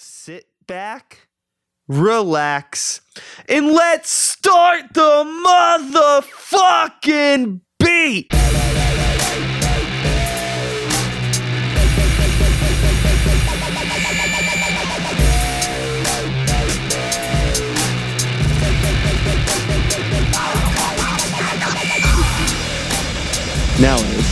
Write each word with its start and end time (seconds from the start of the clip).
sit 0.00 0.46
back, 0.66 1.28
relax, 1.86 3.02
and 3.48 3.66
let's 3.66 4.10
start 4.10 4.92
the 4.94 5.22
motherfucking 5.46 7.60
beat. 7.78 8.32
Now 23.80 23.96
it 23.96 24.10
is. 24.10 24.30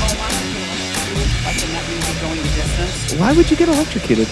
Like 1.43 1.62
in 1.62 1.71
that 1.73 1.85
movie 1.89 2.21
Going 2.21 2.37
the 2.37 2.43
Distance. 2.55 3.14
Why 3.19 3.32
would 3.32 3.50
you 3.50 3.57
get 3.57 3.69
electrocuted? 3.69 4.29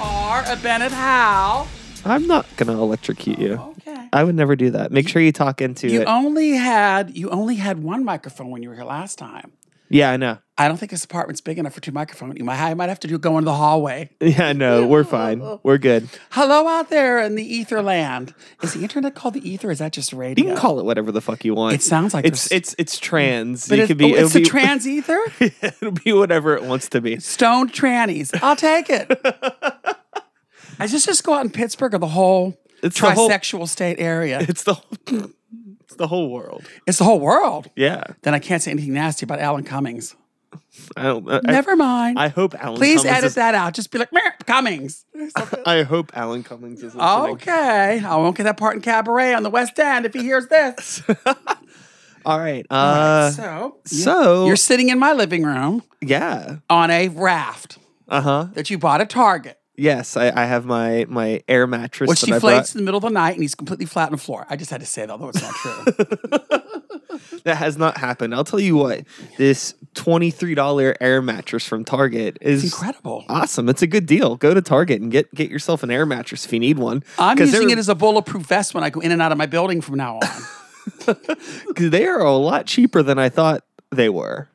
Or 0.00 0.42
a 0.52 0.56
Bennett 0.62 0.92
Howe. 0.92 1.66
I'm 2.04 2.26
not 2.26 2.46
gonna 2.56 2.72
electrocute 2.80 3.38
you. 3.38 3.54
Okay. 3.86 4.08
I 4.12 4.24
would 4.24 4.34
never 4.34 4.56
do 4.56 4.70
that. 4.70 4.90
Make 4.90 5.08
sure 5.08 5.20
you 5.22 5.32
talk 5.32 5.60
into 5.60 5.88
You 5.88 6.02
it. 6.02 6.04
only 6.06 6.50
had 6.52 7.16
you 7.16 7.30
only 7.30 7.56
had 7.56 7.82
one 7.82 8.04
microphone 8.04 8.50
when 8.50 8.62
you 8.62 8.70
were 8.70 8.74
here 8.74 8.84
last 8.84 9.18
time. 9.18 9.52
Yeah, 9.90 10.10
I 10.10 10.16
know. 10.16 10.38
I 10.56 10.68
don't 10.68 10.76
think 10.76 10.90
this 10.90 11.04
apartment's 11.04 11.40
big 11.40 11.58
enough 11.58 11.72
for 11.72 11.80
two 11.80 11.90
microphones. 11.92 12.34
You 12.36 12.44
might, 12.44 12.60
I 12.60 12.74
might 12.74 12.88
have 12.90 13.00
to 13.00 13.08
do 13.08 13.18
go 13.18 13.38
into 13.38 13.46
the 13.46 13.54
hallway. 13.54 14.10
Yeah, 14.20 14.52
no, 14.52 14.86
we're 14.86 15.04
fine. 15.04 15.42
We're 15.62 15.78
good. 15.78 16.08
Hello 16.30 16.68
out 16.68 16.90
there 16.90 17.18
in 17.20 17.34
the 17.34 17.42
ether 17.44 17.82
land. 17.82 18.34
Is 18.62 18.74
the 18.74 18.82
internet 18.82 19.14
called 19.14 19.34
the 19.34 19.48
ether? 19.48 19.68
Or 19.68 19.70
is 19.70 19.78
that 19.80 19.92
just 19.92 20.12
radio? 20.12 20.44
You 20.44 20.50
can 20.52 20.60
call 20.60 20.78
it 20.78 20.84
whatever 20.84 21.10
the 21.12 21.20
fuck 21.20 21.44
you 21.44 21.54
want. 21.54 21.74
It 21.74 21.82
sounds 21.82 22.12
like 22.14 22.24
it's 22.26 22.48
there's- 22.48 22.58
it's 22.60 22.74
it's 22.78 22.98
trans. 22.98 23.68
But 23.68 23.78
it- 23.80 23.86
could 23.88 23.96
be. 23.98 24.04
oh, 24.06 24.08
it's 24.08 24.18
it'll 24.18 24.28
the 24.30 24.40
be- 24.40 24.44
trans 24.50 24.86
ether. 24.86 25.20
it'll 25.40 25.90
be 25.92 26.12
whatever 26.12 26.54
it 26.54 26.62
wants 26.64 26.88
to 26.90 27.00
be. 27.00 27.18
Stoned 27.20 27.72
trannies. 27.72 28.38
I'll 28.42 28.56
take 28.56 28.86
it. 28.90 29.08
I 30.78 30.86
just 30.86 31.06
just 31.06 31.24
go 31.24 31.34
out 31.34 31.44
in 31.44 31.50
Pittsburgh 31.50 31.94
or 31.94 31.98
the 31.98 32.06
whole 32.08 32.58
It's 32.82 33.00
the 33.00 33.10
whole- 33.12 33.28
trisexual 33.30 33.66
state 33.68 33.96
area. 33.98 34.40
It's 34.40 34.62
the 34.64 34.76
it's 35.90 35.96
the 35.98 36.06
whole 36.06 36.30
world. 36.30 36.64
It's 36.86 36.98
the 36.98 37.04
whole 37.04 37.20
world. 37.20 37.68
Yeah, 37.76 38.04
Then 38.22 38.32
I 38.34 38.38
can't 38.38 38.62
say 38.62 38.70
anything 38.70 38.94
nasty 38.94 39.24
about 39.26 39.40
Alan 39.40 39.64
Cummings. 39.64 40.14
I 40.96 41.02
don't. 41.04 41.28
I, 41.30 41.40
Never 41.44 41.76
mind. 41.76 42.18
I 42.18 42.28
hope 42.28 42.54
Alan. 42.54 42.76
Please 42.76 43.02
Cummings 43.02 43.16
edit 43.18 43.24
is- 43.28 43.34
that 43.36 43.54
out. 43.54 43.74
Just 43.74 43.90
be 43.92 43.98
like, 43.98 44.12
"Meh, 44.12 44.20
Cummings. 44.46 45.04
I 45.66 45.82
hope 45.82 46.10
Alan 46.16 46.42
Cummings 46.42 46.78
is 46.82 46.94
listening. 46.96 47.32
okay. 47.34 48.00
I 48.04 48.16
won't 48.16 48.36
get 48.36 48.44
that 48.44 48.56
part 48.56 48.74
in 48.74 48.82
Cabaret 48.82 49.34
on 49.34 49.42
the 49.44 49.50
West 49.50 49.78
End 49.78 50.06
if 50.06 50.12
he 50.14 50.22
hears 50.22 50.48
this. 50.48 51.02
All 52.26 52.38
right. 52.38 52.66
Uh, 52.70 53.30
so, 53.30 53.76
so 53.84 54.46
you're 54.46 54.56
sitting 54.56 54.88
in 54.88 54.98
my 54.98 55.12
living 55.12 55.42
room 55.44 55.82
yeah. 56.00 56.56
on 56.68 56.90
a 56.90 57.08
raft 57.08 57.78
Uh 58.08 58.20
huh. 58.20 58.46
that 58.54 58.70
you 58.70 58.76
bought 58.78 59.00
at 59.00 59.08
Target, 59.08 59.58
Yes, 59.80 60.16
I, 60.16 60.30
I 60.34 60.44
have 60.44 60.66
my 60.66 61.06
my 61.08 61.42
air 61.48 61.66
mattress 61.66 62.08
which 62.08 62.20
that 62.20 62.32
I 62.34 62.38
brought. 62.38 62.70
in 62.74 62.78
the 62.78 62.84
middle 62.84 62.98
of 62.98 63.02
the 63.04 63.08
night 63.10 63.32
and 63.34 63.42
he's 63.42 63.54
completely 63.54 63.86
flat 63.86 64.06
on 64.06 64.12
the 64.12 64.18
floor. 64.18 64.46
I 64.50 64.56
just 64.56 64.70
had 64.70 64.80
to 64.80 64.86
say 64.86 65.02
that, 65.06 65.10
although 65.10 65.30
it's 65.30 65.40
not 65.42 65.54
true. 65.54 66.38
That 67.44 67.56
has 67.56 67.78
not 67.78 67.96
happened. 67.96 68.34
I'll 68.34 68.44
tell 68.44 68.60
you 68.60 68.76
what. 68.76 69.04
This 69.38 69.74
twenty 69.94 70.30
three 70.30 70.54
dollar 70.54 70.94
air 71.00 71.22
mattress 71.22 71.66
from 71.66 71.84
Target 71.86 72.36
is 72.42 72.64
incredible. 72.64 73.24
Awesome. 73.30 73.68
It's 73.70 73.80
a 73.82 73.86
good 73.86 74.04
deal. 74.04 74.36
Go 74.36 74.52
to 74.52 74.60
Target 74.60 75.00
and 75.00 75.10
get 75.10 75.34
get 75.34 75.50
yourself 75.50 75.82
an 75.82 75.90
air 75.90 76.04
mattress 76.04 76.44
if 76.44 76.52
you 76.52 76.60
need 76.60 76.78
one. 76.78 77.02
I'm 77.18 77.36
'Cause 77.38 77.48
using 77.48 77.68
they're- 77.68 77.76
it 77.76 77.78
as 77.78 77.88
a 77.88 77.94
bulletproof 77.94 78.44
vest 78.46 78.74
when 78.74 78.84
I 78.84 78.90
go 78.90 79.00
in 79.00 79.10
and 79.10 79.22
out 79.22 79.32
of 79.32 79.38
my 79.38 79.46
building 79.46 79.80
from 79.80 79.96
now 79.96 80.16
on. 80.16 80.28
'cause 81.74 81.90
they 81.90 82.06
are 82.06 82.20
a 82.20 82.32
lot 82.36 82.66
cheaper 82.66 83.02
than 83.02 83.18
I 83.18 83.28
thought 83.30 83.64
they 83.90 84.08
were. 84.10 84.48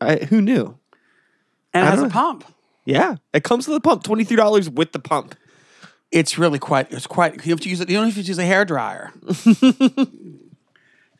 I, 0.00 0.16
who 0.16 0.40
knew? 0.40 0.78
And 1.74 1.86
it 1.86 1.90
has 1.90 2.02
a 2.02 2.08
pump. 2.08 2.44
Yeah, 2.84 3.16
it 3.32 3.44
comes 3.44 3.68
with 3.68 3.76
a 3.76 3.80
pump. 3.80 4.04
Twenty 4.04 4.24
three 4.24 4.36
dollars 4.36 4.68
with 4.68 4.92
the 4.92 4.98
pump. 4.98 5.34
It's 6.10 6.36
really 6.36 6.58
quite. 6.58 6.92
It's 6.92 7.06
quite. 7.06 7.44
You 7.46 7.52
have 7.52 7.60
to 7.60 7.68
use 7.68 7.80
it. 7.80 7.88
You 7.88 7.96
don't 7.96 8.06
have 8.06 8.14
to 8.14 8.20
use 8.20 8.38
a 8.38 8.44
hair 8.44 8.64
dryer. 8.64 9.12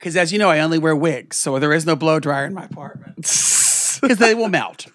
Because 0.03 0.17
as 0.17 0.33
you 0.33 0.39
know, 0.41 0.51
I 0.51 0.59
only 0.59 0.81
wear 0.81 0.97
wigs, 0.97 1.37
so 1.37 1.61
there 1.61 1.73
is 1.73 1.87
no 1.87 1.95
blow 1.95 2.19
dryer 2.19 2.45
in 2.45 2.53
my 2.55 2.65
apartment 2.65 3.15
because 3.19 4.19
they 4.19 4.35
will 4.35 4.49
melt. 4.49 4.87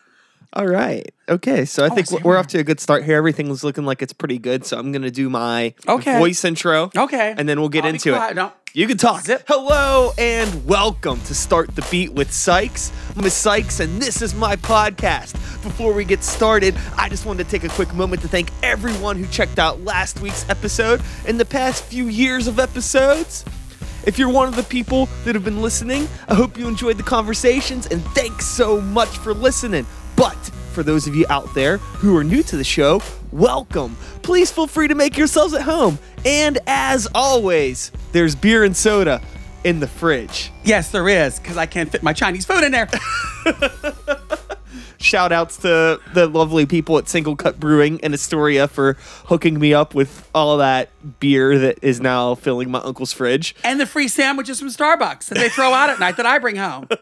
All 0.52 0.68
right. 0.68 1.10
Okay. 1.30 1.64
So 1.64 1.86
I 1.86 1.88
oh, 1.88 1.96
think 1.96 2.08
see, 2.08 2.18
we're 2.26 2.36
off 2.36 2.48
to 2.48 2.60
a 2.60 2.64
good 2.66 2.82
start 2.82 3.06
here. 3.06 3.16
Everything's 3.16 3.64
looking 3.64 3.86
like 3.86 4.02
it's 4.02 4.12
pretty 4.12 4.38
good. 4.38 4.66
So 4.66 4.78
I'm 4.78 4.92
gonna 4.92 5.10
do 5.10 5.30
my 5.30 5.74
Okay. 5.88 6.20
voice 6.20 6.44
intro. 6.44 6.92
Okay. 6.94 7.34
And 7.38 7.48
then 7.48 7.62
we'll 7.62 7.70
get 7.70 7.86
I'll 7.86 7.92
into 7.92 8.16
it. 8.22 8.36
No. 8.36 8.52
You 8.74 8.86
can 8.86 8.98
talk. 8.98 9.24
Zip. 9.24 9.44
Hello 9.48 10.12
and 10.18 10.66
welcome 10.66 11.20
to 11.22 11.34
Start 11.34 11.74
the 11.76 11.88
Beat 11.90 12.14
with 12.14 12.32
Sykes. 12.32 12.92
I'm 13.16 13.24
Miss 13.24 13.34
Sykes 13.34 13.80
and 13.80 14.00
this 14.02 14.22
is 14.22 14.36
my 14.36 14.56
podcast. 14.56 15.34
Before 15.64 15.94
we 15.94 16.04
get 16.06 16.24
started, 16.24 16.76
I 16.96 17.10
just 17.10 17.26
wanted 17.26 17.46
to 17.46 17.50
take 17.50 17.64
a 17.64 17.74
quick 17.74 17.94
moment 17.96 18.22
to 18.22 18.28
thank 18.28 18.50
everyone 18.62 19.16
who 19.18 19.26
checked 19.28 19.58
out 19.58 19.82
last 19.84 20.20
week's 20.20 20.48
episode 20.50 21.02
and 21.26 21.40
the 21.40 21.46
past 21.46 21.86
few 21.86 22.08
years 22.08 22.46
of 22.46 22.60
episodes. 22.60 23.46
If 24.06 24.20
you're 24.20 24.30
one 24.30 24.48
of 24.48 24.56
the 24.56 24.64
people 24.64 25.08
that 25.24 25.34
have 25.34 25.46
been 25.46 25.62
listening, 25.62 26.08
I 26.28 26.36
hope 26.36 26.58
you 26.58 26.68
enjoyed 26.68 26.98
the 26.98 27.04
conversations 27.04 27.88
and 27.88 28.04
thanks 28.08 28.46
so 28.46 28.80
much 28.80 29.18
for 29.18 29.34
listening. 29.34 29.88
But 30.16 30.36
for 30.72 30.84
those 30.84 31.08
of 31.08 31.16
you 31.16 31.26
out 31.30 31.52
there 31.56 31.78
who 31.78 32.16
are 32.18 32.24
new 32.24 32.44
to 32.44 32.58
the 32.58 32.64
show, 32.64 33.02
welcome. 33.32 33.96
Please 34.22 34.52
feel 34.52 34.68
free 34.68 34.88
to 34.88 34.96
make 34.96 35.18
yourselves 35.18 35.54
at 35.54 35.64
home. 35.64 35.98
And 36.26 36.60
as 36.68 37.08
always, 37.16 37.92
there's 38.18 38.34
beer 38.34 38.64
and 38.64 38.76
soda 38.76 39.22
in 39.64 39.80
the 39.80 39.88
fridge. 39.88 40.52
Yes, 40.64 40.90
there 40.90 41.08
is 41.08 41.40
because 41.40 41.56
I 41.56 41.68
can't 41.68 41.92
fit 41.92 42.02
my 42.02 42.14
Chinese 42.14 42.46
food 42.46 42.64
in 42.64 42.72
there. 42.72 42.90
Shout 45.00 45.32
outs 45.32 45.58
to 45.58 46.02
the 46.16 46.26
lovely 46.26 46.66
people 46.66 46.98
at 46.98 47.08
Single 47.08 47.36
Cut 47.36 47.60
Brewing 47.60 48.00
in 48.00 48.16
Astoria 48.16 48.68
for 48.68 48.94
hooking 49.26 49.60
me 49.60 49.72
up 49.72 49.94
with 49.94 50.28
all 50.34 50.58
that 50.58 50.90
beer 51.20 51.60
that 51.60 51.78
is 51.84 52.02
now 52.02 52.34
filling 52.34 52.72
my 52.72 52.80
uncle's 52.80 53.14
fridge. 53.14 53.54
and 53.64 53.80
the 53.80 53.86
free 53.86 54.08
sandwiches 54.08 54.60
from 54.60 54.70
Starbucks 54.70 55.26
that 55.26 55.38
they 55.38 55.50
throw 55.50 55.72
out 55.72 55.92
at 55.92 56.00
night 56.00 56.18
that 56.18 56.26
I 56.26 56.40
bring 56.40 56.56
home. 56.56 56.88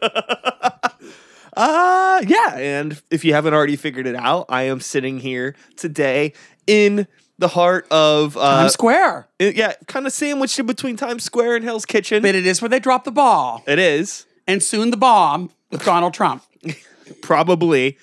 Uh 1.58 2.22
yeah, 2.28 2.54
and 2.58 3.00
if 3.10 3.24
you 3.24 3.32
haven't 3.32 3.54
already 3.54 3.76
figured 3.76 4.06
it 4.06 4.14
out, 4.14 4.44
I 4.50 4.64
am 4.64 4.78
sitting 4.78 5.20
here 5.20 5.56
today 5.76 6.34
in 6.66 7.06
the 7.38 7.48
heart 7.48 7.86
of 7.90 8.36
uh 8.36 8.40
Times 8.62 8.72
Square. 8.72 9.28
i- 9.40 9.52
yeah, 9.54 9.74
kind 9.86 10.06
of 10.06 10.12
sandwiched 10.12 10.58
in 10.58 10.66
between 10.66 10.96
Times 10.96 11.24
Square 11.24 11.56
and 11.56 11.64
Hell's 11.64 11.84
Kitchen. 11.86 12.22
But 12.22 12.34
it 12.34 12.46
is 12.46 12.60
where 12.62 12.68
they 12.68 12.78
drop 12.80 13.04
the 13.04 13.10
ball 13.12 13.62
it 13.66 13.78
is 13.78 14.26
and 14.46 14.62
soon 14.62 14.90
the 14.90 14.96
bomb 14.96 15.50
with 15.70 15.84
Donald 15.84 16.14
Trump. 16.14 16.42
probably 17.22 17.98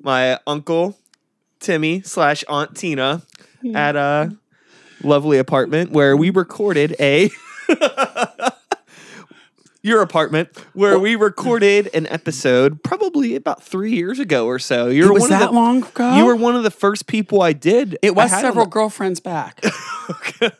my 0.00 0.38
uncle 0.46 0.96
Timmy 1.60 2.02
slash 2.02 2.44
Aunt 2.48 2.76
Tina 2.76 3.22
at 3.74 3.96
a 3.96 4.36
lovely 5.02 5.38
apartment 5.38 5.90
where 5.90 6.16
we 6.16 6.30
recorded 6.30 6.94
a 7.00 7.30
your 9.86 10.02
apartment 10.02 10.48
where 10.74 10.98
we 10.98 11.14
recorded 11.14 11.88
an 11.94 12.06
episode 12.08 12.82
probably 12.82 13.36
about 13.36 13.62
three 13.62 13.92
years 13.92 14.18
ago 14.18 14.46
or 14.46 14.58
so. 14.58 14.88
You're 14.88 15.10
It 15.10 15.14
was 15.14 15.22
one 15.22 15.32
of 15.32 15.38
that 15.38 15.46
the, 15.46 15.52
long 15.52 15.82
ago? 15.84 16.16
You 16.16 16.26
were 16.26 16.36
one 16.36 16.56
of 16.56 16.64
the 16.64 16.70
first 16.70 17.06
people 17.06 17.40
I 17.40 17.52
did. 17.52 17.96
It 18.02 18.14
was 18.14 18.32
I 18.32 18.36
had 18.36 18.44
on 18.44 18.50
several 18.50 18.66
girlfriends 18.66 19.20
back. 19.20 19.64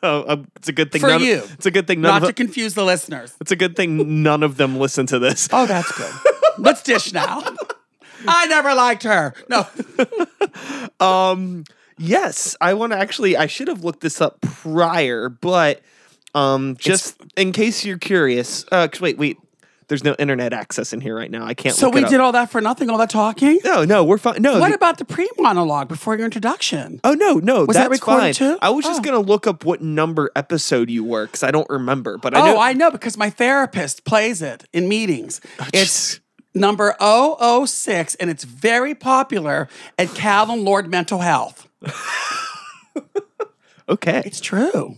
Oh, 0.02 0.24
um, 0.32 0.48
it's 0.56 0.68
a 0.68 0.72
good 0.72 0.90
thing. 0.90 1.00
For 1.00 1.06
none 1.06 1.22
you. 1.22 1.40
it's 1.52 1.66
a 1.66 1.70
good 1.70 1.86
thing. 1.86 2.00
None 2.00 2.10
Not 2.10 2.18
to 2.20 2.26
them, 2.26 2.34
confuse 2.34 2.74
the 2.74 2.84
listeners. 2.84 3.32
it's 3.40 3.52
a 3.52 3.56
good 3.56 3.76
thing 3.76 4.24
none 4.24 4.42
of 4.42 4.56
them 4.56 4.76
listen 4.76 5.06
to 5.06 5.20
this. 5.20 5.48
Oh, 5.52 5.66
that's 5.66 5.92
good. 5.92 6.12
Let's 6.58 6.82
dish 6.82 7.12
now. 7.12 7.44
I 8.26 8.46
never 8.46 8.74
liked 8.74 9.04
her. 9.04 9.34
No. 9.48 9.66
Um, 10.98 11.64
yes, 11.98 12.56
I 12.60 12.74
want 12.74 12.92
to 12.92 12.98
actually. 12.98 13.36
I 13.36 13.46
should 13.46 13.68
have 13.68 13.84
looked 13.84 14.00
this 14.00 14.20
up 14.20 14.40
prior, 14.40 15.28
but 15.28 15.80
um, 16.36 16.76
just 16.76 17.16
in 17.36 17.52
case 17.52 17.84
you're 17.84 17.98
curious. 17.98 18.64
Uh, 18.70 18.86
'cause 18.88 19.00
wait, 19.00 19.18
wait. 19.18 19.38
There's 19.88 20.02
no 20.02 20.16
internet 20.18 20.52
access 20.52 20.92
in 20.92 21.00
here 21.00 21.14
right 21.14 21.30
now. 21.30 21.46
I 21.46 21.54
can't. 21.54 21.72
So 21.72 21.86
look 21.86 21.94
we 21.94 22.02
did 22.02 22.18
all 22.18 22.32
that 22.32 22.50
for 22.50 22.60
nothing, 22.60 22.90
all 22.90 22.98
that 22.98 23.08
talking? 23.08 23.60
No, 23.64 23.84
no, 23.84 24.02
we're 24.02 24.18
fine. 24.18 24.42
No. 24.42 24.58
What 24.58 24.70
the- 24.70 24.74
about 24.74 24.98
the 24.98 25.04
pre 25.04 25.30
monologue 25.38 25.86
before 25.86 26.16
your 26.16 26.24
introduction? 26.24 27.00
Oh 27.04 27.12
no, 27.14 27.34
no, 27.34 27.64
Was 27.66 27.76
that 27.76 27.88
recorded 27.88 28.22
fine. 28.36 28.44
too? 28.54 28.58
I 28.60 28.70
was 28.70 28.84
just 28.84 28.98
Oh. 28.98 29.02
gonna 29.04 29.20
look 29.20 29.46
up 29.46 29.64
what 29.64 29.82
number 29.82 30.32
episode 30.34 30.90
you 30.90 31.04
were 31.04 31.26
because 31.26 31.44
I 31.44 31.52
don't 31.52 31.70
remember. 31.70 32.18
But 32.18 32.36
I 32.36 32.40
oh, 32.40 32.44
know. 32.54 32.60
I 32.60 32.72
know 32.72 32.90
because 32.90 33.16
my 33.16 33.30
therapist 33.30 34.04
plays 34.04 34.42
it 34.42 34.64
in 34.72 34.88
meetings. 34.88 35.40
it's 35.72 36.18
number 36.52 36.96
006 37.00 38.16
and 38.16 38.28
it's 38.28 38.42
very 38.42 38.96
popular 38.96 39.68
at 40.00 40.08
Callen-Lorde 40.08 40.90
Mental 40.90 41.20
Health. 41.20 41.68
okay. 43.88 44.22
It's 44.24 44.40
true. 44.40 44.96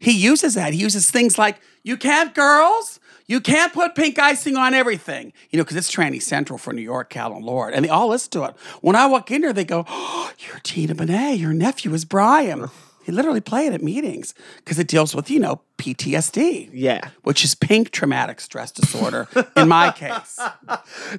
He 0.00 0.12
uses 0.12 0.54
that. 0.54 0.72
He 0.72 0.80
uses 0.80 1.10
things 1.10 1.38
like, 1.38 1.60
you 1.82 1.96
can't, 1.96 2.34
girls. 2.34 3.00
You 3.26 3.40
can't 3.40 3.72
put 3.72 3.94
pink 3.94 4.18
icing 4.18 4.56
on 4.56 4.74
everything. 4.74 5.32
You 5.50 5.58
know, 5.58 5.64
because 5.64 5.76
it's 5.76 5.90
tranny 5.90 6.20
central 6.20 6.58
for 6.58 6.72
New 6.72 6.82
York, 6.82 7.12
Callen-Lorde. 7.12 7.74
And 7.74 7.84
they 7.84 7.88
all 7.88 8.08
listen 8.08 8.30
to 8.32 8.44
it. 8.44 8.54
When 8.80 8.96
I 8.96 9.06
walk 9.06 9.30
in 9.30 9.42
there, 9.42 9.52
they 9.52 9.64
go, 9.64 9.84
oh, 9.88 10.32
you're 10.38 10.58
Tina 10.60 10.94
Bonet. 10.94 11.38
Your 11.38 11.52
nephew 11.52 11.94
is 11.94 12.04
Brian. 12.04 12.68
He 13.04 13.12
literally 13.12 13.40
play 13.40 13.66
it 13.66 13.72
at 13.72 13.82
meetings 13.82 14.34
because 14.56 14.78
it 14.78 14.88
deals 14.88 15.14
with, 15.14 15.30
you 15.30 15.40
know, 15.40 15.62
PTSD. 15.80 16.70
Yeah. 16.72 17.08
Which 17.22 17.44
is 17.44 17.54
pink 17.54 17.90
traumatic 17.90 18.40
stress 18.40 18.70
disorder 18.70 19.28
in 19.56 19.68
my 19.68 19.90
case. 19.96 20.38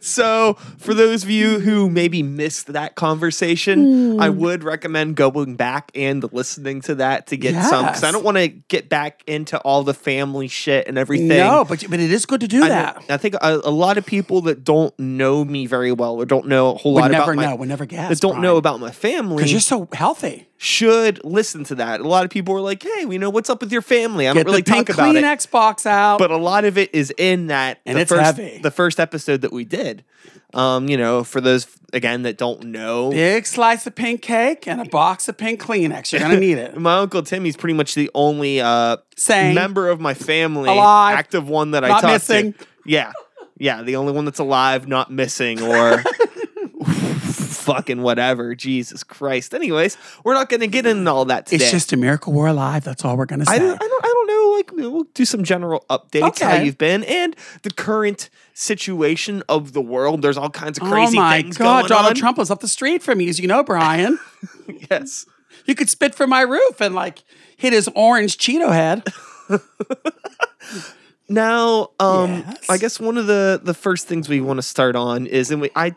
So, 0.01 0.53
for 0.77 0.93
those 0.93 1.23
of 1.23 1.29
you 1.29 1.59
who 1.59 1.89
maybe 1.89 2.23
missed 2.23 2.67
that 2.67 2.95
conversation, 2.95 4.19
I 4.19 4.29
hmm. 4.29 4.39
would 4.39 4.63
recommend 4.63 5.15
going 5.15 5.55
back 5.55 5.91
and 5.95 6.31
listening 6.31 6.81
to 6.81 6.95
that 6.95 7.27
to 7.27 7.37
get 7.37 7.61
some 7.65 7.85
because 7.85 8.03
I 8.03 8.11
don't 8.11 8.23
want 8.23 8.37
to 8.37 8.47
get 8.47 8.89
back 8.89 9.23
into 9.27 9.57
all 9.59 9.83
the 9.83 9.93
family 9.93 10.47
shit 10.47 10.87
and 10.87 10.97
everything. 10.97 11.29
No, 11.29 11.65
but 11.67 11.83
but 11.89 11.99
it 11.99 12.11
is 12.11 12.25
good 12.25 12.41
to 12.41 12.47
do 12.47 12.63
I, 12.63 12.69
that. 12.69 12.95
know- 12.95 13.15
I 13.15 13.17
think 13.17 13.35
a, 13.35 13.61
a 13.63 13.71
lot 13.71 13.97
of 13.97 14.05
people 14.05 14.41
that 14.41 14.63
don't 14.63 14.97
know 14.99 15.43
me 15.43 15.65
very 15.65 15.91
well 15.91 16.15
or 16.15 16.25
don't 16.25 16.47
know 16.47 16.71
a 16.71 16.77
whole 16.77 16.93
Would 16.95 17.01
lot 17.01 17.11
never 17.11 17.31
about 17.31 17.35
my, 17.35 17.45
know. 17.45 17.55
Would 17.55 17.69
never 17.69 17.85
guess. 17.85 18.09
that 18.09 18.19
don't 18.19 18.41
know 18.41 18.57
about 18.57 18.79
my 18.79 18.91
family 18.91 19.37
because 19.37 19.51
you're 19.51 19.61
so 19.61 19.87
healthy. 19.93 20.47
should 20.57 21.23
listen 21.23 21.63
to 21.65 21.75
that. 21.75 22.01
A 22.01 22.07
lot 22.07 22.25
of 22.25 22.29
people 22.29 22.55
are 22.55 22.61
like, 22.61 22.83
"Hey, 22.83 23.05
we 23.05 23.17
know 23.17 23.29
what's 23.29 23.49
up 23.49 23.61
with 23.61 23.71
your 23.71 23.81
family." 23.81 24.27
I 24.27 24.33
don't 24.33 24.45
Get 24.45 24.50
really 24.51 24.61
talk 24.63 24.89
about 24.89 25.15
it, 25.15 25.23
Kleenex 25.23 25.49
box 25.49 25.85
out. 25.85 26.17
but 26.19 26.31
a 26.31 26.37
lot 26.37 26.65
of 26.65 26.77
it 26.77 26.93
is 26.93 27.13
in 27.17 27.47
that 27.47 27.79
And 27.85 27.97
the 27.97 28.01
it's 28.01 28.09
first 28.11 28.37
heavy. 28.37 28.59
the 28.61 28.71
first 28.71 28.99
episode 28.99 29.41
that 29.41 29.51
we 29.53 29.65
did. 29.65 30.03
Um, 30.53 30.89
you 30.89 30.97
know, 30.97 31.23
for 31.23 31.39
those 31.39 31.65
again 31.93 32.23
that 32.23 32.37
don't 32.37 32.65
know, 32.65 33.09
Big 33.11 33.45
slice 33.45 33.87
of 33.87 33.95
pink 33.95 34.21
cake 34.21 34.67
and 34.67 34.81
a 34.81 34.85
box 34.85 35.29
of 35.29 35.37
pink 35.37 35.61
Kleenex. 35.61 36.11
You're 36.11 36.19
gonna 36.21 36.39
need 36.39 36.57
it. 36.57 36.75
my 36.79 36.97
uncle 36.97 37.23
Timmy's 37.23 37.55
pretty 37.55 37.73
much 37.73 37.95
the 37.95 38.11
only 38.13 38.59
uh 38.59 38.97
Same. 39.15 39.55
member 39.55 39.87
of 39.89 40.01
my 40.01 40.13
family, 40.13 40.69
Alive. 40.69 41.17
active 41.17 41.47
one 41.47 41.71
that 41.71 41.85
I 41.85 41.87
Not 41.87 42.01
talk 42.01 42.11
missing. 42.11 42.53
to. 42.53 42.65
Yeah, 42.85 43.13
yeah, 43.57 43.81
the 43.81 43.95
only 43.95 44.11
one 44.11 44.25
that's 44.25 44.39
alive, 44.39 44.87
not 44.89 45.09
missing, 45.11 45.61
or 45.61 46.03
fucking 46.83 48.01
whatever. 48.01 48.55
Jesus 48.55 49.03
Christ. 49.03 49.53
Anyways, 49.53 49.97
we're 50.23 50.33
not 50.33 50.49
going 50.49 50.61
to 50.61 50.67
get 50.67 50.85
into 50.85 51.09
all 51.11 51.25
that 51.25 51.45
today. 51.45 51.63
It's 51.63 51.71
just 51.71 51.93
a 51.93 51.97
miracle 51.97 52.33
we're 52.33 52.47
alive. 52.47 52.83
That's 52.83 53.05
all 53.05 53.17
we're 53.17 53.25
gonna 53.25 53.45
say. 53.45 53.55
I 53.55 53.59
don't, 53.59 53.75
I 53.75 53.87
don't, 53.87 54.05
I. 54.05 54.07
Like, 54.69 54.71
we'll 54.91 55.03
do 55.13 55.25
some 55.25 55.43
general 55.43 55.83
updates 55.89 56.39
how 56.41 56.55
you've 56.55 56.77
been 56.77 57.03
and 57.05 57.35
the 57.63 57.71
current 57.71 58.29
situation 58.53 59.41
of 59.49 59.73
the 59.73 59.81
world. 59.81 60.21
There's 60.21 60.37
all 60.37 60.49
kinds 60.49 60.77
of 60.77 60.83
crazy 60.83 60.93
oh 60.93 60.95
crazy 61.05 61.17
my 61.17 61.41
things 61.41 61.57
God, 61.57 61.87
Donald 61.87 62.11
on. 62.11 62.15
Trump 62.15 62.37
was 62.37 62.51
up 62.51 62.59
the 62.59 62.67
street 62.67 63.01
from 63.01 63.19
you, 63.21 63.29
as 63.29 63.39
you 63.39 63.47
know, 63.47 63.63
Brian. 63.63 64.19
Yes. 64.89 65.25
you 65.65 65.75
could 65.75 65.89
spit 65.89 66.15
from 66.15 66.29
my 66.29 66.41
roof 66.41 66.79
and 66.81 66.95
like 66.95 67.23
hit 67.57 67.73
his 67.73 67.89
orange 67.95 68.37
Cheeto 68.37 68.71
head. 68.71 69.03
Now, 71.29 71.91
um, 71.99 72.43
Yes. 72.45 72.69
I 72.69 72.77
guess 72.77 72.99
one 72.99 73.17
of 73.17 73.25
the 73.27 73.59
the 73.63 73.73
first 73.73 74.05
things 74.07 74.27
we 74.27 74.41
want 74.41 74.57
to 74.57 74.61
start 74.61 74.95
on 74.97 75.27
is, 75.27 75.49
and 75.49 75.61
we, 75.61 75.69
I 75.75 75.95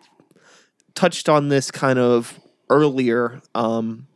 touched 0.95 1.29
on 1.29 1.49
this 1.49 1.73
kind 1.73 1.99
of 1.99 2.39
earlier 2.71 3.43
um, 3.55 4.07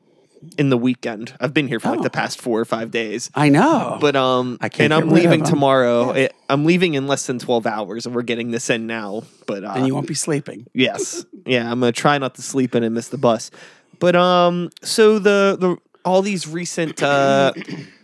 in 0.56 0.70
the 0.70 0.78
weekend. 0.78 1.34
I've 1.40 1.52
been 1.54 1.68
here 1.68 1.80
for 1.80 1.90
like 1.90 2.00
Oh. 2.00 2.02
the 2.02 2.10
past 2.10 2.40
four 2.40 2.60
or 2.60 2.64
five 2.64 2.90
days, 2.90 3.30
I 3.34 3.48
know. 3.48 3.98
but 4.00 4.14
um, 4.16 4.58
I 4.60 4.68
can't 4.68 4.92
and 4.92 4.94
I'm 4.94 5.08
get 5.08 5.14
rid 5.14 5.24
of 5.24 5.30
leaving 5.30 5.42
them. 5.44 5.50
tomorrow. 5.52 6.12
I- 6.14 6.30
I'm 6.48 6.64
leaving 6.64 6.94
in 6.94 7.06
less 7.06 7.26
than 7.26 7.38
twelve 7.38 7.66
hours, 7.66 8.06
and 8.06 8.14
we're 8.14 8.22
getting 8.22 8.50
this 8.50 8.70
in 8.70 8.86
now. 8.86 9.22
But 9.46 9.64
uh, 9.64 9.72
and 9.76 9.86
you 9.86 9.94
won't 9.94 10.06
be 10.08 10.14
sleeping. 10.14 10.66
Yes. 10.74 11.24
Yeah, 11.46 11.70
I'm 11.70 11.80
gonna 11.80 11.92
try 11.92 12.18
not 12.18 12.34
to 12.36 12.42
sleep 12.42 12.74
in 12.74 12.82
and 12.82 12.94
miss 12.94 13.08
the 13.08 13.18
bus. 13.18 13.50
But 13.98 14.16
um, 14.16 14.70
so 14.82 15.18
the 15.18 15.56
the 15.60 15.76
all 16.04 16.22
these 16.22 16.46
recent 16.48 17.02
uh, 17.02 17.52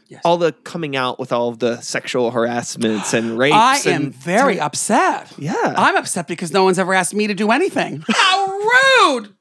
Yes. 0.08 0.20
all 0.22 0.36
the 0.36 0.52
coming 0.52 0.94
out 0.96 1.18
with 1.18 1.32
all 1.32 1.48
of 1.48 1.60
the 1.60 1.80
sexual 1.80 2.30
harassments 2.30 3.14
and 3.14 3.38
rapes. 3.38 3.56
I 3.56 3.90
am 3.90 4.02
and, 4.02 4.14
very 4.14 4.60
upset. 4.60 5.32
Yeah. 5.38 5.54
I'm 5.76 5.96
upset 5.96 6.28
because 6.28 6.52
no 6.52 6.62
one's 6.64 6.78
ever 6.78 6.92
asked 6.92 7.14
me 7.14 7.26
to 7.26 7.34
do 7.34 7.50
anything. 7.50 8.04
How 8.10 8.46
rude! 8.46 9.34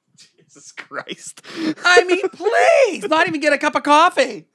Jesus 0.64 0.72
Christ. 0.72 1.42
I 1.84 2.04
mean, 2.06 2.28
please, 2.30 3.10
not 3.10 3.28
even 3.28 3.40
get 3.40 3.54
a 3.54 3.58
cup 3.58 3.76
of 3.76 3.84
coffee. 3.84 4.46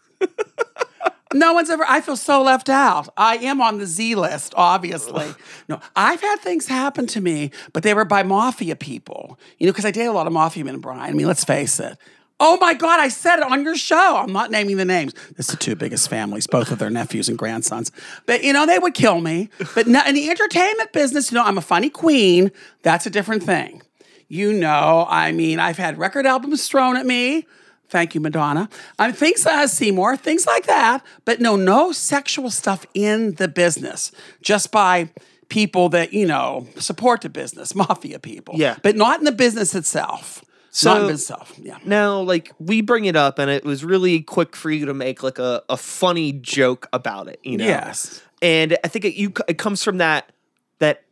No 1.34 1.52
one's 1.52 1.68
ever, 1.68 1.84
I 1.86 2.00
feel 2.00 2.16
so 2.16 2.42
left 2.42 2.70
out. 2.70 3.10
I 3.14 3.36
am 3.36 3.60
on 3.60 3.76
the 3.76 3.84
Z 3.84 4.14
list, 4.14 4.54
obviously. 4.56 5.34
No, 5.68 5.78
I've 5.94 6.22
had 6.22 6.36
things 6.36 6.66
happen 6.66 7.06
to 7.08 7.20
me, 7.20 7.50
but 7.74 7.82
they 7.82 7.92
were 7.92 8.06
by 8.06 8.22
mafia 8.22 8.76
people. 8.76 9.38
You 9.58 9.66
know, 9.66 9.72
because 9.72 9.84
I 9.84 9.90
date 9.90 10.06
a 10.06 10.12
lot 10.12 10.26
of 10.26 10.32
mafia 10.32 10.64
men, 10.64 10.78
Brian. 10.78 11.00
I 11.00 11.12
mean, 11.12 11.26
let's 11.26 11.44
face 11.44 11.78
it. 11.80 11.98
Oh 12.40 12.56
my 12.58 12.72
God, 12.72 12.98
I 13.00 13.08
said 13.08 13.40
it 13.40 13.42
on 13.42 13.62
your 13.62 13.76
show. 13.76 14.16
I'm 14.16 14.32
not 14.32 14.50
naming 14.50 14.78
the 14.78 14.86
names. 14.86 15.12
It's 15.36 15.48
the 15.48 15.56
two 15.58 15.76
biggest 15.76 16.08
families, 16.08 16.46
both 16.46 16.70
of 16.70 16.78
their 16.78 16.88
nephews 16.88 17.28
and 17.28 17.36
grandsons. 17.36 17.92
But, 18.24 18.42
you 18.42 18.54
know, 18.54 18.64
they 18.64 18.78
would 18.78 18.94
kill 18.94 19.20
me. 19.20 19.50
But 19.74 19.86
in 19.86 19.92
the 19.92 20.30
entertainment 20.30 20.92
business, 20.92 21.30
you 21.30 21.36
know, 21.36 21.44
I'm 21.44 21.58
a 21.58 21.62
funny 21.62 21.90
queen. 21.90 22.52
That's 22.82 23.04
a 23.04 23.10
different 23.10 23.42
thing. 23.42 23.82
You 24.28 24.52
know, 24.52 25.06
I 25.08 25.32
mean, 25.32 25.58
I've 25.58 25.78
had 25.78 25.98
record 25.98 26.26
albums 26.26 26.68
thrown 26.68 26.96
at 26.96 27.06
me. 27.06 27.46
Thank 27.88 28.14
you, 28.14 28.20
Madonna. 28.20 28.68
Um, 28.98 29.12
things 29.14 29.46
uh, 29.46 29.66
Seymour, 29.66 30.16
things 30.18 30.46
like 30.46 30.66
that. 30.66 31.02
But 31.24 31.40
no, 31.40 31.56
no 31.56 31.92
sexual 31.92 32.50
stuff 32.50 32.84
in 32.92 33.34
the 33.36 33.48
business, 33.48 34.12
just 34.42 34.70
by 34.70 35.10
people 35.48 35.88
that 35.88 36.12
you 36.12 36.26
know 36.26 36.66
support 36.76 37.22
the 37.22 37.30
business, 37.30 37.74
mafia 37.74 38.18
people. 38.18 38.54
Yeah. 38.58 38.76
but 38.82 38.96
not 38.96 39.18
in 39.18 39.24
the 39.24 39.32
business 39.32 39.74
itself. 39.74 40.44
So- 40.70 40.92
not 40.92 41.00
in 41.00 41.06
business 41.08 41.22
itself. 41.22 41.54
Yeah. 41.58 41.78
Now, 41.86 42.20
like 42.20 42.52
we 42.58 42.82
bring 42.82 43.06
it 43.06 43.16
up, 43.16 43.38
and 43.38 43.50
it 43.50 43.64
was 43.64 43.82
really 43.82 44.20
quick 44.20 44.54
for 44.54 44.70
you 44.70 44.84
to 44.84 44.94
make 44.94 45.22
like 45.22 45.38
a, 45.38 45.62
a 45.70 45.78
funny 45.78 46.32
joke 46.32 46.88
about 46.92 47.28
it. 47.28 47.40
You 47.42 47.56
know. 47.56 47.64
Yes. 47.64 48.22
And 48.42 48.76
I 48.84 48.88
think 48.88 49.06
it 49.06 49.14
you 49.14 49.32
it 49.48 49.56
comes 49.56 49.82
from 49.82 49.96
that 49.98 50.30
that 50.78 51.04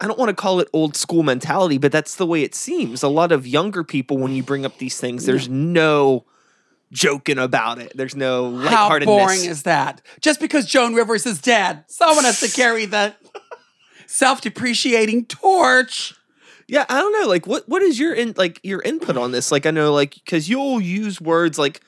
I 0.00 0.06
don't 0.06 0.18
want 0.18 0.28
to 0.28 0.34
call 0.34 0.60
it 0.60 0.68
old 0.72 0.96
school 0.96 1.22
mentality, 1.22 1.78
but 1.78 1.90
that's 1.90 2.14
the 2.14 2.26
way 2.26 2.42
it 2.42 2.54
seems. 2.54 3.02
A 3.02 3.08
lot 3.08 3.32
of 3.32 3.46
younger 3.46 3.82
people, 3.82 4.16
when 4.18 4.32
you 4.32 4.42
bring 4.42 4.64
up 4.64 4.78
these 4.78 4.98
things, 5.00 5.26
there's 5.26 5.48
no 5.48 6.24
joking 6.92 7.38
about 7.38 7.78
it. 7.78 7.92
There's 7.96 8.14
no 8.16 8.56
How 8.56 8.64
lightheartedness. 8.88 9.06
boring 9.06 9.44
is 9.44 9.64
that? 9.64 10.00
Just 10.20 10.40
because 10.40 10.66
Joan 10.66 10.94
Rivers 10.94 11.26
is 11.26 11.40
dead, 11.40 11.84
someone 11.88 12.24
has 12.24 12.40
to 12.40 12.48
carry 12.48 12.86
the 12.86 13.14
self-depreciating 14.06 15.26
torch. 15.26 16.14
yeah, 16.68 16.86
I 16.88 17.00
don't 17.00 17.12
know. 17.20 17.28
Like, 17.28 17.46
what 17.46 17.68
what 17.68 17.82
is 17.82 17.98
your 17.98 18.14
in 18.14 18.34
like 18.36 18.60
your 18.62 18.80
input 18.82 19.16
on 19.16 19.32
this? 19.32 19.50
Like, 19.50 19.66
I 19.66 19.70
know, 19.70 19.92
like, 19.92 20.14
because 20.14 20.48
you'll 20.48 20.80
use 20.80 21.20
words 21.20 21.58
like 21.58 21.80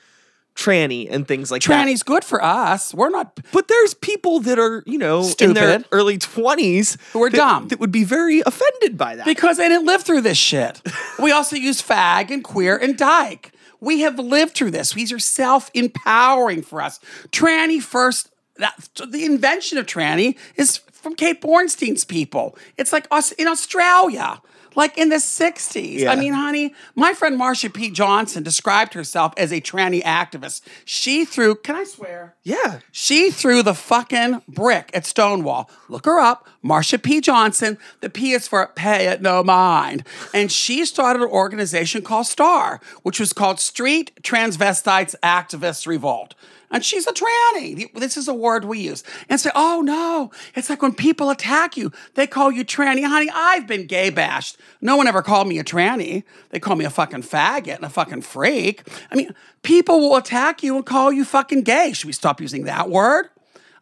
tranny 0.61 1.07
and 1.09 1.27
things 1.27 1.49
like 1.51 1.63
that. 1.63 1.71
Tranny's 1.87 2.03
good 2.03 2.23
for 2.23 2.43
us. 2.43 2.93
We're 2.93 3.09
not 3.09 3.39
But 3.51 3.67
there's 3.67 3.93
people 3.93 4.39
that 4.41 4.59
are, 4.59 4.83
you 4.85 4.97
know, 4.97 5.19
in 5.39 5.53
their 5.53 5.73
Stupid. 5.79 5.85
early 5.91 6.17
20s 6.17 6.97
Who 7.13 7.23
are 7.23 7.29
that, 7.29 7.37
dumb. 7.37 7.67
that 7.69 7.79
would 7.79 7.91
be 7.91 8.03
very 8.03 8.41
offended 8.45 8.97
by 8.97 9.15
that. 9.15 9.25
Because 9.25 9.57
they 9.57 9.67
didn't 9.67 9.85
live 9.87 10.03
through 10.03 10.21
this 10.21 10.37
shit. 10.37 10.81
we 11.19 11.31
also 11.31 11.55
use 11.55 11.81
fag 11.81 12.29
and 12.31 12.43
queer 12.43 12.77
and 12.77 12.97
dyke. 12.97 13.51
We 13.79 14.01
have 14.01 14.19
lived 14.19 14.53
through 14.53 14.71
this. 14.71 14.93
These 14.93 15.11
are 15.11 15.19
self 15.19 15.71
empowering 15.73 16.61
for 16.61 16.81
us. 16.81 16.99
Tranny 17.31 17.81
first, 17.81 18.29
that, 18.57 18.75
the 19.07 19.25
invention 19.25 19.77
of 19.79 19.85
tranny 19.87 20.37
is 20.55 20.77
from 20.91 21.15
Kate 21.15 21.41
Bornstein's 21.41 22.05
people. 22.05 22.55
It's 22.77 22.93
like 22.93 23.07
us 23.09 23.31
in 23.31 23.47
Australia, 23.47 24.39
like 24.75 24.97
in 24.97 25.09
the 25.09 25.17
60s. 25.17 25.99
Yeah. 25.99 26.11
I 26.11 26.15
mean, 26.15 26.33
honey, 26.33 26.73
my 26.95 27.13
friend 27.13 27.39
Marsha 27.39 27.73
P. 27.73 27.91
Johnson 27.91 28.43
described 28.43 28.93
herself 28.93 29.33
as 29.37 29.51
a 29.51 29.61
tranny 29.61 30.01
activist. 30.03 30.61
She 30.85 31.25
threw, 31.25 31.55
can 31.55 31.75
I 31.75 31.83
swear? 31.83 32.35
yeah. 32.43 32.79
She 32.91 33.31
threw 33.31 33.63
the 33.63 33.73
fucking 33.73 34.41
brick 34.47 34.89
at 34.93 35.05
Stonewall. 35.05 35.69
Look 35.89 36.05
her 36.05 36.19
up, 36.19 36.47
Marsha 36.63 37.01
P. 37.01 37.21
Johnson. 37.21 37.77
The 38.01 38.09
P 38.09 38.31
is 38.31 38.47
for 38.47 38.67
pay 38.75 39.07
it 39.07 39.21
no 39.21 39.43
mind. 39.43 40.05
And 40.33 40.51
she 40.51 40.85
started 40.85 41.21
an 41.21 41.29
organization 41.29 42.01
called 42.01 42.27
STAR, 42.27 42.79
which 43.03 43.19
was 43.19 43.33
called 43.33 43.59
Street 43.59 44.11
Transvestites 44.23 45.15
Activists 45.23 45.87
Revolt. 45.87 46.35
And 46.71 46.83
she's 46.85 47.05
a 47.05 47.11
tranny. 47.11 47.93
This 47.93 48.17
is 48.17 48.27
a 48.27 48.33
word 48.33 48.65
we 48.65 48.79
use. 48.79 49.03
And 49.29 49.39
say, 49.39 49.51
oh 49.53 49.81
no, 49.81 50.31
it's 50.55 50.69
like 50.69 50.81
when 50.81 50.93
people 50.93 51.29
attack 51.29 51.75
you, 51.75 51.91
they 52.15 52.27
call 52.27 52.51
you 52.51 52.63
tranny. 52.63 53.05
Honey, 53.05 53.29
I've 53.33 53.67
been 53.67 53.87
gay 53.87 54.09
bashed. 54.09 54.57
No 54.79 54.95
one 54.95 55.07
ever 55.07 55.21
called 55.21 55.47
me 55.47 55.59
a 55.59 55.63
tranny. 55.63 56.23
They 56.49 56.59
call 56.59 56.75
me 56.75 56.85
a 56.85 56.89
fucking 56.89 57.23
faggot 57.23 57.75
and 57.75 57.85
a 57.85 57.89
fucking 57.89 58.21
freak. 58.21 58.87
I 59.11 59.15
mean, 59.15 59.35
people 59.63 59.99
will 59.99 60.15
attack 60.15 60.63
you 60.63 60.77
and 60.77 60.85
call 60.85 61.11
you 61.11 61.25
fucking 61.25 61.63
gay. 61.63 61.91
Should 61.93 62.07
we 62.07 62.13
stop 62.13 62.39
using 62.39 62.63
that 62.63 62.89
word? 62.89 63.29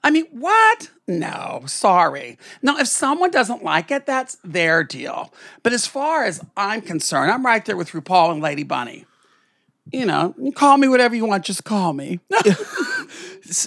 I 0.03 0.12
mean, 0.12 0.25
what? 0.31 0.89
No, 1.08 1.63
sorry. 1.65 2.38
Now, 2.62 2.77
if 2.77 2.88
someone 2.88 3.31
doesn't 3.31 3.63
like 3.63 3.91
it, 3.91 4.05
that's 4.05 4.38
their 4.43 4.84
deal. 4.84 5.34
But 5.62 5.74
as 5.74 5.86
far 5.86 6.24
as 6.24 6.41
I'm 6.55 6.81
concerned, 6.81 7.31
I'm 7.31 7.46
right 7.46 7.65
there 7.65 7.75
with 7.75 7.89
RuPaul 7.89 8.31
and 8.31 8.41
Lady 8.41 8.63
Bunny. 8.63 9.05
You 9.91 10.05
know, 10.05 10.36
call 10.55 10.77
me 10.77 10.88
whatever 10.88 11.15
you 11.15 11.25
want, 11.25 11.46
just 11.46 11.63
call 11.63 11.93
me. 11.93 12.19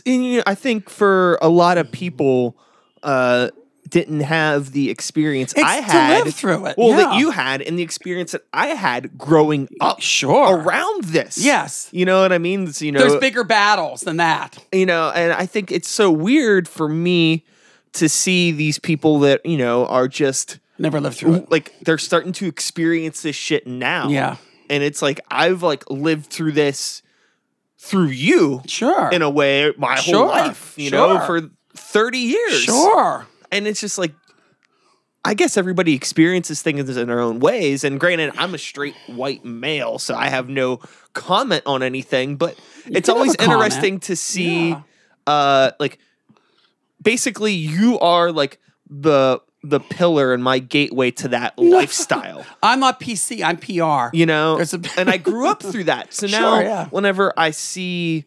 And, 0.06 0.24
you 0.24 0.36
know, 0.36 0.42
I 0.46 0.54
think 0.54 0.88
for 0.88 1.38
a 1.42 1.48
lot 1.48 1.76
of 1.76 1.90
people, 1.90 2.56
uh, 3.02 3.48
didn't 3.88 4.20
have 4.20 4.70
the 4.72 4.88
experience 4.90 5.52
It's 5.52 5.62
I 5.62 5.76
to 5.78 5.82
had 5.82 6.24
live 6.24 6.34
through 6.34 6.66
it, 6.66 6.76
Well, 6.78 6.96
that 6.96 7.18
you 7.18 7.30
had, 7.30 7.60
and 7.62 7.76
the 7.78 7.82
experience 7.82 8.30
that 8.32 8.42
I 8.52 8.68
had 8.68 9.18
growing 9.18 9.68
up, 9.80 10.00
Sure. 10.00 10.56
around 10.56 11.04
this. 11.04 11.36
Yes. 11.36 11.88
you 11.92 12.04
know 12.06 12.22
what 12.22 12.32
I 12.32 12.38
mean. 12.38 12.68
It's, 12.68 12.80
you 12.80 12.92
know, 12.92 13.00
There's 13.00 13.16
bigger 13.16 13.42
battles 13.44 14.02
than 14.02 14.18
that. 14.18 14.56
you 14.72 14.86
know, 14.86 15.10
and 15.14 15.32
I 15.32 15.46
think 15.46 15.72
it's 15.72 15.88
so 15.88 16.10
weird 16.10 16.68
for 16.68 16.88
me 16.88 17.44
to 17.94 18.08
see 18.08 18.52
these 18.52 18.78
people 18.78 19.18
that 19.20 19.44
you 19.44 19.58
know 19.58 19.84
are 19.86 20.06
just 20.08 20.58
Never 20.78 21.00
lived 21.00 21.16
through 21.18 21.34
it. 21.34 21.50
like 21.50 21.74
they're 21.82 21.98
starting 21.98 22.32
to 22.34 22.46
experience 22.46 23.20
this 23.22 23.36
shit 23.36 23.66
now. 23.66 24.08
Yeah. 24.08 24.36
And 24.72 24.82
it's 24.82 25.00
like 25.02 25.20
I've 25.30 25.62
like 25.62 25.88
lived 25.90 26.26
through 26.26 26.52
this 26.52 27.02
through 27.78 28.08
you 28.08 28.62
Sure. 28.66 29.10
in 29.12 29.22
a 29.22 29.30
way 29.30 29.72
my 29.76 29.96
whole 29.98 30.26
life, 30.28 30.74
you 30.78 30.90
know, 30.90 31.18
for 31.26 31.50
30 31.76 32.18
years. 32.18 32.62
Sure. 32.62 33.26
And 33.50 33.66
it's 33.66 33.80
just 33.80 33.98
like, 33.98 34.12
I 35.24 35.34
guess 35.34 35.56
everybody 35.56 35.94
experiences 35.94 36.62
things 36.62 36.96
in 36.96 37.06
their 37.08 37.20
own 37.20 37.38
ways. 37.40 37.84
And 37.84 37.98
granted, 38.00 38.32
I'm 38.38 38.54
a 38.54 38.58
straight 38.58 38.94
white 39.08 39.44
male, 39.44 39.98
so 39.98 40.14
I 40.14 40.28
have 40.28 40.48
no 40.48 40.80
comment 41.12 41.62
on 41.66 41.82
anything, 41.82 42.36
but 42.36 42.56
it's 42.86 43.08
always 43.08 43.34
interesting 43.36 44.00
to 44.00 44.16
see, 44.16 44.70
Yeah. 44.70 44.82
uh, 45.26 45.70
like, 45.80 45.98
basically, 47.02 47.52
you 47.52 47.98
are 47.98 48.32
like 48.32 48.58
the 48.88 49.40
the 49.64 49.80
pillar 49.80 50.34
and 50.34 50.42
my 50.42 50.58
gateway 50.58 51.10
to 51.12 51.28
that 51.28 51.56
lifestyle. 51.58 52.44
I'm 52.62 52.80
not 52.80 53.00
PC. 53.00 53.42
I'm 53.44 53.56
PR. 53.58 54.14
You 54.16 54.26
know, 54.26 54.58
a- 54.60 54.80
and 55.00 55.08
I 55.10 55.16
grew 55.18 55.46
up 55.48 55.62
through 55.62 55.84
that. 55.84 56.12
So 56.12 56.26
Sure, 56.26 56.40
now, 56.40 56.60
yeah. 56.60 56.88
whenever 56.88 57.32
I 57.36 57.50
see 57.52 58.24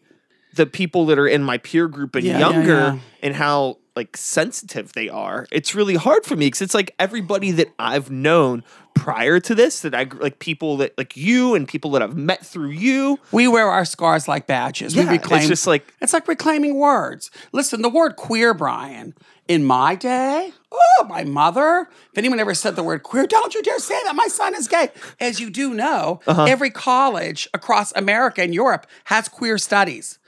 the 0.54 0.64
people 0.66 1.06
that 1.06 1.18
are 1.18 1.28
in 1.28 1.42
my 1.42 1.58
peer 1.58 1.88
group 1.88 2.14
and 2.16 2.24
Yeah, 2.24 2.38
younger 2.38 2.72
yeah. 2.72 2.98
and 3.22 3.34
how 3.36 3.76
like 3.94 4.16
sensitive 4.16 4.92
they 4.94 5.08
are, 5.10 5.46
it's 5.52 5.74
really 5.74 5.94
hard 5.96 6.24
for 6.24 6.36
me 6.36 6.46
because 6.46 6.62
it's 6.62 6.74
like 6.74 6.94
everybody 6.98 7.50
that 7.52 7.68
I've 7.78 8.10
known 8.10 8.62
prior 8.94 9.38
to 9.40 9.54
this 9.54 9.80
that 9.80 9.94
I 9.94 10.04
like 10.04 10.38
people 10.38 10.78
that 10.78 10.96
like 10.96 11.16
you 11.16 11.54
and 11.54 11.68
people 11.68 11.90
that 11.92 12.02
I've 12.02 12.16
met 12.16 12.44
through 12.44 12.70
you. 12.70 13.18
We 13.32 13.46
wear 13.48 13.68
our 13.68 13.84
scars 13.84 14.26
like 14.28 14.46
badges. 14.46 14.94
Yeah, 14.94 15.04
we 15.04 15.10
reclaim. 15.10 15.40
it's 15.40 15.48
just 15.48 15.66
like 15.66 15.92
It's 16.00 16.12
like 16.14 16.26
reclaiming 16.28 16.76
words. 16.76 17.30
Listen, 17.52 17.82
the 17.82 17.88
word 17.90 18.16
queer, 18.16 18.54
Brian, 18.54 19.14
in 19.48 19.64
my 19.64 19.94
day, 19.94 20.52
oh, 20.76 21.04
my 21.08 21.24
mother, 21.24 21.88
if 22.12 22.18
anyone 22.18 22.38
ever 22.40 22.54
said 22.54 22.76
the 22.76 22.82
word 22.82 23.02
queer, 23.02 23.26
don't 23.26 23.54
you 23.54 23.62
dare 23.62 23.78
say 23.78 23.98
that. 24.04 24.14
My 24.16 24.26
son 24.28 24.54
is 24.54 24.68
gay. 24.68 24.88
As 25.20 25.40
you 25.40 25.50
do 25.50 25.72
know, 25.74 26.20
Uh-huh. 26.26 26.44
every 26.44 26.70
college 26.70 27.48
across 27.54 27.92
America 27.96 28.42
and 28.42 28.54
Europe 28.54 28.86
has 29.04 29.28
queer 29.28 29.58
studies. 29.58 30.18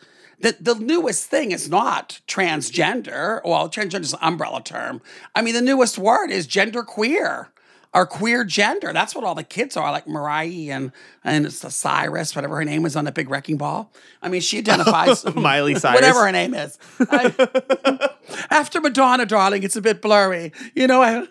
The, 0.41 0.57
the 0.61 0.75
newest 0.77 1.27
thing 1.27 1.51
is 1.51 1.69
not 1.69 2.21
transgender. 2.29 3.41
Well, 3.45 3.69
transgender 3.69 4.03
is 4.03 4.13
an 4.13 4.21
umbrella 4.23 4.63
term. 4.63 5.01
I 5.35 5.43
mean, 5.43 5.55
the 5.55 5.63
newest 5.63 5.99
word 5.99 6.31
is 6.31 6.47
gender 6.47 6.83
queer 6.83 7.49
or 7.95 8.07
queer 8.07 8.45
gender. 8.45 8.93
That's 8.93 9.15
what 9.15 9.25
all 9.25 9.35
the 9.35 9.43
kids 9.45 9.77
are, 9.77 9.91
like 9.93 10.07
Mariah 10.07 10.73
and 10.73 10.93
and 11.25 11.47
it's 11.47 11.61
the 11.61 11.71
Cyrus, 11.71 12.35
whatever 12.37 12.57
her 12.57 12.65
name 12.65 12.85
is 12.87 12.97
on 12.97 13.05
the 13.05 13.13
big 13.13 13.31
wrecking 13.31 13.57
ball. 13.57 13.93
I 14.23 14.29
mean, 14.29 14.41
she 14.41 14.59
identifies 14.59 15.25
Miley 15.35 15.75
Cyrus. 15.77 15.97
whatever 15.97 16.27
her 16.27 16.33
name 16.33 16.55
is. 16.55 16.79
I- 17.01 18.09
after 18.51 18.81
Madonna, 18.81 19.27
darling, 19.27 19.63
it's 19.63 19.77
a 19.77 19.81
bit 19.83 20.03
blurry. 20.03 20.53
You 20.75 20.87
know, 20.87 21.03
I- 21.03 21.27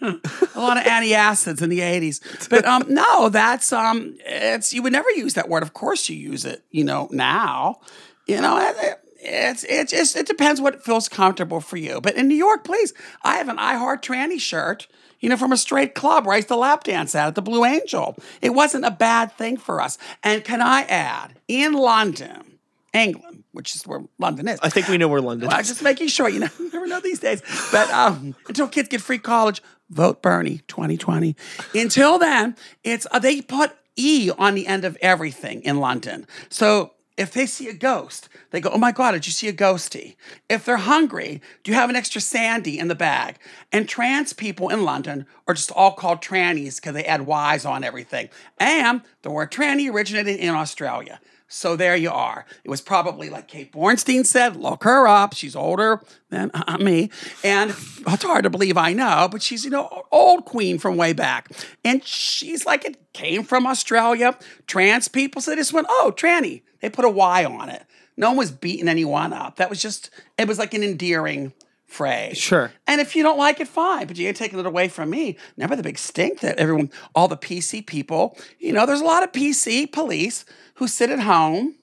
a 0.55 0.59
lot 0.59 0.77
of 0.77 0.83
antacids 0.83 1.61
in 1.61 1.69
the 1.69 1.79
'80s. 1.79 2.49
But 2.49 2.65
um, 2.65 2.85
no, 2.89 3.29
that's 3.29 3.71
um, 3.71 4.15
it's 4.25 4.73
you 4.73 4.81
would 4.83 4.93
never 4.93 5.09
use 5.11 5.35
that 5.35 5.49
word. 5.49 5.63
Of 5.63 5.73
course, 5.73 6.09
you 6.09 6.17
use 6.17 6.45
it. 6.45 6.63
You 6.71 6.83
know 6.83 7.07
now. 7.11 7.79
You 8.25 8.41
know, 8.41 8.57
it- 8.57 8.99
it's 9.19 9.63
it 9.63 9.87
just 9.89 10.15
it 10.15 10.27
depends 10.27 10.61
what 10.61 10.83
feels 10.83 11.09
comfortable 11.09 11.59
for 11.59 11.75
you. 11.77 11.99
But 11.99 12.15
in 12.15 12.27
New 12.27 12.35
York, 12.35 12.63
please, 12.63 12.93
I 13.23 13.37
have 13.37 13.49
an 13.49 13.57
I 13.59 13.75
Heart 13.75 14.03
Tranny 14.03 14.39
shirt. 14.39 14.87
You 15.19 15.29
know, 15.29 15.38
from 15.38 15.51
a 15.51 15.57
straight 15.57 15.95
club 15.95 16.25
where 16.25 16.33
I 16.33 16.38
used 16.38 16.47
to 16.50 16.55
lap 16.55 16.83
dance 16.83 17.15
at 17.15 17.27
at 17.27 17.36
the 17.36 17.41
Blue 17.41 17.65
Angel. 17.65 18.15
It 18.41 18.51
wasn't 18.51 18.86
a 18.86 18.91
bad 18.91 19.31
thing 19.33 19.57
for 19.57 19.81
us. 19.81 19.97
And 20.24 20.43
can 20.43 20.62
I 20.62 20.81
add, 20.83 21.39
in 21.47 21.74
London, 21.74 22.59
England, 22.93 23.43
which 23.51 23.75
is 23.75 23.86
where 23.88 24.03
London 24.19 24.47
is, 24.47 24.59
I 24.62 24.69
think 24.69 24.88
we 24.88 24.97
know 24.97 25.07
where 25.07 25.21
London 25.21 25.50
I'm 25.50 25.62
is. 25.62 25.67
just 25.67 25.81
making 25.81 26.07
sure. 26.09 26.29
You 26.29 26.41
know, 26.41 26.50
you 26.59 26.71
never 26.71 26.88
know 26.88 27.00
these 27.00 27.19
days. 27.19 27.41
But 27.71 27.89
um, 27.91 28.36
until 28.47 28.67
kids 28.67 28.89
get 28.89 29.01
free 29.01 29.17
college, 29.17 29.62
vote 29.89 30.21
Bernie 30.21 30.62
2020. 30.67 31.36
Until 31.74 32.19
then, 32.19 32.55
it's 32.83 33.07
uh, 33.12 33.19
they 33.19 33.41
put 33.41 33.71
E 33.95 34.31
on 34.38 34.55
the 34.55 34.67
end 34.67 34.86
of 34.86 34.97
everything 35.01 35.62
in 35.63 35.79
London. 35.79 36.27
So 36.50 36.93
if 37.17 37.33
they 37.33 37.45
see 37.45 37.67
a 37.67 37.74
ghost, 37.74 38.29
they 38.51 38.62
go, 38.62 38.69
"Oh 38.69 38.77
my 38.77 38.91
God, 38.91 39.12
did 39.12 39.25
you 39.25 39.33
see 39.33 39.47
a 39.47 39.53
ghosty?" 39.53 40.15
If 40.47 40.63
they're 40.63 40.77
hungry, 40.77 41.41
do 41.63 41.71
you 41.71 41.75
have 41.75 41.89
an 41.89 41.95
extra 41.95 42.21
sandy 42.21 42.77
in 42.77 42.88
the 42.88 42.95
bag? 42.95 43.38
And 43.71 43.89
trans 43.89 44.33
people 44.33 44.69
in 44.69 44.83
London 44.83 45.25
are 45.47 45.53
just 45.53 45.71
all 45.71 45.93
called 45.93 46.21
trannies 46.21 46.75
because 46.75 46.93
they 46.93 47.05
add 47.05 47.25
Y's 47.25 47.65
on 47.65 47.83
everything. 47.83 48.29
And 48.59 49.01
the 49.24 49.31
word 49.31 49.51
tranny 49.51 49.91
originated 49.91 50.39
in 50.39 50.53
Australia. 50.53 51.19
So 51.47 51.75
there 51.77 51.95
you 51.95 52.11
are. 52.11 52.45
It 52.63 52.69
was 52.69 52.81
probably 52.81 53.29
like 53.29 53.47
Kate 53.47 53.71
Bornstein 53.71 54.25
said, 54.25 54.57
look 54.57 54.83
her 54.83 55.07
up. 55.07 55.33
She's 55.33 55.55
older 55.55 56.01
than 56.29 56.51
uh, 56.53 56.77
me. 56.77 57.09
And 57.43 57.69
it's 57.71 58.23
hard 58.23 58.43
to 58.43 58.49
believe 58.49 58.77
I 58.77 58.93
know, 58.93 59.29
but 59.31 59.41
she's, 59.41 59.63
you 59.63 59.71
know, 59.71 60.03
old 60.11 60.45
queen 60.45 60.77
from 60.77 60.97
way 60.97 61.13
back. 61.13 61.49
And 61.85 62.03
she's 62.03 62.65
like, 62.65 62.83
it 62.83 63.13
came 63.13 63.43
from 63.43 63.65
Australia. 63.65 64.37
Trans 64.67 65.07
people, 65.07 65.41
so 65.41 65.51
they 65.51 65.57
just 65.57 65.73
went, 65.73 65.87
oh, 65.89 66.13
tranny. 66.15 66.63
They 66.81 66.89
put 66.89 67.05
a 67.05 67.09
Y 67.09 67.45
on 67.45 67.69
it. 67.69 67.85
No 68.17 68.29
one 68.29 68.37
was 68.37 68.51
beating 68.51 68.89
anyone 68.89 69.31
up. 69.31 69.55
That 69.55 69.69
was 69.69 69.81
just, 69.81 70.09
it 70.37 70.47
was 70.47 70.59
like 70.59 70.73
an 70.73 70.83
endearing 70.83 71.53
phrase. 71.88 72.38
Sure. 72.38 72.72
And 72.86 73.01
if 73.01 73.15
you 73.15 73.24
don't 73.24 73.38
like 73.38 73.60
it, 73.60 73.67
fine, 73.67 74.08
but 74.08 74.17
you 74.17 74.27
ain't 74.27 74.38
taking 74.38 74.60
it 74.60 74.65
away 74.65 74.89
from 74.89 75.10
me. 75.10 75.38
Never 75.56 75.75
the 75.75 75.84
big 75.84 75.98
stink 75.98 76.41
that 76.41 76.58
everyone, 76.58 76.91
all 77.15 77.27
the 77.27 77.38
PC 77.38 77.86
people, 77.86 78.38
you 78.60 78.74
know, 78.74 78.86
there's 78.86 79.01
a 79.01 79.06
lot 79.06 79.24
of 79.24 79.32
PC 79.32 79.91
police 79.91 80.46
who 80.75 80.88
sit 80.88 81.10
at 81.10 81.22
home 81.22 81.75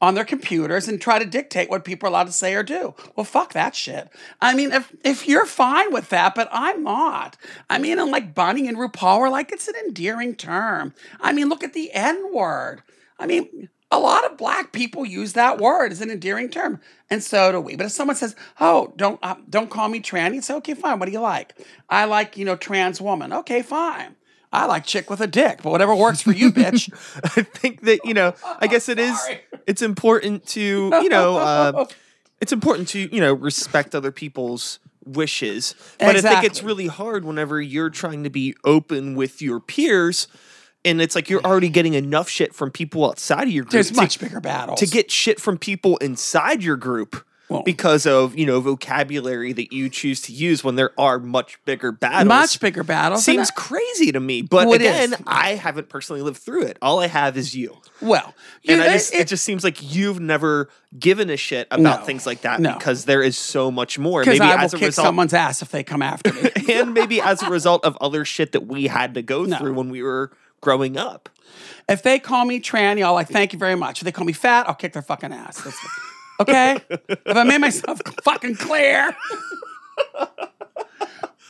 on 0.00 0.14
their 0.14 0.24
computers 0.24 0.88
and 0.88 1.00
try 1.00 1.18
to 1.18 1.24
dictate 1.24 1.70
what 1.70 1.84
people 1.84 2.06
are 2.06 2.10
allowed 2.10 2.26
to 2.26 2.32
say 2.32 2.54
or 2.54 2.62
do. 2.62 2.94
Well, 3.16 3.24
fuck 3.24 3.52
that 3.52 3.74
shit. 3.74 4.10
I 4.40 4.54
mean, 4.54 4.72
if 4.72 4.94
if 5.04 5.26
you're 5.26 5.46
fine 5.46 5.92
with 5.92 6.10
that, 6.10 6.34
but 6.34 6.48
I'm 6.52 6.82
not. 6.82 7.36
I 7.70 7.78
mean, 7.78 7.98
and 7.98 8.10
like 8.10 8.34
Bunny 8.34 8.68
and 8.68 8.76
RuPaul 8.76 9.20
are 9.20 9.30
like, 9.30 9.52
it's 9.52 9.68
an 9.68 9.76
endearing 9.86 10.34
term. 10.34 10.92
I 11.20 11.32
mean, 11.32 11.48
look 11.48 11.62
at 11.64 11.72
the 11.72 11.90
N 11.92 12.34
word. 12.34 12.82
I 13.18 13.26
mean, 13.26 13.70
a 13.94 13.98
lot 13.98 14.24
of 14.24 14.36
black 14.36 14.72
people 14.72 15.06
use 15.06 15.34
that 15.34 15.58
word 15.58 15.92
as 15.92 16.00
an 16.00 16.10
endearing 16.10 16.48
term, 16.48 16.80
and 17.08 17.22
so 17.22 17.52
do 17.52 17.60
we. 17.60 17.76
But 17.76 17.86
if 17.86 17.92
someone 17.92 18.16
says, 18.16 18.34
"Oh, 18.60 18.92
don't 18.96 19.20
uh, 19.22 19.36
don't 19.48 19.70
call 19.70 19.88
me 19.88 20.00
tranny," 20.00 20.38
it's 20.38 20.50
okay, 20.50 20.74
fine. 20.74 20.98
What 20.98 21.06
do 21.06 21.12
you 21.12 21.20
like? 21.20 21.54
I 21.88 22.04
like 22.04 22.36
you 22.36 22.44
know 22.44 22.56
trans 22.56 23.00
woman. 23.00 23.32
Okay, 23.32 23.62
fine. 23.62 24.16
I 24.52 24.66
like 24.66 24.84
chick 24.84 25.10
with 25.10 25.20
a 25.20 25.26
dick, 25.26 25.60
but 25.62 25.70
whatever 25.70 25.94
works 25.94 26.22
for 26.22 26.32
you, 26.32 26.52
bitch. 26.52 26.92
I 27.24 27.42
think 27.42 27.82
that 27.82 28.00
you 28.04 28.14
know. 28.14 28.34
I 28.60 28.66
guess 28.66 28.88
it 28.88 28.98
is. 28.98 29.18
It's 29.66 29.80
important 29.80 30.46
to 30.48 30.60
you 30.60 31.08
know. 31.08 31.38
Uh, 31.38 31.86
it's 32.40 32.52
important 32.52 32.88
to 32.88 32.98
you 32.98 33.20
know 33.20 33.32
respect 33.32 33.94
other 33.94 34.12
people's 34.12 34.78
wishes, 35.06 35.74
but 35.98 36.16
I 36.16 36.20
think 36.20 36.44
it's 36.44 36.62
really 36.62 36.88
hard 36.88 37.24
whenever 37.24 37.62
you're 37.62 37.88
trying 37.88 38.24
to 38.24 38.30
be 38.30 38.54
open 38.62 39.14
with 39.14 39.40
your 39.40 39.60
peers, 39.60 40.28
and 40.84 41.00
it's 41.00 41.14
like 41.14 41.28
you're 41.30 41.42
already 41.44 41.68
getting 41.68 41.94
enough 41.94 42.28
shit 42.28 42.54
from 42.54 42.70
people 42.70 43.06
outside 43.06 43.44
of 43.44 43.50
your 43.50 43.64
group. 43.64 43.72
There's 43.72 43.90
to- 43.90 43.96
much 43.96 44.18
bigger 44.20 44.40
battles. 44.40 44.80
to 44.80 44.86
get 44.86 45.10
shit 45.10 45.40
from 45.40 45.58
people 45.58 45.96
inside 45.98 46.62
your 46.62 46.76
group. 46.76 47.24
Well- 47.50 47.62
because 47.62 48.06
of 48.06 48.38
you 48.38 48.46
know 48.46 48.58
vocabulary 48.60 49.52
that 49.52 49.70
you 49.70 49.90
choose 49.90 50.22
to 50.22 50.32
use 50.32 50.64
when 50.64 50.76
there 50.76 50.92
are 50.98 51.18
much 51.18 51.58
bigger 51.66 51.92
battles, 51.92 52.26
much 52.26 52.58
bigger 52.58 52.82
battles. 52.82 53.22
seems 53.22 53.50
I- 53.50 53.54
crazy 53.54 54.12
to 54.12 54.18
me. 54.20 54.40
But 54.40 54.66
Well, 54.66 54.76
again. 54.76 55.14
I 55.26 55.50
haven't 55.54 55.90
personally 55.90 56.22
lived 56.22 56.38
through 56.38 56.62
it. 56.62 56.78
All 56.80 57.00
I 57.00 57.06
have 57.06 57.36
is 57.36 57.54
you. 57.54 57.76
well, 58.00 58.34
And 58.66 58.78
you- 58.78 58.82
I 58.84 58.94
just, 58.94 59.12
it, 59.14 59.20
it- 59.20 59.28
just 59.28 59.44
seems 59.44 59.62
like 59.62 59.76
you've 59.94 60.20
never 60.20 60.70
given 60.98 61.28
a 61.28 61.36
shit 61.36 61.66
about 61.70 62.00
No. 62.00 62.06
things 62.06 62.24
like 62.24 62.40
that 62.42 62.60
No. 62.60 62.72
because 62.78 63.04
there 63.04 63.22
is 63.22 63.36
so 63.36 63.70
much 63.70 63.98
more. 63.98 64.24
Maybe 64.24 64.40
I 64.40 64.56
will 64.56 64.62
as 64.62 64.72
a 64.74 64.78
kick 64.78 64.86
result, 64.86 65.06
someone's 65.06 65.34
ass 65.34 65.60
if 65.60 65.70
they 65.70 65.82
come 65.84 66.00
after 66.00 66.32
me. 66.32 66.48
and 66.72 66.94
maybe 66.94 67.20
as 67.20 67.42
a 67.42 67.50
result 67.50 67.84
of 67.84 67.98
other 68.00 68.24
shit 68.24 68.52
that 68.52 68.66
we 68.66 68.86
had 68.86 69.12
to 69.14 69.22
go 69.22 69.44
No. 69.44 69.58
through 69.58 69.74
when 69.74 69.90
we 69.90 70.02
were 70.02 70.32
growing 70.64 70.96
up. 70.96 71.28
if 71.88 72.02
they 72.02 72.18
call 72.18 72.44
me 72.44 72.58
tranny, 72.58 73.04
I'll 73.04 73.14
like 73.14 73.28
thank 73.28 73.52
you 73.52 73.58
very 73.58 73.76
much. 73.76 74.00
If 74.00 74.04
they 74.06 74.12
call 74.12 74.24
me 74.26 74.32
fat, 74.32 74.66
I'll 74.68 74.74
kick 74.74 74.92
their 74.94 75.02
fucking 75.02 75.32
ass. 75.32 75.64
Okay, 76.40 76.78
if 76.90 77.36
I 77.36 77.44
made 77.44 77.60
myself 77.60 78.00
fucking 78.24 78.56
clear. 78.56 79.16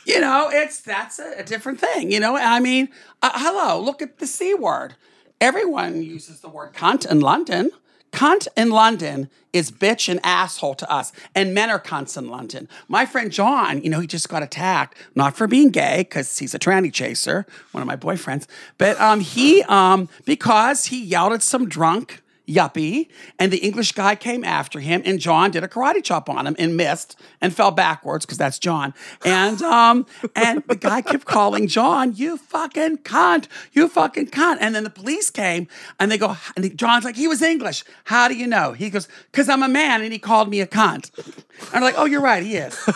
You 0.07 0.21
know, 0.21 0.51
it's 0.53 0.81
that's 0.81 1.17
a, 1.17 1.39
a 1.39 1.43
different 1.43 1.79
thing. 1.79 2.11
You 2.11 2.19
know, 2.19 2.37
I 2.37 2.59
mean, 2.59 2.89
uh, 3.23 3.31
hello, 3.33 3.83
look 3.83 4.03
at 4.03 4.19
the 4.19 4.27
c 4.27 4.53
word. 4.53 4.93
Everyone 5.41 6.03
uses 6.03 6.41
the 6.41 6.47
word 6.47 6.73
cunt 6.73 7.09
in 7.09 7.21
London. 7.21 7.71
Cunt 8.15 8.47
in 8.55 8.69
London 8.69 9.29
is 9.51 9.71
bitch 9.71 10.07
and 10.07 10.21
asshole 10.23 10.75
to 10.75 10.89
us, 10.89 11.11
and 11.35 11.53
men 11.53 11.69
are 11.69 11.81
cunts 11.81 12.17
in 12.17 12.29
London. 12.29 12.69
My 12.87 13.05
friend 13.05 13.29
John, 13.29 13.81
you 13.81 13.89
know, 13.89 13.99
he 13.99 14.07
just 14.07 14.29
got 14.29 14.41
attacked, 14.41 14.97
not 15.15 15.35
for 15.35 15.47
being 15.47 15.69
gay, 15.69 15.97
because 15.97 16.37
he's 16.37 16.55
a 16.55 16.59
tranny 16.59 16.93
chaser, 16.93 17.45
one 17.73 17.81
of 17.81 17.87
my 17.87 17.97
boyfriends, 17.97 18.47
but 18.77 18.97
um, 19.01 19.19
he, 19.19 19.63
um, 19.63 20.07
because 20.23 20.85
he 20.85 21.03
yelled 21.03 21.33
at 21.33 21.43
some 21.43 21.67
drunk 21.67 22.21
yuppie, 22.47 23.07
and 23.39 23.51
the 23.51 23.57
English 23.57 23.91
guy 23.91 24.15
came 24.15 24.43
after 24.43 24.79
him, 24.79 25.01
and 25.05 25.19
John 25.19 25.51
did 25.51 25.63
a 25.63 25.67
karate 25.67 26.03
chop 26.03 26.29
on 26.29 26.47
him 26.47 26.55
and 26.59 26.77
missed 26.77 27.19
and 27.41 27.55
fell 27.55 27.71
backwards 27.71 28.25
because 28.25 28.37
that's 28.37 28.59
John. 28.59 28.93
And 29.23 29.61
um, 29.61 30.05
and 30.35 30.63
the 30.67 30.75
guy 30.75 31.01
kept 31.01 31.25
calling 31.25 31.67
John, 31.67 32.15
"You 32.15 32.37
fucking 32.37 32.99
cunt, 32.99 33.47
you 33.73 33.87
fucking 33.87 34.27
cunt." 34.27 34.57
And 34.59 34.75
then 34.75 34.83
the 34.83 34.89
police 34.89 35.29
came, 35.29 35.67
and 35.99 36.11
they 36.11 36.17
go, 36.17 36.35
and 36.55 36.77
John's 36.77 37.03
like, 37.05 37.15
"He 37.15 37.27
was 37.27 37.41
English. 37.41 37.83
How 38.05 38.27
do 38.27 38.35
you 38.35 38.47
know?" 38.47 38.73
He 38.73 38.89
goes, 38.89 39.07
"Cause 39.31 39.49
I'm 39.49 39.63
a 39.63 39.69
man, 39.69 40.01
and 40.01 40.11
he 40.13 40.19
called 40.19 40.49
me 40.49 40.61
a 40.61 40.67
cunt." 40.67 41.11
And 41.17 41.75
I'm 41.75 41.83
like, 41.83 41.95
"Oh, 41.97 42.05
you're 42.05 42.21
right, 42.21 42.43
he 42.43 42.57
is." 42.57 42.75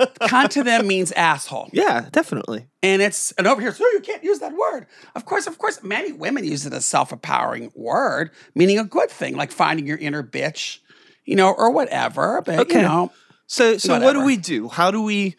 cunt 0.00 0.50
to 0.50 0.64
them 0.64 0.86
means 0.86 1.12
asshole. 1.12 1.68
Yeah, 1.72 2.06
definitely. 2.10 2.66
And 2.82 3.00
it's 3.00 3.32
and 3.32 3.46
over 3.46 3.60
here, 3.60 3.72
so 3.72 3.84
you 3.92 4.00
can't 4.00 4.24
use 4.24 4.40
that 4.40 4.56
word. 4.56 4.86
Of 5.14 5.24
course, 5.24 5.46
of 5.46 5.58
course, 5.58 5.82
many 5.82 6.12
women 6.12 6.44
use 6.44 6.66
it 6.66 6.72
as 6.72 6.84
self-empowering 6.84 7.72
word, 7.74 8.30
meaning 8.54 8.78
a 8.82 8.88
good 8.88 9.10
thing, 9.10 9.36
like 9.36 9.50
finding 9.50 9.86
your 9.86 9.98
inner 9.98 10.22
bitch, 10.22 10.78
you 11.24 11.34
know, 11.36 11.52
or 11.52 11.70
whatever. 11.70 12.42
But 12.42 12.60
Okay. 12.60 12.76
you 12.76 12.82
know, 12.82 13.12
So 13.46 13.78
so 13.78 13.98
what 14.00 14.12
do 14.12 14.20
we 14.22 14.36
do? 14.36 14.68
How 14.68 14.90
do 14.90 15.02
we 15.02 15.36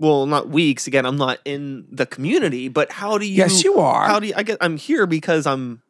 well, 0.00 0.26
not 0.26 0.48
weeks. 0.48 0.86
again, 0.86 1.04
I'm 1.04 1.16
not 1.16 1.40
in 1.44 1.86
the 1.90 2.06
community, 2.06 2.68
but 2.68 2.92
how 2.92 3.18
do 3.18 3.26
you 3.26 3.36
Yes, 3.38 3.64
you 3.64 3.78
are. 3.78 4.06
How 4.06 4.20
do 4.20 4.28
you 4.28 4.34
I 4.36 4.42
get 4.44 4.58
I'm 4.60 4.76
here 4.76 5.06
because 5.06 5.46
I'm 5.46 5.82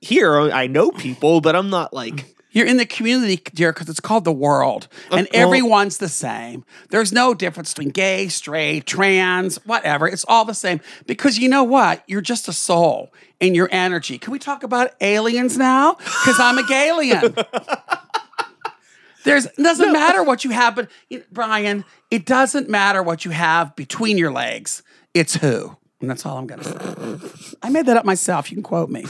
here. 0.00 0.40
I 0.50 0.66
know 0.66 0.90
people, 0.90 1.40
but 1.40 1.54
I'm 1.54 1.70
not 1.70 1.92
like 1.92 2.35
You're 2.56 2.66
in 2.66 2.78
the 2.78 2.86
community, 2.86 3.38
dear, 3.52 3.70
because 3.70 3.90
it's 3.90 4.00
called 4.00 4.24
the 4.24 4.32
world, 4.32 4.88
and 5.10 5.26
Uh, 5.26 5.30
well- 5.34 5.42
everyone's 5.42 5.98
the 5.98 6.08
same. 6.08 6.64
There's 6.88 7.12
no 7.12 7.34
difference 7.34 7.74
between 7.74 7.90
gay, 7.90 8.28
straight, 8.28 8.86
trans, 8.86 9.56
whatever. 9.66 10.08
It's 10.08 10.24
all 10.26 10.46
the 10.46 10.54
same 10.54 10.80
because 11.06 11.38
you 11.38 11.50
know 11.50 11.62
what? 11.64 12.02
You're 12.06 12.22
just 12.22 12.48
a 12.48 12.54
soul 12.54 13.12
in 13.40 13.54
your 13.54 13.68
energy. 13.70 14.16
Can 14.16 14.32
we 14.32 14.38
talk 14.38 14.62
about 14.62 14.94
aliens 15.02 15.58
now? 15.58 15.96
Because 15.98 16.40
I'm 16.40 16.56
a 16.56 16.64
alien. 16.72 17.34
There's 19.24 19.44
it 19.44 19.56
doesn't 19.62 19.92
matter 19.92 20.22
what 20.22 20.42
you 20.42 20.50
have, 20.52 20.74
but 20.76 20.88
it- 21.10 21.30
Brian, 21.30 21.84
it 22.10 22.24
doesn't 22.24 22.70
matter 22.70 23.02
what 23.02 23.26
you 23.26 23.32
have 23.32 23.76
between 23.76 24.16
your 24.16 24.32
legs. 24.32 24.82
It's 25.12 25.34
who. 25.36 25.76
And 26.00 26.08
that's 26.08 26.24
all 26.24 26.38
I'm 26.38 26.46
gonna 26.46 26.64
say. 26.64 27.52
I 27.62 27.68
made 27.68 27.84
that 27.84 27.98
up 27.98 28.06
myself. 28.06 28.50
You 28.50 28.56
can 28.56 28.62
quote 28.62 28.88
me. 28.88 29.04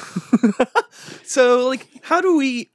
so 1.24 1.68
like 1.68 1.86
how 2.02 2.20
do 2.20 2.36
we 2.36 2.70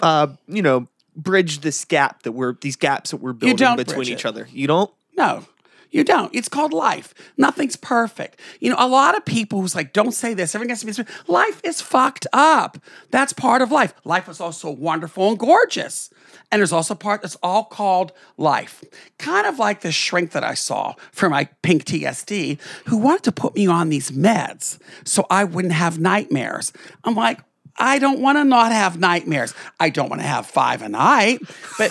uh 0.00 0.28
you 0.46 0.62
know 0.62 0.88
bridge 1.16 1.60
this 1.60 1.84
gap 1.84 2.22
that 2.22 2.32
we're 2.32 2.54
these 2.60 2.76
gaps 2.76 3.10
that 3.10 3.18
we're 3.18 3.32
building 3.32 3.76
between 3.76 4.08
each 4.08 4.24
it. 4.24 4.26
other. 4.26 4.48
You 4.52 4.66
don't? 4.66 4.90
No, 5.16 5.44
you 5.90 6.04
don't. 6.04 6.34
It's 6.34 6.48
called 6.48 6.72
life. 6.72 7.14
Nothing's 7.36 7.76
perfect. 7.76 8.38
You 8.60 8.70
know, 8.70 8.76
a 8.78 8.86
lot 8.86 9.16
of 9.16 9.24
people 9.24 9.60
who's 9.60 9.74
like, 9.74 9.92
don't 9.92 10.12
say 10.12 10.34
this. 10.34 10.54
Everything 10.54 10.70
has 10.70 10.80
to 10.80 10.86
be 10.86 10.92
this. 10.92 11.28
Life 11.28 11.60
is 11.64 11.80
fucked 11.80 12.26
up. 12.32 12.78
That's 13.10 13.32
part 13.32 13.62
of 13.62 13.72
life. 13.72 13.94
Life 14.04 14.28
is 14.28 14.40
also 14.40 14.70
wonderful 14.70 15.30
and 15.30 15.38
gorgeous. 15.38 16.10
And 16.52 16.60
there's 16.60 16.72
also 16.72 16.94
part 16.94 17.22
that's 17.22 17.36
all 17.42 17.64
called 17.64 18.12
life. 18.36 18.84
Kind 19.18 19.46
of 19.46 19.58
like 19.58 19.80
the 19.80 19.92
shrink 19.92 20.32
that 20.32 20.44
I 20.44 20.54
saw 20.54 20.94
for 21.10 21.30
my 21.30 21.44
pink 21.62 21.84
TSD 21.84 22.60
who 22.86 22.98
wanted 22.98 23.24
to 23.24 23.32
put 23.32 23.56
me 23.56 23.66
on 23.66 23.88
these 23.88 24.10
meds 24.10 24.78
so 25.04 25.26
I 25.30 25.44
wouldn't 25.44 25.74
have 25.74 25.98
nightmares. 25.98 26.72
I'm 27.04 27.14
like, 27.14 27.40
I 27.78 27.98
don't 27.98 28.20
want 28.20 28.38
to 28.38 28.44
not 28.44 28.72
have 28.72 28.98
nightmares. 28.98 29.54
I 29.78 29.90
don't 29.90 30.08
want 30.08 30.20
to 30.22 30.26
have 30.26 30.46
five 30.46 30.82
a 30.82 30.88
night, 30.88 31.40
but 31.78 31.90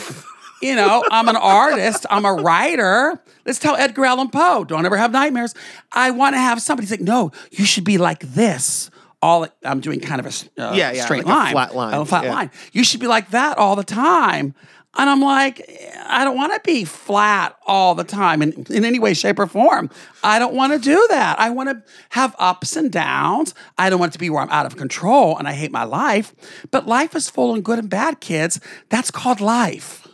you 0.62 0.76
know, 0.76 1.04
I'm 1.10 1.28
an 1.28 1.36
artist, 1.36 2.06
I'm 2.10 2.26
a 2.26 2.34
writer. 2.34 3.20
Let's 3.46 3.60
tell 3.60 3.76
Edgar 3.76 4.06
Allan 4.06 4.30
Poe, 4.30 4.64
don't 4.64 4.86
ever 4.86 4.98
have 4.98 5.12
nightmares. 5.12 5.54
I 5.92 6.12
want 6.12 6.36
to 6.36 6.40
have 6.40 6.62
somebody 6.62 6.88
say, 6.88 6.98
no, 7.00 7.32
you 7.52 7.66
should 7.66 7.84
be 7.84 7.98
like 7.98 8.20
this. 8.20 8.90
All 9.22 9.48
I'm 9.64 9.80
doing 9.80 10.00
kind 10.00 10.20
of 10.20 10.28
a 10.28 10.62
uh, 10.62 10.74
Yeah, 10.74 10.92
yeah, 10.92 11.06
straight 11.06 11.26
like 11.26 11.36
line, 11.36 11.52
flat 11.54 11.76
line, 11.76 11.94
a 11.96 12.06
flat 12.06 12.26
yeah. 12.26 12.34
line. 12.34 12.52
You 12.72 12.84
should 12.84 13.00
be 13.00 13.08
like 13.08 13.32
that 13.32 13.58
all 13.58 13.76
the 13.76 13.84
time. 13.84 14.54
And 14.98 15.10
I'm 15.10 15.22
like, 15.22 15.62
I 16.08 16.24
don't 16.24 16.36
want 16.36 16.54
to 16.54 16.62
be 16.66 16.84
flat 16.84 17.56
all 17.68 17.94
the 17.94 18.04
time 18.04 18.42
in, 18.42 18.66
in 18.70 18.84
any 18.84 18.98
way, 18.98 19.14
shape, 19.14 19.38
or 19.38 19.46
form. 19.46 19.92
I 20.24 20.40
don't 20.40 20.56
want 20.56 20.74
to 20.74 20.80
do 20.80 21.06
that. 21.10 21.40
I 21.40 21.52
want 21.52 21.70
to 21.70 21.84
have 22.10 22.36
ups 22.40 22.76
and 22.76 22.92
downs. 22.92 23.54
I 23.78 23.92
don't 23.92 24.00
want 24.00 24.14
to 24.14 24.20
be 24.20 24.32
where 24.32 24.42
I'm 24.42 24.50
out 24.50 24.66
of 24.66 24.76
control 24.76 25.38
and 25.38 25.48
I 25.48 25.54
hate 25.54 25.72
my 25.72 25.84
life. 25.84 26.34
But 26.72 26.88
life 26.88 27.16
is 27.16 27.30
full 27.30 27.56
of 27.56 27.64
good 27.64 27.78
and 27.78 27.90
bad, 27.90 28.20
kids. 28.20 28.60
That's 28.90 29.12
called 29.12 29.40
life. 29.40 30.08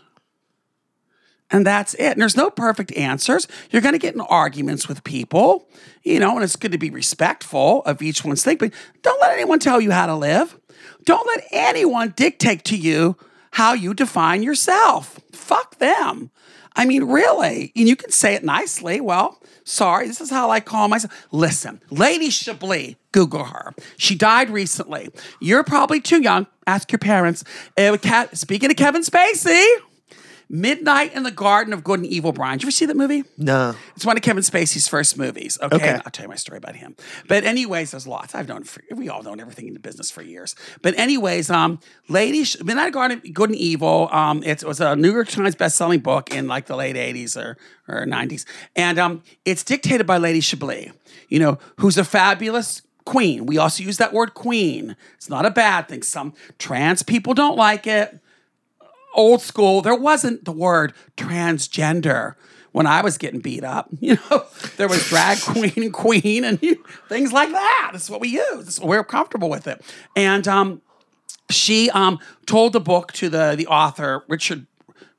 And 1.50 1.66
that's 1.66 1.94
it. 1.94 2.12
And 2.14 2.22
there's 2.22 2.36
no 2.36 2.50
perfect 2.50 2.92
answers. 2.98 3.48
You're 3.70 3.84
going 3.84 3.94
to 3.94 4.00
get 4.00 4.16
in 4.16 4.22
arguments 4.22 4.90
with 4.90 5.04
people, 5.04 5.70
you 6.04 6.20
know, 6.20 6.34
and 6.36 6.44
it's 6.44 6.56
good 6.56 6.72
to 6.74 6.78
be 6.78 6.90
respectful 6.90 7.84
of 7.86 8.02
each 8.02 8.26
one's 8.26 8.44
thing, 8.44 8.58
but 8.58 8.74
don't 9.02 9.22
let 9.22 9.34
anyone 9.34 9.60
tell 9.60 9.80
you 9.80 9.92
how 9.92 10.08
to 10.08 10.16
live. 10.16 10.60
Don't 11.06 11.26
let 11.28 11.46
anyone 11.52 12.14
dictate 12.18 12.66
to 12.66 12.76
you 12.76 13.18
how 13.54 13.74
you 13.74 13.94
define 13.94 14.42
yourself. 14.42 15.20
Fuck 15.32 15.78
them. 15.78 16.32
I 16.76 16.86
mean, 16.86 17.04
really. 17.04 17.72
And 17.76 17.88
you 17.88 17.96
can 17.96 18.10
say 18.10 18.34
it 18.34 18.44
nicely. 18.44 19.00
Well, 19.00 19.40
sorry, 19.64 20.08
this 20.08 20.20
is 20.20 20.32
how 20.32 20.50
I 20.50 20.60
call 20.60 20.88
myself. 20.88 21.28
Listen, 21.32 21.80
Lady 21.92 22.32
Chablis, 22.32 22.96
Google 23.12 23.46
her. 23.46 23.76
She 23.96 24.16
died 24.16 24.50
recently. 24.50 25.10
You're 25.40 25.64
probably 25.64 26.02
too 26.02 26.22
young. 26.22 26.48
Ask 26.66 26.92
your 26.92 27.00
parents. 27.00 27.44
Uh, 27.78 27.96
speaking 28.34 28.72
of 28.72 28.76
Kevin 28.76 29.04
Spacey, 29.04 29.64
Midnight 30.50 31.14
in 31.14 31.24
the 31.24 31.32
Garden 31.32 31.74
of 31.74 31.84
Good 31.84 32.00
and 32.00 32.08
Evil, 32.08 32.32
Brian. 32.32 32.58
Did 32.58 32.64
you 32.64 32.68
ever 32.68 32.72
see 32.72 32.86
that 32.86 32.98
movie? 32.98 33.24
No. 33.38 33.76
It's 33.96 34.06
one 34.06 34.18
of 34.18 34.24
Kevin 34.24 34.44
Spacey's 34.44 34.88
first 34.88 35.18
movies. 35.18 35.58
Okay, 35.62 35.76
Okay. 35.76 36.00
I'll 36.06 36.12
tell 36.12 36.26
you 36.26 36.30
my 36.30 36.36
story 36.36 36.58
about 36.58 36.76
him. 36.76 36.96
But 37.28 37.44
anyways, 37.44 37.92
there's 37.92 38.06
lots. 38.08 38.36
I've 38.36 38.48
known 38.48 38.64
for, 38.64 38.84
we 38.92 39.10
all 39.10 39.24
known 39.24 39.40
everything 39.40 39.68
in 39.68 39.74
the 39.74 39.80
business 39.80 40.12
for 40.12 40.22
years. 40.22 40.56
But 40.82 40.98
anyways, 40.98 41.50
um, 41.50 41.80
Lady 42.10 42.44
Midnight 42.64 42.78
in 42.78 42.86
the 42.86 42.92
Garden 42.92 43.18
of 43.26 43.34
Good 43.34 43.50
and 43.50 43.58
Evil. 43.58 44.10
Um, 44.12 44.44
it 44.44 44.64
was 44.64 44.80
a 44.80 44.96
New 44.96 45.12
York 45.12 45.30
Times 45.30 45.56
best-selling 45.56 46.00
book 46.02 46.34
in 46.34 46.48
like 46.48 46.66
the 46.68 46.76
late 46.76 46.96
'80s 46.96 47.36
or 47.38 47.58
or 47.88 48.06
'90s, 48.06 48.46
and 48.76 49.00
um, 49.00 49.24
it's 49.46 49.64
dictated 49.64 50.06
by 50.06 50.18
Lady 50.18 50.40
Chablis. 50.42 50.92
You 51.30 51.40
know, 51.40 51.58
who's 51.80 51.98
a 51.98 52.04
fabulous 52.04 52.82
queen. 53.06 53.46
We 53.46 53.58
also 53.58 53.84
use 53.84 53.98
that 53.98 54.14
word 54.14 54.34
queen. 54.34 54.96
It's 55.16 55.30
not 55.30 55.46
a 55.46 55.52
bad 55.52 55.88
thing. 55.90 56.04
Some 56.04 56.34
trans 56.58 57.04
people 57.04 57.34
don't 57.34 57.58
like 57.58 57.86
it 57.88 58.20
old 59.14 59.42
school, 59.42 59.82
there 59.82 59.96
wasn't 59.96 60.46
the 60.46 60.52
word 60.52 60.94
transgender 61.18 62.36
when 62.74 62.88
I 62.88 63.02
was 63.02 63.18
getting 63.18 63.40
beat 63.40 63.64
up. 63.64 63.90
You 64.02 64.18
know, 64.30 64.46
there 64.78 64.90
was 64.90 65.08
drag 65.08 65.38
queen 65.42 65.74
and 65.78 65.94
queen 65.94 66.44
and 66.44 66.60
things 67.08 67.32
like 67.32 67.52
that. 67.52 67.90
That's 67.94 68.10
what 68.10 68.20
we 68.20 68.30
use. 68.30 68.66
That's, 68.66 68.80
we're 68.80 69.04
comfortable 69.04 69.50
with 69.50 69.68
it. 69.68 69.82
And 70.16 70.46
um, 70.48 70.82
she 71.50 71.90
um, 71.92 72.20
told 72.46 72.74
the 72.74 72.82
book 72.82 73.14
to 73.14 73.30
the 73.30 73.56
the 73.56 73.68
author 73.68 74.24
Richard 74.28 74.68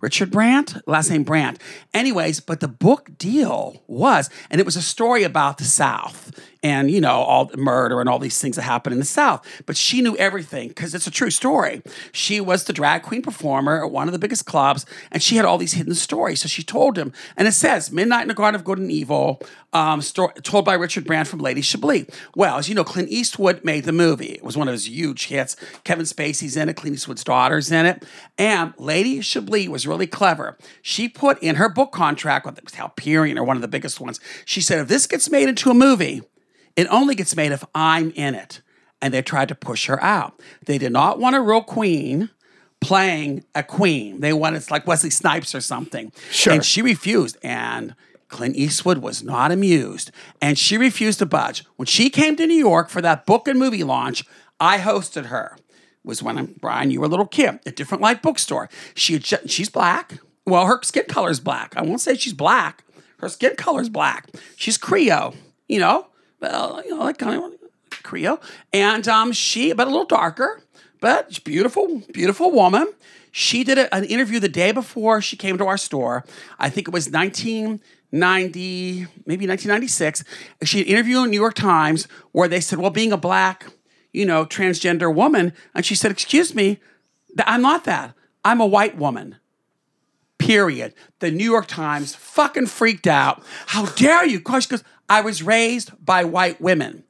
Richard 0.00 0.30
Brandt, 0.30 0.76
last 0.86 1.08
name 1.08 1.24
Brandt. 1.24 1.58
Anyways, 1.94 2.40
but 2.40 2.60
the 2.60 2.68
book 2.68 3.16
deal 3.16 3.82
was, 3.86 4.28
and 4.50 4.60
it 4.60 4.66
was 4.66 4.76
a 4.76 4.82
story 4.82 5.22
about 5.22 5.56
the 5.56 5.64
South 5.64 6.38
and 6.64 6.90
you 6.90 7.00
know 7.00 7.20
all 7.20 7.44
the 7.44 7.58
murder 7.58 8.00
and 8.00 8.08
all 8.08 8.18
these 8.18 8.40
things 8.40 8.56
that 8.56 8.62
happen 8.62 8.92
in 8.92 8.98
the 8.98 9.04
South. 9.04 9.46
But 9.66 9.76
she 9.76 10.00
knew 10.00 10.16
everything 10.16 10.68
because 10.68 10.94
it's 10.94 11.06
a 11.06 11.10
true 11.10 11.30
story. 11.30 11.82
She 12.10 12.40
was 12.40 12.64
the 12.64 12.72
drag 12.72 13.02
queen 13.02 13.22
performer 13.22 13.84
at 13.84 13.92
one 13.92 14.08
of 14.08 14.12
the 14.12 14.18
biggest 14.18 14.46
clubs, 14.46 14.86
and 15.12 15.22
she 15.22 15.36
had 15.36 15.44
all 15.44 15.58
these 15.58 15.74
hidden 15.74 15.94
stories. 15.94 16.40
So 16.40 16.48
she 16.48 16.62
told 16.62 16.96
him, 16.96 17.12
and 17.36 17.46
it 17.46 17.52
says 17.52 17.92
"Midnight 17.92 18.22
in 18.22 18.28
the 18.28 18.34
Garden 18.34 18.58
of 18.58 18.64
Good 18.64 18.78
and 18.78 18.90
Evil," 18.90 19.40
um, 19.74 20.00
told 20.00 20.64
by 20.64 20.74
Richard 20.74 21.04
Brandt 21.04 21.28
from 21.28 21.40
Lady 21.40 21.60
Chablis. 21.60 22.06
Well, 22.34 22.56
as 22.56 22.68
you 22.68 22.74
know, 22.74 22.84
Clint 22.84 23.10
Eastwood 23.10 23.62
made 23.62 23.84
the 23.84 23.92
movie. 23.92 24.32
It 24.32 24.42
was 24.42 24.56
one 24.56 24.66
of 24.66 24.72
his 24.72 24.88
huge 24.88 25.26
hits. 25.26 25.56
Kevin 25.84 26.06
Spacey's 26.06 26.56
in 26.56 26.70
it. 26.70 26.76
Clint 26.76 26.96
Eastwood's 26.96 27.24
daughter's 27.24 27.70
in 27.70 27.84
it, 27.84 28.04
and 28.38 28.72
Lady 28.78 29.20
Chablis 29.20 29.68
was 29.68 29.86
really 29.86 30.06
clever. 30.06 30.56
She 30.80 31.10
put 31.10 31.42
in 31.42 31.56
her 31.56 31.68
book 31.68 31.92
contract 31.92 32.46
with 32.46 32.56
Halperion 32.56 33.36
or 33.36 33.44
one 33.44 33.56
of 33.56 33.62
the 33.62 33.68
biggest 33.68 34.00
ones. 34.00 34.18
She 34.46 34.62
said, 34.62 34.80
if 34.80 34.88
this 34.88 35.06
gets 35.06 35.30
made 35.30 35.48
into 35.48 35.70
a 35.70 35.74
movie, 35.74 36.22
it 36.76 36.86
only 36.90 37.14
gets 37.14 37.36
made 37.36 37.52
if 37.52 37.64
I'm 37.74 38.10
in 38.12 38.34
it. 38.34 38.60
And 39.02 39.12
they 39.12 39.20
tried 39.22 39.48
to 39.48 39.54
push 39.54 39.86
her 39.86 40.02
out. 40.02 40.40
They 40.64 40.78
did 40.78 40.92
not 40.92 41.18
want 41.18 41.36
a 41.36 41.40
real 41.40 41.62
queen 41.62 42.30
playing 42.80 43.44
a 43.54 43.62
queen. 43.62 44.20
They 44.20 44.32
wanted 44.32 44.58
it's 44.58 44.70
like 44.70 44.86
Wesley 44.86 45.10
Snipes 45.10 45.54
or 45.54 45.60
something. 45.60 46.12
Sure. 46.30 46.52
And 46.52 46.64
she 46.64 46.82
refused. 46.82 47.36
And 47.42 47.94
Clint 48.28 48.56
Eastwood 48.56 48.98
was 48.98 49.22
not 49.22 49.52
amused. 49.52 50.10
And 50.40 50.58
she 50.58 50.76
refused 50.76 51.18
to 51.20 51.26
budge. 51.26 51.64
When 51.76 51.86
she 51.86 52.10
came 52.10 52.36
to 52.36 52.46
New 52.46 52.54
York 52.54 52.88
for 52.88 53.00
that 53.02 53.26
book 53.26 53.48
and 53.48 53.58
movie 53.58 53.84
launch, 53.84 54.24
I 54.60 54.78
hosted 54.78 55.26
her. 55.26 55.56
It 55.58 56.08
was 56.08 56.22
when 56.22 56.38
I'm, 56.38 56.54
Brian, 56.60 56.90
you 56.90 57.00
were 57.00 57.06
a 57.06 57.10
little 57.10 57.26
kid, 57.26 57.60
a 57.66 57.70
different 57.70 58.02
light 58.02 58.22
bookstore. 58.22 58.68
She 58.94 59.14
had 59.14 59.22
ju- 59.22 59.46
she's 59.46 59.70
black. 59.70 60.18
Well, 60.46 60.66
her 60.66 60.80
skin 60.82 61.04
color 61.08 61.30
is 61.30 61.40
black. 61.40 61.74
I 61.76 61.82
won't 61.82 62.00
say 62.00 62.16
she's 62.16 62.34
black. 62.34 62.84
Her 63.18 63.28
skin 63.28 63.56
color 63.56 63.80
is 63.80 63.88
black. 63.88 64.28
She's 64.56 64.76
Creole, 64.76 65.34
you 65.68 65.78
know, 65.78 66.08
well, 66.44 66.82
you 66.84 66.90
know, 66.90 67.04
like 67.04 67.18
kind 67.18 67.42
of 67.42 67.52
Creole. 68.02 68.40
And 68.72 69.08
um, 69.08 69.32
she, 69.32 69.72
but 69.72 69.86
a 69.86 69.90
little 69.90 70.04
darker, 70.04 70.62
but 71.00 71.42
beautiful, 71.44 72.02
beautiful 72.12 72.50
woman. 72.50 72.92
She 73.32 73.64
did 73.64 73.78
a, 73.78 73.94
an 73.94 74.04
interview 74.04 74.38
the 74.40 74.48
day 74.48 74.70
before 74.72 75.22
she 75.22 75.36
came 75.36 75.58
to 75.58 75.66
our 75.66 75.78
store. 75.78 76.24
I 76.58 76.68
think 76.68 76.86
it 76.86 76.92
was 76.92 77.08
1990, 77.08 79.06
maybe 79.26 79.46
1996. 79.46 80.24
She 80.64 80.78
had 80.78 80.86
an 80.86 80.92
interview 80.92 81.22
in 81.24 81.30
New 81.30 81.40
York 81.40 81.54
Times 81.54 82.06
where 82.32 82.48
they 82.48 82.60
said, 82.60 82.78
well, 82.78 82.90
being 82.90 83.12
a 83.12 83.16
black, 83.16 83.66
you 84.12 84.26
know, 84.26 84.44
transgender 84.44 85.12
woman. 85.12 85.54
And 85.74 85.84
she 85.84 85.94
said, 85.94 86.10
excuse 86.10 86.54
me, 86.54 86.78
I'm 87.38 87.62
not 87.62 87.84
that. 87.84 88.14
I'm 88.44 88.60
a 88.60 88.66
white 88.66 88.96
woman 88.98 89.36
period. 90.44 90.94
The 91.20 91.30
New 91.30 91.44
York 91.44 91.66
Times 91.66 92.14
fucking 92.14 92.66
freaked 92.66 93.06
out. 93.06 93.42
How 93.66 93.86
dare 93.86 94.26
you? 94.26 94.38
She 94.38 94.68
goes, 94.68 94.84
I 95.08 95.20
was 95.20 95.42
raised 95.42 95.92
by 96.04 96.24
white 96.24 96.60
women. 96.60 97.04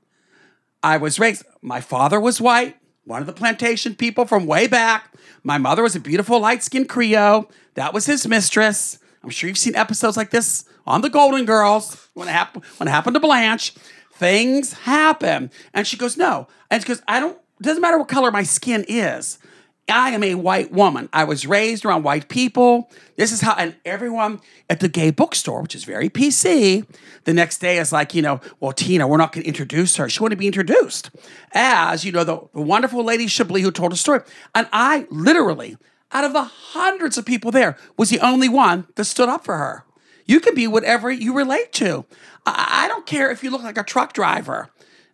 I 0.82 0.96
was 0.96 1.18
raised, 1.18 1.44
my 1.62 1.80
father 1.80 2.20
was 2.20 2.40
white, 2.40 2.76
one 3.04 3.20
of 3.20 3.26
the 3.26 3.32
plantation 3.32 3.94
people 3.94 4.26
from 4.26 4.46
way 4.46 4.66
back. 4.66 5.14
My 5.42 5.58
mother 5.58 5.82
was 5.82 5.96
a 5.96 6.00
beautiful 6.00 6.40
light 6.40 6.62
skinned 6.62 6.88
Creole. 6.88 7.50
That 7.74 7.94
was 7.94 8.06
his 8.06 8.26
mistress. 8.26 8.98
I'm 9.22 9.30
sure 9.30 9.48
you've 9.48 9.58
seen 9.58 9.76
episodes 9.76 10.16
like 10.16 10.30
this 10.30 10.64
on 10.86 11.00
The 11.00 11.10
Golden 11.10 11.44
Girls 11.44 12.08
when 12.14 12.28
it, 12.28 12.32
hap- 12.32 12.62
when 12.78 12.88
it 12.88 12.90
happened 12.90 13.14
to 13.14 13.20
Blanche. 13.20 13.74
things 14.14 14.72
happen. 14.72 15.50
And 15.72 15.86
she 15.86 15.96
goes, 15.96 16.16
no. 16.16 16.46
And 16.70 16.82
she 16.82 16.88
goes, 16.88 17.02
I 17.08 17.20
don't, 17.20 17.38
doesn't 17.60 17.82
matter 17.82 17.98
what 17.98 18.08
color 18.08 18.30
my 18.30 18.42
skin 18.42 18.84
is. 18.88 19.38
I 19.88 20.10
am 20.10 20.22
a 20.22 20.34
white 20.34 20.72
woman. 20.72 21.08
I 21.12 21.24
was 21.24 21.46
raised 21.46 21.84
around 21.84 22.04
white 22.04 22.28
people. 22.28 22.90
This 23.16 23.32
is 23.32 23.42
how, 23.42 23.54
and 23.54 23.76
everyone 23.84 24.40
at 24.70 24.80
the 24.80 24.88
gay 24.88 25.10
bookstore, 25.10 25.60
which 25.60 25.74
is 25.74 25.84
very 25.84 26.08
PC, 26.08 26.86
the 27.24 27.34
next 27.34 27.58
day 27.58 27.78
is 27.78 27.92
like, 27.92 28.14
you 28.14 28.22
know, 28.22 28.40
well, 28.60 28.72
Tina, 28.72 29.06
we're 29.06 29.18
not 29.18 29.32
going 29.32 29.42
to 29.42 29.48
introduce 29.48 29.96
her. 29.96 30.08
She 30.08 30.20
wanted 30.20 30.36
to 30.36 30.38
be 30.38 30.46
introduced 30.46 31.10
as, 31.52 32.04
you 32.04 32.12
know, 32.12 32.24
the, 32.24 32.40
the 32.54 32.62
wonderful 32.62 33.04
lady 33.04 33.26
Chablis 33.26 33.62
who 33.62 33.70
told 33.70 33.92
a 33.92 33.96
story. 33.96 34.20
And 34.54 34.66
I 34.72 35.06
literally, 35.10 35.76
out 36.12 36.24
of 36.24 36.32
the 36.32 36.44
hundreds 36.44 37.18
of 37.18 37.26
people 37.26 37.50
there, 37.50 37.76
was 37.98 38.08
the 38.08 38.20
only 38.20 38.48
one 38.48 38.86
that 38.94 39.04
stood 39.04 39.28
up 39.28 39.44
for 39.44 39.58
her. 39.58 39.84
You 40.26 40.40
can 40.40 40.54
be 40.54 40.66
whatever 40.66 41.10
you 41.10 41.34
relate 41.34 41.72
to. 41.74 42.06
I, 42.46 42.84
I 42.84 42.88
don't 42.88 43.04
care 43.04 43.30
if 43.30 43.44
you 43.44 43.50
look 43.50 43.62
like 43.62 43.76
a 43.76 43.84
truck 43.84 44.14
driver 44.14 44.70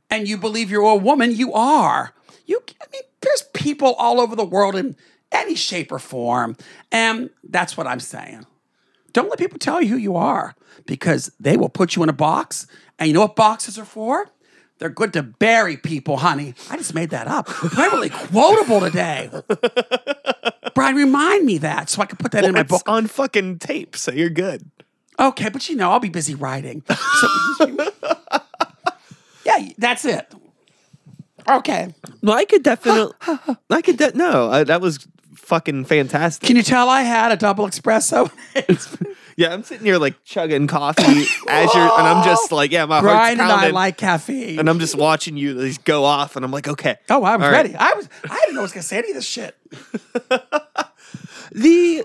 and 0.09 0.29
you 0.29 0.37
believe 0.37 0.71
you're 0.71 0.83
a 0.83 0.97
woman, 0.97 1.35
you 1.35 1.53
are. 1.53 2.13
You, 2.47 2.63
I 2.81 2.85
mean, 2.93 3.03
there's 3.21 3.43
people 3.55 3.95
all 3.95 4.21
over 4.21 4.35
the 4.35 4.45
world 4.45 4.77
in 4.77 4.97
any 5.33 5.55
shape 5.55 5.93
or 5.93 5.99
form. 5.99 6.57
And 6.91 7.31
that's 7.45 7.77
what 7.77 7.87
I'm 7.87 8.01
saying. 8.01 8.47
Don't 9.13 9.29
let 9.29 9.39
people 9.39 9.59
tell 9.59 9.83
you 9.83 9.89
who 9.89 9.97
you 9.97 10.17
are 10.17 10.55
because 10.87 11.33
they 11.41 11.57
will 11.57 11.69
put 11.69 11.97
you 11.97 12.03
in 12.03 12.09
a 12.09 12.15
box. 12.15 12.67
And 12.99 13.09
you 13.09 13.15
know 13.15 13.21
what 13.21 13.37
boxes 13.37 13.79
are 13.79 13.85
for? 13.85 14.31
They're 14.79 14.89
good 14.89 15.13
to 15.13 15.23
bury 15.23 15.77
people, 15.77 16.17
honey. 16.17 16.55
I 16.71 16.77
just 16.79 16.95
made 16.95 17.11
that 17.11 17.29
up. 17.29 17.49
I'm 17.77 17.93
really 17.93 18.09
quotable 18.11 18.81
today. 18.81 19.31
Brian, 20.75 20.97
remind 20.97 21.45
me 21.45 21.59
that 21.59 21.91
so 21.91 22.01
I 22.01 22.07
can 22.07 22.17
put 22.17 22.33
that 22.33 22.45
in 22.45 22.53
my 22.55 22.63
book. 22.63 22.83
on 22.87 23.07
fucking 23.07 23.59
tape, 23.59 23.95
so 23.95 24.11
you're 24.11 24.31
good. 24.31 24.71
Okay, 25.19 25.51
but 25.51 25.69
you 25.69 25.77
know, 25.77 25.91
I'll 25.91 26.01
be 26.01 26.09
busy 26.09 26.35
writing. 26.35 26.83
So, 26.89 27.29
yeah, 29.45 29.69
that's 29.77 30.07
it. 30.07 30.33
Okay. 31.49 31.95
No, 32.23 32.33
I 32.33 32.45
could 32.45 32.63
definitely. 32.63 33.13
I 33.71 33.83
could. 33.83 33.97
De- 33.97 34.17
no, 34.17 34.51
I, 34.51 34.65
that 34.65 34.81
was 34.81 35.07
fucking 35.35 35.85
fantastic. 35.87 36.47
Can 36.47 36.57
you 36.57 36.63
tell 36.63 36.89
I 36.89 37.03
had 37.03 37.33
a 37.33 37.37
double 37.37 37.67
espresso? 37.67 38.31
yeah, 39.37 39.53
I'm 39.53 39.63
sitting 39.63 39.87
here 39.87 39.99
like 39.99 40.23
chugging 40.25 40.67
coffee 40.67 41.03
as 41.49 41.75
you're, 41.75 41.83
and 41.83 42.07
I'm 42.07 42.25
just 42.25 42.53
like, 42.53 42.71
yeah, 42.73 42.85
my 42.85 43.01
Brian 43.01 43.39
heart's 43.39 43.41
and 43.41 43.43
I 43.43 43.55
pounding, 43.57 43.75
like 43.75 43.97
caffeine. 43.97 44.59
and 44.59 44.69
I'm 44.69 44.79
just 44.79 44.97
watching 44.97 45.37
you 45.37 45.55
these 45.55 45.79
go 45.79 46.05
off, 46.05 46.37
and 46.37 46.45
I'm 46.45 46.51
like, 46.51 46.69
okay. 46.69 46.97
oh, 47.09 47.23
I 47.25 47.37
was 47.37 47.45
All 47.47 47.51
right. 47.53 47.65
ready. 47.65 47.75
I 47.77 47.95
was. 47.95 48.09
I 48.25 48.39
didn't 48.41 48.55
know 48.55 48.61
I 48.61 48.63
was 48.63 48.73
gonna 48.73 48.83
say 48.83 48.99
any 48.99 49.11
of 49.11 49.15
this 49.15 49.27
shit. 49.27 49.57
The 51.53 52.05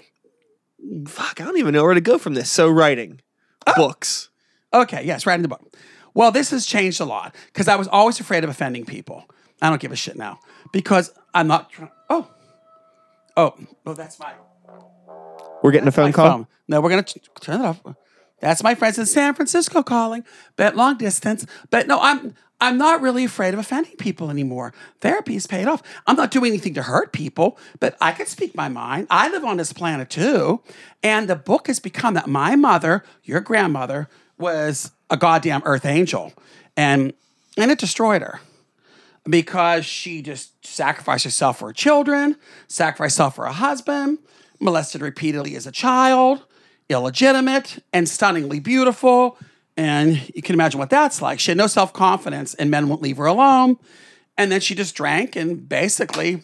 fuck, 1.08 1.40
I 1.42 1.44
don't 1.46 1.58
even 1.58 1.74
know 1.74 1.84
where 1.84 1.94
to 1.94 2.02
go 2.02 2.18
from 2.18 2.34
this. 2.34 2.50
So 2.50 2.70
writing 2.70 3.22
Oh. 3.68 3.74
books. 3.76 4.30
Okay, 4.74 5.04
yes, 5.06 5.26
writing 5.26 5.42
the 5.42 5.48
book. 5.48 5.76
Well, 6.16 6.32
this 6.32 6.50
has 6.50 6.66
changed 6.66 7.00
a 7.02 7.06
lot 7.06 7.36
because 7.48 7.68
I 7.68 7.76
was 7.76 7.88
always 7.88 8.20
afraid 8.20 8.44
of 8.44 8.50
offending 8.50 8.86
people. 8.86 9.26
I 9.62 9.70
don't 9.70 9.80
give 9.80 9.92
a 9.92 9.96
shit 9.96 10.18
now 10.18 10.40
because 10.72 11.14
I'm 11.34 11.48
not. 11.48 11.70
Trying, 11.70 11.92
oh, 12.10 12.28
oh, 13.38 13.54
oh, 13.86 13.94
that's 13.94 14.18
my 14.20 14.34
We're 15.62 15.72
getting 15.72 15.88
a 15.88 15.92
phone 15.92 16.14
call. 16.14 16.30
phone. 16.30 16.48
No, 16.68 16.82
we're 16.82 16.90
gonna 16.90 17.04
t- 17.04 17.22
turn 17.42 17.62
it 17.62 17.66
off. 17.66 17.82
That's 18.40 18.64
my 18.64 18.76
friends 18.76 18.98
in 18.98 19.06
San 19.06 19.34
Francisco 19.34 19.84
calling, 19.84 20.24
but 20.56 20.76
long 20.76 20.98
distance. 20.98 21.46
But 21.70 21.88
no, 21.88 22.00
I'm 22.02 22.34
I'm 22.62 22.78
not 22.78 23.02
really 23.02 23.26
afraid 23.26 23.54
of 23.54 23.60
offending 23.60 23.96
people 23.98 24.30
anymore. 24.30 24.74
Therapy 25.02 25.36
is 25.36 25.48
paid 25.48 25.68
off. 25.68 25.84
I'm 26.08 26.16
not 26.16 26.32
doing 26.32 26.52
anything 26.52 26.74
to 26.76 26.84
hurt 26.84 27.12
people, 27.12 27.58
but 27.80 27.98
I 28.00 28.14
can 28.14 28.26
speak 28.26 28.56
my 28.56 28.70
mind. 28.70 29.08
I 29.10 29.30
live 29.30 29.44
on 29.44 29.58
this 29.58 29.74
planet 29.74 30.10
too, 30.10 30.62
and 31.04 31.28
the 31.28 31.36
book 31.36 31.68
has 31.68 31.80
become 31.80 32.14
that 32.14 32.28
my 32.28 32.56
mother, 32.56 33.04
your 33.24 33.42
grandmother, 33.42 34.10
was 34.38 34.92
a 35.10 35.18
goddamn 35.18 35.62
earth 35.66 35.86
angel, 35.86 36.34
and 36.76 37.14
and 37.58 37.72
it 37.72 37.80
destroyed 37.80 38.22
her 38.22 38.40
because 39.28 39.86
she 39.86 40.22
just 40.22 40.66
sacrificed 40.66 41.24
herself 41.24 41.60
for 41.60 41.68
her 41.68 41.74
children, 41.74 42.36
sacrificed 42.68 43.18
herself 43.18 43.36
for 43.36 43.46
her 43.46 43.54
husband, 43.54 44.20
molested 44.60 45.02
repeatedly 45.02 45.56
as 45.56 45.66
a 45.66 45.72
child, 45.72 46.46
illegitimate 46.90 47.84
and 47.92 48.08
stunningly 48.08 48.60
beautiful. 48.60 49.38
And 49.78 50.30
you 50.34 50.42
can 50.42 50.54
imagine 50.54 50.80
what 50.80 50.90
that's 50.90 51.22
like. 51.22 51.40
She 51.40 51.52
had 51.52 51.58
no 51.58 51.68
self 51.68 51.92
confidence, 51.92 52.54
and 52.54 52.70
men 52.72 52.88
won't 52.88 53.02
leave 53.02 53.18
her 53.18 53.26
alone. 53.26 53.78
And 54.38 54.52
then 54.52 54.62
she 54.62 54.76
just 54.76 54.96
drank 54.96 55.36
and 55.36 55.68
basically 55.68 56.42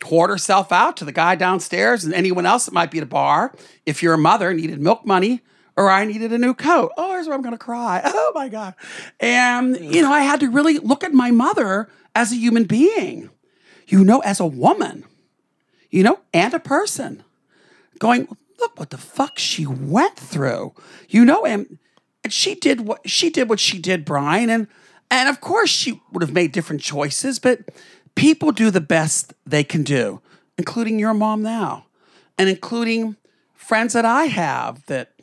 poured 0.00 0.30
herself 0.30 0.72
out 0.72 0.96
to 0.96 1.04
the 1.04 1.12
guy 1.12 1.34
downstairs 1.34 2.04
and 2.04 2.12
anyone 2.14 2.46
else 2.46 2.66
that 2.66 2.74
might 2.74 2.90
be 2.90 2.98
at 2.98 3.04
a 3.04 3.06
bar. 3.06 3.54
If 3.86 4.02
your 4.02 4.16
mother 4.16 4.52
needed 4.52 4.80
milk 4.80 5.06
money 5.06 5.40
or 5.76 5.90
I 5.90 6.04
needed 6.04 6.32
a 6.32 6.38
new 6.38 6.54
coat, 6.54 6.92
oh, 6.96 7.12
here's 7.12 7.26
where 7.26 7.34
I'm 7.34 7.42
going 7.42 7.54
to 7.54 7.58
cry. 7.58 8.00
Oh 8.16 8.32
my 8.34 8.48
God. 8.48 8.74
And, 9.20 9.78
you 9.78 10.02
know, 10.02 10.10
I 10.10 10.20
had 10.20 10.40
to 10.40 10.50
really 10.50 10.78
look 10.78 11.04
at 11.04 11.12
my 11.12 11.30
mother 11.30 11.88
as 12.14 12.32
a 12.32 12.36
human 12.36 12.64
being, 12.64 13.30
you 13.86 14.04
know, 14.04 14.20
as 14.20 14.40
a 14.40 14.46
woman, 14.46 15.04
you 15.90 16.02
know, 16.02 16.20
and 16.32 16.52
a 16.52 16.58
person 16.58 17.22
going, 17.98 18.26
look 18.58 18.78
what 18.78 18.90
the 18.90 18.98
fuck 18.98 19.38
she 19.38 19.66
went 19.66 20.16
through, 20.16 20.74
you 21.08 21.24
know, 21.24 21.44
and, 21.44 21.78
and 22.24 22.32
she 22.32 22.54
did 22.54 22.80
what 22.80 23.08
she 23.08 23.30
did 23.30 23.48
what 23.48 23.60
she 23.60 23.78
did, 23.78 24.04
Brian, 24.04 24.50
and 24.50 24.66
and 25.10 25.28
of 25.28 25.40
course 25.40 25.70
she 25.70 26.00
would 26.12 26.22
have 26.22 26.32
made 26.32 26.52
different 26.52 26.82
choices, 26.82 27.38
but 27.38 27.60
people 28.14 28.50
do 28.50 28.70
the 28.70 28.80
best 28.80 29.34
they 29.46 29.62
can 29.62 29.82
do, 29.82 30.20
including 30.56 30.98
your 30.98 31.14
mom 31.14 31.42
now, 31.42 31.86
and 32.38 32.48
including 32.48 33.16
friends 33.54 33.92
that 33.92 34.04
I 34.04 34.24
have 34.24 34.84
that 34.86 35.13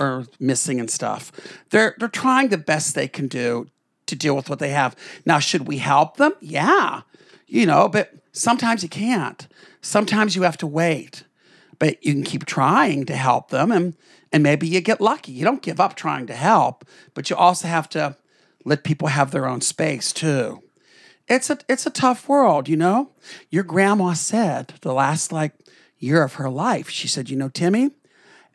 are 0.00 0.26
missing 0.38 0.80
and 0.80 0.90
stuff. 0.90 1.32
They're 1.70 1.94
they're 1.98 2.08
trying 2.08 2.48
the 2.48 2.58
best 2.58 2.94
they 2.94 3.08
can 3.08 3.28
do 3.28 3.68
to 4.06 4.16
deal 4.16 4.36
with 4.36 4.48
what 4.48 4.58
they 4.58 4.70
have. 4.70 4.96
Now, 5.24 5.38
should 5.38 5.66
we 5.66 5.78
help 5.78 6.16
them? 6.16 6.32
Yeah. 6.40 7.02
You 7.46 7.66
know, 7.66 7.88
but 7.88 8.12
sometimes 8.32 8.82
you 8.82 8.88
can't. 8.88 9.46
Sometimes 9.80 10.36
you 10.36 10.42
have 10.42 10.56
to 10.58 10.66
wait. 10.66 11.24
But 11.78 12.04
you 12.04 12.14
can 12.14 12.22
keep 12.22 12.46
trying 12.46 13.04
to 13.06 13.16
help 13.16 13.50
them 13.50 13.70
and 13.70 13.94
and 14.32 14.42
maybe 14.42 14.66
you 14.66 14.80
get 14.80 15.00
lucky. 15.00 15.32
You 15.32 15.44
don't 15.44 15.62
give 15.62 15.80
up 15.80 15.94
trying 15.94 16.26
to 16.26 16.34
help, 16.34 16.84
but 17.14 17.30
you 17.30 17.36
also 17.36 17.68
have 17.68 17.88
to 17.90 18.16
let 18.64 18.84
people 18.84 19.08
have 19.08 19.30
their 19.30 19.46
own 19.46 19.60
space 19.60 20.12
too. 20.12 20.62
It's 21.28 21.50
a 21.50 21.58
it's 21.68 21.86
a 21.86 21.90
tough 21.90 22.28
world, 22.28 22.68
you 22.68 22.76
know? 22.76 23.10
Your 23.50 23.62
grandma 23.62 24.12
said 24.14 24.74
the 24.80 24.92
last 24.92 25.32
like 25.32 25.52
year 25.98 26.22
of 26.22 26.34
her 26.34 26.50
life, 26.50 26.88
she 26.90 27.08
said, 27.08 27.30
you 27.30 27.36
know, 27.36 27.48
Timmy, 27.48 27.90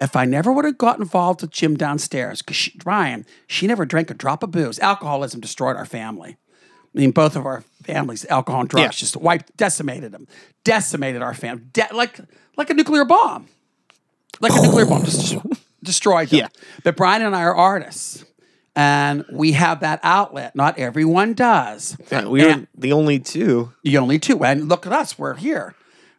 if 0.01 0.15
I 0.15 0.25
never 0.25 0.51
would 0.51 0.65
have 0.65 0.77
got 0.77 0.99
involved 0.99 1.41
with 1.41 1.51
Jim 1.51 1.77
downstairs, 1.77 2.41
because 2.41 2.69
Ryan, 2.85 3.25
she 3.47 3.67
never 3.67 3.85
drank 3.85 4.09
a 4.09 4.13
drop 4.13 4.43
of 4.43 4.51
booze. 4.51 4.79
Alcoholism 4.79 5.39
destroyed 5.39 5.75
our 5.77 5.85
family. 5.85 6.37
I 6.93 6.99
mean, 6.99 7.11
both 7.11 7.35
of 7.37 7.45
our 7.45 7.63
families, 7.83 8.25
alcohol 8.29 8.61
and 8.61 8.69
drugs, 8.69 8.83
Yeah. 8.83 8.89
just 8.91 9.15
wiped, 9.15 9.55
decimated 9.55 10.11
them, 10.11 10.27
decimated 10.65 11.21
our 11.21 11.33
family, 11.33 11.63
De- 11.71 11.87
like 11.93 12.19
like 12.57 12.69
a 12.69 12.73
nuclear 12.73 13.05
bomb, 13.05 13.47
like 14.41 14.51
a 14.53 14.61
nuclear 14.61 14.85
bomb, 14.85 15.05
just 15.05 15.35
destroyed 15.83 16.27
them. 16.29 16.39
Yeah. 16.39 16.47
But 16.83 16.97
Brian 16.97 17.21
and 17.21 17.33
I 17.35 17.43
are 17.43 17.55
artists, 17.55 18.25
and 18.75 19.23
we 19.31 19.53
have 19.53 19.79
that 19.81 19.99
outlet. 20.03 20.53
Not 20.55 20.77
everyone 20.77 21.33
does. 21.33 21.95
Yeah, 22.11 22.25
we 22.27 22.43
are 22.43 22.67
the 22.75 22.91
only 22.91 23.19
two. 23.19 23.71
you 23.83 23.99
only 23.99 24.19
two. 24.19 24.43
And 24.43 24.67
look 24.67 24.85
at 24.85 24.91
us, 24.93 25.17
we're 25.17 25.35
here. 25.35 25.75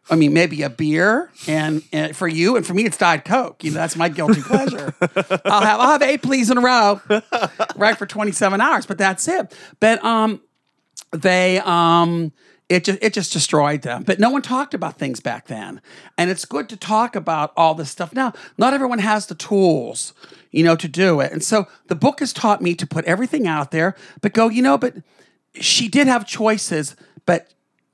I 0.09 0.15
mean, 0.15 0.33
maybe 0.33 0.63
a 0.63 0.69
beer, 0.69 1.31
and, 1.47 1.81
and 1.93 2.15
for 2.15 2.27
you, 2.27 2.57
and 2.57 2.67
for 2.67 2.73
me, 2.73 2.83
it's 2.83 2.97
Diet 2.97 3.23
Coke. 3.23 3.63
You 3.63 3.71
know, 3.71 3.75
that's 3.75 3.95
my 3.95 4.09
guilty 4.09 4.41
pleasure. 4.45 4.93
I'll 4.99 5.61
have 5.61 5.79
I'll 5.79 5.91
have 5.91 6.01
eight 6.01 6.21
pleas 6.21 6.49
in 6.49 6.57
a 6.57 6.61
row, 6.61 6.99
right 7.75 7.97
for 7.97 8.05
twenty 8.05 8.33
seven 8.33 8.59
hours, 8.59 8.85
but 8.85 8.97
that's 8.97 9.27
it. 9.27 9.55
But 9.79 10.03
um, 10.03 10.41
they 11.11 11.59
um, 11.59 12.33
it 12.67 12.83
just 12.83 12.99
it 13.01 13.13
just 13.13 13.31
destroyed 13.31 13.81
them. 13.83 14.03
But 14.03 14.19
no 14.19 14.29
one 14.29 14.41
talked 14.41 14.73
about 14.73 14.97
things 14.97 15.21
back 15.21 15.47
then, 15.47 15.81
and 16.17 16.29
it's 16.29 16.43
good 16.43 16.67
to 16.69 16.77
talk 16.77 17.15
about 17.15 17.53
all 17.55 17.73
this 17.73 17.89
stuff 17.89 18.13
now. 18.13 18.33
Not 18.57 18.73
everyone 18.73 18.99
has 18.99 19.27
the 19.27 19.35
tools, 19.35 20.13
you 20.51 20.65
know, 20.65 20.75
to 20.75 20.87
do 20.89 21.21
it, 21.21 21.31
and 21.31 21.43
so 21.43 21.67
the 21.87 21.95
book 21.95 22.19
has 22.19 22.33
taught 22.33 22.61
me 22.61 22.75
to 22.75 22.85
put 22.85 23.05
everything 23.05 23.47
out 23.47 23.71
there, 23.71 23.95
but 24.19 24.33
go, 24.33 24.49
you 24.49 24.61
know, 24.61 24.77
but 24.77 24.95
she 25.55 25.87
did 25.87 26.07
have 26.07 26.27
choices, 26.27 26.95
but 27.25 27.52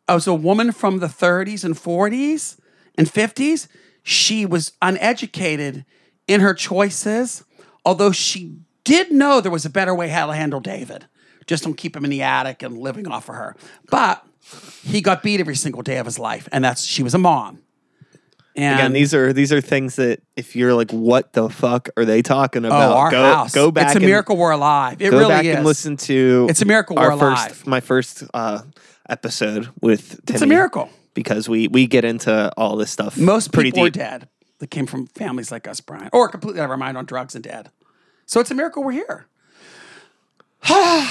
as 0.10 0.28
a 0.28 0.34
woman 0.34 0.72
from 0.72 1.00
the 1.00 1.08
30s 1.08 1.64
and 1.64 1.76
40s 1.76 2.60
and 2.98 3.08
50s, 3.08 3.68
she 4.04 4.46
was 4.46 4.74
uneducated 4.82 5.86
in 6.28 6.42
her 6.42 6.54
choices, 6.54 7.44
although 7.86 8.12
she 8.12 8.58
did 8.84 9.12
know 9.12 9.42
there 9.42 9.52
was 9.52 9.66
a 9.66 9.70
better 9.70 9.94
way 9.94 10.10
how 10.10 10.28
to 10.28 10.34
handle 10.34 10.60
David. 10.60 11.06
Just 11.48 11.64
don't 11.64 11.76
keep 11.76 11.96
him 11.96 12.04
in 12.04 12.12
the 12.12 12.22
attic 12.22 12.62
and 12.64 12.78
living 12.78 13.08
off 13.08 13.30
of 13.30 13.36
her. 13.36 13.56
But 13.90 14.26
he 14.84 15.02
got 15.02 15.24
beat 15.24 15.40
every 15.40 15.56
single 15.56 15.82
day 15.82 15.98
of 15.98 16.06
his 16.06 16.20
life, 16.20 16.48
and 16.52 16.64
that's 16.64 16.84
she 16.84 17.04
was 17.04 17.14
a 17.14 17.18
mom. 17.18 17.60
And 18.56 18.80
Again, 18.80 18.94
these 18.94 19.14
are 19.14 19.32
these 19.32 19.54
are 19.54 19.62
things 19.62 19.96
that 19.96 20.22
if 20.36 20.56
you're 20.56 20.74
like, 20.74 20.92
what 20.92 21.34
the 21.34 21.50
fuck 21.50 21.90
are 21.96 22.04
they 22.04 22.22
talking 22.22 22.66
oh, 22.66 22.68
about? 22.68 22.98
our 22.98 23.12
go 23.12 23.24
house. 23.24 23.54
go 23.54 23.72
back. 23.72 23.86
It's 23.86 23.96
a 23.96 23.98
and- 23.98 24.06
miracle 24.06 24.38
we're 24.38 24.52
alive. 24.52 25.02
It 25.02 25.12
Go 25.12 25.20
really 25.20 25.30
back 25.30 25.46
is. 25.46 25.56
and 25.56 25.66
listen 25.66 25.98
to. 25.98 26.48
It's 26.50 26.62
a 26.62 26.66
miracle 26.66 27.00
our 27.00 27.12
we're 27.12 27.20
first, 27.20 27.46
alive. 27.46 27.68
My 27.68 27.80
first 27.80 28.24
uh, 28.34 28.62
episode 29.10 29.70
with. 29.82 30.14
It's 30.20 30.32
a 30.32 30.40
Timmy, 30.40 30.56
miracle. 30.56 30.90
because 31.14 31.48
we 31.50 31.68
we 31.68 31.88
get 31.88 32.06
into 32.06 32.52
all 32.58 32.76
this 32.76 32.92
stuff. 32.92 33.18
Most 33.18 33.52
pretty 33.52 33.72
people 33.72 33.86
are 33.86 33.90
deep. 33.90 33.94
dead 34.02 34.30
that 34.60 34.68
came 34.72 34.86
from 34.86 35.08
families 35.08 35.52
like 35.52 35.68
us, 35.68 35.80
Brian, 35.82 36.10
or 36.14 36.28
completely 36.30 36.62
out 36.62 36.66
of 36.66 36.72
our 36.72 36.78
mind 36.78 36.98
on 36.98 37.06
drugs 37.06 37.36
and 37.36 37.44
dead. 37.44 37.72
So 38.26 38.40
it's 38.40 38.52
a 38.52 38.56
miracle 38.56 38.84
we're 38.84 38.92
here. 38.92 39.26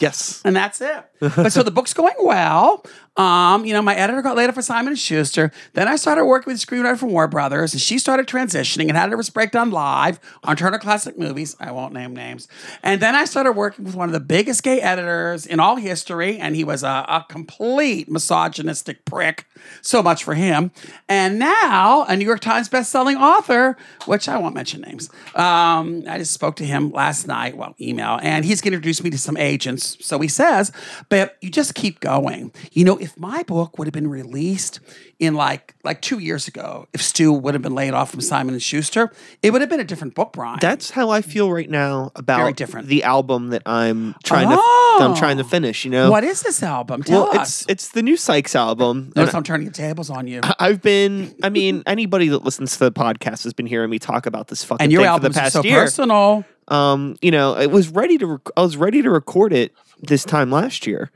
Yes. 0.00 0.40
and 0.46 0.56
that's 0.56 0.80
it. 0.80 1.04
but 1.20 1.50
so 1.52 1.62
the 1.62 1.70
book's 1.70 1.92
going 1.92 2.14
well. 2.20 2.82
Um, 3.20 3.66
you 3.66 3.74
know, 3.74 3.82
my 3.82 3.94
editor 3.94 4.22
got 4.22 4.34
laid 4.34 4.48
off 4.48 4.54
for 4.54 4.62
Simon 4.62 4.94
Schuster. 4.94 5.52
Then 5.74 5.88
I 5.88 5.96
started 5.96 6.24
working 6.24 6.50
with 6.50 6.62
a 6.62 6.66
screenwriter 6.66 6.96
from 6.96 7.10
Warner 7.10 7.28
Brothers, 7.28 7.74
and 7.74 7.80
she 7.82 7.98
started 7.98 8.26
transitioning 8.26 8.88
and 8.88 8.96
had 8.96 9.10
her 9.10 9.20
breakdown 9.34 9.70
live 9.70 10.18
on 10.42 10.56
Turner 10.56 10.78
Classic 10.78 11.18
Movies. 11.18 11.54
I 11.60 11.70
won't 11.70 11.92
name 11.92 12.14
names. 12.14 12.48
And 12.82 13.02
then 13.02 13.14
I 13.14 13.26
started 13.26 13.52
working 13.52 13.84
with 13.84 13.94
one 13.94 14.08
of 14.08 14.14
the 14.14 14.20
biggest 14.20 14.62
gay 14.62 14.80
editors 14.80 15.44
in 15.44 15.60
all 15.60 15.76
history, 15.76 16.38
and 16.38 16.56
he 16.56 16.64
was 16.64 16.82
a, 16.82 17.04
a 17.08 17.26
complete 17.28 18.10
misogynistic 18.10 19.04
prick. 19.04 19.44
So 19.82 20.02
much 20.02 20.24
for 20.24 20.32
him. 20.32 20.70
And 21.06 21.38
now 21.38 22.04
a 22.04 22.16
New 22.16 22.24
York 22.24 22.40
Times 22.40 22.70
best-selling 22.70 23.18
author, 23.18 23.76
which 24.06 24.30
I 24.30 24.38
won't 24.38 24.54
mention 24.54 24.80
names. 24.80 25.10
Um, 25.34 26.04
I 26.08 26.16
just 26.16 26.32
spoke 26.32 26.56
to 26.56 26.64
him 26.64 26.90
last 26.90 27.26
night, 27.26 27.54
well, 27.54 27.74
email, 27.78 28.18
and 28.22 28.46
he's 28.46 28.62
going 28.62 28.72
to 28.72 28.76
introduce 28.76 29.04
me 29.04 29.10
to 29.10 29.18
some 29.18 29.36
agents. 29.36 29.98
So 30.00 30.18
he 30.20 30.28
says, 30.28 30.72
but 31.10 31.36
you 31.42 31.50
just 31.50 31.74
keep 31.74 32.00
going. 32.00 32.52
You 32.72 32.86
know, 32.86 32.96
if 32.96 33.09
my 33.18 33.42
book 33.44 33.78
would 33.78 33.86
have 33.86 33.92
been 33.92 34.08
released 34.08 34.80
in 35.18 35.34
like 35.34 35.74
like 35.84 36.00
two 36.02 36.18
years 36.18 36.48
ago, 36.48 36.86
if 36.92 37.02
Stu 37.02 37.32
would 37.32 37.54
have 37.54 37.62
been 37.62 37.74
laid 37.74 37.92
off 37.94 38.10
from 38.10 38.20
Simon 38.20 38.54
and 38.54 38.62
Schuster, 38.62 39.12
it 39.42 39.50
would 39.52 39.60
have 39.60 39.70
been 39.70 39.80
a 39.80 39.84
different 39.84 40.14
book, 40.14 40.32
Brian. 40.32 40.58
That's 40.60 40.90
how 40.90 41.10
I 41.10 41.20
feel 41.22 41.50
right 41.52 41.68
now 41.68 42.10
about 42.16 42.38
Very 42.40 42.52
different. 42.52 42.88
the 42.88 43.04
album 43.04 43.48
that 43.48 43.62
I'm 43.66 44.14
trying 44.24 44.48
to 44.48 44.56
that 44.56 44.98
I'm 45.02 45.14
trying 45.16 45.36
to 45.38 45.44
Oh. 45.44 45.46
finish. 45.46 45.84
You 45.84 45.90
know, 45.90 46.10
what 46.10 46.24
is 46.24 46.42
this 46.42 46.62
album? 46.62 47.02
Tell 47.02 47.24
well, 47.30 47.38
us. 47.38 47.62
it's 47.62 47.70
it's 47.70 47.88
the 47.88 48.02
new 48.02 48.16
Sykes 48.16 48.54
album. 48.54 49.12
Notice 49.16 49.34
I'm 49.34 49.42
turning 49.42 49.66
the 49.66 49.72
tables 49.72 50.10
on 50.10 50.26
you. 50.26 50.40
I've 50.58 50.82
been, 50.82 51.34
I 51.42 51.48
mean, 51.48 51.82
anybody 51.86 52.28
that 52.28 52.44
listens 52.44 52.72
to 52.78 52.84
the 52.84 52.92
podcast 52.92 53.44
has 53.44 53.52
been 53.52 53.66
hearing 53.66 53.90
me 53.90 53.98
talk 53.98 54.26
about 54.26 54.48
this 54.48 54.64
fucking 54.64 54.82
And 54.84 54.92
your 54.92 55.02
thing 55.02 55.12
for 55.14 55.20
the 55.20 55.30
past 55.30 55.52
so 55.54 55.62
year. 55.64 55.80
personal. 55.82 56.44
Um, 56.68 57.16
you 57.20 57.30
know, 57.32 57.56
it 57.56 57.70
was 57.70 57.88
ready 57.88 58.16
to, 58.18 58.26
rec- 58.26 58.48
I 58.56 58.62
was 58.62 58.76
ready 58.76 59.02
to 59.02 59.10
record 59.10 59.52
it 59.52 59.72
this 60.02 60.24
time 60.24 60.50
last 60.52 60.86
year, 60.86 61.10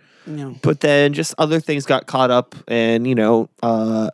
But 0.63 0.81
then 0.81 1.13
just 1.13 1.35
other 1.39 1.61
things 1.61 1.87
got 1.87 2.07
caught 2.07 2.31
up, 2.31 2.55
and 2.69 3.07
you 3.07 3.15
know, 3.15 3.49
uh, 3.63 4.11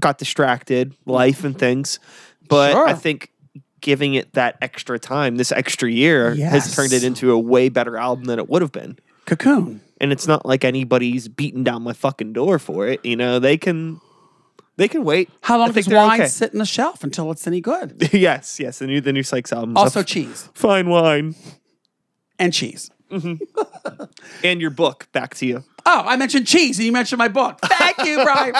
got 0.00 0.18
distracted, 0.18 0.94
life 1.06 1.44
and 1.44 1.58
things. 1.58 1.98
But 2.48 2.72
Sure. 2.72 2.86
I 2.86 2.94
think 2.94 3.30
giving 3.80 4.14
it 4.14 4.32
that 4.32 4.56
extra 4.62 4.98
time, 4.98 5.36
this 5.36 5.52
extra 5.52 5.90
year, 5.90 6.34
has 6.36 6.74
turned 6.74 6.92
it 6.92 7.04
into 7.04 7.30
a 7.32 7.38
way 7.38 7.68
better 7.68 7.96
album 7.96 8.24
than 8.24 8.38
it 8.38 8.48
would 8.48 8.62
have 8.62 8.72
been. 8.72 8.98
Cocoon. 9.26 9.80
And 10.00 10.12
it's 10.12 10.26
not 10.26 10.44
like 10.44 10.64
anybody's 10.64 11.28
beating 11.28 11.64
down 11.64 11.82
my 11.82 11.92
fucking 11.92 12.32
door 12.32 12.58
for 12.58 12.88
it. 12.88 13.04
You 13.04 13.16
know, 13.16 13.38
they 13.38 13.56
can, 13.56 14.00
they 14.76 14.88
can 14.88 15.04
wait. 15.04 15.30
How 15.42 15.58
long 15.58 15.72
does 15.72 15.88
wine 15.88 16.20
okay. 16.20 16.28
sit 16.28 16.52
in 16.52 16.58
the 16.58 16.66
shelf 16.66 17.04
until 17.04 17.30
it's 17.30 17.46
any 17.46 17.60
good? 17.60 18.08
yes, 18.12 18.58
yes. 18.58 18.80
The 18.80 18.86
new 18.86 19.00
the 19.00 19.12
new 19.12 19.22
Sykes 19.22 19.52
album. 19.52 19.76
Also, 19.76 20.02
cheese 20.02 20.48
fine 20.54 20.88
wine 20.88 21.34
and 22.38 22.52
cheese. 22.52 22.90
Mm-hmm. 23.10 24.04
and 24.42 24.60
your 24.60 24.70
book. 24.70 25.08
Back 25.12 25.34
to 25.36 25.46
you. 25.46 25.64
Oh, 25.86 26.02
I 26.06 26.16
mentioned 26.16 26.46
cheese 26.46 26.78
and 26.78 26.86
you 26.86 26.92
mentioned 26.92 27.18
my 27.18 27.28
book. 27.28 27.58
Thank 27.64 27.98
you, 28.04 28.22
Brian. 28.24 28.54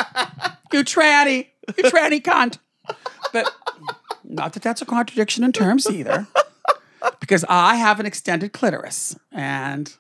you 0.73 0.85
tranny. 0.85 1.49
You 1.77 1.85
tranny 1.85 2.23
cunt. 2.23 2.59
But 3.33 3.51
not 4.23 4.53
that 4.53 4.63
that's 4.63 4.83
a 4.83 4.87
contradiction 4.87 5.45
in 5.45 5.53
terms 5.53 5.89
either. 5.91 6.27
Because 7.21 7.45
I 7.49 7.77
have 7.77 8.01
an 8.01 8.07
extended 8.07 8.53
clitoris 8.53 9.17
and 9.33 9.95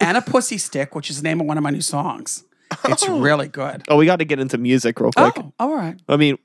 and 0.00 0.16
a 0.16 0.22
pussy 0.22 0.58
stick, 0.58 0.94
which 0.94 1.10
is 1.10 1.18
the 1.18 1.22
name 1.22 1.40
of 1.40 1.46
one 1.46 1.56
of 1.56 1.62
my 1.62 1.70
new 1.70 1.80
songs. 1.80 2.44
It's 2.86 3.04
oh. 3.04 3.20
really 3.20 3.48
good. 3.48 3.82
Oh, 3.88 3.96
we 3.96 4.06
got 4.06 4.16
to 4.16 4.24
get 4.24 4.40
into 4.40 4.58
music 4.58 4.98
real 5.00 5.12
quick. 5.12 5.34
Oh, 5.36 5.52
all 5.58 5.74
right. 5.74 5.98
I 6.08 6.16
mean, 6.16 6.38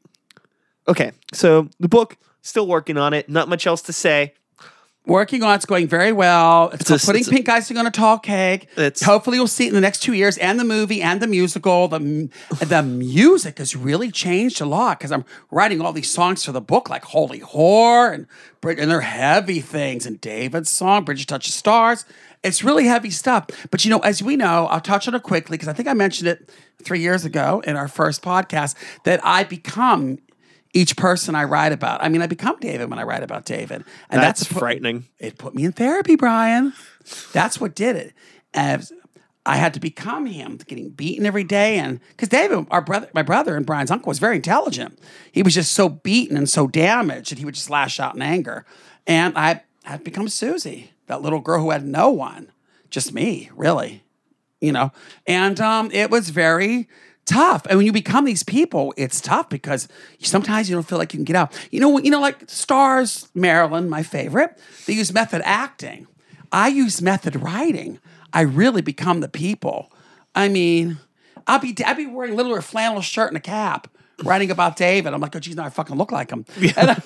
okay. 0.88 1.12
So 1.34 1.70
the 1.80 1.90
book, 1.90 2.18
still 2.42 2.68
working 2.68 2.98
on 2.98 3.14
it. 3.14 3.30
Not 3.30 3.50
much 3.50 3.66
else 3.66 3.82
to 3.84 3.94
say. 3.94 4.34
Working 5.10 5.44
on 5.44 5.56
it's 5.56 5.66
going 5.66 5.88
very 5.88 6.12
well. 6.14 6.70
It's, 6.70 6.90
It's 6.90 7.04
a- 7.04 7.06
putting 7.06 7.22
it's 7.22 7.28
a- 7.28 7.32
pink 7.32 7.50
icing 7.50 7.78
on 7.78 7.88
a 7.88 7.92
tall 7.92 8.20
cake. 8.20 8.68
It's- 8.78 9.02
Hopefully, 9.02 9.38
you'll 9.38 9.48
see 9.48 9.66
it 9.66 9.70
in 9.70 9.74
the 9.76 9.82
next 9.82 10.00
two 10.04 10.14
years, 10.14 10.38
and 10.38 10.60
the 10.60 10.64
movie 10.64 11.02
and 11.02 11.20
the 11.22 11.28
musical. 11.28 11.88
The 11.88 12.30
the 12.66 12.84
music 12.84 13.58
has 13.58 13.76
really 13.76 14.12
changed 14.12 14.62
a 14.62 14.66
lot 14.66 15.00
because 15.00 15.12
I'm 15.12 15.26
writing 15.52 15.82
all 15.82 15.92
these 15.94 16.10
songs 16.10 16.46
for 16.46 16.52
the 16.52 16.62
book, 16.62 16.90
like 16.90 17.04
"Holy 17.06 17.40
Whore" 17.42 18.14
and 18.14 18.28
and 18.64 18.92
they're 18.92 19.02
heavy 19.02 19.60
things. 19.62 20.06
And 20.06 20.22
David's 20.22 20.70
song, 20.70 21.04
"Bridget 21.06 21.28
Touches 21.28 21.54
Stars," 21.56 22.06
it's 22.44 22.64
really 22.64 22.86
heavy 22.86 23.10
stuff. 23.10 23.48
But 23.72 23.84
you 23.84 23.90
know, 23.92 24.00
as 24.00 24.22
we 24.22 24.36
know, 24.36 24.68
I'll 24.68 24.80
touch 24.80 25.08
on 25.08 25.16
it 25.16 25.24
quickly 25.24 25.56
because 25.58 25.68
I 25.68 25.74
think 25.74 25.88
I 25.88 25.94
mentioned 25.94 26.28
it 26.30 26.50
three 26.84 27.00
years 27.02 27.26
ago 27.26 27.62
in 27.66 27.76
our 27.76 27.88
first 27.88 28.22
podcast 28.22 28.76
that 29.06 29.20
I 29.24 29.44
become. 29.44 30.20
Each 30.74 30.96
person 30.96 31.34
I 31.36 31.46
write 31.46 31.72
about. 31.72 32.04
I 32.04 32.10
mean, 32.10 32.22
I 32.22 32.28
become 32.28 32.58
David 32.60 32.90
when 32.90 33.00
I 33.00 33.04
write 33.04 33.24
about 33.24 33.46
David, 33.46 33.84
and 34.10 34.22
That's, 34.22 34.42
that's, 34.42 34.54
put- 34.54 34.60
frightening. 34.60 35.06
it 35.18 35.38
put 35.38 35.56
me 35.56 35.66
in 35.66 35.72
therapy, 35.72 36.16
Brian. 36.16 36.74
That's 37.34 37.60
what 37.60 37.74
did 37.76 37.96
it. 37.96 38.14
As 38.54 38.94
I 39.46 39.56
had 39.56 39.74
to 39.74 39.80
become 39.80 40.28
him, 40.28 40.58
getting 40.68 40.90
beaten 40.90 41.26
every 41.26 41.44
day, 41.44 41.80
and 41.80 42.00
because 42.10 42.30
David, 42.30 42.68
our 42.70 42.82
brother, 42.82 43.10
my 43.16 43.24
brother 43.24 43.56
and 43.56 43.66
Brian's 43.66 43.90
uncle, 43.90 44.10
was 44.10 44.20
very 44.20 44.36
intelligent. 44.36 45.00
He 45.32 45.42
was 45.42 45.56
just 45.56 45.72
so 45.72 45.90
beaten 45.90 46.38
and 46.38 46.48
so 46.48 46.68
damaged 46.68 47.32
that 47.32 47.40
he 47.40 47.46
would 47.46 47.56
just 47.56 47.70
lash 47.72 48.00
out 48.00 48.16
in 48.16 48.22
anger. 48.22 48.66
And 49.08 49.36
I 49.38 49.64
had 49.86 50.04
become 50.04 50.30
Susie, 50.30 50.92
that 51.08 51.24
little 51.24 51.40
girl 51.40 51.62
who 51.62 51.72
had 51.72 51.84
no 51.86 52.10
one, 52.12 52.52
just 52.92 53.12
me, 53.12 53.50
really, 53.56 54.04
you 54.62 54.72
know. 54.72 54.92
And 55.26 55.60
um, 55.60 55.90
it 55.92 56.12
was 56.12 56.30
very 56.30 56.88
tough. 57.30 57.66
And 57.70 57.78
when 57.78 57.86
you 57.86 57.94
become 57.94 58.26
these 58.26 58.44
people, 58.44 58.94
it's 58.98 59.22
tough 59.22 59.50
because 59.50 59.88
sometimes 60.20 60.70
you 60.70 60.76
don't 60.76 60.88
feel 60.88 60.98
like 60.98 61.14
you 61.14 61.20
can 61.20 61.26
get 61.26 61.36
out. 61.36 61.54
You 61.72 61.80
know, 61.80 62.00
you 62.00 62.10
know, 62.10 62.20
like 62.20 62.50
Stars, 62.50 63.30
Marlon, 63.36 63.88
my 63.88 64.04
favorite. 64.04 64.60
They 64.88 64.94
use 64.94 65.14
method 65.14 65.42
acting. 65.46 66.08
I 66.52 66.70
use 66.70 67.02
method 67.02 67.36
writing. 67.36 68.00
I 68.34 68.42
really 68.42 68.82
become 68.82 69.20
the 69.20 69.30
people. 69.30 69.92
I 70.34 70.50
mean, 70.50 70.98
I'll 71.46 71.60
be 71.60 71.76
I'll 71.86 71.96
be 71.96 72.08
wearing 72.08 72.36
literally 72.36 72.60
a 72.60 72.64
flannel 72.64 73.02
shirt 73.02 73.30
and 73.30 73.38
a 73.38 73.42
cap, 73.42 73.88
writing 74.24 74.50
about 74.50 74.76
David. 74.76 75.14
I'm 75.14 75.22
like, 75.22 75.36
oh, 75.36 75.40
geez, 75.40 75.56
now 75.56 75.66
I 75.66 75.70
fucking 75.70 75.96
look 75.96 76.12
like 76.12 76.32
him. 76.32 76.46
And, 76.58 76.92
I, 76.92 77.02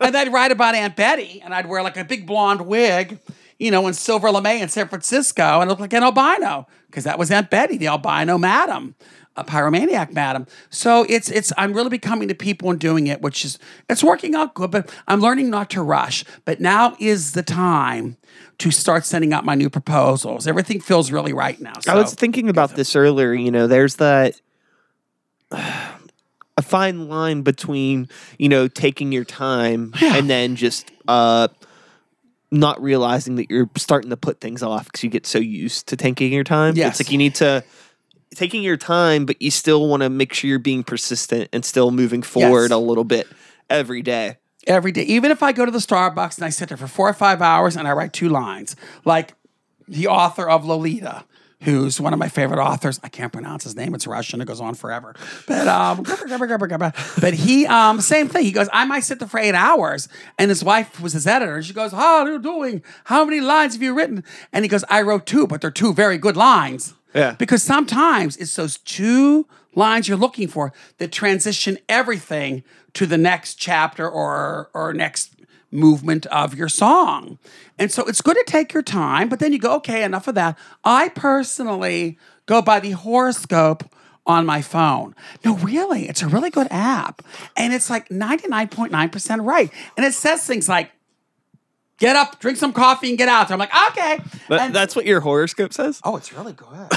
and 0.00 0.16
I'd 0.16 0.32
write 0.32 0.50
about 0.50 0.74
Aunt 0.74 0.96
Betty, 0.96 1.40
and 1.44 1.54
I'd 1.54 1.66
wear 1.66 1.82
like 1.82 1.96
a 1.96 2.04
big 2.04 2.26
blonde 2.26 2.62
wig, 2.62 3.18
you 3.58 3.70
know, 3.70 3.86
in 3.86 3.94
Silver 3.94 4.28
LeMay 4.28 4.60
in 4.60 4.68
San 4.68 4.88
Francisco, 4.88 5.60
and 5.60 5.70
look 5.70 5.80
like 5.80 5.92
an 5.92 6.02
albino 6.02 6.66
because 6.86 7.04
that 7.04 7.18
was 7.18 7.30
Aunt 7.30 7.50
Betty, 7.50 7.76
the 7.76 7.88
albino 7.88 8.38
madam 8.38 8.94
a 9.38 9.44
pyromaniac 9.44 10.12
madam. 10.12 10.46
So 10.70 11.04
it's 11.08 11.30
it's 11.30 11.52
I'm 11.56 11.72
really 11.72 11.90
becoming 11.90 12.28
the 12.28 12.34
people 12.34 12.70
and 12.70 12.78
doing 12.78 13.06
it, 13.06 13.22
which 13.22 13.44
is 13.44 13.58
it's 13.88 14.02
working 14.04 14.34
out 14.34 14.54
good, 14.54 14.70
but 14.70 14.92
I'm 15.06 15.20
learning 15.20 15.50
not 15.50 15.70
to 15.70 15.82
rush. 15.82 16.24
But 16.44 16.60
now 16.60 16.96
is 16.98 17.32
the 17.32 17.42
time 17.42 18.16
to 18.58 18.70
start 18.70 19.06
sending 19.06 19.32
out 19.32 19.44
my 19.44 19.54
new 19.54 19.70
proposals. 19.70 20.46
Everything 20.46 20.80
feels 20.80 21.10
really 21.12 21.32
right 21.32 21.60
now. 21.60 21.74
So 21.80 21.92
I 21.92 21.94
was 21.96 22.14
thinking 22.14 22.48
about 22.48 22.74
this 22.74 22.96
earlier. 22.96 23.32
You 23.32 23.50
know, 23.50 23.66
there's 23.66 23.96
that 23.96 24.40
a 25.50 26.62
fine 26.62 27.08
line 27.08 27.42
between 27.42 28.08
you 28.38 28.48
know 28.48 28.68
taking 28.68 29.12
your 29.12 29.24
time 29.24 29.92
Yeah. 30.00 30.16
and 30.16 30.28
then 30.28 30.56
just 30.56 30.90
uh 31.06 31.48
not 32.50 32.80
realizing 32.82 33.36
that 33.36 33.50
you're 33.50 33.68
starting 33.76 34.08
to 34.10 34.16
put 34.16 34.40
things 34.40 34.62
off 34.62 34.86
because 34.86 35.04
you 35.04 35.10
get 35.10 35.26
so 35.26 35.38
used 35.38 35.86
to 35.88 35.96
taking 35.98 36.32
your 36.32 36.44
time. 36.44 36.74
Yes. 36.76 36.98
It's 36.98 37.06
like 37.06 37.12
you 37.12 37.18
need 37.18 37.34
to 37.36 37.62
taking 38.34 38.62
your 38.62 38.76
time, 38.76 39.26
but 39.26 39.40
you 39.40 39.50
still 39.50 39.88
want 39.88 40.02
to 40.02 40.10
make 40.10 40.32
sure 40.32 40.48
you're 40.48 40.58
being 40.58 40.82
persistent 40.84 41.48
and 41.52 41.64
still 41.64 41.90
moving 41.90 42.22
forward 42.22 42.70
Yes. 42.70 42.70
a 42.70 42.78
little 42.78 43.04
bit 43.04 43.26
every 43.70 44.02
day. 44.02 44.36
every 44.66 44.92
day. 44.92 45.02
Even 45.02 45.30
if 45.30 45.42
I 45.42 45.52
go 45.52 45.64
to 45.64 45.70
the 45.70 45.78
Starbucks 45.78 46.36
and 46.36 46.44
I 46.44 46.50
sit 46.50 46.68
there 46.68 46.76
for 46.76 46.86
four 46.88 47.08
or 47.08 47.14
five 47.14 47.40
hours 47.40 47.76
and 47.76 47.88
I 47.88 47.92
write 47.92 48.12
two 48.12 48.28
lines, 48.28 48.76
like 49.04 49.34
the 49.86 50.06
author 50.08 50.48
of 50.48 50.64
Lolita, 50.66 51.24
who's 51.62 52.00
one 52.00 52.12
of 52.12 52.18
my 52.20 52.28
favorite 52.28 52.60
authors. 52.62 53.00
I 53.02 53.08
can't 53.08 53.32
pronounce 53.32 53.64
his 53.64 53.74
name; 53.74 53.92
it's 53.94 54.06
Russian. 54.06 54.40
It 54.40 54.44
goes 54.44 54.60
on 54.60 54.74
forever. 54.74 55.16
But 55.48 55.66
um, 55.66 56.04
but 57.20 57.34
he 57.34 57.66
um, 57.66 58.00
same 58.00 58.28
thing. 58.28 58.44
He 58.44 58.52
goes, 58.52 58.68
I 58.72 58.84
might 58.84 59.00
sit 59.04 59.18
there 59.18 59.26
for 59.26 59.40
eight 59.40 59.54
hours, 59.56 60.08
and 60.38 60.50
his 60.50 60.62
wife 60.62 61.00
was 61.00 61.14
his 61.14 61.26
editor. 61.26 61.56
And 61.56 61.64
she 61.64 61.72
goes, 61.72 61.90
How 61.92 62.18
are 62.24 62.30
you 62.30 62.38
doing? 62.38 62.82
How 63.04 63.24
many 63.24 63.40
lines 63.40 63.72
have 63.72 63.82
you 63.82 63.92
written? 63.94 64.22
And 64.52 64.64
he 64.64 64.68
goes, 64.68 64.84
I 64.88 65.02
wrote 65.02 65.26
two, 65.26 65.46
but 65.46 65.60
they're 65.60 65.70
two 65.72 65.92
very 65.94 66.18
good 66.18 66.36
lines. 66.36 66.94
Yeah. 67.14 67.32
Because 67.38 67.62
sometimes 67.62 68.36
it's 68.36 68.56
those 68.56 68.78
two 68.78 69.46
lines 69.74 70.08
you're 70.08 70.16
looking 70.16 70.48
for 70.48 70.72
that 70.98 71.12
transition 71.12 71.78
everything 71.88 72.64
to 72.94 73.06
the 73.06 73.18
next 73.18 73.54
chapter 73.54 74.08
or 74.08 74.70
or 74.74 74.92
next 74.92 75.34
movement 75.70 76.26
of 76.26 76.54
your 76.54 76.68
song. 76.68 77.38
And 77.78 77.92
so 77.92 78.04
it's 78.04 78.20
good 78.20 78.36
to 78.36 78.44
take 78.46 78.72
your 78.72 78.82
time, 78.82 79.28
but 79.28 79.38
then 79.38 79.52
you 79.52 79.58
go, 79.58 79.74
okay, 79.76 80.02
enough 80.02 80.28
of 80.28 80.34
that. 80.34 80.58
I 80.84 81.10
personally 81.10 82.18
go 82.46 82.62
by 82.62 82.80
the 82.80 82.92
horoscope 82.92 83.84
on 84.26 84.44
my 84.44 84.60
phone. 84.60 85.14
No, 85.44 85.56
really, 85.56 86.08
it's 86.08 86.22
a 86.22 86.28
really 86.28 86.50
good 86.50 86.68
app. 86.70 87.22
And 87.56 87.72
it's 87.72 87.88
like 87.90 88.08
99.9% 88.08 89.44
right. 89.44 89.70
And 89.96 90.06
it 90.06 90.14
says 90.14 90.44
things 90.44 90.68
like, 90.68 90.92
get 91.98 92.16
up, 92.16 92.38
drink 92.38 92.56
some 92.58 92.72
coffee, 92.72 93.08
and 93.10 93.18
get 93.18 93.28
out. 93.28 93.50
I'm 93.50 93.58
like, 93.58 93.70
okay. 93.90 94.20
But 94.48 94.60
And- 94.60 94.74
that's 94.74 94.96
what 94.96 95.04
your 95.04 95.20
horoscope 95.20 95.72
says. 95.72 96.00
Oh, 96.04 96.16
it's 96.16 96.32
really 96.32 96.52
good. 96.54 96.88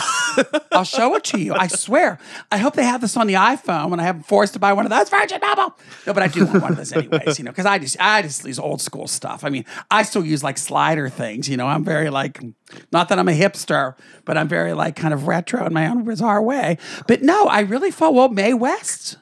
I'll 0.72 0.84
show 0.86 1.16
it 1.16 1.24
to 1.26 1.40
you. 1.40 1.54
I 1.54 1.68
swear. 1.68 2.18
I 2.52 2.58
hope 2.58 2.76
they 2.76 2.84
have 2.86 3.02
this 3.02 3.18
on 3.18 3.28
the 3.28 3.34
iPhone 3.34 3.90
when 3.90 4.00
I 4.00 4.04
have 4.04 4.26
forced 4.26 4.54
to 4.54 4.60
buy 4.60 4.72
one 4.74 4.86
of 4.86 4.90
those 4.90 5.10
Virgin 5.10 5.40
Mobile. 5.42 5.76
No, 6.08 6.14
but 6.14 6.24
I 6.24 6.28
do 6.28 6.46
want 6.46 6.62
one 6.62 6.72
of 6.72 6.78
those 6.78 6.94
anyways, 6.94 7.38
you 7.38 7.44
know, 7.46 7.52
because 7.52 7.66
I 7.66 7.80
just 7.80 7.98
I 8.00 8.22
just 8.22 8.46
use 8.46 8.58
old 8.60 8.80
school 8.82 9.08
stuff. 9.08 9.44
I 9.44 9.50
mean, 9.50 9.66
I 9.90 10.04
still 10.04 10.26
use 10.26 10.44
like 10.44 10.58
slider 10.58 11.10
things, 11.10 11.50
you 11.50 11.58
know. 11.58 11.68
I'm 11.68 11.84
very 11.84 12.10
like 12.10 12.40
not 12.94 13.10
that 13.10 13.20
I'm 13.20 13.28
a 13.28 13.34
hipster, 13.38 13.96
but 14.24 14.38
I'm 14.38 14.48
very 14.48 14.74
like 14.74 14.96
kind 14.96 15.14
of 15.14 15.28
retro 15.28 15.66
in 15.66 15.74
my 15.74 15.88
own 15.88 16.04
bizarre 16.06 16.42
way. 16.42 16.78
But 17.08 17.22
no, 17.22 17.48
I 17.48 17.62
really 17.62 17.92
felt 17.92 18.14
well, 18.16 18.30
Mae 18.30 18.54
West 18.54 19.18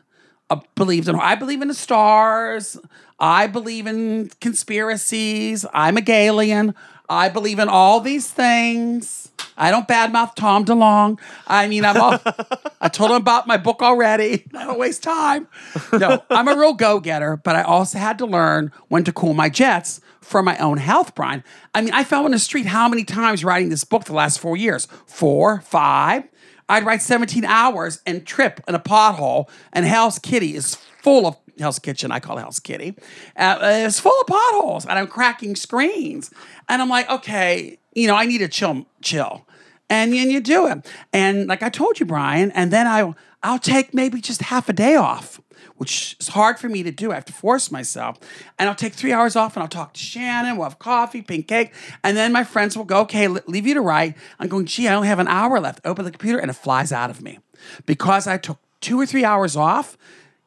uh, 0.52 0.60
believes 0.76 1.08
in 1.08 1.16
her. 1.16 1.22
I 1.22 1.36
believe 1.36 1.62
in 1.64 1.68
the 1.70 1.74
stars. 1.74 2.78
I 3.20 3.48
believe 3.48 3.86
in 3.86 4.32
conspiracies. 4.40 5.66
I'm 5.74 5.98
a 5.98 6.02
Galian. 6.02 6.74
I 7.10 7.28
believe 7.30 7.60
in 7.60 7.68
all 7.68 8.02
these 8.02 8.30
things. 8.30 9.32
I 9.58 9.72
don't 9.72 9.88
badmouth 9.88 10.36
Tom 10.36 10.64
DeLonge. 10.64 11.20
I 11.48 11.68
mean, 11.68 11.84
I'm 11.84 11.98
all, 11.98 12.20
I 12.82 12.88
told 12.88 13.10
him 13.12 13.18
about 13.18 13.48
my 13.48 13.58
book 13.58 13.82
already. 13.82 14.46
I 14.56 14.66
don't 14.66 14.80
waste 14.80 15.04
time. 15.04 15.48
No, 15.92 16.24
I'm 16.30 16.48
a 16.48 16.56
real 16.56 16.74
go 16.74 17.00
getter, 17.00 17.36
but 17.36 17.56
I 17.56 17.64
also 17.64 17.98
had 17.98 18.20
to 18.20 18.26
learn 18.26 18.72
when 18.88 19.04
to 19.06 19.12
cool 19.12 19.34
my 19.34 19.50
jets 19.50 20.00
for 20.22 20.44
my 20.44 20.56
own 20.60 20.78
health, 20.78 21.16
Brian. 21.16 21.44
I 21.74 21.82
mean, 21.82 21.94
I 21.94 22.04
fell 22.04 22.26
in 22.26 22.32
the 22.32 22.40
street 22.40 22.68
how 22.68 22.88
many 22.88 23.04
times 23.04 23.44
writing 23.44 23.70
this 23.70 23.84
book 23.84 24.06
the 24.06 24.14
last 24.14 24.40
four 24.40 24.56
years? 24.56 24.88
Four, 25.08 25.62
five. 25.62 26.24
I'd 26.70 26.86
write 26.86 27.02
17 27.02 27.44
hours 27.46 28.02
and 28.06 28.26
trip 28.28 28.62
in 28.68 28.76
a 28.76 28.80
pothole, 28.80 29.50
and 29.74 29.86
Hell's 29.86 30.20
Kitty 30.20 30.56
is 30.56 30.76
full 31.02 31.26
of 31.26 31.36
Hell's 31.60 31.80
Kitchen, 31.80 32.12
I 32.12 32.20
call 32.20 32.38
it 32.38 32.42
Hell's 32.42 32.60
Kitty. 32.60 32.96
Uh, 33.36 33.60
it's 33.62 34.00
full 34.00 34.20
of 34.20 34.28
potholes, 34.28 34.86
and 34.86 34.98
I'm 34.98 35.08
cracking 35.08 35.56
screens. 35.56 36.32
And 36.68 36.82
I'm 36.82 36.90
like, 36.90 37.10
okay, 37.10 37.78
you 37.94 38.08
know, 38.08 38.16
I 38.16 38.26
need 38.26 38.40
to 38.40 38.48
chill, 38.48 38.86
chill. 39.02 39.46
And, 39.90 40.14
and 40.14 40.32
you 40.32 40.40
do 40.40 40.68
it. 40.68 40.88
And 41.12 41.48
like 41.48 41.64
I 41.64 41.70
told 41.70 42.00
you, 42.00 42.06
Brian, 42.06 42.52
and 42.52 42.72
then 42.72 42.86
I, 42.86 43.14
I'll 43.42 43.60
take 43.60 43.94
maybe 43.94 44.22
just 44.22 44.42
half 44.44 44.70
a 44.70 44.74
day 44.74 44.96
off, 44.96 45.42
which 45.78 46.16
is 46.20 46.28
hard 46.30 46.60
for 46.60 46.70
me 46.70 46.84
to 46.84 46.92
do. 46.92 47.12
I 47.12 47.16
have 47.16 47.26
to 47.26 47.34
force 47.34 47.72
myself. 47.72 48.20
And 48.60 48.70
I'll 48.70 48.76
take 48.76 48.94
three 48.94 49.12
hours 49.12 49.36
off 49.36 49.56
and 49.56 49.64
I'll 49.64 49.70
talk 49.70 49.94
to 49.94 50.00
Shannon. 50.00 50.58
We'll 50.58 50.70
have 50.70 50.78
coffee, 50.78 51.24
pink 51.24 51.48
cake. 51.48 51.74
And 52.04 52.16
then 52.16 52.32
my 52.32 52.44
friends 52.44 52.78
will 52.78 52.86
go, 52.86 53.00
okay, 53.02 53.28
leave 53.28 53.66
you 53.66 53.74
to 53.74 53.82
write. 53.82 54.16
I'm 54.40 54.48
going, 54.48 54.66
gee, 54.66 54.88
I 54.88 54.94
only 54.94 55.08
have 55.08 55.20
an 55.20 55.28
hour 55.28 55.60
left. 55.60 55.82
Open 55.86 56.06
the 56.06 56.12
computer 56.12 56.38
and 56.38 56.52
it 56.52 56.56
flies 56.56 56.92
out 56.92 57.10
of 57.10 57.22
me. 57.22 57.40
Because 57.86 58.28
I 58.28 58.38
took 58.38 58.60
two 58.82 59.00
or 59.00 59.06
three 59.06 59.26
hours 59.26 59.56
off, 59.56 59.98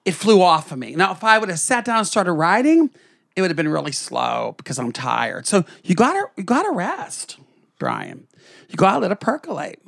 it 0.04 0.12
flew 0.12 0.42
off 0.42 0.72
of 0.72 0.78
me. 0.78 0.94
Now, 0.94 1.12
if 1.12 1.22
I 1.24 1.38
would 1.38 1.48
have 1.48 1.60
sat 1.60 1.84
down 1.84 1.98
and 1.98 2.06
started 2.06 2.32
writing, 2.32 2.90
it 3.36 3.40
would 3.40 3.50
have 3.50 3.56
been 3.56 3.68
really 3.68 3.92
slow 3.92 4.54
because 4.56 4.78
I'm 4.78 4.92
tired. 4.92 5.46
So 5.46 5.64
you 5.84 5.94
gotta 5.94 6.26
you 6.36 6.44
gotta 6.44 6.70
rest, 6.70 7.38
Brian. 7.78 8.26
You 8.68 8.76
gotta 8.76 8.98
let 8.98 9.12
it 9.12 9.20
percolate. 9.20 9.80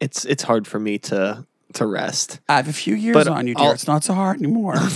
It's 0.00 0.24
it's 0.24 0.42
hard 0.44 0.66
for 0.66 0.78
me 0.78 0.98
to 0.98 1.46
to 1.74 1.86
rest. 1.86 2.40
I 2.48 2.56
have 2.56 2.68
a 2.68 2.72
few 2.72 2.94
years 2.94 3.14
But 3.14 3.28
on 3.28 3.46
you, 3.46 3.54
dear. 3.54 3.66
I'll- 3.66 3.72
It's 3.72 3.86
not 3.86 4.04
so 4.04 4.14
hard 4.14 4.38
anymore. 4.38 4.76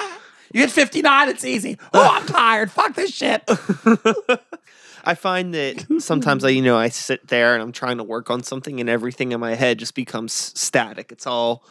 you 0.52 0.60
hit 0.60 0.70
59, 0.70 1.28
it's 1.28 1.44
easy. 1.44 1.78
Oh, 1.94 2.08
I'm 2.12 2.26
tired. 2.26 2.70
Fuck 2.70 2.94
this 2.94 3.14
shit. 3.14 3.42
I 5.04 5.14
find 5.14 5.54
that 5.54 5.86
sometimes 6.00 6.44
I, 6.44 6.50
you 6.50 6.60
know, 6.60 6.76
I 6.76 6.90
sit 6.90 7.28
there 7.28 7.54
and 7.54 7.62
I'm 7.62 7.72
trying 7.72 7.96
to 7.98 8.04
work 8.04 8.28
on 8.30 8.42
something, 8.42 8.80
and 8.80 8.90
everything 8.90 9.32
in 9.32 9.40
my 9.40 9.54
head 9.54 9.78
just 9.78 9.94
becomes 9.94 10.32
static. 10.32 11.10
It's 11.10 11.26
all 11.26 11.64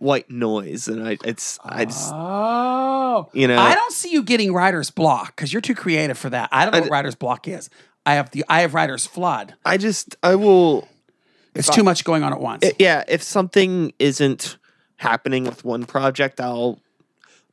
white 0.00 0.28
noise, 0.30 0.88
and 0.88 1.06
I, 1.06 1.16
it's, 1.24 1.58
I 1.64 1.84
just, 1.84 2.10
Oh. 2.12 3.28
you 3.32 3.46
know, 3.46 3.58
I 3.58 3.74
don't 3.74 3.92
see 3.92 4.10
you 4.10 4.22
getting 4.24 4.52
writer's 4.52 4.90
block 4.90 5.36
because 5.36 5.52
you're 5.52 5.62
too 5.62 5.74
creative 5.76 6.18
for 6.18 6.30
that. 6.30 6.48
I 6.50 6.64
don't 6.64 6.72
know 6.72 6.78
I 6.78 6.80
what 6.82 6.90
writer's 6.90 7.14
block 7.14 7.46
is. 7.46 7.70
I 8.04 8.14
have 8.14 8.30
the 8.32 8.44
I 8.48 8.62
have 8.62 8.74
writer's 8.74 9.06
flood. 9.06 9.54
I 9.64 9.76
just, 9.76 10.16
I 10.22 10.34
will, 10.34 10.88
It's 11.54 11.68
If 11.68 11.72
I- 11.72 11.76
too 11.76 11.84
much 11.84 12.02
going 12.04 12.22
on 12.22 12.32
at 12.32 12.40
once. 12.40 12.64
i- 12.64 12.72
yeah. 12.78 13.04
If 13.08 13.22
something 13.22 13.92
isn't 13.98 14.56
happening 14.96 15.44
with 15.44 15.64
one 15.64 15.84
project, 15.84 16.40
I'll 16.40 16.78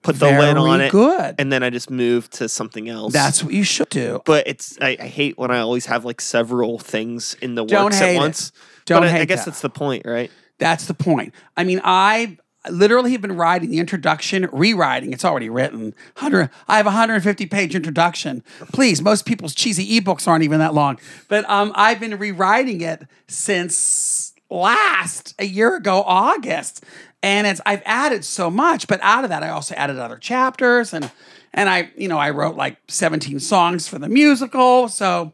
put 0.04 0.16
the 0.20 0.28
Very 0.30 0.42
lid 0.42 0.58
on 0.58 0.80
it, 0.82 0.92
good. 0.92 1.36
and 1.40 1.52
then 1.52 1.64
I 1.64 1.70
just 1.70 1.90
move 1.90 2.30
to 2.32 2.48
something 2.48 2.88
else. 2.88 3.12
That's 3.12 3.44
what 3.44 3.54
you 3.54 3.64
should 3.64 3.90
do. 3.90 4.22
but 4.26 4.48
it's 4.48 4.78
I, 4.80 4.96
I 5.00 5.08
hate 5.08 5.38
when 5.38 5.52
I 5.52 5.60
always 5.60 5.88
have 5.88 6.06
like 6.06 6.22
several 6.22 6.78
things 6.80 7.36
in 7.42 7.56
the 7.56 7.66
Don't 7.66 7.86
works 7.86 8.00
hate 8.00 8.10
at 8.12 8.16
it. 8.16 8.20
once. 8.20 8.52
Don't 8.86 9.02
but 9.02 9.10
I, 9.10 9.20
I 9.22 9.26
guess 9.26 9.40
that. 9.46 9.52
that's 9.52 9.62
the 9.62 9.70
point, 9.70 10.04
right? 10.06 10.32
That's 10.60 10.86
the 10.86 10.94
point. 10.94 11.34
I 11.56 11.64
mean, 11.64 11.82
I 11.84 12.38
literally 12.70 13.12
have 13.12 13.22
been 13.22 13.36
writing 13.36 13.70
the 13.70 13.80
introduction, 13.80 14.48
rewriting. 14.52 15.14
It's 15.14 15.26
already 15.26 15.50
written. 15.50 15.94
100, 16.16 16.50
I 16.68 16.78
have 16.78 16.86
a 16.86 16.90
150 16.90 17.46
page 17.46 17.76
introduction. 17.76 18.44
Please, 18.74 19.02
most 19.02 19.26
people's 19.26 19.56
cheesy 19.56 20.00
ebooks 20.00 20.28
aren't 20.28 20.44
even 20.44 20.60
that 20.60 20.74
long. 20.74 21.00
But 21.28 21.50
um, 21.50 21.72
I've 21.76 22.00
been 22.00 22.18
rewriting 22.18 22.82
it 22.82 23.04
since 23.28 24.34
last 24.50 25.36
a 25.40 25.46
year 25.46 25.76
ago, 25.76 26.04
August. 26.06 26.84
And 27.24 27.48
it's 27.48 27.62
I've 27.66 27.82
added 27.86 28.24
so 28.24 28.50
much, 28.50 28.88
but 28.88 29.00
out 29.02 29.24
of 29.24 29.30
that, 29.32 29.44
I 29.44 29.50
also 29.50 29.74
added 29.76 29.98
other 29.98 30.18
chapters 30.18 30.94
and 30.94 31.12
and 31.54 31.70
I, 31.70 31.90
you 31.98 32.08
know, 32.08 32.20
I 32.20 32.30
wrote 32.30 32.56
like 32.56 32.78
17 32.88 33.40
songs 33.40 33.88
for 33.88 33.98
the 33.98 34.08
musical. 34.08 34.90
So 34.90 35.34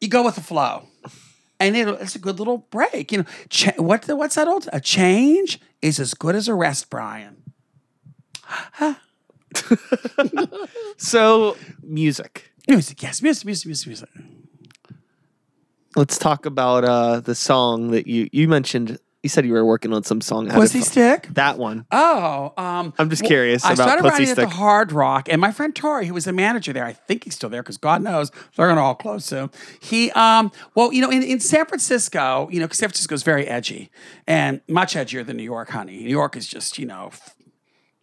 you 0.00 0.06
go 0.06 0.24
with 0.24 0.36
the 0.36 0.40
flow 0.40 0.86
and 1.60 1.76
it, 1.76 1.88
it's 2.00 2.14
a 2.16 2.18
good 2.18 2.38
little 2.38 2.58
break. 2.70 3.12
You 3.12 3.18
know, 3.18 3.24
what 3.76 4.02
the, 4.02 4.16
what's 4.16 4.34
that 4.36 4.48
old? 4.48 4.68
A 4.72 4.80
change 4.80 5.60
is 5.82 5.98
as 6.00 6.14
good 6.14 6.34
as 6.34 6.48
a 6.48 6.54
rest, 6.54 6.90
Brian. 6.90 7.42
So 10.96 11.56
music. 11.82 12.52
Music, 12.68 13.02
yes, 13.02 13.22
music, 13.22 13.46
music, 13.46 13.66
music, 13.66 13.86
music. 13.86 14.08
Let's 15.96 16.18
talk 16.18 16.46
about 16.46 16.84
uh 16.84 17.20
the 17.20 17.34
song 17.34 17.90
that 17.90 18.06
you 18.06 18.28
you 18.32 18.46
mentioned. 18.48 18.98
You 19.24 19.28
said 19.28 19.44
you 19.44 19.52
were 19.52 19.64
working 19.64 19.92
on 19.92 20.04
some 20.04 20.20
song. 20.20 20.46
How 20.46 20.52
did 20.54 20.60
Pussy 20.60 20.78
fu- 20.78 20.84
stick. 20.84 21.26
That 21.32 21.58
one. 21.58 21.86
Oh, 21.90 22.52
um, 22.56 22.94
I'm 22.98 23.10
just 23.10 23.24
curious 23.24 23.64
I 23.64 23.72
about 23.72 23.82
started 23.88 24.02
Pussy 24.02 24.12
writing 24.12 24.28
at 24.28 24.32
Stick. 24.36 24.48
the 24.48 24.54
Hard 24.54 24.92
Rock, 24.92 25.28
and 25.28 25.40
my 25.40 25.50
friend 25.50 25.74
Tori, 25.74 26.06
who 26.06 26.14
was 26.14 26.24
the 26.24 26.32
manager 26.32 26.72
there, 26.72 26.84
I 26.84 26.92
think 26.92 27.24
he's 27.24 27.34
still 27.34 27.50
there 27.50 27.62
because 27.62 27.78
God 27.78 28.00
knows 28.00 28.30
they're 28.54 28.68
gonna 28.68 28.80
all 28.80 28.94
close 28.94 29.24
soon. 29.24 29.50
He, 29.80 30.12
um, 30.12 30.52
well, 30.76 30.92
you 30.92 31.02
know, 31.02 31.10
in, 31.10 31.24
in 31.24 31.40
San 31.40 31.66
Francisco, 31.66 32.48
you 32.52 32.60
know, 32.60 32.68
'cause 32.68 32.78
San 32.78 32.90
Francisco 32.90 33.12
is 33.16 33.24
very 33.24 33.48
edgy 33.48 33.90
and 34.28 34.60
much 34.68 34.94
edgier 34.94 35.26
than 35.26 35.36
New 35.36 35.42
York, 35.42 35.70
honey. 35.70 35.98
New 35.98 36.10
York 36.10 36.36
is 36.36 36.46
just, 36.46 36.78
you 36.78 36.86
know, 36.86 37.08
f- 37.12 37.34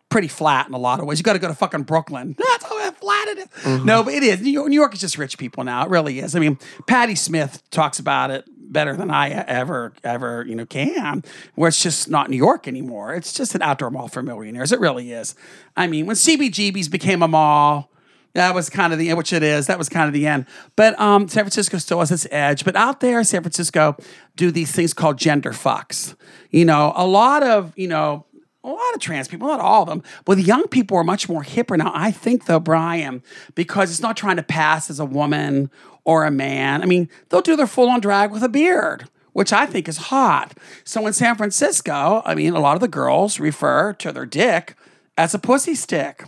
pretty 0.10 0.28
flat 0.28 0.67
in 0.67 0.73
a 0.73 0.78
lot 0.78 0.99
of 0.99 1.06
ways. 1.06 1.17
You 1.19 1.23
got 1.23 1.34
to 1.34 1.39
go 1.39 1.47
to 1.47 1.56
fucking 1.56 1.84
Brooklyn. 1.84 2.36
That's 2.38 2.65
how 2.65 2.91
flat 2.91 3.28
it 3.30 3.38
is. 3.39 3.45
Mm-hmm. 3.63 3.86
No, 3.86 4.04
but 4.04 4.13
it 4.13 4.23
is. 4.23 4.41
New 4.41 4.51
York, 4.51 4.67
New 4.69 4.75
York 4.75 4.93
is 4.93 4.99
just 4.99 5.17
rich 5.17 5.38
people 5.38 5.63
now. 5.63 5.84
It 5.86 5.89
really 5.89 6.19
is. 6.19 6.36
I 6.36 6.39
mean, 6.39 6.58
Patti 6.88 7.15
Smith 7.15 7.62
talks 7.71 7.99
about 7.99 8.32
it 8.32 8.45
better 8.71 8.95
than 8.95 9.12
I 9.12 9.30
ever, 9.30 9.93
ever, 10.04 10.45
you 10.47 10.56
know, 10.56 10.65
can. 10.65 11.23
Where 11.56 11.67
it's 11.67 11.82
just 11.82 12.10
not 12.10 12.30
New 12.30 12.38
York 12.38 12.67
anymore. 12.67 13.15
It's 13.15 13.34
just 13.34 13.56
an 13.56 13.62
outdoor 13.62 13.91
mall 13.91 14.08
for 14.08 14.21
millionaires. 14.21 14.71
It 14.71 14.80
really 14.80 15.12
is. 15.12 15.36
I 15.75 15.88
mean, 15.88 16.06
when 16.06 16.15
CBGB's 16.15 16.89
became 16.89 17.21
a 17.21 17.28
mall. 17.28 17.91
That 18.34 18.54
was 18.54 18.69
kind 18.69 18.91
of 18.91 18.99
the 18.99 19.08
end, 19.08 19.17
which 19.17 19.32
it 19.32 19.43
is. 19.43 19.67
That 19.67 19.78
was 19.78 19.88
kind 19.88 20.10
of 20.10 20.13
the 20.13 20.28
end. 20.28 20.45
But 20.75 20.99
um, 20.99 21.30
San 21.30 21.45
Francisco 21.45 21.78
still 21.78 21.99
has 21.99 22.12
its 22.12 22.28
edge. 22.32 22.65
But 22.65 22.75
out 22.75 22.99
there, 22.99 23.23
San 23.23 23.41
Francisco 23.41 23.95
do 24.36 24.51
these 24.51 24.73
things 24.73 24.93
called 24.93 25.17
gender 25.17 25.51
fucks. 25.54 26.15
You 26.51 26.65
know, 26.65 26.91
a 26.97 27.08
lot 27.08 27.43
of 27.43 27.71
you 27.78 27.88
know 27.88 28.25
a 28.65 28.69
lot 28.69 28.93
of 28.93 28.99
trans 28.99 29.28
people, 29.28 29.47
not 29.47 29.60
all 29.60 29.84
of 29.84 29.89
them, 29.89 30.04
but 30.25 30.36
the 30.36 30.43
young 30.43 30.67
people 30.67 30.97
are 30.97 31.04
much 31.04 31.30
more 31.30 31.43
hipper 31.43 31.78
now. 31.78 31.91
I 31.93 32.12
think, 32.12 32.45
though, 32.45 32.60
Brian, 32.60 33.21
because 33.54 33.91
it's 33.91 34.01
not 34.01 34.17
trying 34.17 34.38
to 34.38 34.43
pass 34.43 34.89
as 34.89 34.99
a 34.99 35.06
woman 35.06 35.69
or 36.05 36.23
a 36.23 36.31
man. 36.31 36.81
I 36.81 36.85
mean, 36.85 37.09
they'll 37.29 37.41
do 37.41 37.55
their 37.55 37.67
full 37.67 37.89
on 37.89 37.99
drag 37.99 38.31
with 38.31 38.43
a 38.43 38.49
beard, 38.49 39.09
which 39.33 39.51
I 39.51 39.65
think 39.65 39.89
is 39.89 39.97
hot. 39.97 40.53
So 40.85 41.05
in 41.07 41.13
San 41.13 41.35
Francisco, 41.35 42.21
I 42.25 42.35
mean, 42.35 42.53
a 42.53 42.59
lot 42.59 42.75
of 42.75 42.81
the 42.81 42.87
girls 42.87 43.39
refer 43.39 43.93
to 43.93 44.11
their 44.13 44.25
dick 44.25 44.75
as 45.17 45.33
a 45.33 45.39
pussy 45.39 45.75
stick. 45.75 46.23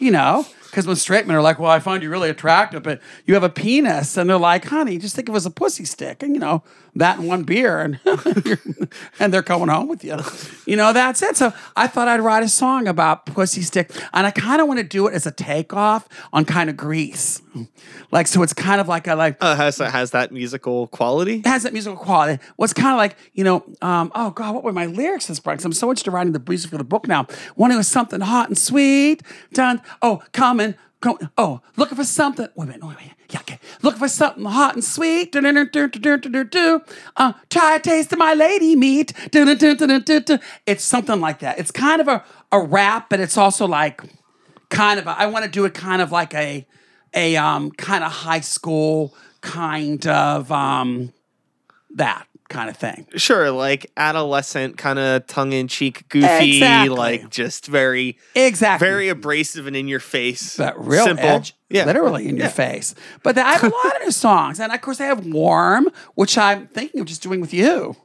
You 0.00 0.12
know, 0.12 0.46
because 0.66 0.86
when 0.86 0.94
straight 0.94 1.26
men 1.26 1.36
are 1.36 1.42
like, 1.42 1.58
"Well, 1.58 1.72
I 1.72 1.80
find 1.80 2.04
you 2.04 2.08
really 2.08 2.30
attractive, 2.30 2.84
but 2.84 3.00
you 3.26 3.34
have 3.34 3.42
a 3.42 3.48
penis," 3.48 4.16
and 4.16 4.30
they're 4.30 4.38
like, 4.38 4.66
"Honey, 4.66 4.96
just 4.96 5.16
think 5.16 5.28
of 5.28 5.34
it 5.34 5.38
as 5.38 5.46
a 5.46 5.50
pussy 5.50 5.84
stick," 5.84 6.22
and 6.22 6.34
you 6.34 6.40
know 6.40 6.62
that 6.98 7.18
and 7.18 7.26
one 7.26 7.42
beer, 7.44 7.80
and 7.80 7.98
and 9.18 9.32
they're 9.32 9.42
coming 9.42 9.68
home 9.68 9.88
with 9.88 10.04
you. 10.04 10.16
You 10.66 10.76
know, 10.76 10.92
that's 10.92 11.22
it. 11.22 11.36
So 11.36 11.52
I 11.76 11.86
thought 11.86 12.08
I'd 12.08 12.20
write 12.20 12.42
a 12.42 12.48
song 12.48 12.86
about 12.86 13.26
pussy 13.26 13.62
stick, 13.62 13.90
and 14.12 14.26
I 14.26 14.30
kind 14.30 14.60
of 14.60 14.68
want 14.68 14.78
to 14.78 14.84
do 14.84 15.06
it 15.08 15.14
as 15.14 15.26
a 15.26 15.30
takeoff 15.30 16.08
on 16.32 16.44
kind 16.44 16.68
of 16.70 16.76
Grease, 16.76 17.40
like 18.10 18.26
so. 18.26 18.42
It's 18.42 18.52
kind 18.52 18.80
of 18.80 18.88
like 18.88 19.06
a 19.06 19.14
like 19.14 19.36
Uh, 19.40 19.56
has 19.56 19.76
that 19.78 19.92
has 19.92 20.10
that 20.12 20.32
musical 20.32 20.86
quality? 20.88 21.36
it 21.36 21.46
has 21.46 21.62
that 21.62 21.72
musical 21.72 21.96
quality. 21.98 22.42
What's 22.56 22.72
kind 22.72 22.90
of 22.92 22.96
like, 22.98 23.16
you 23.32 23.44
know, 23.44 23.64
um, 23.82 24.12
oh 24.14 24.30
God, 24.30 24.54
what 24.54 24.64
were 24.64 24.72
my 24.72 24.86
lyrics 24.86 25.26
this? 25.26 25.40
'Cause 25.40 25.64
I'm 25.64 25.72
so 25.72 25.90
into 25.90 26.10
writing 26.10 26.32
the 26.32 26.42
music 26.46 26.70
for 26.70 26.78
the 26.78 26.84
book 26.84 27.06
now. 27.08 27.26
One 27.54 27.70
it 27.72 27.76
was 27.76 27.88
something 27.88 28.20
hot 28.20 28.48
and 28.48 28.58
sweet. 28.58 29.22
Done. 29.52 29.80
Oh, 30.02 30.22
coming. 30.32 30.74
Oh, 31.36 31.60
looking 31.76 31.96
for 31.96 32.04
something. 32.04 32.48
Wait 32.56 32.64
a 32.64 32.66
minute. 32.66 32.84
Wait 32.84 32.94
a 32.94 33.00
minute. 33.00 33.16
Yeah, 33.30 33.40
okay. 33.40 33.60
Looking 33.82 34.00
for 34.00 34.08
something 34.08 34.44
hot 34.44 34.74
and 34.74 34.82
sweet. 34.82 35.34
Uh, 35.36 35.42
try 37.50 37.74
a 37.76 37.80
taste 37.80 38.12
of 38.12 38.18
my 38.18 38.34
lady 38.34 38.74
meat. 38.74 39.12
It's 39.32 40.84
something 40.84 41.20
like 41.20 41.38
that. 41.40 41.58
It's 41.58 41.70
kind 41.70 42.00
of 42.00 42.08
a, 42.08 42.24
a 42.50 42.60
rap, 42.60 43.10
but 43.10 43.20
it's 43.20 43.36
also 43.36 43.66
like 43.66 44.02
kind 44.70 44.98
of 44.98 45.06
a, 45.06 45.10
I 45.10 45.26
want 45.26 45.44
to 45.44 45.50
do 45.50 45.64
it 45.64 45.74
kind 45.74 46.02
of 46.02 46.10
like 46.10 46.34
a 46.34 46.66
a 47.14 47.36
um 47.36 47.70
kind 47.72 48.04
of 48.04 48.12
high 48.12 48.40
school 48.40 49.14
kind 49.40 50.06
of 50.06 50.52
um 50.52 51.12
that 51.94 52.26
kind 52.48 52.70
of 52.70 52.76
thing. 52.76 53.06
Sure, 53.16 53.50
like 53.50 53.90
adolescent, 53.96 54.78
kind 54.78 54.98
of 54.98 55.26
tongue 55.26 55.52
in 55.52 55.68
cheek, 55.68 56.08
goofy, 56.08 56.56
Exactly. 56.58 56.88
like 56.96 57.30
just 57.30 57.66
very, 57.66 58.16
Exactly. 58.34 58.86
very 58.88 59.08
abrasive 59.10 59.66
and 59.66 59.76
in 59.76 59.86
your 59.88 60.00
face. 60.00 60.56
But 60.56 60.74
real 60.84 61.04
simple. 61.04 61.24
edge, 61.26 61.54
yeah, 61.68 61.84
literally 61.84 62.26
in 62.28 62.36
your 62.36 62.48
face. 62.48 62.94
But 63.22 63.36
I 63.36 63.52
have 63.52 63.64
a 63.64 63.68
lot 63.74 63.96
of 63.96 64.02
new 64.02 64.10
songs, 64.28 64.60
and 64.60 64.72
of 64.72 64.80
course 64.80 65.00
I 65.00 65.04
have 65.06 65.26
"Warm," 65.26 65.88
which 66.14 66.38
I'm 66.38 66.68
thinking 66.68 67.00
of 67.00 67.06
just 67.06 67.22
doing 67.22 67.40
with 67.40 67.52
you, 67.52 67.96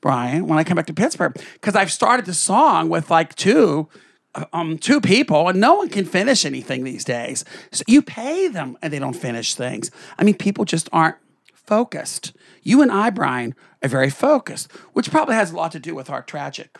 Brian, 0.00 0.46
when 0.46 0.58
I 0.58 0.64
come 0.64 0.76
back 0.76 0.86
to 0.86 0.94
Pittsburgh, 0.94 1.34
because 1.54 1.74
I've 1.74 1.92
started 1.92 2.26
the 2.26 2.34
song 2.34 2.88
with 2.88 3.10
like 3.10 3.34
two. 3.36 3.88
uh, 4.34 4.44
Um, 4.52 4.78
two 4.78 5.00
people, 5.00 5.48
and 5.48 5.60
no 5.60 5.74
one 5.74 5.88
can 5.90 6.04
finish 6.04 6.44
anything 6.44 6.84
these 6.84 7.04
days. 7.04 7.44
So 7.70 7.84
you 7.86 8.02
pay 8.02 8.48
them, 8.48 8.76
and 8.82 8.92
they 8.92 8.98
don't 8.98 9.12
finish 9.16 9.54
things. 9.54 9.90
I 10.18 10.24
mean, 10.24 10.34
people 10.36 10.64
just 10.64 10.88
aren't 10.92 11.16
focused. 11.54 12.32
You 12.62 12.82
and 12.82 12.90
I, 12.90 13.10
Brian, 13.10 13.54
are 13.82 13.88
very 13.88 14.10
focused, 14.10 14.70
which 14.92 15.10
probably 15.10 15.34
has 15.34 15.52
a 15.52 15.56
lot 15.56 15.72
to 15.72 15.80
do 15.80 15.94
with 15.94 16.10
our 16.10 16.22
tragic 16.22 16.78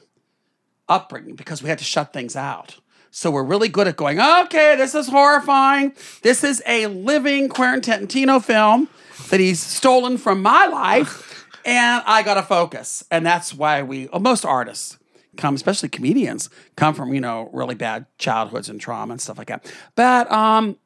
upbringing 0.89 1.35
because 1.35 1.63
we 1.63 1.69
had 1.69 1.79
to 1.79 1.85
shut 1.85 2.13
things 2.13 2.37
out. 2.37 2.79
So 3.11 3.31
we're 3.31 3.43
really 3.43 3.69
good 3.69 3.89
at 3.89 3.97
going, 3.97 4.19
okay, 4.19 4.75
this 4.77 4.95
is 4.95 5.09
horrifying. 5.09 5.93
This 6.23 6.43
is 6.43 6.63
a 6.67 6.87
living 6.87 7.49
Quentin 7.49 8.07
Tarantino 8.07 8.43
film 8.43 8.89
that 9.29 9.39
he's 9.39 9.61
stolen 9.61 10.17
from 10.17 10.41
my 10.41 10.67
life, 10.67 11.47
and 11.65 12.03
I 12.07 12.23
got 12.23 12.35
to 12.35 12.43
focus. 12.43 13.05
And 13.11 13.27
that's 13.27 13.53
why 13.53 13.83
we, 13.83 14.09
well, 14.09 14.21
most 14.21 14.47
artists 14.47 14.99
come, 15.37 15.55
especially 15.55 15.91
comedians, 15.91 16.49
come 16.77 16.95
from, 16.95 17.13
you 17.13 17.21
know, 17.21 17.51
really 17.53 17.75
bad 17.75 18.07
childhoods 18.17 18.71
and 18.71 18.81
trauma 18.81 19.13
and 19.13 19.21
stuff 19.21 19.37
like 19.37 19.49
that. 19.49 19.71
But 19.95 20.31
um, 20.33 20.79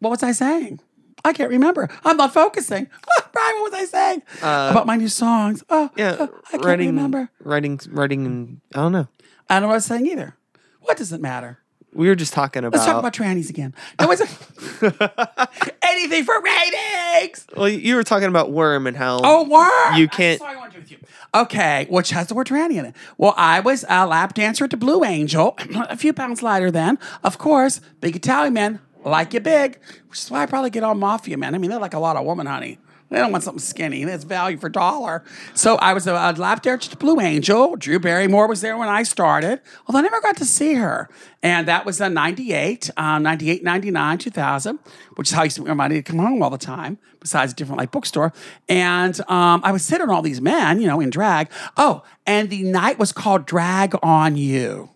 what 0.00 0.10
was 0.10 0.22
I 0.22 0.32
saying? 0.32 0.80
I 1.24 1.32
can't 1.32 1.50
remember. 1.50 1.88
I'm 2.04 2.16
not 2.16 2.32
focusing. 2.32 2.88
Brian, 3.32 3.54
what 3.60 3.72
was 3.72 3.74
I 3.80 3.84
saying? 3.84 4.22
Uh, 4.42 4.68
about 4.72 4.86
my 4.86 4.96
new 4.96 5.08
songs. 5.08 5.62
Oh, 5.70 5.90
Yeah, 5.96 6.16
oh, 6.18 6.28
I 6.48 6.50
can't 6.52 6.64
writing, 6.64 6.86
remember. 6.88 7.30
writing, 7.42 7.78
writing, 7.90 8.26
and 8.26 8.60
I 8.74 8.78
don't 8.78 8.92
know. 8.92 9.08
I 9.48 9.54
don't 9.54 9.62
know 9.62 9.68
what 9.68 9.74
I 9.74 9.76
was 9.76 9.84
saying 9.86 10.06
either. 10.06 10.36
What 10.80 10.96
does 10.96 11.12
it 11.12 11.20
matter? 11.20 11.58
We 11.92 12.06
were 12.08 12.14
just 12.14 12.32
talking 12.32 12.62
about. 12.64 12.78
Let's 12.78 12.86
talk 12.86 12.98
about 13.00 13.12
trannies 13.12 13.50
again. 13.50 13.74
No, 14.00 14.06
was 14.06 14.20
anything 15.82 16.24
for 16.24 16.40
ratings? 16.40 17.46
well, 17.56 17.68
you 17.68 17.96
were 17.96 18.04
talking 18.04 18.28
about 18.28 18.52
worm 18.52 18.86
and 18.86 18.96
how. 18.96 19.20
Oh, 19.22 19.42
worm. 19.44 19.96
You 19.98 20.08
can't- 20.08 20.40
I 20.40 20.56
want 20.56 20.72
to 20.72 20.76
do 20.78 20.82
with 20.82 20.90
you. 20.92 20.98
Okay, 21.34 21.86
which 21.90 22.10
has 22.10 22.28
the 22.28 22.34
word 22.34 22.46
tranny 22.46 22.74
in 22.78 22.84
it. 22.86 22.94
Well, 23.18 23.34
I 23.36 23.60
was 23.60 23.84
a 23.88 24.06
lap 24.06 24.34
dancer 24.34 24.64
at 24.64 24.70
the 24.70 24.76
Blue 24.76 25.04
Angel, 25.04 25.56
a 25.74 25.96
few 25.96 26.12
pounds 26.12 26.42
lighter 26.42 26.70
then. 26.70 26.98
Of 27.24 27.38
course, 27.38 27.80
big 28.00 28.16
Italian 28.16 28.54
men 28.54 28.80
like 29.04 29.34
you 29.34 29.40
big, 29.40 29.78
which 30.08 30.18
is 30.18 30.30
why 30.30 30.42
I 30.42 30.46
probably 30.46 30.70
get 30.70 30.82
all 30.82 30.94
mafia 30.94 31.36
men. 31.36 31.54
I 31.54 31.58
mean, 31.58 31.70
they're 31.70 31.80
like 31.80 31.94
a 31.94 31.98
lot 31.98 32.16
of 32.16 32.24
woman, 32.24 32.46
honey. 32.46 32.78
They 33.10 33.18
don't 33.18 33.32
want 33.32 33.42
something 33.42 33.60
skinny. 33.60 34.04
That's 34.04 34.22
value 34.22 34.56
for 34.56 34.68
dollar. 34.68 35.24
So 35.52 35.76
I 35.76 35.94
was 35.94 36.06
a, 36.06 36.14
a 36.14 36.30
lap 36.36 36.62
dancer 36.62 36.86
at 36.86 36.90
the 36.92 36.96
Blue 36.96 37.20
Angel. 37.20 37.74
Drew 37.74 37.98
Barrymore 37.98 38.46
was 38.46 38.60
there 38.60 38.78
when 38.78 38.88
I 38.88 39.02
started. 39.02 39.60
Although 39.86 39.98
I 39.98 40.02
never 40.02 40.20
got 40.20 40.36
to 40.36 40.44
see 40.44 40.74
her. 40.74 41.08
And 41.42 41.66
that 41.66 41.84
was 41.84 42.00
in 42.00 42.14
98, 42.14 42.88
um, 42.96 43.24
98, 43.24 43.64
99, 43.64 44.18
2000, 44.18 44.78
which 45.16 45.28
is 45.28 45.34
how 45.34 45.40
I 45.40 45.44
used 45.44 45.56
to 45.56 45.74
money 45.74 45.96
to 45.96 46.02
come 46.02 46.20
home 46.20 46.40
all 46.40 46.50
the 46.50 46.58
time, 46.58 46.98
besides 47.18 47.52
a 47.52 47.56
different 47.56 47.78
like 47.78 47.90
bookstore. 47.90 48.32
And 48.68 49.20
um, 49.28 49.60
I 49.64 49.72
was 49.72 49.84
sitting 49.84 50.08
on 50.08 50.14
all 50.14 50.22
these 50.22 50.40
men, 50.40 50.80
you 50.80 50.86
know, 50.86 51.00
in 51.00 51.10
drag. 51.10 51.50
Oh, 51.76 52.04
and 52.26 52.48
the 52.48 52.62
night 52.62 53.00
was 53.00 53.10
called 53.10 53.44
Drag 53.44 53.96
on 54.04 54.36
You. 54.36 54.90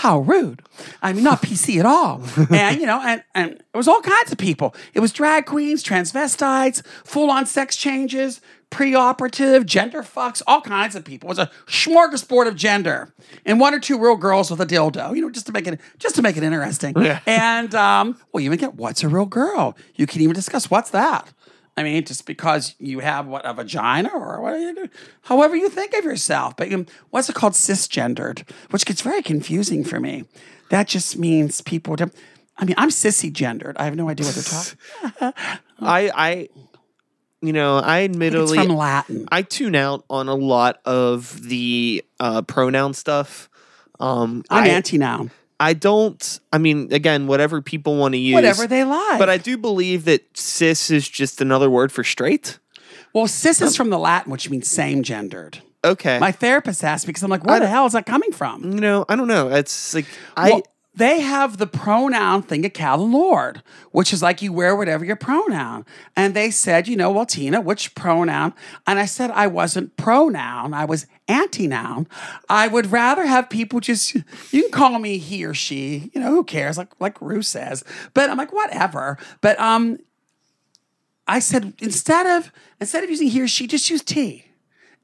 How 0.00 0.20
rude. 0.20 0.62
I 1.02 1.12
mean, 1.12 1.24
not 1.24 1.42
PC 1.42 1.78
at 1.78 1.84
all. 1.84 2.22
And, 2.50 2.80
you 2.80 2.86
know, 2.86 3.02
and, 3.02 3.22
and 3.34 3.52
it 3.52 3.76
was 3.76 3.86
all 3.86 4.00
kinds 4.00 4.32
of 4.32 4.38
people. 4.38 4.74
It 4.94 5.00
was 5.00 5.12
drag 5.12 5.44
queens, 5.44 5.84
transvestites, 5.84 6.82
full 7.04 7.30
on 7.30 7.44
sex 7.44 7.76
changes, 7.76 8.40
pre-operative, 8.70 9.66
gender 9.66 10.02
fucks, 10.02 10.40
all 10.46 10.62
kinds 10.62 10.96
of 10.96 11.04
people. 11.04 11.28
It 11.28 11.36
was 11.36 11.38
a 11.38 11.50
smorgasbord 11.66 12.48
of 12.48 12.56
gender. 12.56 13.12
And 13.44 13.60
one 13.60 13.74
or 13.74 13.78
two 13.78 13.98
real 13.98 14.16
girls 14.16 14.50
with 14.50 14.60
a 14.62 14.66
dildo, 14.66 15.14
you 15.14 15.20
know, 15.20 15.28
just 15.30 15.46
to 15.46 15.52
make 15.52 15.66
it 15.66 15.78
just 15.98 16.14
to 16.16 16.22
make 16.22 16.36
it 16.38 16.42
interesting. 16.42 16.94
And 17.26 17.74
um, 17.74 18.18
well, 18.32 18.40
you 18.40 18.46
even 18.48 18.58
get 18.58 18.76
what's 18.76 19.02
a 19.02 19.08
real 19.08 19.26
girl? 19.26 19.76
You 19.96 20.06
can 20.06 20.22
even 20.22 20.34
discuss 20.34 20.70
what's 20.70 20.90
that. 20.90 21.30
I 21.80 21.82
mean, 21.82 22.04
just 22.04 22.26
because 22.26 22.74
you 22.78 22.98
have 22.98 23.26
what 23.26 23.46
a 23.46 23.54
vagina 23.54 24.10
or 24.12 24.42
what 24.42 24.60
you 24.60 24.74
do, 24.74 24.88
however 25.22 25.56
you 25.56 25.70
think 25.70 25.94
of 25.94 26.04
yourself. 26.04 26.54
But 26.54 26.70
um, 26.74 26.86
what's 27.08 27.30
it 27.30 27.34
called, 27.34 27.54
cisgendered, 27.54 28.48
which 28.70 28.84
gets 28.84 29.00
very 29.00 29.22
confusing 29.22 29.82
for 29.82 29.98
me. 29.98 30.24
That 30.68 30.88
just 30.88 31.16
means 31.16 31.62
people. 31.62 31.96
Don't, 31.96 32.14
I 32.58 32.66
mean, 32.66 32.74
I'm 32.76 32.90
sissy 32.90 33.32
gendered. 33.32 33.78
I 33.78 33.84
have 33.84 33.96
no 33.96 34.10
idea 34.10 34.26
what 34.26 34.34
they're 34.34 35.32
talking. 35.32 35.58
I, 35.80 36.10
I, 36.14 36.48
you 37.40 37.54
know, 37.54 37.78
I 37.78 38.00
It's 38.00 38.12
admittedly, 38.12 38.58
from 38.58 38.76
Latin. 38.76 39.26
I 39.32 39.40
tune 39.40 39.74
out 39.74 40.04
on 40.10 40.28
a 40.28 40.34
lot 40.34 40.80
of 40.84 41.48
the 41.48 42.04
uh, 42.20 42.42
pronoun 42.42 42.92
stuff. 42.92 43.48
Um, 43.98 44.44
I'm 44.50 44.64
I, 44.64 44.68
anti 44.68 44.98
noun. 44.98 45.30
I 45.60 45.74
don't. 45.74 46.40
I 46.52 46.58
mean, 46.58 46.92
again, 46.92 47.26
whatever 47.26 47.60
people 47.60 47.96
want 47.96 48.14
to 48.14 48.18
use, 48.18 48.34
Whatever 48.34 48.66
they 48.66 48.82
like. 48.82 49.18
But 49.18 49.28
I 49.28 49.36
do 49.36 49.58
believe 49.58 50.06
that 50.06 50.36
cis 50.36 50.90
is 50.90 51.06
just 51.08 51.40
another 51.40 51.68
word 51.70 51.92
for 51.92 52.02
straight. 52.02 52.58
well, 53.12 53.28
cis 53.28 53.60
is 53.60 53.74
um, 53.74 53.84
from 53.84 53.90
the 53.90 53.98
Latin, 53.98 54.32
which 54.32 54.48
means 54.48 54.68
same 54.68 55.02
gendered. 55.02 55.60
Okay, 55.84 56.18
My 56.18 56.32
therapist 56.32 56.84
asked 56.84 57.06
me 57.06 57.10
because 57.10 57.22
I'm 57.22 57.30
like, 57.30 57.44
where 57.44 57.58
the 57.60 57.66
hell 57.66 57.86
is 57.86 57.92
that 57.94 58.04
coming 58.06 58.32
from? 58.32 58.64
you 58.72 58.80
know, 58.80 59.04
I 59.08 59.16
don't 59.16 59.28
know. 59.28 59.48
It's 59.48 59.94
like 59.94 60.06
I. 60.36 60.50
Well, 60.50 60.62
they 61.00 61.20
have 61.20 61.56
the 61.56 61.66
pronoun 61.66 62.42
thing 62.42 62.64
at 62.64 62.74
Callen-Lorde, 62.74 63.62
which 63.90 64.12
is 64.12 64.22
like 64.22 64.42
you 64.42 64.52
wear 64.52 64.76
whatever 64.76 65.04
your 65.04 65.16
pronoun. 65.16 65.86
And 66.14 66.34
they 66.34 66.50
said, 66.50 66.86
you 66.86 66.96
know, 66.96 67.10
well, 67.10 67.26
Tina, 67.26 67.60
which 67.60 67.94
pronoun? 67.94 68.52
And 68.86 68.98
I 68.98 69.06
said, 69.06 69.30
I 69.30 69.46
wasn't 69.46 69.96
pronoun, 69.96 70.74
I 70.74 70.84
was 70.84 71.06
anti 71.26 71.66
noun. 71.66 72.06
I 72.48 72.68
would 72.68 72.86
rather 72.92 73.24
have 73.24 73.48
people 73.48 73.80
just, 73.80 74.14
you 74.14 74.62
can 74.62 74.70
call 74.70 74.98
me 74.98 75.18
he 75.18 75.44
or 75.44 75.54
she, 75.54 76.10
you 76.12 76.20
know, 76.20 76.30
who 76.30 76.44
cares? 76.44 76.76
Like, 76.76 76.92
like 77.00 77.20
Rue 77.20 77.42
says. 77.42 77.82
But 78.12 78.28
I'm 78.28 78.36
like, 78.36 78.52
whatever. 78.52 79.16
But 79.40 79.58
um, 79.58 79.98
I 81.26 81.38
said, 81.38 81.72
instead 81.78 82.26
of, 82.26 82.52
instead 82.80 83.04
of 83.04 83.10
using 83.10 83.28
he 83.28 83.40
or 83.40 83.48
she, 83.48 83.66
just 83.66 83.88
use 83.88 84.02
T. 84.02 84.44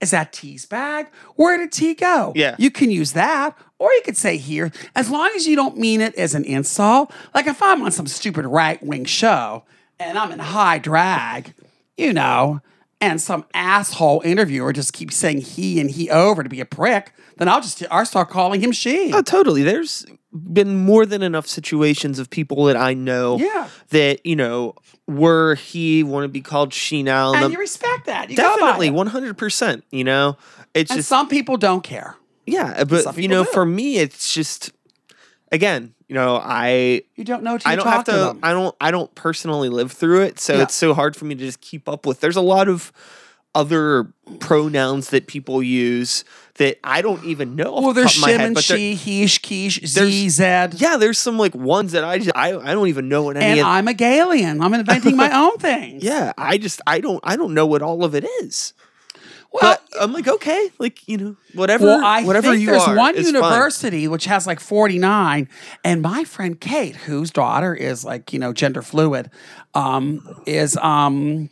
Is 0.00 0.10
that 0.10 0.32
T's 0.32 0.66
bag? 0.66 1.08
Where 1.36 1.56
did 1.56 1.72
T 1.72 1.94
go? 1.94 2.32
Yeah. 2.34 2.54
You 2.58 2.70
can 2.70 2.90
use 2.90 3.12
that, 3.12 3.56
or 3.78 3.92
you 3.92 4.02
could 4.04 4.16
say 4.16 4.36
here, 4.36 4.72
as 4.94 5.10
long 5.10 5.30
as 5.36 5.46
you 5.46 5.56
don't 5.56 5.76
mean 5.76 6.00
it 6.00 6.14
as 6.16 6.34
an 6.34 6.44
insult. 6.44 7.10
Like 7.34 7.46
if 7.46 7.62
I'm 7.62 7.82
on 7.82 7.92
some 7.92 8.06
stupid 8.06 8.46
right 8.46 8.82
wing 8.82 9.04
show 9.04 9.64
and 9.98 10.18
I'm 10.18 10.32
in 10.32 10.38
high 10.38 10.78
drag, 10.78 11.52
you 11.96 12.12
know, 12.12 12.60
and 13.00 13.20
some 13.20 13.44
asshole 13.52 14.22
interviewer 14.24 14.72
just 14.72 14.92
keeps 14.94 15.16
saying 15.16 15.42
he 15.42 15.80
and 15.80 15.90
he 15.90 16.08
over 16.10 16.42
to 16.42 16.48
be 16.48 16.60
a 16.60 16.64
prick, 16.64 17.12
then 17.36 17.48
I'll 17.48 17.60
just 17.60 17.82
I'll 17.90 18.06
start 18.06 18.30
calling 18.30 18.62
him 18.62 18.72
she. 18.72 19.12
Oh, 19.12 19.20
totally. 19.22 19.62
There's 19.62 20.06
been 20.32 20.76
more 20.84 21.04
than 21.04 21.22
enough 21.22 21.46
situations 21.46 22.18
of 22.18 22.30
people 22.30 22.64
that 22.64 22.76
I 22.76 22.94
know 22.94 23.38
Yeah. 23.38 23.68
that, 23.90 24.24
you 24.24 24.36
know, 24.36 24.74
were 25.06 25.54
he 25.56 26.02
want 26.02 26.24
to 26.24 26.28
be 26.28 26.40
called 26.40 26.72
she 26.74 27.02
now. 27.02 27.32
and 27.34 27.44
the- 27.44 27.50
you 27.50 27.58
respect 27.58 28.06
that. 28.06 28.30
You 28.30 28.36
definitely 28.36 28.90
100%, 28.90 29.82
you 29.90 30.04
know. 30.04 30.36
It's 30.74 30.90
And 30.90 30.98
just 30.98 31.08
some 31.08 31.28
people 31.28 31.56
don't 31.58 31.82
care. 31.82 32.16
Yeah, 32.46 32.84
but 32.84 33.16
you 33.18 33.28
know, 33.28 33.44
do. 33.44 33.50
for 33.50 33.64
me 33.66 33.98
it's 33.98 34.32
just 34.32 34.70
again, 35.52 35.94
you 36.08 36.14
know, 36.14 36.36
I 36.42 37.02
You 37.16 37.24
don't 37.24 37.42
know 37.42 37.58
I 37.64 37.76
don't 37.76 37.86
have 37.86 38.04
to, 38.04 38.12
them. 38.12 38.38
I 38.42 38.52
don't 38.52 38.74
I 38.80 38.90
don't 38.90 39.14
personally 39.14 39.68
live 39.68 39.92
through 39.92 40.22
it, 40.22 40.38
so 40.40 40.54
Yeah. 40.54 40.62
it's 40.62 40.74
so 40.74 40.94
hard 40.94 41.16
for 41.16 41.24
me 41.24 41.34
to 41.34 41.44
just 41.44 41.60
keep 41.60 41.88
up 41.88 42.06
with. 42.06 42.20
There's 42.20 42.36
a 42.36 42.40
lot 42.42 42.68
of 42.68 42.92
other 43.54 44.12
pronouns 44.38 45.08
that 45.08 45.26
people 45.26 45.62
use 45.62 46.24
that 46.56 46.78
I 46.84 47.00
don't 47.00 47.24
even 47.24 47.56
know. 47.56 47.72
well, 47.72 47.92
the 47.94 48.02
there's 48.02 48.14
top 48.14 48.16
of 48.16 48.20
my 48.22 48.28
shim 48.28 48.38
head, 48.38 48.46
and 48.48 48.58
she, 48.58 48.94
heesh, 48.94 49.94
There's- 49.94 50.10
z, 50.12 50.28
zed. 50.28 50.74
Yeah, 50.80 50.98
there's 50.98 51.18
some 51.18 51.38
like 51.38 51.54
ones 51.54 51.92
that 51.92 52.04
I 52.04 52.18
just 52.18 52.32
I, 52.36 52.48
I 52.54 52.74
don't 52.74 52.88
even 52.88 53.08
know 53.08 53.22
what 53.22 53.36
any 53.36 53.46
And 53.46 53.60
of 53.60 53.66
I'm 53.66 53.88
a 53.88 53.94
Galian. 53.94 54.62
I'm 54.62 54.74
inventing 54.74 55.16
my 55.16 55.30
own 55.42 55.56
things. 55.58 56.02
Yeah, 56.04 56.32
I 56.36 56.58
just 56.58 56.82
I 56.86 57.00
don't 57.00 57.20
I 57.24 57.36
don't 57.36 57.54
know 57.54 57.66
what 57.66 57.80
all 57.82 58.04
of 58.04 58.14
it 58.14 58.24
is. 58.42 58.74
Well, 59.60 59.78
But 59.90 60.02
I'm 60.02 60.12
like, 60.12 60.28
okay, 60.28 60.70
like, 60.78 61.06
you 61.08 61.16
know, 61.16 61.36
whatever 61.54 61.86
well, 61.86 62.04
I 62.04 62.22
whatever 62.24 62.48
think 62.50 62.60
you 62.60 62.66
there's 62.66 62.82
are. 62.82 62.96
one 62.96 63.16
university 63.16 64.08
which 64.08 64.26
has 64.26 64.46
like 64.46 64.60
49, 64.60 65.48
and 65.84 66.02
my 66.02 66.24
friend 66.24 66.60
Kate, 66.60 66.96
whose 66.96 67.30
daughter 67.30 67.74
is 67.74 68.04
like 68.04 68.32
you 68.32 68.38
know 68.38 68.52
gender 68.52 68.82
fluid, 68.82 69.30
um, 69.74 70.42
is 70.46 70.76
um, 70.78 71.50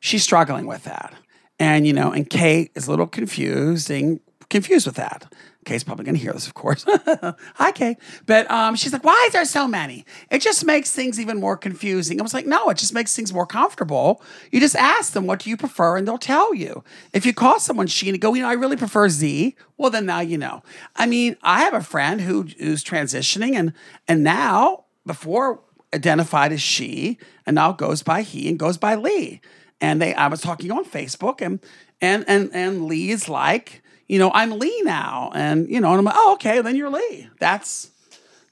she's 0.00 0.22
struggling 0.22 0.66
with 0.66 0.84
that, 0.84 1.14
and 1.58 1.86
you 1.86 1.92
know, 1.92 2.12
and 2.12 2.28
Kate 2.28 2.70
is 2.74 2.86
a 2.86 2.90
little 2.90 3.06
confused 3.06 3.90
and 3.90 4.20
confused 4.50 4.86
with 4.86 4.96
that. 4.96 5.32
Kate's 5.64 5.82
probably 5.82 6.04
going 6.04 6.14
to 6.14 6.20
hear 6.20 6.32
this, 6.32 6.46
of 6.46 6.54
course. 6.54 6.84
Hi, 6.88 7.72
Kate. 7.72 7.96
But 8.24 8.48
um, 8.50 8.76
she's 8.76 8.92
like, 8.92 9.02
why 9.02 9.24
is 9.26 9.32
there 9.32 9.44
so 9.44 9.66
many? 9.66 10.06
It 10.30 10.40
just 10.40 10.64
makes 10.64 10.92
things 10.92 11.18
even 11.18 11.40
more 11.40 11.56
confusing. 11.56 12.20
I 12.20 12.22
was 12.22 12.32
like, 12.32 12.46
no, 12.46 12.70
it 12.70 12.78
just 12.78 12.94
makes 12.94 13.16
things 13.16 13.32
more 13.32 13.46
comfortable. 13.46 14.22
You 14.52 14.60
just 14.60 14.76
ask 14.76 15.12
them, 15.12 15.26
what 15.26 15.40
do 15.40 15.50
you 15.50 15.56
prefer? 15.56 15.96
And 15.96 16.06
they'll 16.06 16.18
tell 16.18 16.54
you. 16.54 16.84
If 17.12 17.26
you 17.26 17.34
call 17.34 17.58
someone 17.58 17.88
she 17.88 18.08
and 18.08 18.20
go, 18.20 18.32
you 18.34 18.42
know, 18.42 18.48
I 18.48 18.52
really 18.52 18.76
prefer 18.76 19.08
Z, 19.08 19.56
well, 19.76 19.90
then 19.90 20.06
now 20.06 20.20
you 20.20 20.38
know. 20.38 20.62
I 20.94 21.06
mean, 21.06 21.36
I 21.42 21.60
have 21.62 21.74
a 21.74 21.80
friend 21.82 22.20
who 22.20 22.44
who's 22.58 22.84
transitioning 22.84 23.54
and 23.54 23.72
and 24.06 24.22
now, 24.22 24.84
before 25.04 25.60
identified 25.92 26.52
as 26.52 26.62
she, 26.62 27.18
and 27.44 27.56
now 27.56 27.72
goes 27.72 28.04
by 28.04 28.22
he 28.22 28.48
and 28.48 28.58
goes 28.58 28.76
by 28.76 28.94
Lee. 28.94 29.40
and 29.80 30.00
they 30.00 30.14
I 30.14 30.28
was 30.28 30.40
talking 30.40 30.70
on 30.70 30.84
Facebook, 30.84 31.40
and 31.40 31.58
and 32.00 32.24
and 32.28 32.50
and 32.54 32.86
Lee's 32.86 33.28
like, 33.28 33.82
you 34.08 34.18
know, 34.18 34.30
I'm 34.32 34.58
Lee 34.58 34.82
now, 34.82 35.30
and 35.34 35.68
you 35.68 35.80
know, 35.80 35.90
and 35.90 35.98
I'm 35.98 36.04
like, 36.04 36.14
oh, 36.16 36.34
okay, 36.34 36.60
then 36.60 36.76
you're 36.76 36.90
Lee. 36.90 37.28
That's 37.38 37.90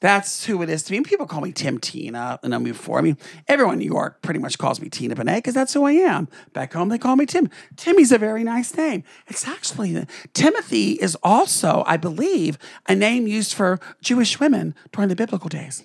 that's 0.04 0.44
who 0.44 0.60
it 0.60 0.68
is 0.68 0.82
to 0.82 0.92
me. 0.92 0.98
And 0.98 1.06
people 1.06 1.26
call 1.26 1.40
me 1.40 1.50
Tim 1.50 1.78
Tina, 1.78 2.38
and 2.42 2.54
I'm 2.54 2.62
before. 2.62 2.98
I 2.98 3.00
mean, 3.00 3.16
everyone 3.48 3.74
in 3.74 3.78
New 3.78 3.86
York 3.86 4.20
pretty 4.20 4.38
much 4.38 4.58
calls 4.58 4.78
me 4.78 4.90
Tina 4.90 5.14
Bonet 5.14 5.36
because 5.36 5.54
that's 5.54 5.72
who 5.72 5.84
I 5.84 5.92
am. 5.92 6.28
Back 6.52 6.74
home, 6.74 6.90
they 6.90 6.98
call 6.98 7.16
me 7.16 7.24
Tim. 7.24 7.48
Timmy's 7.76 8.12
a 8.12 8.18
very 8.18 8.44
nice 8.44 8.76
name. 8.76 9.02
It's 9.28 9.48
actually 9.48 10.06
Timothy 10.34 10.92
is 10.92 11.16
also, 11.22 11.84
I 11.86 11.96
believe, 11.96 12.58
a 12.86 12.94
name 12.94 13.26
used 13.26 13.54
for 13.54 13.80
Jewish 14.02 14.38
women 14.38 14.74
during 14.92 15.08
the 15.08 15.16
biblical 15.16 15.48
days. 15.48 15.82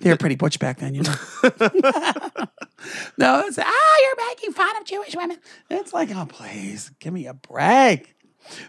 They 0.00 0.10
were 0.10 0.16
pretty 0.16 0.36
butch 0.36 0.58
back 0.58 0.78
then, 0.78 0.94
you 0.94 1.02
know. 1.02 1.14
no, 3.18 3.42
it's 3.46 3.58
ah, 3.58 3.96
you're 4.02 4.28
making 4.28 4.52
fun 4.52 4.76
of 4.76 4.84
Jewish 4.84 5.14
women. 5.14 5.36
It's 5.70 5.92
like, 5.92 6.10
oh, 6.14 6.26
please, 6.26 6.90
give 7.00 7.12
me 7.12 7.26
a 7.26 7.34
break. 7.34 8.14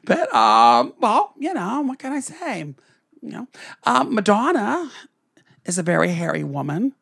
But 0.06 0.34
um, 0.34 0.94
well, 1.00 1.34
you 1.38 1.54
know, 1.54 1.82
what 1.82 2.00
can 2.00 2.12
I 2.14 2.20
say? 2.20 2.74
You 3.22 3.30
know, 3.30 3.48
um, 3.86 4.14
Madonna 4.16 4.90
is 5.66 5.78
a 5.78 5.84
very 5.84 6.10
hairy 6.10 6.44
woman. 6.44 6.94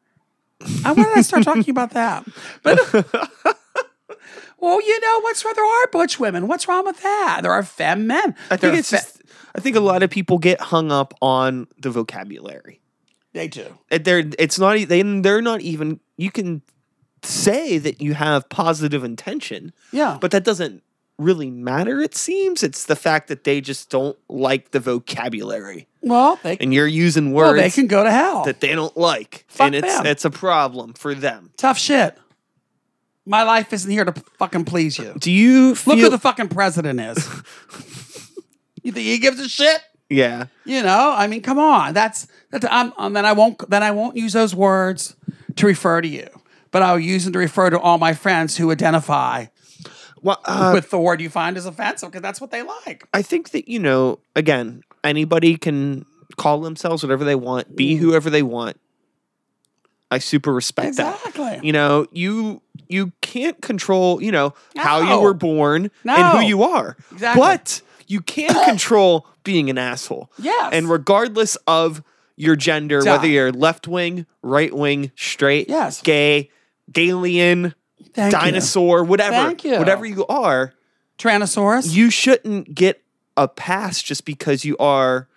I 0.84 0.92
when 0.92 1.06
did 1.08 1.18
I 1.18 1.22
start 1.22 1.44
talking 1.44 1.70
about 1.70 1.92
that? 1.92 2.26
But 2.64 2.80
well, 4.60 4.82
you 4.82 5.00
know, 5.02 5.22
what's 5.22 5.46
wrong? 5.46 5.54
There 5.56 5.64
are 5.66 5.88
butch 5.92 6.20
women. 6.20 6.48
What's 6.48 6.68
wrong 6.68 6.86
with 6.86 7.02
that? 7.04 7.40
There 7.44 7.52
are 7.52 7.64
femme 7.64 8.08
men. 8.08 8.36
I 8.50 8.58
think 8.58 8.76
it's 8.76 8.90
fe- 8.90 8.98
just. 8.98 9.22
I 9.56 9.60
think 9.60 9.76
a 9.76 9.80
lot 9.80 10.04
of 10.04 10.10
people 10.10 10.38
get 10.38 10.60
hung 10.62 10.92
up 10.92 11.14
on 11.22 11.68
the 11.80 11.90
vocabulary. 11.90 12.80
they 13.34 13.48
do. 13.48 13.66
They're 13.90 14.24
it's 14.40 14.58
not 14.60 14.78
e- 14.78 14.86
they 14.86 15.02
they're 15.02 15.42
not 15.42 15.62
even. 15.62 16.00
You 16.18 16.32
can 16.32 16.62
say 17.24 17.78
that 17.78 18.02
you 18.02 18.14
have 18.14 18.48
positive 18.50 19.04
intention, 19.04 19.74
Yeah, 19.92 20.18
but 20.20 20.32
that 20.32 20.44
doesn't 20.44 20.84
really 21.18 21.50
matter. 21.50 22.00
It 22.00 22.16
seems 22.16 22.64
it's 22.64 22.86
the 22.86 22.96
fact 22.96 23.28
that 23.28 23.44
they 23.44 23.62
just 23.62 23.90
don't 23.90 24.18
like 24.30 24.72
the 24.72 24.80
vocabulary, 24.80 25.88
well, 26.02 26.40
they 26.44 26.58
and 26.60 26.74
you're 26.74 26.88
using 26.88 27.34
well 27.34 27.52
words 27.52 27.62
they 27.62 27.70
can 27.70 27.88
go 27.88 28.04
to 28.04 28.12
hell. 28.12 28.44
that 28.46 28.60
they 28.60 28.74
don't 28.76 28.96
like, 28.96 29.46
Fuck 29.48 29.68
and 29.68 29.76
it's 29.76 29.88
them. 29.88 30.06
it's 30.06 30.26
a 30.26 30.30
problem 30.30 30.94
for 30.94 31.14
them. 31.16 31.52
Tough 31.58 31.78
shit. 31.78 32.18
My 33.26 33.44
life 33.44 33.74
isn't 33.74 33.92
here 33.92 34.06
to 34.06 34.14
fucking 34.40 34.66
please 34.66 34.98
you. 34.98 35.14
Do 35.20 35.32
you 35.32 35.76
feel? 35.76 35.96
Look 35.96 36.04
who 36.06 36.10
the 36.10 36.18
fucking 36.20 36.48
president 36.48 37.00
is. 37.00 37.18
you 38.84 38.92
think 38.92 39.06
he 39.06 39.18
gives 39.18 39.40
a 39.40 39.50
shit? 39.50 39.82
yeah. 40.10 40.46
You 40.66 40.82
know, 40.84 41.14
I 41.16 41.28
mean, 41.28 41.42
come 41.42 41.60
on. 41.60 41.94
That's 41.94 42.28
that's. 42.52 42.66
I'm, 42.70 42.94
um, 42.98 43.14
then 43.14 43.26
I 43.26 43.34
won't. 43.34 43.70
Then 43.70 43.84
I 43.84 43.92
won't 43.92 44.16
use 44.16 44.34
those 44.34 44.56
words 44.56 45.16
to 45.58 45.66
refer 45.66 46.00
to 46.02 46.08
you, 46.08 46.28
but 46.72 46.82
I'll 46.84 47.00
use 47.00 47.26
them 47.26 47.34
to 47.34 47.40
refer 47.40 47.70
to 47.70 47.80
all 47.80 47.98
my 47.98 48.14
friends 48.14 48.56
who 48.56 48.72
identify 48.72 49.48
Well, 50.22 50.40
uh, 50.46 50.72
with 50.74 50.90
the 50.90 51.00
word 51.00 51.22
you 51.22 51.30
find 51.30 51.58
as 51.58 51.66
offensive 51.66 52.10
because 52.10 52.22
that's 52.22 52.42
what 52.42 52.52
they 52.52 52.64
like. 52.64 53.08
I 53.14 53.22
think 53.22 53.52
that 53.52 53.68
you 53.68 53.80
know, 53.80 54.20
again, 54.36 54.84
anybody 55.04 55.58
can 55.58 56.06
call 56.38 56.62
themselves 56.62 57.04
whatever 57.04 57.24
they 57.24 57.36
want, 57.36 57.76
be 57.76 57.96
whoever 57.96 58.30
they 58.30 58.44
want. 58.44 58.80
I 60.10 60.20
super 60.20 60.54
respect 60.54 60.98
that. 60.98 61.16
Exactly. 61.26 61.60
You 61.68 61.74
know, 61.74 62.08
you 62.12 62.62
you 62.88 63.12
can't 63.22 63.62
control, 63.62 64.22
you 64.22 64.32
know, 64.32 64.54
how 64.78 65.00
you 65.16 65.22
were 65.22 65.34
born 65.34 65.92
and 66.06 66.38
who 66.38 66.46
you 66.46 66.64
are. 66.64 66.96
Exactly. 67.12 67.42
But 67.42 67.82
you 68.08 68.22
can 68.22 68.54
control 68.66 69.28
being 69.44 69.70
an 69.70 69.78
asshole. 69.78 70.32
Yes. 70.38 70.72
And 70.74 70.90
regardless 70.90 71.58
of 71.68 72.02
your 72.38 72.56
gender, 72.56 73.02
Yeah. 73.04 73.12
whether 73.14 73.28
you're 73.28 73.52
left 73.52 73.88
wing, 73.88 74.26
right 74.42 74.74
wing, 74.74 75.12
straight, 75.16 75.68
Yes. 75.68 76.02
gay, 76.02 76.52
alien, 76.96 77.74
Thank 78.14 78.34
you. 78.34 78.40
dinosaur, 78.40 79.04
whatever, 79.04 79.32
Thank 79.32 79.64
you. 79.64 79.78
whatever 79.78 80.06
you 80.06 80.26
are, 80.28 80.74
Tyrannosaurus. 81.18 81.94
you 81.94 82.10
shouldn't 82.10 82.74
get 82.74 83.02
a 83.36 83.48
pass 83.48 84.02
just 84.02 84.26
because 84.26 84.66
you 84.66 84.78
are 84.78 85.28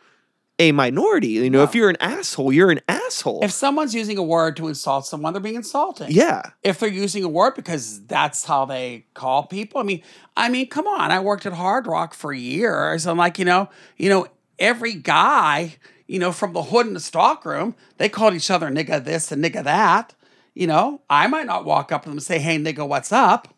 a 0.59 0.73
minority. 0.73 1.29
You 1.29 1.49
know, 1.51 1.63
if 1.63 1.75
you're 1.75 1.89
an 1.89 1.97
asshole, 2.01 2.53
you're 2.53 2.71
an 2.71 2.81
asshole. 2.87 3.43
if 3.43 3.51
someone's 3.51 3.95
using 3.95 4.19
a 4.19 4.23
word 4.23 4.57
to 4.59 4.69
insult 4.69 5.07
someone, 5.07 5.33
they're 5.33 5.41
being 5.41 5.55
insulting. 5.55 6.11
yeah. 6.11 6.43
if 6.63 6.79
they're 6.79 6.89
using 6.91 7.25
a 7.25 7.29
word 7.29 7.55
because 7.55 8.05
that's 8.07 8.45
how 8.45 8.67
they 8.67 9.07
call 9.15 9.45
people. 9.47 9.81
I 9.81 9.85
mean, 9.85 10.03
I 10.37 10.49
mean, 10.51 10.69
come 10.69 10.87
on. 10.87 11.11
I 11.11 11.21
worked 11.21 11.47
at 11.47 11.55
Hard 11.55 11.87
Rock 11.87 12.13
for 12.13 12.33
years. 12.33 13.07
I'm 13.07 13.17
like, 13.17 13.39
you 13.39 13.45
know, 13.47 13.71
you 13.97 14.11
know, 14.11 14.27
every 14.59 14.93
guy, 14.93 15.77
you 16.07 16.19
know, 16.19 16.31
from 16.31 16.53
the 16.53 16.63
hood 16.65 16.87
in 16.87 16.93
the 16.95 17.01
stockroom, 17.01 17.75
they 17.97 18.11
called 18.11 18.35
each 18.35 18.51
other 18.51 18.69
nigga 18.69 19.03
this 19.03 19.33
and 19.33 19.43
nigga 19.43 19.65
that. 19.65 20.15
You 20.61 20.67
know, 20.67 21.01
I 21.09 21.27
might 21.27 21.47
not 21.47 21.65
walk 21.65 21.91
up 21.91 22.03
to 22.03 22.11
them 22.11 22.19
and 22.19 22.23
say, 22.23 22.39
"Hey, 22.39 22.59
nigga, 22.59 22.87
what's 22.87 23.13
up?" 23.13 23.49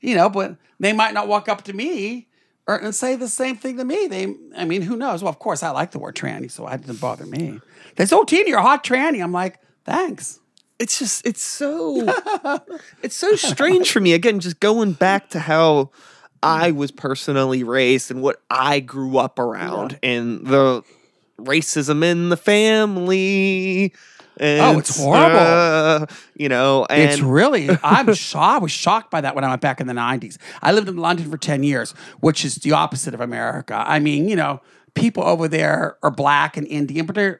You 0.00 0.14
know, 0.14 0.30
but 0.30 0.54
they 0.78 0.92
might 0.92 1.12
not 1.12 1.26
walk 1.26 1.48
up 1.48 1.62
to 1.64 1.72
me 1.72 2.28
or 2.68 2.76
and 2.76 2.94
say 2.94 3.16
the 3.16 3.26
same 3.26 3.56
thing 3.56 3.78
to 3.78 3.84
me. 3.84 4.06
They, 4.06 4.32
I 4.56 4.64
mean, 4.64 4.82
who 4.82 4.96
knows? 4.96 5.24
Well, 5.24 5.30
of 5.30 5.40
course, 5.40 5.64
I 5.64 5.70
like 5.70 5.90
the 5.90 5.98
word 5.98 6.14
tranny, 6.14 6.48
so 6.48 6.68
it 6.68 6.82
didn't 6.82 7.00
bother 7.00 7.26
me. 7.26 7.58
They 7.96 8.06
say, 8.06 8.14
"Oh, 8.14 8.22
Tina, 8.22 8.48
you're 8.48 8.60
a 8.60 8.62
hot 8.62 8.84
tranny." 8.84 9.20
I'm 9.20 9.32
like, 9.32 9.58
thanks. 9.84 10.38
It's 10.78 11.00
just 11.00 11.26
it's 11.26 11.42
so 11.42 12.06
it's 13.02 13.16
so 13.16 13.34
strange 13.34 13.90
for 13.90 13.98
me. 13.98 14.12
Again, 14.12 14.38
just 14.38 14.60
going 14.60 14.92
back 14.92 15.30
to 15.30 15.40
how 15.40 15.90
I 16.44 16.70
was 16.70 16.92
personally 16.92 17.64
raised 17.64 18.12
and 18.12 18.22
what 18.22 18.40
I 18.48 18.78
grew 18.78 19.18
up 19.18 19.40
around 19.40 19.98
and 20.00 20.46
the 20.46 20.84
racism 21.40 22.04
in 22.04 22.28
the 22.28 22.36
family. 22.36 23.92
And, 24.38 24.76
Oh, 24.76 24.78
it's 24.78 24.96
horrible. 24.98 25.36
uh, 25.38 26.06
you 26.34 26.48
know, 26.48 26.86
and 26.88 27.10
it's 27.10 27.20
really 27.20 27.68
I'm 27.82 28.12
shocked. 28.14 28.54
I 28.54 28.58
was 28.58 28.72
shocked 28.72 29.10
by 29.10 29.20
that 29.20 29.34
when 29.34 29.44
I 29.44 29.48
went 29.48 29.60
back 29.60 29.80
in 29.80 29.86
the 29.86 29.92
90s. 29.92 30.38
I 30.62 30.72
lived 30.72 30.88
in 30.88 30.96
London 30.96 31.30
for 31.30 31.36
10 31.36 31.62
years, 31.62 31.92
which 32.20 32.44
is 32.44 32.56
the 32.56 32.72
opposite 32.72 33.12
of 33.14 33.20
America. 33.20 33.82
I 33.86 33.98
mean, 33.98 34.28
you 34.28 34.36
know, 34.36 34.60
people 34.94 35.22
over 35.22 35.48
there 35.48 35.96
are 36.02 36.10
black 36.10 36.56
and 36.56 36.66
Indian, 36.66 37.06
but 37.06 37.14
they're 37.14 37.38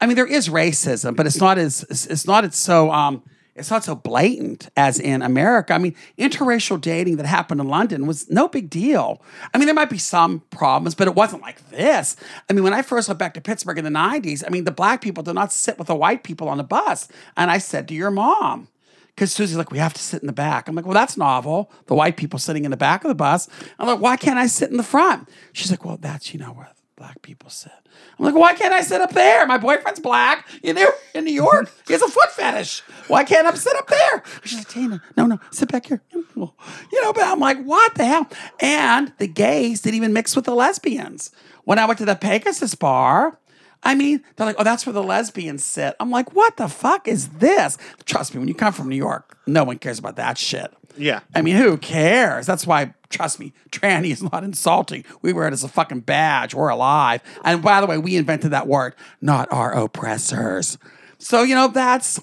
I 0.00 0.06
mean, 0.06 0.14
there 0.14 0.26
is 0.26 0.48
racism, 0.48 1.16
but 1.16 1.26
it's 1.26 1.40
not 1.40 1.58
as 1.58 1.84
it's 1.90 2.06
it's 2.06 2.26
not 2.26 2.44
as 2.44 2.54
so 2.54 2.92
um 2.92 3.22
it's 3.58 3.70
not 3.70 3.84
so 3.84 3.94
blatant 3.94 4.68
as 4.76 4.98
in 5.00 5.22
America. 5.22 5.74
I 5.74 5.78
mean, 5.78 5.94
interracial 6.16 6.80
dating 6.80 7.16
that 7.16 7.26
happened 7.26 7.60
in 7.60 7.68
London 7.68 8.06
was 8.06 8.30
no 8.30 8.48
big 8.48 8.70
deal. 8.70 9.20
I 9.52 9.58
mean, 9.58 9.66
there 9.66 9.74
might 9.74 9.90
be 9.90 9.98
some 9.98 10.40
problems, 10.50 10.94
but 10.94 11.08
it 11.08 11.14
wasn't 11.14 11.42
like 11.42 11.68
this. 11.70 12.16
I 12.48 12.52
mean, 12.52 12.64
when 12.64 12.74
I 12.74 12.82
first 12.82 13.08
went 13.08 13.18
back 13.18 13.34
to 13.34 13.40
Pittsburgh 13.40 13.78
in 13.78 13.84
the 13.84 13.90
90s, 13.90 14.44
I 14.46 14.50
mean, 14.50 14.64
the 14.64 14.70
black 14.70 15.00
people 15.00 15.22
did 15.22 15.34
not 15.34 15.52
sit 15.52 15.78
with 15.78 15.88
the 15.88 15.96
white 15.96 16.22
people 16.22 16.48
on 16.48 16.58
the 16.58 16.64
bus. 16.64 17.08
And 17.36 17.50
I 17.50 17.58
said 17.58 17.88
to 17.88 17.94
your 17.94 18.10
mom, 18.10 18.68
because 19.14 19.32
Susie's 19.32 19.56
like, 19.56 19.72
we 19.72 19.78
have 19.78 19.94
to 19.94 20.00
sit 20.00 20.22
in 20.22 20.28
the 20.28 20.32
back. 20.32 20.68
I'm 20.68 20.76
like, 20.76 20.84
well, 20.84 20.94
that's 20.94 21.16
novel. 21.16 21.72
The 21.86 21.94
white 21.94 22.16
people 22.16 22.38
sitting 22.38 22.64
in 22.64 22.70
the 22.70 22.76
back 22.76 23.02
of 23.02 23.08
the 23.08 23.16
bus. 23.16 23.48
I'm 23.78 23.88
like, 23.88 24.00
why 24.00 24.16
can't 24.16 24.38
I 24.38 24.46
sit 24.46 24.70
in 24.70 24.76
the 24.76 24.84
front? 24.84 25.28
She's 25.52 25.72
like, 25.72 25.84
well, 25.84 25.96
that's, 26.00 26.32
you 26.32 26.38
know, 26.38 26.52
where 26.52 26.70
black 26.98 27.22
people 27.22 27.48
sit. 27.48 27.72
I'm 28.18 28.24
like, 28.24 28.34
why 28.34 28.54
can't 28.54 28.74
I 28.74 28.80
sit 28.80 29.00
up 29.00 29.12
there? 29.12 29.46
My 29.46 29.56
boyfriend's 29.56 30.00
black. 30.00 30.48
You 30.64 30.74
know, 30.74 30.90
in 31.14 31.24
New 31.24 31.32
York, 31.32 31.70
he 31.86 31.92
has 31.92 32.02
a 32.02 32.08
foot 32.08 32.30
fetish. 32.32 32.80
Why 33.06 33.22
can't 33.22 33.46
I 33.46 33.54
sit 33.54 33.76
up 33.76 33.86
there? 33.86 34.22
She's 34.44 34.58
like, 34.58 34.68
Tina, 34.68 35.00
no, 35.16 35.26
no, 35.26 35.38
sit 35.50 35.70
back 35.70 35.86
here. 35.86 36.02
You 36.12 37.02
know, 37.02 37.12
but 37.12 37.22
I'm 37.22 37.38
like, 37.38 37.62
what 37.62 37.94
the 37.94 38.04
hell? 38.04 38.28
And 38.60 39.12
the 39.18 39.28
gays 39.28 39.80
didn't 39.80 39.96
even 39.96 40.12
mix 40.12 40.34
with 40.34 40.44
the 40.44 40.54
lesbians. 40.54 41.30
When 41.64 41.78
I 41.78 41.86
went 41.86 41.98
to 41.98 42.04
the 42.04 42.16
Pegasus 42.16 42.74
bar, 42.74 43.38
I 43.82 43.94
mean, 43.94 44.22
they're 44.36 44.46
like, 44.46 44.56
oh, 44.58 44.64
that's 44.64 44.84
where 44.84 44.92
the 44.92 45.02
lesbians 45.02 45.62
sit. 45.62 45.94
I'm 46.00 46.10
like, 46.10 46.34
what 46.34 46.56
the 46.56 46.68
fuck 46.68 47.06
is 47.06 47.28
this? 47.28 47.78
Trust 48.06 48.34
me, 48.34 48.40
when 48.40 48.48
you 48.48 48.54
come 48.54 48.72
from 48.72 48.88
New 48.88 48.96
York, 48.96 49.38
no 49.46 49.62
one 49.62 49.78
cares 49.78 50.00
about 50.00 50.16
that 50.16 50.36
shit. 50.36 50.72
Yeah. 50.96 51.20
I 51.34 51.42
mean, 51.42 51.56
who 51.56 51.76
cares? 51.76 52.46
That's 52.46 52.66
why, 52.66 52.94
trust 53.10 53.38
me, 53.38 53.52
tranny 53.70 54.10
is 54.10 54.22
not 54.22 54.44
insulting. 54.44 55.04
We 55.22 55.32
wear 55.32 55.46
it 55.48 55.52
as 55.52 55.64
a 55.64 55.68
fucking 55.68 56.00
badge. 56.00 56.54
We're 56.54 56.68
alive. 56.68 57.22
And 57.44 57.62
by 57.62 57.80
the 57.80 57.86
way, 57.86 57.98
we 57.98 58.16
invented 58.16 58.50
that 58.50 58.66
word, 58.66 58.94
not 59.20 59.52
our 59.52 59.72
oppressors. 59.72 60.78
So, 61.18 61.42
you 61.42 61.54
know, 61.54 61.68
that's 61.68 62.20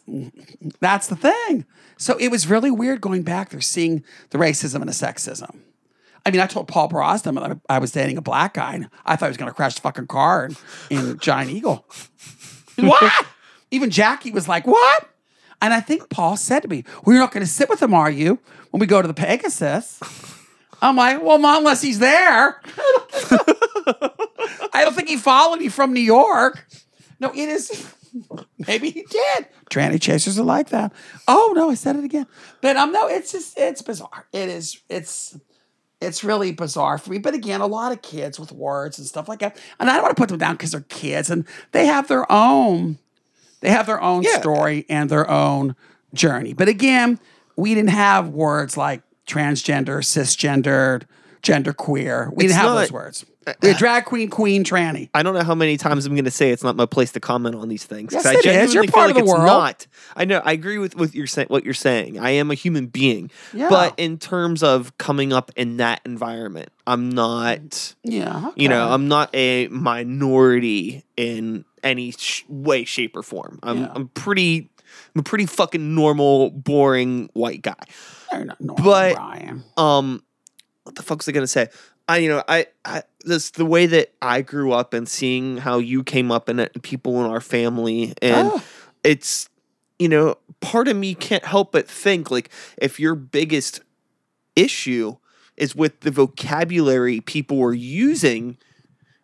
that's 0.80 1.07
the 1.07 1.16
thing. 1.16 1.66
So 1.97 2.18
it 2.18 2.30
was 2.30 2.47
really 2.47 2.72
weird 2.72 3.01
going 3.01 3.24
back 3.24 3.49
there, 3.49 3.61
seeing 3.61 4.03
the 4.32 4.38
racism 4.38 4.76
and 4.76 4.88
the 4.88 4.93
sexism. 4.93 5.59
I 6.26 6.32
mean, 6.32 6.41
I 6.41 6.47
told 6.47 6.68
Paul 6.68 6.88
Brosnan 6.88 7.36
that 7.36 7.59
I 7.70 7.78
was 7.78 7.91
dating 7.91 8.18
a 8.18 8.22
black 8.22 8.55
guy, 8.55 8.74
and 8.74 8.89
I 9.05 9.16
thought 9.16 9.28
he 9.28 9.30
was 9.30 9.38
going 9.38 9.51
to 9.51 9.55
crash 9.55 9.76
the 9.76 9.82
fucking 9.82 10.07
car 10.07 10.45
in, 10.45 10.55
in 10.89 11.20
Giant 11.20 11.51
Eagle. 11.51 11.86
what? 12.78 13.26
Even 13.70 13.91
Jackie 13.91 14.32
was 14.32 14.47
like, 14.47 14.66
what? 14.66 15.09
And 15.66 15.74
I 15.74 15.80
think 15.80 16.11
Paul 16.11 16.38
said 16.38 16.59
to 16.59 16.68
me, 16.68 16.84
well, 17.03 17.16
you're 17.16 17.24
not 17.24 17.32
going 17.32 17.43
to 17.43 17.51
sit 17.51 17.70
with 17.70 17.82
him, 17.82 17.91
are 17.91 18.11
you, 18.11 18.38
when 18.70 18.80
we 18.80 18.86
go 18.86 19.01
to 19.01 19.07
the 19.07 19.16
Pegasus? 19.16 19.99
I'm 20.82 20.95
like, 20.95 21.24
well, 21.24 21.39
not 21.39 21.57
unless 21.57 21.82
he's 21.82 21.97
there. 21.97 22.61
I 24.72 24.84
don't 24.84 24.93
think 24.95 25.09
he 25.09 25.18
followed 25.18 25.57
me 25.59 25.70
from 25.70 25.91
New 25.91 26.01
York. 26.01 26.68
No, 27.20 27.32
it 27.32 27.49
is. 27.49 27.91
Maybe 28.68 28.91
he 28.91 29.07
did. 29.09 29.47
Tranny 29.72 29.99
chasers 29.99 30.38
are 30.38 30.43
like 30.43 30.70
that. 30.70 30.93
Oh 31.28 31.53
no, 31.55 31.72
I 31.72 31.74
said 31.74 31.95
it 31.95 32.03
again. 32.03 32.28
But 32.61 32.78
um, 32.78 32.91
no, 32.91 33.07
it's 33.07 33.32
just 33.32 33.57
it's 33.57 33.82
bizarre. 33.82 34.28
It 34.32 34.49
is. 34.49 34.80
It's 34.88 35.36
it's 35.99 36.24
really 36.24 36.51
bizarre 36.51 36.99
for 36.99 37.09
me. 37.09 37.18
But 37.18 37.34
again, 37.34 37.61
a 37.61 37.68
lot 37.68 37.91
of 37.91 38.03
kids 38.03 38.39
with 38.39 38.51
words 38.51 38.99
and 38.99 39.07
stuff 39.07 39.28
like 39.28 39.39
that. 39.39 39.57
And 39.80 39.89
I 39.89 39.95
don't 39.95 40.03
want 40.03 40.16
to 40.16 40.22
put 40.22 40.30
them 40.30 40.38
down 40.38 40.55
because 40.55 40.74
they're 40.74 40.82
kids 40.82 41.32
and 41.32 41.47
they 41.72 41.88
have 41.88 42.07
their 42.07 42.32
own. 42.32 42.99
They 43.66 43.72
have 43.72 43.88
their 43.88 44.01
own 44.01 44.22
Yeah. 44.22 44.39
story 44.39 44.86
and 44.89 45.09
their 45.09 45.28
own 45.30 45.76
journey. 46.13 46.53
But 46.53 46.68
again, 46.68 47.20
we 47.57 47.74
didn't 47.74 47.89
have 47.89 48.30
words 48.30 48.78
like 48.78 49.01
transgender, 49.28 50.03
cisgendered, 50.03 51.03
genderqueer. 51.41 52.28
We 52.34 52.45
It's 52.45 52.53
didn't 52.53 52.61
have 52.61 52.66
not- 52.66 52.76
those 52.82 52.91
words. 52.91 53.26
Uh, 53.47 53.53
we 53.61 53.70
had 53.70 53.78
drag 53.78 54.05
queen, 54.05 54.28
queen, 54.28 54.63
tranny. 54.63 55.07
I 55.13 55.22
don't 55.22 55.36
know 55.36 55.43
how 55.43 55.53
many 55.53 55.78
times 55.78 56.07
I'm 56.07 56.13
going 56.16 56.26
to 56.26 56.32
say 56.32 56.49
it's 56.49 56.63
not 56.63 56.76
my 56.76 56.88
place 56.88 57.11
to 57.11 57.20
comment 57.20 57.53
on 57.55 57.70
these 57.70 57.84
things. 57.84 58.11
Yes, 58.11 58.26
I 58.26 58.34
it 58.34 58.45
is. 58.45 58.74
You're 58.74 58.84
feel 58.86 58.91
part 58.91 59.07
like 59.07 59.11
of 59.11 59.16
the 59.18 59.24
it's 59.24 59.32
world. 59.32 59.45
Not. 59.45 59.86
I 60.16 60.26
know. 60.26 60.41
I 60.43 60.51
agree 60.53 60.80
with 60.80 60.95
with 60.95 61.13
your 61.13 61.28
what 61.47 61.63
you're 61.63 61.76
saying. 61.76 62.20
I 62.20 62.32
am 62.32 62.49
a 62.49 62.55
human 62.55 62.88
being, 62.88 63.30
Yeah. 63.53 63.70
but 63.70 63.93
in 63.97 64.18
terms 64.18 64.63
of 64.63 64.97
coming 64.97 65.32
up 65.32 65.51
in 65.55 65.78
that 65.78 66.01
environment, 66.05 66.70
I'm 66.88 67.09
not. 67.09 67.93
Yeah. 68.03 68.49
You 68.55 68.68
know. 68.68 68.89
I'm 68.91 69.07
not 69.07 69.30
a 69.36 69.68
minority 69.68 71.03
in 71.16 71.66
any 71.86 72.12
sh- 72.12 72.44
way, 72.50 72.84
shape, 72.84 73.16
or 73.16 73.24
form. 73.24 73.60
I'm 73.64 73.82
Yeah. 73.84 73.92
I'm 73.96 74.08
pretty. 74.10 74.70
I'm 75.14 75.20
a 75.20 75.24
pretty 75.24 75.46
fucking 75.46 75.94
normal, 75.96 76.50
boring 76.52 77.30
white 77.34 77.62
guy. 77.62 77.76
Normal, 78.34 78.76
but- 78.84 79.16
Brian. 79.16 79.64
um 79.78 80.24
what 80.84 80.96
the 80.96 81.04
fuck's 81.04 81.28
I 81.28 81.32
gonna 81.32 81.48
say? 81.48 81.68
I 82.08 82.18
you 82.18 82.30
know 82.30 82.44
I 82.48 82.68
I 82.86 83.04
this 83.22 83.50
the 83.52 83.66
way 83.66 83.86
that 83.88 84.14
I 84.22 84.42
grew 84.42 84.72
up 84.74 84.94
and 84.94 85.08
seeing 85.08 85.58
how 85.58 85.80
you 85.80 86.04
came 86.04 86.32
up 86.32 86.48
and 86.50 86.70
people 86.84 87.24
in 87.24 87.30
our 87.32 87.42
family 87.42 88.14
and 88.22 88.52
Oh. 88.54 88.64
it's 89.04 89.50
you 90.00 90.08
know 90.10 90.36
part 90.62 90.88
of 90.88 90.96
me 90.96 91.16
can't 91.16 91.44
help 91.46 91.72
but 91.72 91.88
think 91.90 92.30
like 92.30 92.50
if 92.78 93.00
your 93.00 93.16
biggest 93.16 93.82
issue 94.56 95.16
is 95.58 95.76
with 95.76 96.02
the 96.02 96.12
vocabulary 96.12 97.20
people 97.22 97.62
are 97.64 97.74
using 97.74 98.58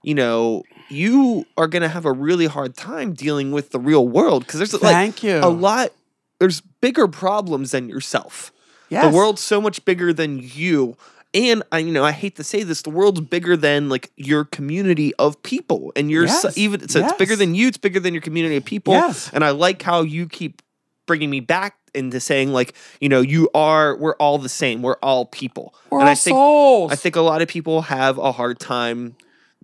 you 0.03 0.15
know 0.15 0.63
you 0.91 1.45
are 1.57 1.67
going 1.67 1.81
to 1.81 1.87
have 1.89 2.05
a 2.05 2.11
really 2.11 2.47
hard 2.47 2.75
time 2.75 3.13
dealing 3.13 3.51
with 3.51 3.71
the 3.71 3.79
real 3.79 4.07
world 4.07 4.45
because 4.45 4.59
there's 4.59 4.81
like 4.81 5.23
a 5.23 5.47
lot 5.49 5.91
there's 6.39 6.61
bigger 6.61 7.07
problems 7.07 7.71
than 7.71 7.87
yourself 7.89 8.51
Yes. 8.89 9.05
the 9.09 9.15
world's 9.15 9.41
so 9.41 9.61
much 9.61 9.83
bigger 9.85 10.11
than 10.11 10.39
you. 10.43 10.97
And 11.33 11.63
I, 11.71 11.77
you 11.77 11.93
know, 11.93 12.03
I 12.03 12.11
hate 12.11 12.35
to 12.35 12.43
say 12.43 12.63
this, 12.63 12.81
the 12.81 12.89
world's 12.89 13.21
bigger 13.21 13.55
than 13.55 13.87
like 13.87 14.11
your 14.17 14.43
community 14.43 15.15
of 15.15 15.41
people, 15.43 15.93
and 15.95 16.11
you're 16.11 16.27
so, 16.27 16.49
even 16.57 16.89
so 16.89 17.05
it's 17.05 17.13
bigger 17.13 17.37
than 17.37 17.55
you. 17.55 17.69
It's 17.69 17.77
bigger 17.77 18.01
than 18.01 18.13
your 18.13 18.19
community 18.21 18.57
of 18.57 18.65
people. 18.65 18.93
Yes. 18.93 19.29
And 19.31 19.45
I 19.45 19.51
like 19.51 19.81
how 19.81 20.01
you 20.01 20.27
keep 20.27 20.61
bringing 21.07 21.29
me 21.29 21.39
back 21.39 21.77
into 21.93 22.19
saying 22.19 22.51
like, 22.51 22.73
you 22.99 23.07
know, 23.07 23.21
you 23.21 23.49
are, 23.53 23.95
we're 23.95 24.15
all 24.15 24.39
the 24.39 24.49
same. 24.49 24.81
We're 24.81 24.97
all 25.01 25.25
people. 25.25 25.73
We're 25.89 25.99
and 25.99 26.09
all 26.09 26.11
I 26.11 26.15
think 26.15 26.35
souls. 26.35 26.91
I 26.91 26.95
think 26.97 27.15
a 27.15 27.21
lot 27.21 27.41
of 27.41 27.47
people 27.47 27.83
have 27.83 28.17
a 28.17 28.33
hard 28.33 28.59
time 28.59 29.15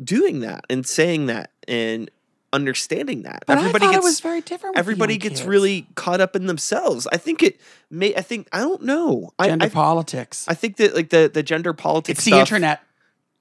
doing 0.04 0.42
that 0.42 0.66
and 0.70 0.86
saying 0.86 1.28
that 1.28 1.52
and 1.68 2.10
understanding 2.54 3.24
that. 3.24 3.44
but 3.46 3.58
Everybody 3.58 3.86
I 3.86 3.88
thought 3.88 3.94
gets 3.96 4.06
it 4.06 4.08
was 4.08 4.20
very 4.22 4.42
different. 4.42 4.78
everybody 4.78 5.18
gets 5.18 5.40
kids. 5.40 5.48
really 5.48 5.88
caught 5.96 6.22
up 6.22 6.36
in 6.36 6.48
themselves. 6.48 7.08
I 7.12 7.18
think 7.18 7.44
it 7.44 7.60
may. 7.92 8.16
I 8.16 8.22
think 8.22 8.48
I 8.54 8.60
don't 8.60 8.84
know. 8.84 9.32
Gender 9.42 9.66
I, 9.66 9.70
politics. 9.70 10.46
I 10.48 10.54
think 10.54 10.78
that 10.78 10.96
like 10.96 11.10
the 11.10 11.30
the 11.34 11.44
gender 11.44 11.74
politics. 11.74 12.20
it's 12.20 12.26
the 12.26 12.40
internet. 12.40 12.82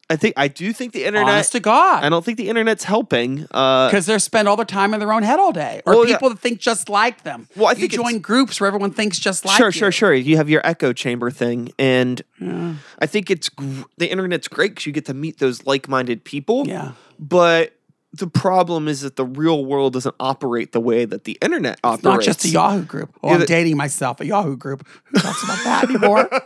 I 0.09 0.15
think 0.17 0.35
I 0.37 0.47
do 0.47 0.73
think 0.73 0.93
the 0.93 1.05
internet. 1.05 1.29
Honest 1.29 1.53
to 1.53 1.61
God. 1.61 2.05
I 2.05 2.09
don't 2.09 2.25
think 2.25 2.39
the 2.39 2.49
internet's 2.49 2.85
helping. 2.85 3.47
Uh, 3.51 3.89
because 3.89 4.07
they 4.07 4.17
spend 4.21 4.47
all 4.47 4.55
their 4.55 4.65
time 4.65 4.95
in 4.95 5.01
their 5.01 5.13
own 5.13 5.25
head 5.25 5.41
all 5.41 5.51
day, 5.53 5.83
or 5.85 5.95
Well, 5.95 6.07
yeah. 6.07 6.15
people 6.15 6.29
that 6.31 6.39
think 6.39 6.61
just 6.61 6.89
like 6.89 7.25
them. 7.25 7.49
Well, 7.57 7.67
I 7.67 7.71
you 7.73 7.77
think 7.89 7.93
join 7.93 8.19
groups 8.21 8.61
where 8.61 8.69
everyone 8.69 8.93
thinks 8.93 9.19
just 9.19 9.45
like 9.45 9.57
sure, 9.57 9.67
you. 9.69 9.73
sure, 9.73 9.91
sure. 9.91 10.15
You 10.15 10.37
have 10.37 10.49
your 10.49 10.61
echo 10.65 10.93
chamber 10.93 11.31
thing, 11.33 11.73
and 11.79 12.23
Yeah. 12.41 12.75
I 13.01 13.07
think 13.07 13.31
it's 13.33 13.49
gr- 13.49 13.83
the 13.99 14.09
internet's 14.11 14.47
great 14.47 14.73
because 14.73 14.87
you 14.87 14.93
get 14.93 15.07
to 15.07 15.15
meet 15.15 15.39
those 15.39 15.67
like-minded 15.67 16.23
people. 16.23 16.69
Yeah. 16.69 16.93
But 17.19 17.73
the 18.17 18.27
problem 18.27 18.89
is 18.89 19.01
that 19.03 19.17
the 19.17 19.25
real 19.25 19.65
world 19.65 19.93
doesn't 19.93 20.15
operate 20.21 20.73
the 20.73 20.81
way 20.81 21.05
that 21.05 21.25
the 21.25 21.37
internet 21.43 21.79
operates. 21.85 22.05
Not 22.05 22.23
just 22.23 22.45
a 22.45 22.49
Yahoo 22.49 22.83
group. 22.85 23.15
Oh, 23.23 23.29
Yeah, 23.31 23.35
I'm 23.37 23.45
dating 23.47 23.77
myself. 23.77 24.21
A 24.21 24.27
Yahoo 24.27 24.57
group. 24.57 24.87
Who 25.05 25.19
talks 25.21 25.43
about 25.45 25.63
that 25.65 25.85
anymore? 25.91 26.29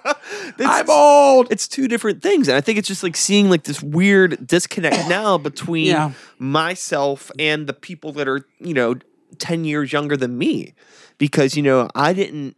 It's- 0.58 0.68
I'm 0.68 0.90
old. 0.90 1.48
it's 1.50 1.66
two 1.66 1.88
different 1.88 2.22
things 2.22 2.46
and 2.48 2.56
i 2.56 2.60
think 2.60 2.78
it's 2.78 2.86
just 2.86 3.02
like 3.02 3.16
seeing 3.16 3.48
like 3.50 3.64
this 3.64 3.82
weird 3.82 4.46
disconnect 4.46 5.08
now 5.08 5.38
between 5.38 5.86
Yeah. 5.86 6.12
myself 6.38 7.30
and 7.38 7.66
the 7.66 7.72
people 7.72 8.12
that 8.12 8.28
are 8.28 8.44
you 8.60 8.74
know 8.74 8.96
10 9.38 9.64
years 9.64 9.92
younger 9.92 10.16
than 10.16 10.36
me 10.38 10.74
because 11.18 11.56
you 11.56 11.62
know 11.62 11.88
i 11.94 12.12
didn't 12.12 12.56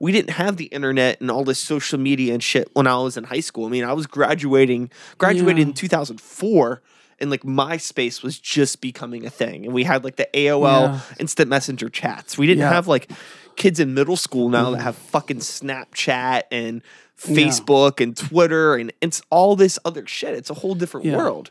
we 0.00 0.10
didn't 0.12 0.30
have 0.30 0.56
the 0.56 0.66
internet 0.66 1.20
and 1.20 1.30
all 1.30 1.44
this 1.44 1.58
social 1.58 1.98
media 1.98 2.32
and 2.34 2.42
shit 2.42 2.68
when 2.74 2.86
i 2.86 2.96
was 2.96 3.16
in 3.16 3.24
high 3.24 3.40
school 3.40 3.66
i 3.66 3.68
mean 3.68 3.84
i 3.84 3.92
was 3.92 4.06
graduating 4.06 4.90
graduated 5.18 5.58
Yeah. 5.58 5.66
in 5.66 5.72
2004 5.72 6.82
and 7.20 7.30
like 7.30 7.42
MySpace 7.42 8.22
was 8.22 8.38
just 8.38 8.80
becoming 8.80 9.24
a 9.26 9.30
thing, 9.30 9.64
and 9.64 9.74
we 9.74 9.84
had 9.84 10.04
like 10.04 10.16
the 10.16 10.28
AOL 10.34 10.88
Yeah. 10.94 11.00
instant 11.18 11.48
messenger 11.48 11.88
chats. 11.88 12.36
We 12.38 12.46
didn't 12.46 12.60
Yeah. 12.60 12.70
Mm. 12.70 12.74
have 12.74 12.88
like 12.88 13.10
kids 13.56 13.78
in 13.80 13.94
middle 13.94 14.16
school 14.16 14.48
now 14.48 14.70
that 14.70 14.80
have 14.82 14.96
fucking 14.96 15.38
Snapchat 15.38 16.42
and 16.50 16.82
Facebook 17.18 18.00
and 18.00 18.16
Twitter 18.16 18.74
and 18.74 18.92
it's 19.00 19.22
all 19.30 19.54
this 19.54 19.78
other 19.84 20.04
shit. 20.06 20.34
It's 20.34 20.50
a 20.50 20.54
whole 20.54 20.74
different 20.74 21.06
Yeah. 21.06 21.16
world. 21.16 21.50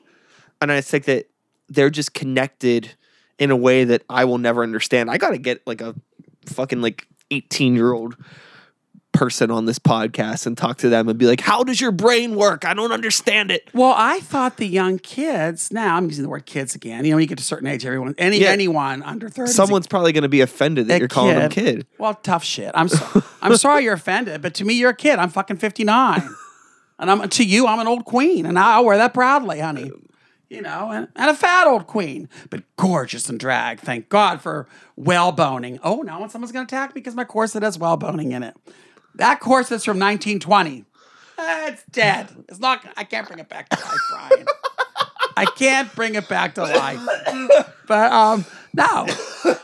And 0.62 0.72
I 0.72 0.82
think 0.82 1.06
that 1.06 1.30
they're 1.70 1.90
just 1.90 2.14
connected 2.14 2.92
in 3.40 3.50
a 3.52 3.56
way 3.56 3.86
that 3.86 4.04
I 4.10 4.26
will 4.26 4.38
never 4.38 4.64
understand. 4.64 5.10
I 5.10 5.18
got 5.18 5.30
to 5.30 5.38
get 5.38 5.66
like 5.66 5.80
a 5.82 5.96
fucking 6.46 6.82
like 6.82 7.08
18 7.32 7.74
year 7.76 7.94
old 7.94 8.16
person 9.14 9.50
on 9.52 9.66
this 9.66 9.80
podcast 9.80 10.46
and 10.46 10.58
talk 10.58 10.78
to 10.80 10.90
them 10.90 11.08
and 11.08 11.18
be 11.18 11.26
like, 11.26 11.40
how 11.40 11.64
does 11.64 11.80
your 11.80 11.92
brain 11.92 12.36
work? 12.36 12.66
I 12.66 12.74
don't 12.74 12.92
understand 12.92 13.52
it. 13.52 13.70
Well, 13.74 13.94
I 13.96 14.20
thought 14.20 14.58
the 14.58 14.68
young 14.68 15.00
kids. 15.00 15.72
Now 15.72 15.96
I'm 15.96 16.06
using 16.06 16.24
the 16.24 16.30
word 16.30 16.46
kids 16.46 16.76
again. 16.76 17.06
You 17.06 17.12
know, 17.12 17.18
when 17.18 17.22
you 17.24 17.28
get 17.28 17.38
to 17.38 17.42
a 17.42 17.46
certain 17.46 17.68
age, 17.68 17.86
everyone, 17.86 18.16
any 18.18 18.40
Yeah. 18.42 18.50
anyone 18.50 19.02
under 19.04 19.30
thirty, 19.30 19.50
is 19.50 19.52
a 19.52 19.54
Someone's 19.56 19.88
probably 19.88 20.12
going 20.12 20.24
to 20.24 20.30
be 20.30 20.42
offended 20.42 20.88
that 20.88 21.00
you're 21.00 21.08
calling 21.08 21.36
them 21.36 21.50
kid. 21.50 21.88
Well, 21.98 22.16
tough 22.16 22.44
shit. 22.44 22.72
I'm 22.74 22.90
so, 22.90 23.24
I'm 23.42 23.56
sorry 23.56 23.84
you're 23.84 23.94
offended, 23.94 24.42
but 24.42 24.54
to 24.56 24.66
me, 24.66 24.74
you're 24.74 24.90
a 24.92 24.96
kid. 24.96 25.20
I'm 25.20 25.30
fucking 25.30 25.58
59, 25.58 26.28
and 27.00 27.12
I'm 27.12 27.30
to 27.30 27.44
you, 27.46 27.68
I'm 27.68 27.80
an 27.80 27.88
old 27.88 28.06
queen, 28.06 28.46
and 28.46 28.58
I'll 28.60 28.84
wear 28.86 28.98
that 28.98 29.14
proudly, 29.14 29.60
honey. 29.60 29.84
Um, 29.84 30.10
you 30.50 30.62
know, 30.62 30.92
and, 30.92 31.08
and 31.16 31.32
a 31.32 31.34
fat 31.34 31.66
old 31.66 31.88
queen, 31.88 32.30
but 32.52 32.62
gorgeous 32.78 33.28
and 33.28 33.40
drag. 33.40 33.80
Thank 33.80 34.08
God 34.10 34.40
for 34.40 34.68
whale 34.96 35.32
boning. 35.32 35.80
Oh, 35.84 36.04
now 36.04 36.20
when 36.20 36.30
someone's 36.30 36.52
going 36.52 36.68
to 36.68 36.76
attack 36.76 36.90
me 36.94 37.02
because 37.02 37.16
my 37.16 37.24
corset 37.24 37.64
has 37.64 37.80
whale 37.80 37.98
boning 37.98 38.34
in 38.34 38.44
it. 38.44 38.56
That 39.16 39.40
corset's 39.40 39.86
from 39.86 40.00
1920. 40.00 40.86
Eh, 41.38 41.68
It's 41.70 41.84
dead. 41.92 42.30
It's 42.50 42.60
not. 42.60 42.86
I 42.98 43.04
can't 43.04 43.28
bring 43.28 43.40
it 43.40 43.50
back 43.50 43.70
to 43.70 43.80
life, 43.80 43.98
Brian. 44.12 44.46
I 45.36 45.46
can't 45.46 45.94
bring 45.96 46.16
it 46.16 46.28
back 46.30 46.56
to 46.56 46.64
life. 46.64 47.00
But 47.88 48.12
um, 48.12 48.46
no. 48.74 49.08
Uh, 49.46 49.56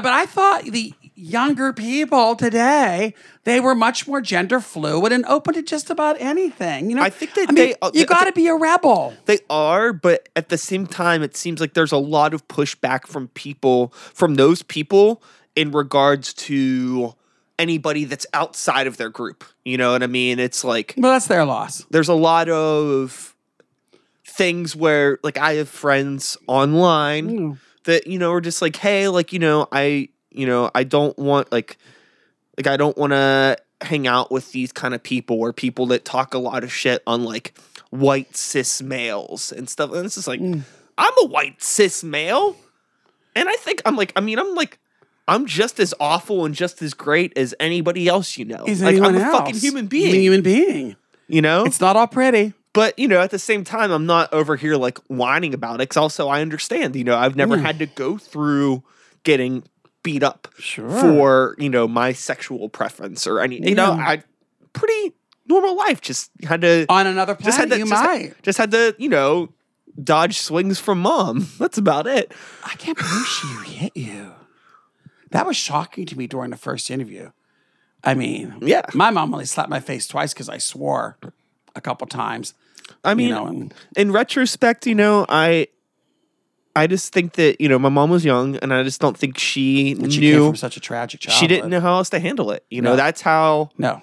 But 0.00 0.06
I 0.06 0.26
thought 0.26 0.64
the 0.64 0.92
younger 1.14 1.72
people 1.72 2.36
today 2.36 3.12
they 3.44 3.58
were 3.58 3.74
much 3.74 4.06
more 4.06 4.20
gender 4.20 4.60
fluid 4.60 5.10
and 5.12 5.24
open 5.26 5.54
to 5.54 5.62
just 5.62 5.90
about 5.90 6.20
anything. 6.20 6.90
You 6.90 6.96
know, 6.96 7.02
I 7.02 7.10
think 7.10 7.34
that 7.34 7.48
mean, 7.48 7.54
they- 7.54 7.74
uh, 7.82 7.90
you 7.94 8.04
got 8.06 8.24
to 8.24 8.32
be 8.32 8.46
a 8.48 8.54
rebel. 8.54 9.14
They 9.24 9.38
are, 9.50 9.92
but 9.94 10.28
at 10.36 10.50
the 10.50 10.58
same 10.58 10.86
time, 10.86 11.22
it 11.22 11.36
seems 11.36 11.60
like 11.60 11.72
there's 11.74 11.90
a 11.90 11.96
lot 11.98 12.34
of 12.34 12.46
pushback 12.48 13.06
from 13.06 13.28
people, 13.28 13.88
from 14.14 14.34
those 14.36 14.62
people, 14.62 15.22
in 15.56 15.72
regards 15.72 16.32
to 16.34 17.14
anybody 17.58 18.04
that's 18.04 18.26
outside 18.34 18.86
of 18.86 18.96
their 18.96 19.08
group. 19.10 19.44
You 19.64 19.76
know 19.78 19.92
what 19.92 20.02
I 20.02 20.06
mean? 20.06 20.38
It's 20.38 20.64
like 20.64 20.94
Well, 20.96 21.12
that's 21.12 21.26
their 21.26 21.44
loss. 21.44 21.84
there's 21.90 22.08
a 22.08 22.14
lot 22.14 22.48
of 22.48 23.34
things 24.24 24.76
where, 24.76 25.18
like, 25.22 25.38
I 25.38 25.54
have 25.54 25.68
friends 25.68 26.36
online 26.46 27.28
Mm. 27.30 27.58
that 27.84 28.06
you 28.06 28.18
know 28.18 28.32
are 28.32 28.40
just 28.40 28.62
like, 28.62 28.76
hey, 28.76 29.08
like, 29.08 29.32
you 29.32 29.38
know, 29.38 29.66
I, 29.72 30.08
you 30.30 30.46
know, 30.46 30.70
I 30.74 30.84
don't 30.84 31.18
want 31.18 31.50
like, 31.50 31.78
like, 32.56 32.66
I 32.66 32.76
don't 32.76 32.96
want 32.96 33.12
to 33.12 33.56
hang 33.80 34.06
out 34.06 34.30
with 34.30 34.52
these 34.52 34.72
kind 34.72 34.94
of 34.94 35.02
people 35.02 35.38
or 35.40 35.52
people 35.52 35.86
that 35.86 36.04
talk 36.04 36.34
a 36.34 36.38
lot 36.38 36.64
of 36.64 36.72
shit 36.72 37.02
on 37.06 37.24
like 37.24 37.56
white 37.90 38.36
cis 38.36 38.82
males 38.82 39.52
and 39.52 39.68
stuff. 39.68 39.92
And 39.92 40.04
it's 40.06 40.14
just 40.16 40.28
like, 40.28 40.40
Mm. 40.40 40.62
I'm 41.00 41.12
a 41.22 41.26
white 41.26 41.62
cis 41.62 42.02
male, 42.02 42.56
and 43.36 43.48
I 43.48 43.54
think 43.54 43.80
I'm 43.86 43.94
like, 43.96 44.12
I 44.16 44.20
mean, 44.20 44.38
I'm 44.38 44.54
like. 44.54 44.78
I'm 45.28 45.46
just 45.46 45.78
as 45.78 45.94
awful 46.00 46.44
and 46.44 46.54
just 46.54 46.82
as 46.82 46.94
great 46.94 47.36
as 47.36 47.54
anybody 47.60 48.08
else 48.08 48.36
you 48.36 48.44
know. 48.46 48.64
Is 48.66 48.82
like 48.82 48.96
I'm 48.98 49.14
a 49.14 49.18
else? 49.20 49.36
fucking 49.38 49.56
human 49.56 49.86
being. 49.86 50.14
human 50.14 50.42
being. 50.42 50.96
you 51.28 51.42
know? 51.42 51.64
It's 51.64 51.80
not 51.80 51.94
all 51.96 52.06
pretty. 52.08 52.54
but 52.72 52.98
you 52.98 53.06
know 53.08 53.20
at 53.20 53.30
the 53.30 53.38
same 53.38 53.64
time 53.64 53.90
i'm 53.90 54.04
not 54.06 54.32
over 54.32 54.54
here 54.56 54.76
like 54.76 54.98
whining 55.08 55.52
about 55.54 55.76
it 55.76 55.88
because 55.88 55.96
also 55.96 56.28
i 56.28 56.40
understand 56.42 56.94
you 56.96 57.02
know 57.04 57.16
i've 57.16 57.34
never 57.36 57.56
Mm. 57.56 57.62
had 57.62 57.78
to 57.80 57.86
go 57.86 58.18
through 58.18 58.82
getting 59.24 59.62
beat 60.02 60.22
up 60.22 60.48
Sure. 60.58 60.88
for 61.00 61.54
you 61.58 61.68
know 61.70 61.88
my 61.88 62.12
sexual 62.12 62.68
preference 62.68 63.26
or 63.26 63.40
any 63.40 63.56
you 63.68 63.74
know 63.74 63.92
i 63.92 64.22
pretty 64.74 65.14
normal 65.46 65.76
life 65.76 66.00
just 66.00 66.30
had 66.44 66.60
to 66.60 66.84
On 66.90 67.06
another 67.06 67.34
planet, 67.34 67.44
just 67.46 67.58
had 67.58 67.70
to 67.70 67.78
you 67.78 67.86
just, 67.86 68.02
might. 68.04 68.22
had, 68.28 68.42
just 68.42 68.58
had 68.58 68.70
to 68.72 68.94
you 68.98 69.08
know 69.08 69.48
dodge 70.02 70.38
swings 70.38 70.78
from 70.78 71.00
mom 71.00 71.48
that's 71.58 71.78
about 71.78 72.06
it 72.06 72.32
I 72.64 72.74
can't 72.76 72.96
believe 72.96 73.26
she 73.26 73.46
hit 73.72 73.96
you. 73.96 74.32
That 75.30 75.46
was 75.46 75.56
shocking 75.56 76.06
to 76.06 76.16
me 76.18 76.26
during 76.26 76.50
the 76.50 76.56
first 76.56 76.90
interview. 76.90 77.30
I 78.04 78.14
mean, 78.14 78.54
Yeah. 78.62 78.82
my 78.94 79.10
mom 79.10 79.32
only 79.34 79.44
slapped 79.46 79.70
my 79.70 79.80
face 79.80 80.06
twice 80.06 80.32
because 80.32 80.48
I 80.48 80.58
swore 80.58 81.18
a 81.74 81.80
couple 81.80 82.06
times. 82.06 82.54
i 83.04 83.12
mean 83.14 83.28
you 83.28 83.34
know, 83.34 83.46
and 83.46 83.74
in 83.96 84.10
retrospect 84.12 84.86
you 84.86 84.94
know 84.94 85.26
i 85.28 85.66
I 86.74 86.86
just 86.86 87.12
think 87.12 87.32
that 87.34 87.60
you 87.60 87.68
know 87.68 87.78
my 87.78 87.88
mom 87.88 88.08
was 88.08 88.24
young, 88.24 88.56
and 88.56 88.72
I 88.72 88.82
just 88.84 89.00
don't 89.00 89.16
think 89.18 89.36
she 89.36 89.94
she 90.08 90.20
knew 90.20 90.46
from 90.46 90.56
such 90.56 90.76
a 90.76 90.80
tragic 90.80 91.20
childhood. 91.20 91.40
she 91.40 91.46
didn't 91.48 91.70
know 91.70 91.80
how 91.80 91.94
else 91.96 92.08
to 92.10 92.20
handle 92.20 92.52
it. 92.52 92.64
You 92.70 92.82
know, 92.82 92.90
No. 92.90 92.96
that's 92.96 93.20
how 93.20 93.70
No, 93.78 94.00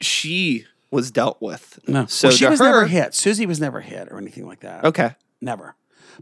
she 0.00 0.64
was 0.90 1.10
dealt 1.10 1.36
with. 1.42 1.78
no. 1.86 2.06
So 2.06 2.28
well, 2.28 2.36
she 2.36 2.46
was 2.46 2.60
her- 2.60 2.64
never 2.64 2.86
hit. 2.86 3.14
Susie 3.14 3.44
was 3.46 3.60
never 3.60 3.80
hit 3.82 4.08
or 4.10 4.16
anything 4.18 4.46
like 4.46 4.60
that. 4.60 4.84
Okay. 4.84 5.14
Never. 5.42 5.74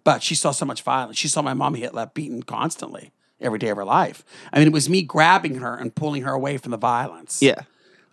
But 0.02 0.22
she 0.24 0.34
saw 0.34 0.50
so 0.50 0.64
much 0.66 0.82
violence. 0.82 1.18
She 1.18 1.28
saw 1.28 1.40
my 1.42 1.54
mom 1.54 1.74
hit 1.74 1.94
left 1.94 2.14
beaten 2.14 2.42
constantly 2.42 3.12
every 3.42 3.58
day 3.58 3.68
of 3.68 3.76
her 3.76 3.84
life. 3.84 4.24
I 4.52 4.58
mean, 4.58 4.68
it 4.68 4.72
was 4.72 4.88
me 4.88 5.02
grabbing 5.02 5.56
her 5.56 5.76
and 5.76 5.94
pulling 5.94 6.22
her 6.22 6.32
away 6.32 6.56
from 6.58 6.70
the 6.70 6.76
violence. 6.78 7.42
Yeah. 7.42 7.62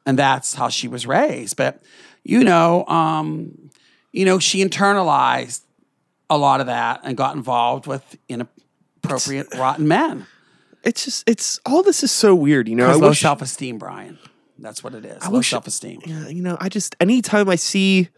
and 0.06 0.18
that's 0.18 0.56
how 0.56 0.70
she 0.70 0.88
was 0.88 1.06
raised. 1.06 1.56
But 1.58 1.82
you 2.24 2.44
know, 2.44 2.86
um, 2.88 3.70
you 4.12 4.26
know, 4.26 4.40
she 4.40 4.64
internalized 4.64 5.62
a 6.30 6.38
lot 6.38 6.62
of 6.62 6.68
that 6.68 7.02
and 7.04 7.16
got 7.18 7.36
involved 7.36 7.88
with 7.88 8.18
inappropriate, 8.28 9.48
rotten 9.56 9.88
men. 9.88 10.26
It's 10.84 11.06
just 11.06 11.28
it's 11.30 11.60
all 11.66 11.84
this 11.84 12.04
is 12.04 12.12
so 12.12 12.34
weird. 12.36 12.68
You 12.68 12.76
know, 12.76 12.90
I 12.90 12.94
low 12.94 13.14
self 13.14 13.42
esteem, 13.42 13.78
Brian. 13.78 14.18
That's 14.58 14.84
what 14.84 14.94
it 14.94 15.06
is. 15.06 15.26
low 15.28 15.40
wish- 15.40 15.50
self 15.50 15.68
esteem. 15.68 16.02
Yeah, 16.06 16.28
you 16.28 16.42
know, 16.42 16.58
I 16.60 16.70
just 16.70 16.96
anytime 17.00 17.50
I 17.50 17.56
see 17.56 18.10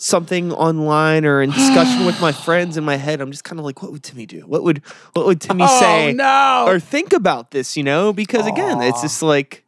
something 0.00 0.50
online 0.52 1.26
or 1.26 1.42
in 1.42 1.50
discussion 1.50 2.06
with 2.06 2.20
my 2.20 2.32
friends 2.32 2.76
in 2.76 2.84
my 2.84 2.96
head, 2.96 3.20
I'm 3.20 3.30
just 3.30 3.44
kind 3.44 3.58
of 3.58 3.66
like, 3.66 3.82
what 3.82 3.92
would 3.92 4.02
Timmy 4.02 4.24
do? 4.26 4.40
What 4.40 4.62
would 4.64 4.78
what 5.12 5.26
would 5.26 5.40
Timmy 5.40 5.64
Oh 5.66 5.80
say? 5.80 6.12
no! 6.12 6.64
Or 6.66 6.80
think 6.80 7.12
about 7.12 7.50
this, 7.50 7.76
you 7.76 7.82
know? 7.82 8.12
Because 8.12 8.46
again, 8.46 8.80
it's 8.82 9.02
just 9.02 9.22
like 9.22 9.64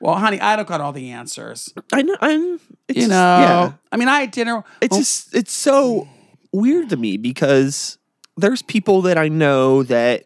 well, 0.00 0.14
honey, 0.14 0.40
I 0.40 0.56
don't 0.56 0.66
got 0.66 0.80
all 0.80 0.92
the 0.92 1.10
answers. 1.10 1.72
I 1.92 2.02
know 2.02 2.16
I'm 2.20 2.58
it's 2.88 3.00
You 3.00 3.08
know, 3.08 3.14
yeah. 3.14 3.72
I 3.92 3.96
mean, 3.98 4.08
I 4.08 4.20
had 4.20 4.30
dinner. 4.30 4.64
It's 4.80 4.92
well, 4.92 5.00
just 5.00 5.34
it's 5.34 5.52
so 5.52 6.08
weird 6.52 6.88
to 6.88 6.96
me 6.96 7.18
because 7.18 7.98
there's 8.38 8.62
people 8.62 9.02
that 9.02 9.18
I 9.18 9.28
know 9.28 9.82
that 9.84 10.24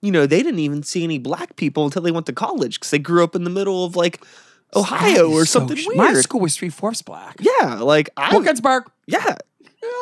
you 0.00 0.12
know 0.12 0.26
they 0.26 0.42
didn't 0.44 0.60
even 0.60 0.84
see 0.84 1.02
any 1.02 1.18
black 1.18 1.56
people 1.56 1.84
until 1.84 2.02
they 2.02 2.12
went 2.12 2.26
to 2.26 2.32
college 2.32 2.78
because 2.78 2.90
they 2.92 3.00
grew 3.00 3.24
up 3.24 3.34
in 3.34 3.42
the 3.42 3.50
middle 3.50 3.84
of 3.84 3.96
like 3.96 4.24
Ohio 4.74 5.30
or 5.30 5.44
so 5.46 5.60
something 5.60 5.76
sh- 5.76 5.86
weird. 5.86 5.98
My 5.98 6.12
school 6.14 6.40
was 6.40 6.56
three 6.56 6.68
fourths 6.70 7.02
black. 7.02 7.36
yeah, 7.40 7.74
like 7.80 8.10
I 8.16 8.32
Wilkinsburg. 8.32 8.84
yeah, 9.06 9.36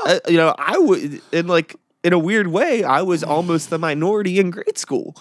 Uh, 0.06 0.18
you 0.28 0.36
know 0.36 0.54
I 0.58 0.78
would 0.78 1.20
in 1.32 1.46
like 1.46 1.76
in 2.02 2.12
a 2.12 2.18
weird 2.18 2.48
way 2.48 2.82
I 2.84 3.02
was 3.02 3.22
almost 3.22 3.70
the 3.70 3.78
minority 3.78 4.38
in 4.38 4.50
grade 4.50 4.78
school. 4.78 5.14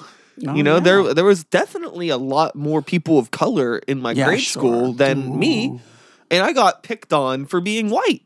Oh, 0.47 0.55
you 0.55 0.63
know 0.63 0.75
yeah. 0.75 0.79
there 0.81 1.13
there 1.13 1.25
was 1.25 1.43
definitely 1.43 2.09
a 2.09 2.17
lot 2.17 2.55
more 2.55 2.81
people 2.81 3.19
of 3.19 3.31
color 3.31 3.77
in 3.79 4.01
my 4.01 4.13
Yeah, 4.13 4.25
grade 4.25 4.41
sure. 4.41 4.61
school 4.61 4.93
than 4.93 5.37
me, 5.37 5.79
and 6.31 6.41
I 6.43 6.53
got 6.53 6.81
picked 6.83 7.13
on 7.13 7.45
for 7.45 7.61
being 7.61 7.89
white 7.89 8.21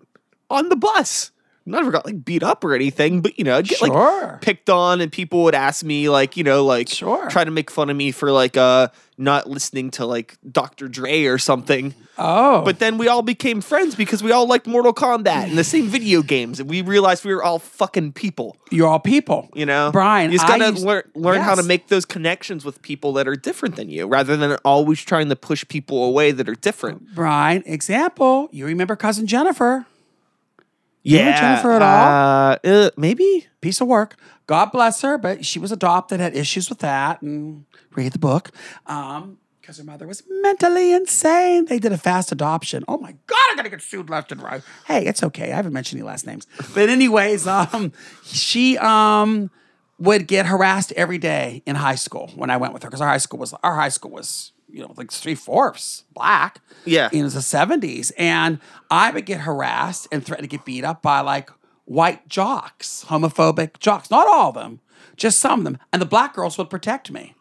on 0.50 0.70
the 0.70 0.76
bus. 0.78 1.32
Never 1.68 1.92
got 1.92 2.06
like 2.06 2.24
beat 2.24 2.44
up 2.44 2.64
or 2.64 2.74
anything, 2.74 3.22
but 3.22 3.38
you 3.38 3.44
know, 3.44 3.58
I'd 3.58 3.68
get 3.68 3.82
like 3.82 4.42
picked 4.42 4.70
on, 4.70 5.02
and 5.02 5.12
people 5.12 5.44
would 5.44 5.54
ask 5.56 5.84
me 5.84 6.08
like, 6.10 6.38
you 6.38 6.44
know, 6.44 6.64
like 6.66 6.88
Sure. 6.90 7.28
try 7.30 7.44
to 7.44 7.52
make 7.52 7.70
fun 7.70 7.90
of 7.90 7.98
me 7.98 8.12
for 8.12 8.32
like 8.32 8.56
uh 8.58 8.88
not 9.20 9.50
listening 9.50 9.90
to 9.90 10.06
like 10.06 10.38
Dr. 10.50 10.88
Dre 10.88 11.26
or 11.26 11.38
something. 11.40 11.94
Oh, 12.20 12.62
But 12.64 12.78
then 12.80 12.98
we 13.00 13.08
all 13.08 13.22
became 13.24 13.62
friends 13.62 13.96
because 13.96 14.22
we 14.24 14.32
all 14.32 14.48
liked 14.48 14.66
Mortal 14.68 14.94
Kombat 14.94 15.50
and 15.50 15.58
the 15.58 15.64
same 15.76 15.88
video 15.88 16.22
games, 16.22 16.60
and 16.60 16.70
we 16.70 16.82
realized 16.82 17.26
we 17.26 17.34
were 17.34 17.44
all 17.44 17.60
fucking 17.60 18.14
people. 18.14 18.56
you're 18.72 18.88
all 18.88 19.00
people. 19.00 19.50
You 19.54 19.66
know, 19.66 19.90
Brian, 19.92 20.32
you 20.32 20.38
just 20.38 20.48
gotta 20.48 20.70
used- 20.72 20.86
learn 20.86 21.04
learn 21.16 21.42
how 21.42 21.56
to 21.56 21.64
make 21.64 21.88
those 21.90 22.06
connections 22.06 22.64
with 22.64 22.82
people 22.82 23.12
that 23.14 23.28
are 23.28 23.36
different 23.36 23.76
than 23.76 23.90
you, 23.90 24.08
rather 24.08 24.38
than 24.38 24.54
always 24.64 25.02
trying 25.04 25.30
to 25.30 25.36
push 25.36 25.68
people 25.68 26.04
away 26.06 26.32
that 26.32 26.48
are 26.48 26.56
different. 26.56 27.14
Brian, 27.14 27.64
example, 27.66 28.48
you 28.52 28.66
remember 28.66 28.96
cousin 28.96 29.28
Jennifer? 29.28 29.86
Yeah, 31.08 31.30
you 31.30 31.42
Jennifer 31.42 31.72
at 31.72 31.82
all? 31.82 32.08
Uh, 32.08 32.58
uh, 32.64 32.90
maybe. 32.98 33.48
Piece 33.62 33.82
of 33.82 33.88
work. 33.88 34.16
God 34.46 34.72
bless 34.72 35.02
her, 35.02 35.18
but 35.18 35.46
she 35.46 35.60
was 35.60 35.72
adopted, 35.72 36.20
had 36.20 36.36
issues 36.36 36.70
with 36.70 36.80
that, 36.80 37.22
and 37.22 37.66
read 37.96 38.14
the 38.14 38.20
book. 38.20 38.52
Um, 38.86 39.38
because 39.62 39.80
her 39.80 39.84
mother 39.84 40.08
was 40.08 40.24
mentally 40.30 40.94
insane. 40.94 41.66
They 41.66 41.78
did 41.78 41.92
a 41.92 41.98
fast 41.98 42.32
adoption. 42.32 42.86
Oh 42.88 42.98
my 42.98 43.14
God, 43.28 43.38
I'm 43.50 43.58
gonna 43.58 43.70
get 43.70 43.82
sued 43.82 44.10
left 44.10 44.32
and 44.32 44.42
right. 44.42 44.62
Hey, 44.86 45.06
it's 45.06 45.22
okay. 45.24 45.52
I 45.52 45.58
haven't 45.58 45.74
mentioned 45.74 46.00
any 46.00 46.08
last 46.08 46.26
names. 46.26 46.48
But 46.74 46.88
anyways, 46.88 47.46
um, 47.48 47.92
she 48.24 48.78
um 48.78 49.52
would 50.00 50.26
get 50.26 50.46
harassed 50.46 50.94
every 50.94 51.18
day 51.18 51.64
in 51.66 51.76
high 51.76 51.96
school 51.96 52.32
when 52.36 52.50
I 52.50 52.56
went 52.56 52.74
with 52.74 52.84
her 52.84 52.90
because 52.90 53.02
our 53.02 53.10
high 53.10 53.18
school 53.18 53.40
was 53.40 53.54
our 53.62 53.76
high 53.76 53.90
school 53.90 54.12
was 54.12 54.54
you 54.70 54.82
know 54.82 54.94
like 54.98 55.12
three 55.12 55.36
fourths 55.36 56.04
black. 56.14 56.62
Yeah. 56.86 57.10
in 57.12 57.24
the 57.24 57.42
seventies, 57.42 58.12
and 58.18 58.60
I 58.90 59.12
would 59.12 59.26
get 59.26 59.42
harassed 59.42 60.08
and 60.12 60.26
threatened 60.26 60.50
to 60.50 60.58
get 60.58 60.66
beat 60.66 60.86
up 60.86 61.02
by 61.02 61.20
like 61.20 61.50
white 61.86 62.28
jocks, 62.28 63.06
homophobic 63.08 63.80
jocks. 63.80 64.10
Not 64.10 64.28
all 64.28 64.50
of 64.50 64.56
them, 64.56 64.80
just 65.16 65.40
some 65.40 65.60
of 65.60 65.64
them, 65.66 65.78
and 65.92 66.02
the 66.02 66.06
black 66.06 66.34
girls 66.34 66.58
would 66.58 66.70
protect 66.70 67.12
me. 67.12 67.36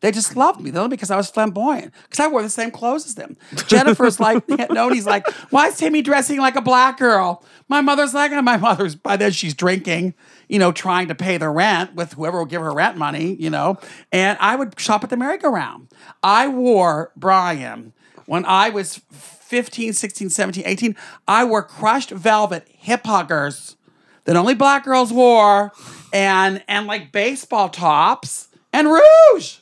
They 0.00 0.12
just 0.12 0.36
loved 0.36 0.60
me. 0.60 0.70
They 0.70 0.78
loved 0.78 0.90
me 0.90 0.96
because 0.96 1.10
I 1.10 1.16
was 1.16 1.30
flamboyant. 1.30 1.92
Because 2.04 2.20
I 2.20 2.28
wore 2.28 2.42
the 2.42 2.48
same 2.48 2.70
clothes 2.70 3.06
as 3.06 3.14
them. 3.14 3.36
Jennifer's 3.66 4.20
like, 4.20 4.48
no, 4.70 4.90
he's 4.90 5.06
like, 5.06 5.26
why 5.50 5.68
is 5.68 5.76
Timmy 5.76 6.02
dressing 6.02 6.38
like 6.38 6.56
a 6.56 6.60
black 6.62 6.98
girl? 6.98 7.44
My 7.68 7.80
mother's 7.80 8.14
like, 8.14 8.30
and 8.32 8.44
my 8.44 8.56
mother's 8.56 8.94
by 8.94 9.16
then 9.16 9.32
she's 9.32 9.54
drinking, 9.54 10.14
you 10.48 10.58
know, 10.58 10.72
trying 10.72 11.08
to 11.08 11.14
pay 11.14 11.36
the 11.36 11.48
rent 11.48 11.94
with 11.94 12.14
whoever 12.14 12.38
will 12.38 12.46
give 12.46 12.62
her 12.62 12.72
rent 12.72 12.96
money, 12.96 13.34
you 13.34 13.50
know. 13.50 13.78
And 14.12 14.38
I 14.40 14.56
would 14.56 14.78
shop 14.78 15.04
at 15.04 15.10
the 15.10 15.16
merry-go-round. 15.16 15.88
I 16.22 16.48
wore 16.48 17.12
Brian 17.16 17.92
when 18.26 18.44
I 18.44 18.70
was 18.70 19.00
15, 19.10 19.94
16, 19.94 20.30
17, 20.30 20.62
18. 20.66 20.96
I 21.26 21.44
wore 21.44 21.62
crushed 21.62 22.10
velvet 22.10 22.66
hip 22.68 23.06
huggers 23.06 23.76
that 24.24 24.36
only 24.36 24.54
black 24.54 24.84
girls 24.84 25.10
wore, 25.10 25.72
and 26.12 26.62
and 26.68 26.86
like 26.86 27.12
baseball 27.12 27.70
tops 27.70 28.48
and 28.74 28.88
rouge. 28.88 29.56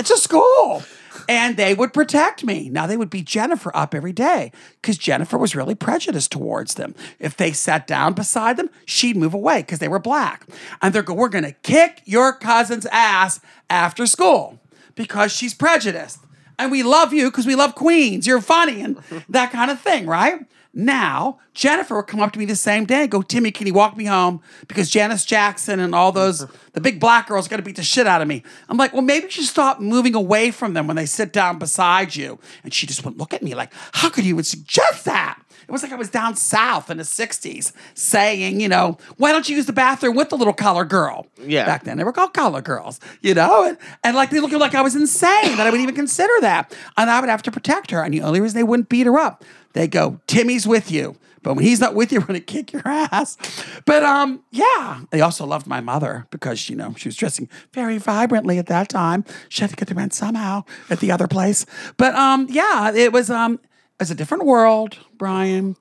It's 0.00 0.10
a 0.10 0.16
school. 0.16 0.82
And 1.28 1.58
they 1.58 1.74
would 1.74 1.92
protect 1.92 2.42
me. 2.42 2.70
Now 2.70 2.86
they 2.86 2.96
would 2.96 3.10
beat 3.10 3.26
Jennifer 3.26 3.70
up 3.76 3.94
every 3.94 4.12
day 4.12 4.50
because 4.80 4.96
Jennifer 4.96 5.36
was 5.36 5.54
really 5.54 5.74
prejudiced 5.74 6.32
towards 6.32 6.74
them. 6.74 6.94
If 7.18 7.36
they 7.36 7.52
sat 7.52 7.86
down 7.86 8.14
beside 8.14 8.56
them, 8.56 8.70
she'd 8.86 9.18
move 9.18 9.34
away 9.34 9.60
because 9.60 9.78
they 9.78 9.88
were 9.88 9.98
black. 9.98 10.46
And 10.80 10.94
they're 10.94 11.02
go, 11.02 11.12
we're 11.12 11.28
gonna 11.28 11.52
kick 11.52 12.00
your 12.06 12.32
cousin's 12.32 12.86
ass 12.86 13.40
after 13.68 14.06
school 14.06 14.58
because 14.94 15.32
she's 15.32 15.52
prejudiced. 15.52 16.20
And 16.60 16.70
we 16.70 16.82
love 16.82 17.12
you 17.12 17.30
because 17.30 17.46
we 17.46 17.54
love 17.54 17.74
queens. 17.74 18.26
You're 18.26 18.40
funny 18.40 18.82
and 18.82 18.98
that 19.28 19.50
kind 19.50 19.70
of 19.70 19.80
thing, 19.80 20.06
right? 20.06 20.44
Now, 20.72 21.40
Jennifer 21.52 21.96
would 21.96 22.06
come 22.06 22.20
up 22.20 22.32
to 22.32 22.38
me 22.38 22.44
the 22.44 22.54
same 22.54 22.84
day 22.84 23.02
and 23.02 23.10
go, 23.10 23.22
Timmy, 23.22 23.50
can 23.50 23.66
you 23.66 23.74
walk 23.74 23.96
me 23.96 24.04
home? 24.04 24.40
Because 24.68 24.88
Janice 24.88 25.24
Jackson 25.24 25.80
and 25.80 25.94
all 25.96 26.12
those, 26.12 26.46
the 26.74 26.80
big 26.80 27.00
black 27.00 27.26
girls, 27.26 27.46
are 27.46 27.50
going 27.50 27.58
to 27.58 27.64
beat 27.64 27.76
the 27.76 27.82
shit 27.82 28.06
out 28.06 28.22
of 28.22 28.28
me. 28.28 28.44
I'm 28.68 28.76
like, 28.76 28.92
well, 28.92 29.02
maybe 29.02 29.24
you 29.24 29.30
should 29.30 29.44
stop 29.46 29.80
moving 29.80 30.14
away 30.14 30.52
from 30.52 30.74
them 30.74 30.86
when 30.86 30.94
they 30.94 31.06
sit 31.06 31.32
down 31.32 31.58
beside 31.58 32.14
you. 32.14 32.38
And 32.62 32.72
she 32.72 32.86
just 32.86 33.04
wouldn't 33.04 33.18
look 33.18 33.34
at 33.34 33.42
me 33.42 33.54
like, 33.54 33.72
how 33.92 34.10
could 34.10 34.24
you 34.24 34.34
even 34.34 34.44
suggest 34.44 35.06
that? 35.06 35.40
It 35.70 35.72
was 35.72 35.84
like 35.84 35.92
I 35.92 35.94
was 35.94 36.10
down 36.10 36.34
south 36.34 36.90
in 36.90 36.96
the 36.96 37.04
60s 37.04 37.70
saying, 37.94 38.60
you 38.60 38.68
know, 38.68 38.98
why 39.18 39.30
don't 39.30 39.48
you 39.48 39.54
use 39.54 39.66
the 39.66 39.72
bathroom 39.72 40.16
with 40.16 40.28
the 40.28 40.36
little 40.36 40.52
collar 40.52 40.84
girl? 40.84 41.28
Yeah. 41.40 41.64
Back 41.64 41.84
then 41.84 41.96
they 41.96 42.02
were 42.02 42.12
called 42.12 42.34
collar 42.34 42.60
girls, 42.60 42.98
you 43.20 43.34
know? 43.34 43.68
And, 43.68 43.78
and 44.02 44.16
like 44.16 44.30
they 44.30 44.40
looked 44.40 44.52
like 44.52 44.74
I 44.74 44.82
was 44.82 44.96
insane 44.96 45.56
that 45.58 45.68
I 45.68 45.70
would 45.70 45.80
even 45.80 45.94
consider 45.94 46.32
that. 46.40 46.76
And 46.96 47.08
I 47.08 47.20
would 47.20 47.28
have 47.28 47.42
to 47.44 47.52
protect 47.52 47.92
her. 47.92 48.02
And 48.02 48.12
the 48.12 48.22
only 48.22 48.40
reason 48.40 48.58
they 48.58 48.64
wouldn't 48.64 48.88
beat 48.88 49.06
her 49.06 49.16
up, 49.16 49.44
they 49.74 49.86
go, 49.86 50.20
Timmy's 50.26 50.66
with 50.66 50.90
you. 50.90 51.14
But 51.44 51.54
when 51.54 51.64
he's 51.64 51.78
not 51.78 51.94
with 51.94 52.12
you, 52.12 52.18
we're 52.20 52.26
gonna 52.26 52.40
kick 52.40 52.72
your 52.72 52.82
ass. 52.84 53.36
But 53.84 54.02
um, 54.02 54.42
yeah. 54.50 55.02
They 55.10 55.20
also 55.20 55.46
loved 55.46 55.68
my 55.68 55.80
mother 55.80 56.26
because 56.30 56.68
you 56.68 56.74
know 56.74 56.94
she 56.96 57.06
was 57.06 57.14
dressing 57.14 57.48
very 57.72 57.98
vibrantly 57.98 58.58
at 58.58 58.66
that 58.66 58.88
time. 58.88 59.24
She 59.48 59.60
had 59.60 59.70
to 59.70 59.76
get 59.76 59.86
the 59.86 59.94
rent 59.94 60.14
somehow 60.14 60.64
at 60.90 60.98
the 60.98 61.12
other 61.12 61.28
place. 61.28 61.64
But 61.96 62.16
um, 62.16 62.48
yeah, 62.50 62.92
it 62.92 63.12
was 63.12 63.30
um, 63.30 63.60
it 64.00 64.04
was 64.04 64.10
a 64.10 64.14
different 64.14 64.46
world, 64.46 64.96
Brian. 65.18 65.76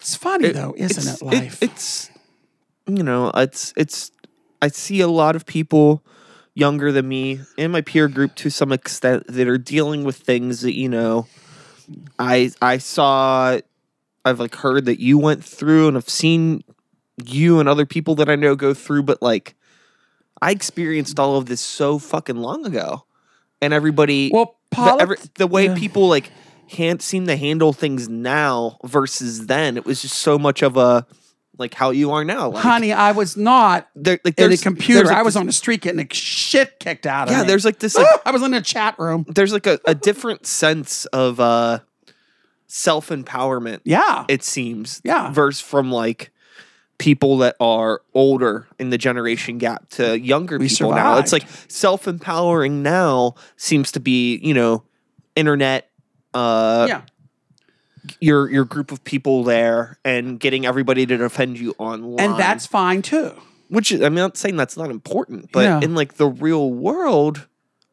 It's 0.00 0.16
funny 0.16 0.50
though, 0.50 0.74
isn't 0.76 1.12
it's, 1.12 1.22
it? 1.22 1.24
Life. 1.24 1.62
it's 1.62 2.10
you 2.88 3.04
know, 3.04 3.30
it's 3.32 3.72
it's 3.76 4.10
I 4.60 4.68
see 4.68 5.00
a 5.00 5.06
lot 5.06 5.36
of 5.36 5.46
people 5.46 6.02
younger 6.54 6.90
than 6.90 7.06
me 7.06 7.40
in 7.56 7.70
my 7.70 7.80
peer 7.80 8.08
group 8.08 8.34
to 8.36 8.50
some 8.50 8.72
extent 8.72 9.24
that 9.28 9.46
are 9.46 9.56
dealing 9.56 10.02
with 10.02 10.16
things 10.16 10.62
that 10.62 10.74
you 10.74 10.88
know 10.88 11.28
I 12.18 12.50
I 12.60 12.78
saw 12.78 13.60
I've 14.24 14.40
like 14.40 14.56
heard 14.56 14.86
that 14.86 14.98
you 15.00 15.16
went 15.16 15.44
through 15.44 15.86
and 15.86 15.96
I've 15.96 16.08
seen 16.08 16.64
you 17.24 17.60
and 17.60 17.68
other 17.68 17.86
people 17.86 18.16
that 18.16 18.28
I 18.28 18.34
know 18.34 18.56
go 18.56 18.74
through 18.74 19.04
but 19.04 19.22
like 19.22 19.54
I 20.42 20.50
experienced 20.50 21.20
all 21.20 21.36
of 21.36 21.46
this 21.46 21.60
so 21.60 22.00
fucking 22.00 22.36
long 22.36 22.66
ago 22.66 23.04
and 23.62 23.72
everybody 23.72 24.30
well, 24.32 24.56
the, 24.72 24.96
every, 25.00 25.16
the 25.36 25.46
way 25.46 25.66
yeah. 25.66 25.74
people 25.74 26.08
like 26.08 26.30
can't 26.68 27.00
seem 27.02 27.26
to 27.26 27.36
handle 27.36 27.72
things 27.72 28.08
now 28.08 28.78
versus 28.84 29.46
then 29.46 29.76
it 29.76 29.84
was 29.84 30.02
just 30.02 30.16
so 30.18 30.38
much 30.38 30.62
of 30.62 30.76
a 30.76 31.06
like 31.56 31.72
how 31.74 31.90
you 31.90 32.10
are 32.10 32.24
now 32.24 32.48
like, 32.50 32.62
honey, 32.64 32.92
I 32.92 33.12
was 33.12 33.36
not 33.36 33.88
there, 33.94 34.18
like 34.24 34.38
in 34.40 34.50
a 34.52 34.56
computer. 34.56 35.04
like, 35.06 35.16
I 35.16 35.22
was 35.22 35.34
this- 35.34 35.40
on 35.40 35.46
the 35.46 35.52
street 35.52 35.82
getting 35.82 36.04
the 36.06 36.12
shit 36.14 36.80
kicked 36.80 37.06
out 37.06 37.28
of 37.28 37.32
yeah 37.32 37.42
me. 37.42 37.46
there's 37.48 37.64
like 37.64 37.78
this 37.78 37.94
like 37.96 38.06
I 38.26 38.30
was 38.32 38.42
in 38.42 38.52
a 38.54 38.60
chat 38.60 38.98
room. 38.98 39.24
there's 39.28 39.52
like 39.52 39.66
a, 39.66 39.78
a 39.86 39.94
different 39.94 40.46
sense 40.46 41.04
of 41.06 41.38
uh 41.38 41.78
self-empowerment 42.66 43.80
Yeah. 43.84 44.24
it 44.28 44.42
seems 44.42 45.00
Yeah. 45.04 45.30
verse 45.32 45.60
from 45.60 45.92
like 45.92 46.32
people 46.98 47.38
that 47.38 47.56
are 47.60 48.02
older 48.14 48.66
in 48.78 48.90
the 48.90 48.98
generation 48.98 49.58
gap 49.58 49.88
to 49.90 50.18
younger 50.18 50.58
people 50.58 50.92
now. 50.92 51.18
It's 51.18 51.32
like 51.32 51.44
self 51.68 52.06
empowering 52.08 52.82
now 52.82 53.34
seems 53.56 53.92
to 53.92 54.00
be, 54.00 54.36
you 54.38 54.54
know, 54.54 54.84
internet 55.36 55.90
uh 56.34 56.86
yeah. 56.88 57.02
your 58.20 58.50
your 58.50 58.64
group 58.64 58.92
of 58.92 59.02
people 59.04 59.44
there 59.44 59.98
and 60.04 60.38
getting 60.38 60.66
everybody 60.66 61.06
to 61.06 61.16
defend 61.16 61.58
you 61.58 61.74
online. 61.78 62.20
And 62.30 62.38
that's 62.38 62.66
fine 62.66 63.02
too. 63.02 63.32
which 63.68 63.90
is, 63.92 64.02
I'm 64.02 64.14
not 64.14 64.36
saying 64.36 64.56
that's 64.56 64.76
not 64.76 64.90
important, 64.90 65.50
but 65.52 65.64
Yeah. 65.64 65.80
in 65.82 65.94
like 65.94 66.14
the 66.14 66.26
real 66.28 66.70
world, 66.70 67.46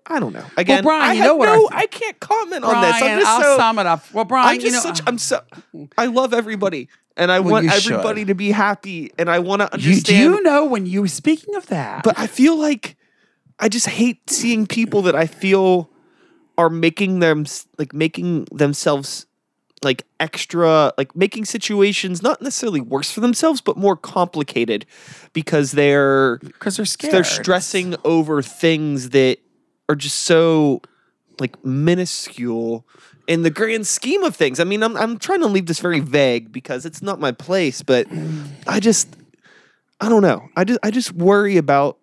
I 0.06 0.20
don't 0.20 0.34
know. 0.34 0.46
Again, 0.58 0.84
Brian, 0.84 1.12
I 1.12 1.14
you 1.14 1.24
know 1.24 1.36
what 1.36 1.46
no, 1.46 1.70
I 1.72 1.82
I 1.82 1.86
can't 1.88 2.20
comment 2.20 2.64
Brian, 2.64 2.76
on 2.76 2.82
this. 2.82 3.02
I'm 3.02 3.20
just 3.20 3.28
I'll 3.32 3.42
so 3.44 3.58
sum 3.58 3.80
it 3.80 3.86
up. 3.86 4.04
Well, 4.14 4.26
Brian, 4.26 4.50
I'm 4.50 4.56
just 4.60 4.66
you 4.66 4.72
know, 4.74 4.80
such 4.82 5.02
I'm 5.08 5.18
so 5.18 5.42
I 5.98 6.08
love 6.08 6.34
everybody 6.34 6.90
and 7.16 7.32
I 7.32 7.40
Well, 7.40 7.54
want 7.54 7.72
everybody 7.72 8.22
should. 8.22 8.28
to 8.30 8.36
be 8.36 8.52
happy 8.52 9.12
and 9.18 9.30
I 9.30 9.40
want 9.40 9.62
to 9.62 9.70
you, 9.80 9.90
understand 9.92 10.06
do 10.06 10.16
you 10.18 10.42
know 10.44 10.66
when 10.66 10.86
you 10.86 11.08
speaking 11.08 11.56
of 11.56 11.68
that? 11.68 12.04
but 12.04 12.18
I 12.20 12.28
feel 12.28 12.58
like 12.58 12.98
I 13.60 13.70
just 13.70 13.88
hate 13.88 14.30
seeing 14.30 14.66
people 14.68 15.04
that 15.04 15.16
I 15.16 15.28
feel 15.28 15.90
are 16.62 16.70
making 16.70 17.20
them 17.20 17.46
like 17.78 17.94
making 17.94 18.46
themselves 18.52 19.26
like 19.84 20.06
extra 20.20 20.94
like 20.98 21.16
making 21.16 21.44
situations 21.44 22.22
not 22.22 22.40
necessarily 22.40 22.80
worse 22.80 23.10
for 23.10 23.20
themselves 23.20 23.62
but 23.62 23.76
more 23.78 23.98
complicated 23.98 24.86
because 25.34 25.72
they're 25.72 26.38
because 26.38 26.78
they're 26.78 26.86
scared. 26.86 27.14
they're 27.14 27.24
stressing 27.24 27.96
over 28.04 28.44
things 28.44 29.10
that 29.10 29.40
are 29.90 29.96
just 29.96 30.22
so 30.22 30.82
like 31.40 31.66
minuscule 31.66 32.86
in 33.28 33.44
the 33.44 33.50
grand 33.50 33.88
scheme 33.88 34.24
of 34.24 34.36
things. 34.36 34.60
I 34.60 34.64
mean, 34.64 34.84
I'm 34.84 34.96
I'm 34.96 35.18
trying 35.18 35.40
to 35.40 35.48
leave 35.48 35.66
this 35.66 35.80
very 35.80 36.00
vague 36.00 36.52
because 36.52 36.86
it's 36.86 37.02
not 37.02 37.20
my 37.20 37.32
place, 37.32 37.82
but 37.82 38.08
I 38.68 38.80
just 38.80 39.16
I 40.00 40.10
don't 40.10 40.22
know. 40.22 40.48
I 40.56 40.64
just 40.64 40.80
I 40.84 40.92
just 40.92 41.14
worry 41.14 41.58
about 41.58 41.98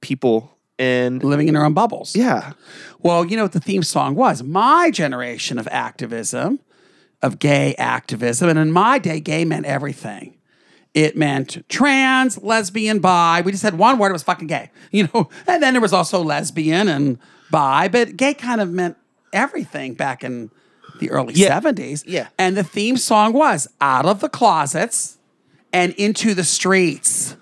people 0.00 0.56
and 0.80 1.22
living 1.22 1.46
in 1.46 1.54
their 1.54 1.64
own 1.64 1.74
bubbles. 1.74 2.16
yeah. 2.16 2.52
Well, 3.02 3.24
you 3.24 3.36
know 3.36 3.44
what 3.44 3.52
the 3.52 3.60
theme 3.60 3.82
song 3.82 4.14
was? 4.14 4.42
My 4.42 4.90
generation 4.90 5.58
of 5.58 5.66
activism, 5.68 6.58
of 7.22 7.38
gay 7.38 7.74
activism, 7.76 8.48
and 8.48 8.58
in 8.58 8.72
my 8.72 8.98
day, 8.98 9.20
gay 9.20 9.44
meant 9.44 9.64
everything. 9.66 10.36
It 10.92 11.16
meant 11.16 11.66
trans, 11.68 12.42
lesbian, 12.42 12.98
bi. 12.98 13.42
We 13.44 13.52
just 13.52 13.62
had 13.62 13.78
one 13.78 13.96
word, 13.98 14.08
it 14.10 14.12
was 14.12 14.22
fucking 14.24 14.48
gay. 14.48 14.70
You 14.90 15.08
know, 15.14 15.28
and 15.46 15.62
then 15.62 15.72
there 15.74 15.80
was 15.80 15.92
also 15.92 16.22
lesbian 16.22 16.88
and 16.88 17.18
bi, 17.50 17.88
but 17.88 18.16
gay 18.16 18.34
kind 18.34 18.60
of 18.60 18.70
meant 18.70 18.96
everything 19.32 19.94
back 19.94 20.24
in 20.24 20.50
the 20.98 21.10
early 21.10 21.32
Yeah. 21.34 21.58
70s. 21.60 22.02
Yeah. 22.06 22.28
And 22.38 22.56
the 22.56 22.64
theme 22.64 22.96
song 22.96 23.32
was 23.32 23.68
out 23.80 24.04
of 24.04 24.20
the 24.20 24.28
closets 24.28 25.18
and 25.72 25.92
into 25.94 26.34
the 26.34 26.44
streets 26.44 27.36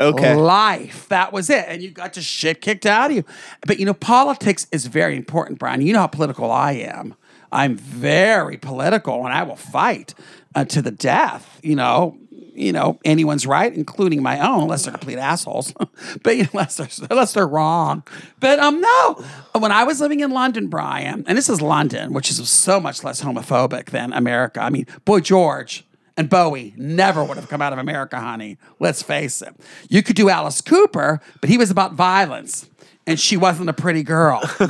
Okay. 0.00 0.34
life. 0.34 1.08
That 1.08 1.32
was 1.32 1.50
it. 1.50 1.64
And 1.66 1.82
you 1.82 1.90
got 1.90 2.12
to 2.14 2.22
shit 2.22 2.60
kicked 2.60 2.86
out 2.86 3.10
of 3.10 3.16
you. 3.16 3.24
But 3.66 3.78
you 3.78 3.86
know, 3.86 3.94
politics 3.94 4.66
is 4.70 4.86
very 4.86 5.16
important, 5.16 5.58
Brian. 5.58 5.80
You 5.80 5.92
know 5.92 6.00
how 6.00 6.06
political 6.06 6.50
I 6.50 6.72
am. 6.72 7.14
I'm 7.50 7.76
very 7.76 8.56
political 8.58 9.24
and 9.24 9.34
I 9.34 9.42
will 9.42 9.56
fight 9.56 10.14
uh, 10.54 10.64
to 10.66 10.82
the 10.82 10.90
death, 10.90 11.60
you 11.62 11.76
know. 11.76 12.18
You 12.54 12.72
know, 12.72 12.98
anyone's 13.04 13.46
right, 13.46 13.72
including 13.72 14.20
my 14.20 14.40
own, 14.40 14.62
unless 14.62 14.82
they're 14.82 14.92
complete 14.92 15.18
assholes. 15.18 15.72
but 16.24 16.36
you 16.36 16.42
know, 16.42 16.48
unless 16.54 16.76
they're 16.76 17.06
unless 17.08 17.32
they're 17.32 17.46
wrong. 17.46 18.02
But 18.40 18.58
um, 18.58 18.80
no. 18.80 19.24
When 19.56 19.70
I 19.70 19.84
was 19.84 20.00
living 20.00 20.20
in 20.20 20.32
London, 20.32 20.66
Brian, 20.66 21.22
and 21.28 21.38
this 21.38 21.48
is 21.48 21.62
London, 21.62 22.12
which 22.12 22.30
is 22.32 22.48
so 22.48 22.80
much 22.80 23.04
less 23.04 23.22
homophobic 23.22 23.90
than 23.90 24.12
America. 24.12 24.60
I 24.60 24.70
mean, 24.70 24.86
boy 25.04 25.20
George, 25.20 25.86
and 26.18 26.28
Bowie 26.28 26.74
never 26.76 27.22
would 27.22 27.36
have 27.36 27.48
come 27.48 27.62
out 27.62 27.72
of 27.72 27.78
America, 27.78 28.18
honey. 28.18 28.58
Let's 28.80 29.02
face 29.02 29.40
it. 29.40 29.54
You 29.88 30.02
could 30.02 30.16
do 30.16 30.28
Alice 30.28 30.60
Cooper, 30.60 31.20
but 31.40 31.48
he 31.48 31.56
was 31.56 31.70
about 31.70 31.94
violence, 31.94 32.68
and 33.06 33.20
she 33.20 33.36
wasn't 33.36 33.70
a 33.70 33.72
pretty 33.72 34.02
girl. 34.02 34.40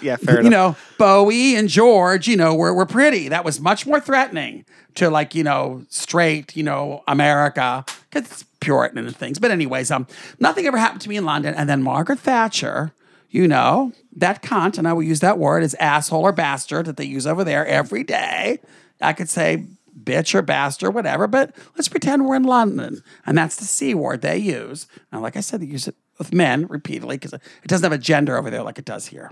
yeah, 0.00 0.14
fair 0.14 0.38
enough. 0.38 0.44
you 0.44 0.50
know, 0.50 0.76
Bowie 0.96 1.56
and 1.56 1.68
George, 1.68 2.28
you 2.28 2.36
know, 2.36 2.54
were, 2.54 2.72
were 2.72 2.86
pretty. 2.86 3.28
That 3.28 3.44
was 3.44 3.60
much 3.60 3.84
more 3.84 3.98
threatening 3.98 4.64
to 4.94 5.10
like, 5.10 5.34
you 5.34 5.42
know, 5.42 5.84
straight, 5.88 6.56
you 6.56 6.62
know, 6.62 7.02
America, 7.08 7.84
because 8.08 8.30
it's 8.30 8.44
Puritan 8.60 8.98
and 8.98 9.16
things. 9.16 9.40
But 9.40 9.50
anyways, 9.50 9.90
um, 9.90 10.06
nothing 10.38 10.66
ever 10.66 10.78
happened 10.78 11.00
to 11.00 11.08
me 11.08 11.16
in 11.16 11.24
London. 11.24 11.52
And 11.56 11.68
then 11.68 11.82
Margaret 11.82 12.20
Thatcher, 12.20 12.92
you 13.28 13.48
know, 13.48 13.90
that 14.14 14.40
cunt, 14.40 14.78
and 14.78 14.86
I 14.86 14.92
will 14.92 15.02
use 15.02 15.18
that 15.18 15.36
word 15.36 15.64
as 15.64 15.74
asshole 15.74 16.22
or 16.22 16.32
bastard 16.32 16.86
that 16.86 16.96
they 16.96 17.06
use 17.06 17.26
over 17.26 17.42
there 17.42 17.66
every 17.66 18.04
day. 18.04 18.60
I 19.00 19.14
could 19.14 19.28
say 19.28 19.66
bitch 19.98 20.34
or 20.34 20.42
bastard, 20.42 20.94
whatever, 20.94 21.26
but 21.26 21.54
let's 21.76 21.88
pretend 21.88 22.26
we're 22.26 22.36
in 22.36 22.44
London. 22.44 23.02
And 23.26 23.36
that's 23.36 23.56
the 23.56 23.64
C 23.64 23.94
word 23.94 24.22
they 24.22 24.38
use. 24.38 24.86
Now, 25.12 25.20
like 25.20 25.36
I 25.36 25.40
said, 25.40 25.60
they 25.60 25.66
use 25.66 25.88
it 25.88 25.96
with 26.18 26.32
men 26.32 26.66
repeatedly 26.66 27.16
because 27.16 27.32
it 27.32 27.42
doesn't 27.66 27.84
have 27.84 27.92
a 27.92 28.02
gender 28.02 28.36
over 28.36 28.50
there 28.50 28.62
like 28.62 28.78
it 28.78 28.84
does 28.84 29.06
here. 29.06 29.30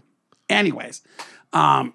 Anyways, 0.49 1.03
um, 1.53 1.95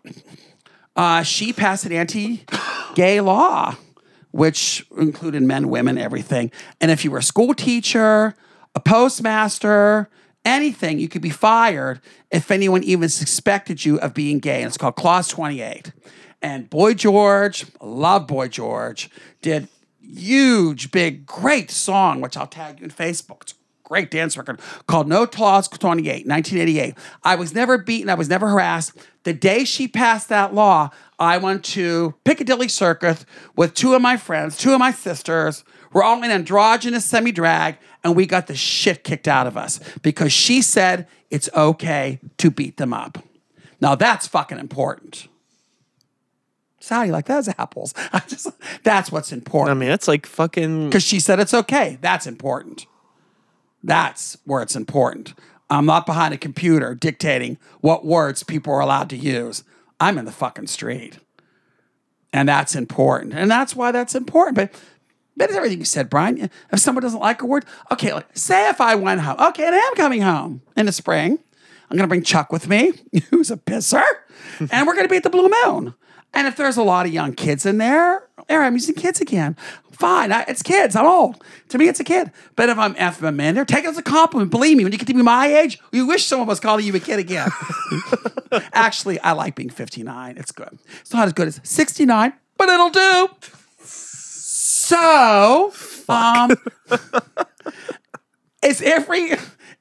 uh, 0.96 1.24
she 1.24 1.52
passed 1.54 1.86
an 1.86 1.92
anti-gay 1.92 3.22
law, 3.22 3.76
which 4.32 4.86
included 4.98 5.44
men, 5.44 5.70
women, 5.70 5.98
everything. 5.98 6.52
And 6.80 6.90
if 6.92 7.04
you 7.04 7.12
were 7.12 7.20
a 7.20 7.24
school 7.24 7.54
teacher, 7.54 8.36
a 8.74 8.80
postmaster, 8.80 10.10
anything, 10.44 11.00
you 11.00 11.08
could 11.08 11.22
be 11.22 11.30
fired 11.30 12.00
if 12.32 12.52
anyone 12.52 12.84
even 12.84 13.10
suspected 13.10 13.84
you 13.84 14.00
of 14.00 14.14
being 14.14 14.40
gay. 14.40 14.62
And 14.62 14.68
it's 14.68 14.78
called 14.78 14.96
Clause 14.96 15.28
28. 15.28 15.92
And 16.46 16.70
Boy 16.70 16.94
George, 16.94 17.66
love 17.82 18.28
Boy 18.28 18.50
George, 18.50 19.10
did 19.42 19.68
huge, 20.00 20.92
big, 20.92 21.26
great 21.26 21.72
song, 21.72 22.22
which 22.22 22.38
I'll 22.38 22.46
tag 22.46 22.80
you 22.80 22.86
in 22.86 22.92
Facebook. 22.92 23.42
It's 23.42 23.54
a 23.54 23.56
great 23.84 24.12
dance 24.12 24.38
record 24.38 24.62
called 24.86 25.08
No 25.08 25.26
Clause 25.26 25.68
28, 25.68 26.28
1988. 26.28 26.94
I 27.24 27.34
was 27.34 27.56
never 27.56 27.80
beaten, 27.80 28.12
I 28.12 28.14
was 28.14 28.30
never 28.30 28.48
harassed. 28.48 28.92
The 29.24 29.34
day 29.34 29.66
she 29.66 29.88
passed 29.88 30.30
that 30.30 30.54
law, 30.54 30.92
I 31.18 31.40
went 31.40 31.66
to 31.66 32.14
Piccadilly 32.26 32.68
Circus 32.68 33.26
with 33.56 33.74
two 33.74 33.96
of 33.96 34.04
my 34.04 34.16
friends, 34.16 34.56
two 34.56 34.72
of 34.72 34.80
my 34.80 34.92
sisters. 34.92 35.64
We're 35.94 36.04
all 36.04 36.22
in 36.22 36.30
androgynous 36.30 37.06
semi 37.06 37.32
drag, 37.32 37.80
and 38.04 38.16
we 38.16 38.28
got 38.28 38.46
the 38.46 38.56
shit 38.56 39.04
kicked 39.04 39.28
out 39.28 39.48
of 39.48 39.58
us 39.58 39.80
because 40.04 40.32
she 40.32 40.62
said 40.62 41.08
it's 41.32 41.50
okay 41.56 42.20
to 42.38 42.52
beat 42.52 42.78
them 42.78 42.94
up. 42.94 43.18
Now 43.82 43.96
that's 43.96 44.28
fucking 44.28 44.60
important. 44.60 45.28
Sally, 46.86 47.12
like 47.12 47.26
that's 47.26 47.50
apples. 47.58 47.94
I 48.14 48.20
just 48.28 48.48
that's 48.84 49.12
what's 49.12 49.32
important. 49.32 49.76
I 49.76 49.80
mean, 49.80 49.90
that's 49.90 50.08
like 50.08 50.26
fucking 50.26 50.90
because 50.90 51.04
she 51.04 51.20
said 51.20 51.40
it's 51.40 51.54
okay. 51.54 51.98
That's 52.02 52.28
important. 52.28 52.86
That's 53.84 54.38
where 54.46 54.62
it's 54.62 54.76
important. 54.76 55.34
I'm 55.70 55.86
not 55.86 56.06
behind 56.06 56.34
a 56.34 56.38
computer 56.38 56.94
dictating 56.94 57.58
what 57.82 58.06
words 58.06 58.44
people 58.44 58.74
are 58.74 58.80
allowed 58.80 59.10
to 59.12 59.18
use. 59.18 59.64
I'm 60.00 60.18
in 60.18 60.26
the 60.26 60.32
fucking 60.32 60.68
street. 60.68 61.18
And 62.32 62.50
that's 62.50 62.76
important. 62.76 63.34
And 63.34 63.50
that's 63.50 63.76
why 63.76 63.92
that's 63.92 64.14
important. 64.14 64.56
But 64.56 64.74
that 65.38 65.50
is 65.50 65.56
everything 65.56 65.80
you 65.80 65.86
said, 65.86 66.10
Brian. 66.10 66.50
If 66.72 66.80
someone 66.80 67.02
doesn't 67.02 67.20
like 67.20 67.42
a 67.42 67.46
word, 67.46 67.66
okay, 67.92 68.14
like, 68.14 68.28
say 68.38 68.70
if 68.70 68.80
I 68.80 68.96
went 68.96 69.22
home. 69.22 69.40
Okay, 69.40 69.66
and 69.66 69.74
I 69.74 69.80
am 69.80 69.96
coming 69.96 70.22
home 70.22 70.62
in 70.76 70.86
the 70.86 70.92
spring. 70.92 71.40
I'm 71.90 71.98
going 71.98 72.04
to 72.04 72.08
bring 72.08 72.24
Chuck 72.24 72.52
with 72.52 72.68
me, 72.68 72.94
who's 73.30 73.52
a 73.52 73.58
pisser, 73.58 74.04
and 74.72 74.88
we're 74.88 74.96
going 74.96 75.06
to 75.06 75.10
be 75.10 75.18
at 75.18 75.24
the 75.24 75.30
Blue 75.30 75.50
Moon. 75.50 75.94
And 76.36 76.48
if 76.48 76.58
there's 76.58 76.78
a 76.78 76.84
lot 76.84 77.06
of 77.06 77.14
young 77.14 77.34
kids 77.34 77.66
in 77.66 77.78
there, 77.78 78.28
there 78.48 78.62
I'm 78.62 78.74
using 78.74 78.94
kids 78.94 79.22
again. 79.22 79.56
Fine, 79.92 80.34
I, 80.34 80.44
it's 80.50 80.62
kids. 80.62 80.94
I'm 80.96 81.06
old. 81.06 81.42
To 81.70 81.78
me, 81.78 81.88
it's 81.88 82.02
a 82.02 82.04
kid. 82.04 82.30
But 82.58 82.68
if 82.68 82.78
I'm 82.78 82.94
effing 82.96 83.22
them 83.22 83.40
in 83.40 83.56
there, 83.56 83.64
take 83.64 83.86
it 83.86 83.88
as 83.88 83.98
a 83.98 84.04
compliment. 84.04 84.52
Believe 84.52 84.76
me, 84.78 84.84
when 84.84 84.92
you 84.92 85.00
get 85.00 85.08
to 85.08 85.14
be 85.14 85.22
my 85.22 85.48
age, 85.48 85.80
you 85.94 86.06
wish 86.06 86.26
someone 86.26 86.48
was 86.48 86.60
calling 86.60 86.86
you 86.86 86.94
a 86.94 87.00
kid 87.00 87.20
again. 87.20 87.50
Actually, 88.74 89.18
I 89.22 89.32
like 89.32 89.56
being 89.56 89.70
59. 89.70 90.38
It's 90.38 90.52
good. 90.52 90.78
It's 91.00 91.14
not 91.14 91.26
as 91.26 91.34
good 91.34 91.48
as 91.48 91.62
69, 91.64 92.34
but 92.58 92.68
it'll 92.68 92.90
do. 92.90 93.30
So, 93.80 95.72
um, 96.10 96.52
is 98.62 98.82
every 98.82 99.32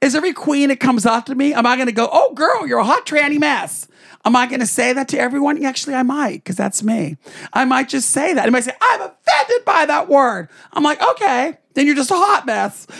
is 0.01 0.15
every 0.15 0.33
queen 0.33 0.69
that 0.69 0.81
comes 0.81 1.05
up 1.05 1.27
to 1.27 1.35
me, 1.35 1.53
am 1.53 1.67
I 1.67 1.77
going 1.77 1.87
to 1.87 1.93
go, 1.93 2.09
oh, 2.11 2.35
girl, 2.35 2.67
you're 2.67 2.79
a 2.79 2.85
hot 2.85 3.07
tranny 3.07 3.41
mess? 3.41 3.89
Am 4.25 4.35
I 4.35 4.47
going 4.47 4.61
to 4.61 4.66
say 4.66 4.93
that 4.95 5.09
to 5.09 5.18
everyone? 5.18 5.62
Actually, 5.64 5.97
I 5.97 6.03
might, 6.03 6.43
because 6.45 6.57
that's 6.57 6.83
me. 6.83 7.18
I 7.53 7.64
might 7.64 7.89
just 7.89 8.11
say 8.11 8.33
that. 8.33 8.47
I 8.47 8.51
might 8.51 8.64
say, 8.64 8.72
I'm 8.81 9.03
offended 9.03 9.64
by 9.66 9.85
that 9.87 10.09
word. 10.09 10.49
I'm 10.72 10.83
like, 10.83 11.03
okay, 11.03 11.59
then 11.75 11.87
you're 11.87 11.95
just 11.95 12.11
a 12.11 12.14
hot 12.14 12.47
mess. 12.47 12.87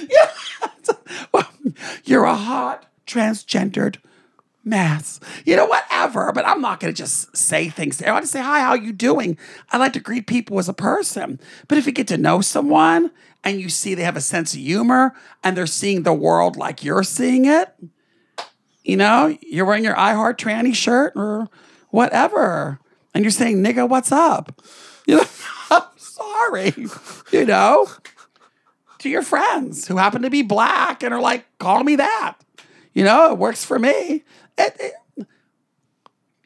You're 2.05 2.25
a 2.25 2.35
hot 2.35 2.87
transgendered 3.07 3.97
mess. 4.65 5.19
You 5.47 5.57
know, 5.57 5.67
whatever. 5.67 6.31
But 6.33 6.47
I'm 6.47 6.61
not 6.61 6.81
going 6.81 6.93
to 6.93 6.97
just 6.97 7.35
say 7.37 7.69
things. 7.71 8.03
I 8.03 8.13
want 8.13 8.25
to 8.25 8.31
say, 8.31 8.43
hi, 8.43 8.61
how 8.61 8.75
you 8.75 8.93
doing? 8.93 9.39
I 9.71 9.79
like 9.79 9.95
to 9.95 10.01
greet 10.01 10.27
people 10.27 10.59
as 10.59 10.69
a 10.69 10.75
person. 10.75 11.41
But 11.69 11.79
if 11.79 11.87
you 11.87 11.93
get 11.93 12.09
to 12.09 12.19
know 12.19 12.41
someone 12.43 13.11
and 13.43 13.61
you 13.61 13.69
see 13.69 13.95
they 13.95 14.05
have 14.05 14.17
a 14.17 14.21
sense 14.21 14.53
of 14.55 14.61
humor 14.61 15.15
and 15.43 15.57
they're 15.57 15.67
seeing 15.67 16.03
the 16.03 16.13
world 16.13 16.57
like 16.57 16.85
you're 16.85 17.03
seeing 17.03 17.47
it, 17.47 17.75
you 18.85 18.97
know, 18.97 19.37
you're 19.41 19.65
wearing 19.65 19.85
your 19.85 19.99
I 19.99 20.13
Heart 20.13 20.39
Tranny 20.39 20.75
shirt 20.75 21.15
or 21.17 21.49
whatever, 21.91 22.79
and 23.15 23.25
you're 23.25 23.31
saying, 23.31 23.63
nigga, 23.63 23.89
what's 23.89 24.13
up? 24.13 24.61
You 25.07 25.17
know, 25.17 25.25
I'm 25.71 25.83
sorry. 25.99 26.73
You 27.31 27.45
know, 27.45 27.87
to 29.01 29.11
your 29.11 29.21
friends 29.21 29.87
who 29.87 29.99
happen 29.99 30.23
to 30.23 30.31
be 30.31 30.41
black 30.41 31.03
and 31.03 31.13
are 31.13 31.21
like, 31.21 31.45
call 31.59 31.85
me 31.85 31.97
that. 31.97 32.37
You 32.95 33.05
know, 33.05 33.31
it 33.31 33.37
works 33.37 33.67
for 33.67 33.79
me. 33.79 34.25
It, 34.57 34.77
it, 34.81 34.95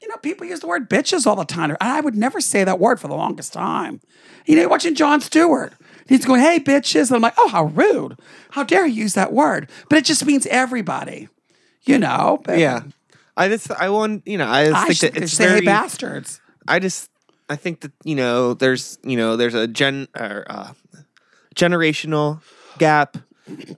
you 0.03 0.09
know, 0.09 0.17
people 0.17 0.45
use 0.45 0.59
the 0.59 0.67
word 0.67 0.91
bitches 0.91 1.25
all 1.25 1.37
the 1.37 1.45
time. 1.45 1.71
And 1.71 1.79
I 1.81 2.01
would 2.01 2.17
never 2.17 2.41
say 2.41 2.65
that 2.65 2.81
word 2.81 2.99
for 2.99 3.07
the 3.07 3.15
longest 3.15 3.53
time. 3.53 4.01
You 4.45 4.57
know, 4.57 4.63
you're 4.63 4.71
watching 4.71 4.97
Jon 4.97 5.21
Stewart. 5.21 5.75
He's 6.09 6.25
going, 6.25 6.41
hey, 6.41 6.59
bitches. 6.59 7.11
And 7.11 7.17
I'm 7.17 7.23
like, 7.23 7.35
oh, 7.39 7.49
how 7.49 7.67
rude. 7.67 8.19
How 8.51 8.65
dare 8.65 8.87
you 8.87 9.03
use 9.03 9.15
that 9.15 9.33
word? 9.33 9.71
But 9.89 9.99
it 9.99 10.05
just 10.05 10.25
means 10.27 10.47
everybody, 10.47 11.29
you 11.89 11.99
know? 11.99 12.41
But 12.45 12.59
Yeah. 12.59 12.83
I 13.37 13.49
just 13.49 13.71
I 13.71 13.89
want 13.91 14.27
you 14.27 14.37
know 14.39 14.47
I 14.49 14.67
just 14.67 14.77
I 14.83 14.87
think 14.95 15.15
that 15.15 15.23
it's 15.23 15.33
say, 15.33 15.47
very 15.47 15.61
hey, 15.61 15.65
bastards. 15.67 16.41
I 16.67 16.79
just 16.81 17.09
I 17.49 17.57
think 17.57 17.81
that 17.81 17.93
you 18.05 18.15
know 18.17 18.55
there's 18.55 18.99
you 19.05 19.17
know 19.17 19.37
there's 19.37 19.55
a 19.55 19.67
gen 19.67 20.09
or 20.19 20.45
uh, 20.51 20.73
generational 21.55 22.41
gap 22.79 23.17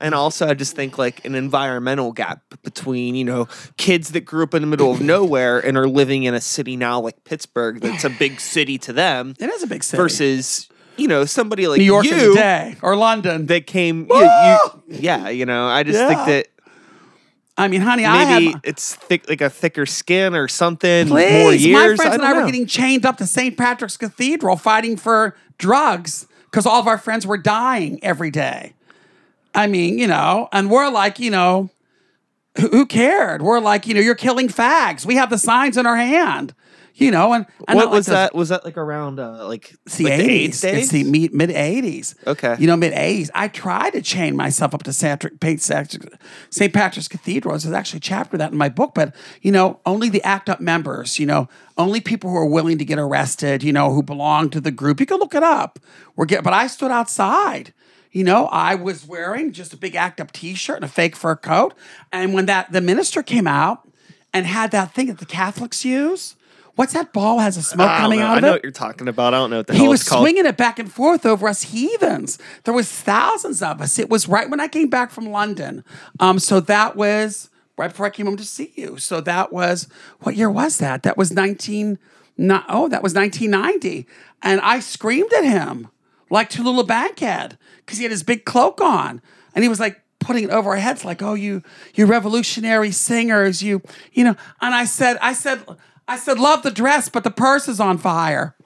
and 0.01 0.15
also 0.15 0.49
I 0.49 0.55
just 0.55 0.75
think 0.75 0.99
like 0.99 1.25
an 1.25 1.35
environmental 1.35 2.13
gap 2.13 2.43
between 2.63 3.15
you 3.15 3.25
know 3.25 3.49
kids 3.77 4.11
that 4.13 4.23
grew 4.23 4.43
up 4.43 4.55
in 4.55 4.63
the 4.63 4.67
middle 4.67 4.91
of 4.91 5.01
nowhere 5.01 5.59
and 5.61 5.77
are 5.79 5.87
living 5.89 6.25
in 6.25 6.35
a 6.35 6.41
city 6.41 6.77
now 6.77 7.01
like 7.01 7.23
Pittsburgh 7.25 7.81
that's 7.81 8.05
a 8.05 8.11
big 8.11 8.41
city 8.41 8.79
to 8.79 8.93
them 8.93 9.35
It 9.39 9.49
is 9.49 9.63
a 9.63 9.67
big 9.67 9.85
city. 9.85 10.01
versus 10.03 10.69
you 10.97 11.07
know 11.07 11.25
somebody 11.25 11.67
like 11.69 11.79
New 11.79 11.85
York 11.85 12.05
in 12.05 12.19
you 12.19 12.29
the 12.31 12.35
day 12.35 12.77
or 12.83 12.97
London. 12.97 13.47
that 13.47 13.67
came 13.67 14.07
you, 14.11 14.17
you, 14.23 14.59
yeah 14.89 15.29
you 15.29 15.47
know 15.47 15.67
I 15.69 15.83
just 15.85 15.99
Yeah. 15.99 16.09
think 16.09 16.27
that 16.27 16.49
I 17.61 17.69
mean, 17.69 17.83
honey, 17.83 18.07
I 18.07 18.25
had 18.25 18.43
maybe 18.43 18.61
it's 18.65 18.95
thick 18.95 19.29
like 19.29 19.43
a 19.43 19.51
thicker 19.51 19.85
skin 19.85 20.35
or 20.35 20.49
something 20.49 21.09
Please, 21.09 21.43
more 21.43 21.53
years 21.53 21.99
my 21.99 22.05
friends 22.05 22.15
and 22.15 22.23
don't 22.23 22.37
I 22.37 22.41
were 22.41 22.47
getting 22.47 22.67
chained 22.67 23.05
up 23.05 23.19
to 23.19 23.27
St. 23.27 23.57
Patrick's 23.57 23.99
Cathedral 23.99 24.57
fighting 24.57 24.97
for 24.97 25.37
drugs 25.59 26.27
because 26.45 26.65
all 26.65 26.81
of 26.81 26.87
our 26.87 26.97
friends 26.97 27.27
were 27.27 27.37
dying 27.37 28.03
every 28.03 28.31
day. 28.31 28.73
I 29.55 29.67
mean, 29.67 29.99
you 29.99 30.07
know, 30.07 30.49
and 30.53 30.71
we're 30.71 30.89
like, 30.89 31.19
you 31.19 31.31
know, 31.31 31.69
who 32.59 32.87
cared? 32.87 33.43
We're 33.43 33.61
like, 33.61 33.87
you 33.87 33.93
know, 33.93 34.01
you're 34.01 34.15
killing 34.15 34.49
fags. 34.49 35.05
We 35.05 35.17
have 35.17 35.29
the 35.29 35.39
signs 35.39 35.77
in 35.77 35.85
our 35.85 35.97
hand, 35.97 36.55
you 37.01 37.11
know, 37.11 37.33
and, 37.33 37.47
and 37.67 37.77
what 37.77 37.87
like 37.87 37.95
was 37.95 38.07
those- 38.07 38.13
that? 38.15 38.35
Was 38.35 38.49
that 38.51 38.65
like 38.65 38.77
around 38.77 39.19
uh, 39.19 39.47
like, 39.49 39.75
It's 39.87 39.97
the 39.97 40.05
like 40.05 40.13
eighties. 40.15 40.61
days? 40.61 40.93
It's 40.93 40.93
the 40.93 41.29
mid 41.33 41.51
eighties. 41.51 42.15
Okay. 42.27 42.57
You 42.59 42.67
know, 42.67 42.77
mid 42.77 42.93
eighties. 42.93 43.31
I 43.35 43.49
tried 43.49 43.95
to 43.95 44.03
chain 44.03 44.37
myself 44.37 44.75
up 44.75 44.83
to 44.85 44.93
St. 44.93 45.25
St. 46.51 46.73
Patrick's 46.73 47.09
Cathedral. 47.09 47.53
There's 47.53 47.67
actually 47.73 47.99
a 47.99 48.01
chapter 48.01 48.37
of 48.37 48.39
that 48.39 48.53
in 48.53 48.59
my 48.59 48.69
book, 48.69 48.93
but 48.95 49.15
you 49.43 49.51
know, 49.51 49.81
only 49.87 50.09
the 50.09 50.23
ACT 50.23 50.49
UP 50.51 50.61
members, 50.61 51.19
you 51.19 51.27
know, 51.27 51.49
only 51.79 52.01
people 52.01 52.31
who 52.31 52.37
are 52.37 52.47
willing 52.47 52.79
to 52.79 52.85
get 52.85 52.99
arrested, 52.99 53.63
you 53.63 53.73
know, 53.73 53.93
who 53.93 54.03
belong 54.03 54.51
to 54.51 54.61
the 54.61 54.71
group. 54.71 55.01
You 55.01 55.07
can 55.07 55.19
look 55.19 55.35
it 55.35 55.43
up. 55.43 55.79
We're 56.17 56.27
get 56.27 56.45
but 56.45 56.53
I 56.53 56.67
stood 56.67 56.91
outside. 56.91 57.73
You 58.13 58.25
know, 58.25 58.47
I 58.47 58.75
was 58.75 59.07
wearing 59.07 59.53
just 59.53 59.73
a 59.73 59.77
big 59.77 59.95
ACT 59.95 60.21
UP 60.21 60.33
t-shirt 60.33 60.77
and 60.77 60.85
a 60.85 60.89
fake 60.89 61.15
fur 61.15 61.37
coat. 61.37 61.75
And 62.13 62.35
when 62.35 62.47
that 62.47 62.73
the 62.73 62.81
minister 62.81 63.23
came 63.23 63.47
out 63.47 63.89
and 64.35 64.47
had 64.47 64.73
that 64.73 64.93
thing 64.95 65.07
that 65.07 65.19
the 65.19 65.27
Catholics 65.27 65.85
use, 65.85 66.35
what's 66.77 66.93
that 66.93 67.13
ball 67.13 67.39
has 67.39 67.57
a 67.57 67.63
smoke 67.63 67.89
coming 67.89 68.21
know. 68.21 68.27
out 68.27 68.39
of 68.39 68.45
it? 68.45 68.47
I 68.47 68.49
know 68.49 68.53
what 68.55 68.63
you're 68.63 68.73
talking 68.73 69.09
about. 69.09 69.35
I 69.35 69.39
don't 69.39 69.51
know 69.51 69.59
what 69.59 69.67
the 69.67 69.75
he 69.75 69.81
hell 69.81 69.91
was 69.91 70.01
it's 70.01 70.09
called. 70.09 70.23
swinging 70.23 70.47
it 70.47 70.57
back 70.57 70.79
and 70.79 70.91
forth 70.93 71.27
over 71.27 71.49
us 71.49 71.63
heathens. 71.63 72.39
There 72.65 72.75
was 72.75 72.91
thousands 72.91 73.63
of 73.63 73.81
us. 73.81 73.99
It 73.99 74.09
was 74.11 74.29
right 74.29 74.49
when 74.49 74.61
I 74.61 74.69
came 74.69 74.89
back 74.89 75.11
from 75.11 75.31
London. 75.31 75.85
Um, 76.19 76.39
so 76.39 76.61
that 76.61 76.97
was 76.97 77.51
right 77.77 77.89
before 77.89 78.07
I 78.07 78.11
came 78.11 78.27
home 78.27 78.37
to 78.37 78.45
see 78.45 78.73
you. 78.77 78.99
So 78.99 79.21
that 79.21 79.53
was 79.53 79.89
what 80.21 80.37
year 80.37 80.51
was 80.51 80.79
that? 80.79 81.03
That 81.03 81.17
was 81.17 81.33
nineteen. 81.33 81.99
Not, 82.37 82.65
oh, 82.71 82.89
that 82.89 83.03
was 83.03 83.13
1990. 83.13 84.07
And 84.43 84.63
I 84.63 84.81
screamed 84.81 85.31
at 85.35 85.45
him 85.45 85.89
like 86.31 86.49
Tallulah 86.49 86.87
Bankhead 86.87 87.59
because 87.85 87.99
he 87.99 88.05
had 88.05 88.11
his 88.11 88.23
big 88.23 88.47
cloak 88.47 88.81
on, 88.81 89.21
and 89.55 89.63
he 89.63 89.69
was 89.69 89.79
like 89.79 90.01
putting 90.21 90.45
it 90.45 90.51
over 90.51 90.71
our 90.71 90.77
heads, 90.77 91.05
like, 91.05 91.21
"Oh, 91.21 91.35
you, 91.35 91.63
you 91.95 92.07
revolutionary 92.07 92.93
singers, 92.93 93.63
you, 93.63 93.83
you 94.13 94.25
know." 94.25 94.37
And 94.63 94.75
I 94.75 94.87
said, 94.87 95.19
I 95.21 95.35
said, 95.35 95.63
I 96.11 96.17
said, 96.17 96.41
love 96.41 96.65
the 96.65 96.73
dress, 96.73 97.09
but 97.09 97.23
the 97.23 97.31
purse 97.31 97.69
is 97.69 97.79
on 97.79 97.97
fire. 97.97 98.57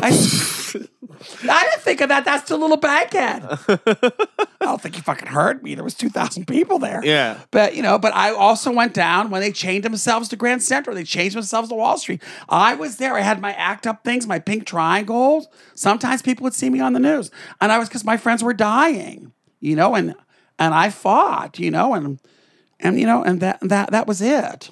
I, 0.00 0.08
I 0.08 1.68
didn't 1.68 1.82
think 1.82 2.00
of 2.00 2.08
that. 2.08 2.24
That's 2.24 2.48
the 2.48 2.56
little 2.56 2.78
baghead. 2.78 3.42
I 3.68 4.64
don't 4.64 4.80
think 4.80 4.94
he 4.94 5.02
fucking 5.02 5.28
heard 5.28 5.62
me. 5.62 5.74
There 5.74 5.84
was 5.84 5.94
2,000 5.94 6.46
people 6.46 6.78
there. 6.78 7.04
Yeah. 7.04 7.40
But, 7.50 7.76
you 7.76 7.82
know, 7.82 7.98
but 7.98 8.14
I 8.14 8.30
also 8.30 8.72
went 8.72 8.94
down 8.94 9.28
when 9.28 9.42
they 9.42 9.52
changed 9.52 9.84
themselves 9.84 10.30
to 10.30 10.36
Grand 10.36 10.62
Central. 10.62 10.96
They 10.96 11.04
changed 11.04 11.36
themselves 11.36 11.68
to 11.68 11.74
Wall 11.74 11.98
Street. 11.98 12.22
I 12.48 12.74
was 12.74 12.96
there. 12.96 13.14
I 13.14 13.20
had 13.20 13.42
my 13.42 13.52
act 13.52 13.86
up 13.86 14.02
things, 14.02 14.26
my 14.26 14.38
pink 14.38 14.64
triangles. 14.66 15.48
Sometimes 15.74 16.22
people 16.22 16.44
would 16.44 16.54
see 16.54 16.70
me 16.70 16.80
on 16.80 16.94
the 16.94 16.98
news. 16.98 17.30
And 17.60 17.72
I 17.72 17.78
was 17.78 17.90
because 17.90 18.06
my 18.06 18.16
friends 18.16 18.42
were 18.42 18.54
dying, 18.54 19.32
you 19.60 19.76
know, 19.76 19.94
and 19.94 20.14
and 20.58 20.72
I 20.72 20.88
fought, 20.88 21.58
you 21.58 21.70
know, 21.70 21.92
and 21.92 22.18
and 22.80 22.98
you 22.98 23.04
know, 23.04 23.22
and 23.22 23.40
that 23.40 23.58
that 23.60 23.90
that 23.90 24.06
was 24.06 24.22
it. 24.22 24.70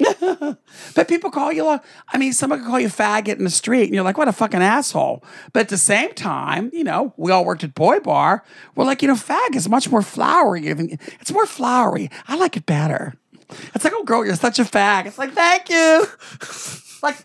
But 0.94 1.08
people 1.08 1.30
call 1.30 1.52
you, 1.52 1.68
a- 1.68 1.82
I 2.08 2.18
mean, 2.18 2.32
someone 2.32 2.60
could 2.60 2.68
call 2.68 2.80
you 2.80 2.88
faggot 2.88 3.38
in 3.38 3.44
the 3.44 3.50
street, 3.50 3.84
and 3.84 3.94
you're 3.94 4.04
like, 4.04 4.18
what 4.18 4.28
a 4.28 4.32
fucking 4.32 4.62
asshole. 4.62 5.24
But 5.52 5.60
at 5.60 5.68
the 5.68 5.76
same 5.78 6.12
time, 6.14 6.70
you 6.72 6.84
know, 6.84 7.12
we 7.16 7.30
all 7.32 7.44
worked 7.44 7.64
at 7.64 7.74
Boy 7.74 8.00
Bar. 8.00 8.44
We're 8.74 8.84
like, 8.84 9.02
you 9.02 9.08
know, 9.08 9.14
fag 9.14 9.54
is 9.54 9.68
much 9.68 9.90
more 9.90 10.02
flowery. 10.02 10.66
It's 10.66 11.32
more 11.32 11.46
flowery. 11.46 12.10
I 12.28 12.36
like 12.36 12.56
it 12.56 12.66
better. 12.66 13.14
It's 13.74 13.84
like, 13.84 13.92
oh, 13.96 14.04
girl, 14.04 14.24
you're 14.24 14.36
such 14.36 14.58
a 14.58 14.64
fag. 14.64 15.06
It's 15.06 15.18
like, 15.18 15.32
thank 15.32 15.68
you. 15.68 16.06
like, 17.02 17.24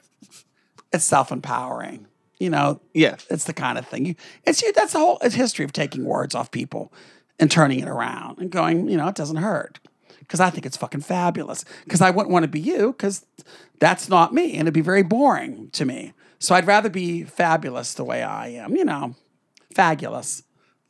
it's 0.91 1.05
self 1.05 1.32
empowering. 1.32 2.07
You 2.39 2.49
know, 2.49 2.82
Yeah. 2.93 3.15
it's 3.30 3.45
the 3.45 3.53
kind 3.53 3.78
of 3.78 3.88
thing 3.88 4.05
you. 4.05 4.15
It's 4.43 4.61
you. 4.61 4.73
That's 4.73 4.93
the 4.93 4.99
whole 4.99 5.17
it's 5.21 5.36
history 5.36 5.63
of 5.65 5.71
taking 5.71 6.03
words 6.03 6.36
off 6.36 6.51
people 6.51 6.91
and 7.39 7.49
turning 7.49 7.80
it 7.80 7.88
around 7.88 8.39
and 8.39 8.49
going. 8.49 8.89
You 8.89 8.97
know, 8.97 9.07
it 9.07 9.15
doesn't 9.15 9.38
hurt 9.38 9.80
because 10.26 10.39
I 10.39 10.49
think 10.49 10.65
it's 10.65 10.78
fucking 10.78 11.01
fabulous. 11.01 11.65
Because 11.84 12.01
I 12.01 12.09
wouldn't 12.09 12.32
want 12.32 12.43
to 12.43 12.47
be 12.47 12.59
you 12.59 12.91
because 12.91 13.26
that's 13.80 14.09
not 14.09 14.34
me, 14.34 14.53
and 14.53 14.61
it'd 14.61 14.73
be 14.73 14.82
very 14.82 15.03
boring 15.03 15.69
to 15.73 15.86
me. 15.86 16.13
So 16.39 16.55
I'd 16.55 16.67
rather 16.67 16.89
be 16.89 17.23
fabulous 17.23 17.93
the 17.93 18.03
way 18.03 18.23
I 18.23 18.49
am. 18.49 18.76
You 18.76 18.86
know, 18.86 19.15
fabulous. 19.73 20.43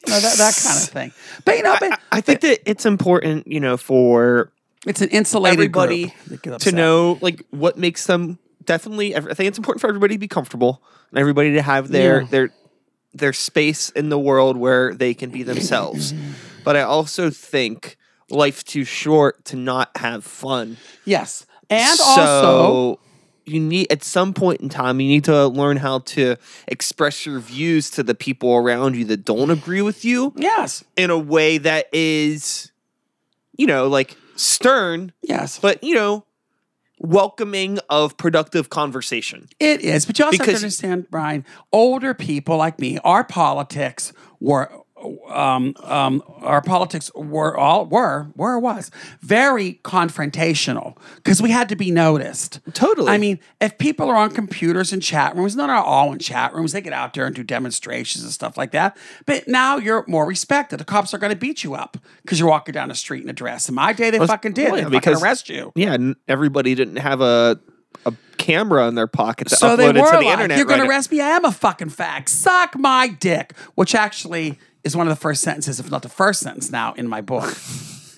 You 0.06 0.14
know 0.14 0.20
that 0.20 0.38
that 0.38 0.62
kind 0.64 0.78
of 0.78 0.84
thing. 0.90 1.12
But 1.46 1.58
you 1.58 1.64
know, 1.64 1.76
but, 1.80 2.00
I 2.12 2.22
think 2.22 2.42
that 2.42 2.60
it's 2.70 2.86
important, 2.86 3.48
you 3.48 3.60
know, 3.60 3.78
for 3.78 4.52
it's 4.86 5.02
an 5.02 5.10
insulated 5.10 5.60
everybody 5.60 6.14
group 6.44 6.60
to 6.60 6.72
know 6.72 7.18
like 7.22 7.44
what 7.52 7.78
makes 7.78 8.06
them 8.06 8.38
definitely. 8.64 9.16
I 9.16 9.22
think 9.22 9.48
it's 9.48 9.58
important 9.58 9.82
for 9.82 9.88
everybody 9.88 10.16
to 10.16 10.20
be 10.20 10.28
comfortable 10.28 10.82
and 11.10 11.20
everybody 11.20 11.54
to 11.54 11.62
have 11.62 11.90
their 11.90 12.22
Yeah. 12.22 12.28
their 12.28 12.50
their 13.14 13.34
space 13.34 13.90
in 13.92 14.10
the 14.10 14.20
world 14.20 14.58
where 14.58 14.94
they 14.94 15.14
can 15.14 15.30
be 15.30 15.42
themselves. 15.44 16.14
but 16.64 16.76
I 16.76 16.82
also 16.82 17.30
think 17.30 17.98
life's 18.30 18.64
too 18.64 18.84
short 18.84 19.46
to 19.46 19.56
not 19.56 19.96
have 19.98 20.24
fun. 20.24 20.78
Yes, 21.06 21.46
and 21.70 21.98
so 21.98 22.04
also 22.04 23.00
you 23.46 23.60
need 23.60 23.92
at 23.92 24.04
some 24.04 24.34
point 24.34 24.62
in 24.62 24.70
time 24.70 25.00
you 25.00 25.08
need 25.08 25.24
to 25.26 25.48
learn 25.48 25.78
how 25.78 26.00
to 26.00 26.36
express 26.68 27.26
your 27.26 27.40
views 27.40 27.90
to 27.92 28.04
the 28.04 28.16
people 28.16 28.56
around 28.56 28.96
you 28.96 29.06
that 29.06 29.24
don't 29.24 29.52
agree 29.52 29.82
with 29.82 30.04
you 30.04 30.34
yes, 30.36 30.84
in 30.96 31.10
a 31.10 31.18
way 31.18 31.58
that 31.58 31.88
is 31.94 32.72
you 33.58 33.68
know 33.68 33.88
like 33.88 34.18
stern 34.36 35.14
yes, 35.22 35.60
but 35.60 35.84
you 35.84 35.96
know 35.96 36.26
welcoming 37.00 37.78
of 37.90 38.16
productive 38.18 38.70
conversation 38.70 39.48
It 39.60 39.82
is, 39.82 40.06
but 40.06 40.18
you 40.18 40.26
also 40.26 40.38
have 40.38 40.48
to 40.48 40.56
understand, 40.56 41.08
Brian. 41.12 41.46
Older 41.72 42.14
people 42.14 42.58
like 42.58 42.80
me, 42.80 42.98
our 43.04 43.24
politics 43.24 44.14
were, 44.40 44.72
um, 45.30 45.76
um, 45.84 46.24
our 46.40 46.62
politics 46.62 47.12
were 47.16 47.58
all 47.58 47.86
were 47.86 48.28
were 48.36 48.60
was 48.60 48.92
very 49.22 49.80
confrontational 49.84 50.98
because 51.18 51.42
we 51.42 51.52
had 51.52 51.70
to 51.70 51.76
be 51.76 51.92
noticed. 51.92 52.60
Totally. 52.74 53.12
I 53.12 53.18
mean, 53.18 53.40
if 53.62 53.78
people 53.78 54.10
are 54.10 54.16
on 54.16 54.32
computers 54.32 54.92
and 54.94 55.02
chat 55.02 55.36
rooms, 55.36 55.56
not 55.56 55.70
all 55.70 56.12
in 56.14 56.20
chat 56.20 56.54
rooms, 56.54 56.72
they 56.72 56.82
get 56.82 56.94
out 56.94 57.14
there 57.14 57.26
and 57.26 57.36
do 57.36 57.44
demonstrations 57.44 58.24
and 58.24 58.32
stuff 58.34 58.58
like 58.58 58.72
that. 58.72 58.98
But 59.26 59.48
now 59.48 59.78
you're 59.78 60.06
more 60.08 60.26
respected. 60.26 60.80
The 60.80 60.86
cops 60.86 61.14
are 61.14 61.18
going 61.18 61.34
to 61.34 61.40
beat 61.40 61.64
you 61.64 61.76
up 61.76 61.98
because 62.22 62.40
you're 62.40 62.50
walking 62.50 62.74
down 62.74 62.90
the 62.90 62.96
street 62.96 63.24
in 63.24 63.30
a 63.30 63.34
dress. 63.34 63.70
In 63.70 63.76
my 63.76 63.94
day, 63.94 64.10
they 64.10 64.20
fucking 64.20 64.54
did. 64.54 64.72
well, 64.72 64.90
they 64.90 65.00
fucking 65.00 65.22
arrest 65.22 65.50
you. 65.50 65.72
yeah 65.76 65.98
everybody 66.28 66.76
didn't 66.76 66.98
have 66.98 67.22
a 67.22 67.60
a 68.06 68.14
camera 68.38 68.88
in 68.88 68.96
their 68.96 69.08
pocket 69.08 69.48
to 69.48 69.56
So 69.56 69.70
upload 69.76 69.92
it 69.92 69.94
to 69.94 70.00
the 70.02 70.02
like, 70.02 70.26
internet 70.28 70.58
"You're 70.58 70.68
going 70.68 70.80
right 70.82 70.86
to 70.86 70.92
arrest 70.92 71.12
me? 71.12 71.22
I 71.22 71.30
am 71.30 71.46
a 71.46 71.52
fucking 71.52 71.90
fag. 71.90 72.28
Suck 72.30 72.78
my 72.78 73.08
dick," 73.08 73.54
which 73.76 73.96
actually 73.96 74.60
is 74.86 74.96
one 74.96 75.08
of 75.08 75.12
the 75.12 75.20
first 75.20 75.42
sentences, 75.42 75.80
if 75.80 75.92
not 75.92 76.04
the 76.04 76.10
first 76.10 76.40
sentence, 76.40 76.72
now 76.72 76.94
in 76.94 77.10
my 77.10 77.20
book. 77.20 77.54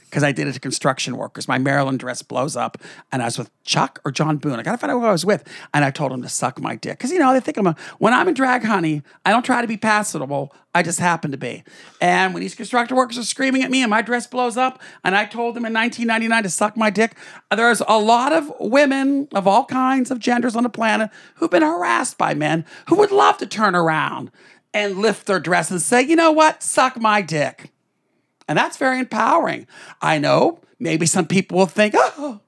Because 0.09 0.23
I 0.23 0.31
did 0.31 0.47
it 0.47 0.53
to 0.53 0.59
construction 0.61 1.17
workers. 1.17 1.49
My 1.49 1.57
Marilyn 1.57 1.97
dress 1.97 2.21
blows 2.21 2.55
up, 2.55 2.77
and 3.11 3.21
I 3.21 3.25
was 3.25 3.37
with 3.37 3.51
Chuck 3.65 3.99
or 4.05 4.11
John 4.11 4.37
Boone. 4.37 4.57
I 4.57 4.63
gotta 4.63 4.77
find 4.77 4.89
out 4.89 5.01
who 5.01 5.05
I 5.05 5.11
was 5.11 5.25
with, 5.25 5.43
and 5.73 5.83
I 5.83 5.91
told 5.91 6.13
him 6.13 6.21
to 6.21 6.29
suck 6.29 6.61
my 6.61 6.77
dick. 6.77 6.97
Because 6.97 7.11
you 7.11 7.19
know 7.19 7.33
they 7.33 7.41
think 7.41 7.57
I'm 7.57 7.67
a. 7.67 7.75
When 7.97 8.13
I'm 8.13 8.25
in 8.29 8.33
drag, 8.33 8.63
honey, 8.63 9.03
I 9.25 9.31
don't 9.31 9.43
try 9.43 9.61
to 9.61 9.67
be 9.67 9.75
passable. 9.75 10.55
I 10.73 10.81
just 10.81 11.01
happen 11.01 11.31
to 11.31 11.37
be. 11.37 11.61
And 11.99 12.33
when 12.33 12.39
these 12.39 12.55
construction 12.55 12.95
workers 12.95 13.17
are 13.17 13.23
screaming 13.25 13.63
at 13.63 13.69
me, 13.69 13.81
and 13.81 13.89
my 13.89 14.01
dress 14.01 14.27
blows 14.27 14.55
up, 14.55 14.81
and 15.03 15.13
I 15.13 15.25
told 15.25 15.55
them 15.57 15.65
in 15.65 15.73
1999 15.73 16.43
to 16.43 16.49
suck 16.49 16.77
my 16.77 16.89
dick, 16.89 17.17
there's 17.53 17.81
a 17.85 17.99
lot 17.99 18.31
of 18.31 18.49
women 18.61 19.27
of 19.33 19.45
all 19.45 19.65
kinds 19.65 20.09
of 20.09 20.19
genders 20.19 20.55
on 20.55 20.63
the 20.63 20.69
planet 20.69 21.09
who've 21.35 21.51
been 21.51 21.63
harassed 21.63 22.17
by 22.17 22.33
men 22.33 22.63
who 22.87 22.95
would 22.95 23.11
love 23.11 23.37
to 23.39 23.45
turn 23.45 23.75
around 23.75 24.31
and 24.73 24.97
lift 24.97 25.27
their 25.27 25.39
dress 25.39 25.71
and 25.71 25.81
say, 25.81 26.01
you 26.01 26.15
know 26.15 26.31
what, 26.31 26.63
suck 26.63 26.99
my 26.99 27.21
dick. 27.21 27.71
And 28.47 28.57
that's 28.57 28.77
very 28.77 28.99
empowering. 28.99 29.67
I 30.01 30.19
know 30.19 30.61
maybe 30.79 31.05
some 31.05 31.27
people 31.27 31.57
will 31.57 31.65
think, 31.65 31.93
oh, 31.97 32.39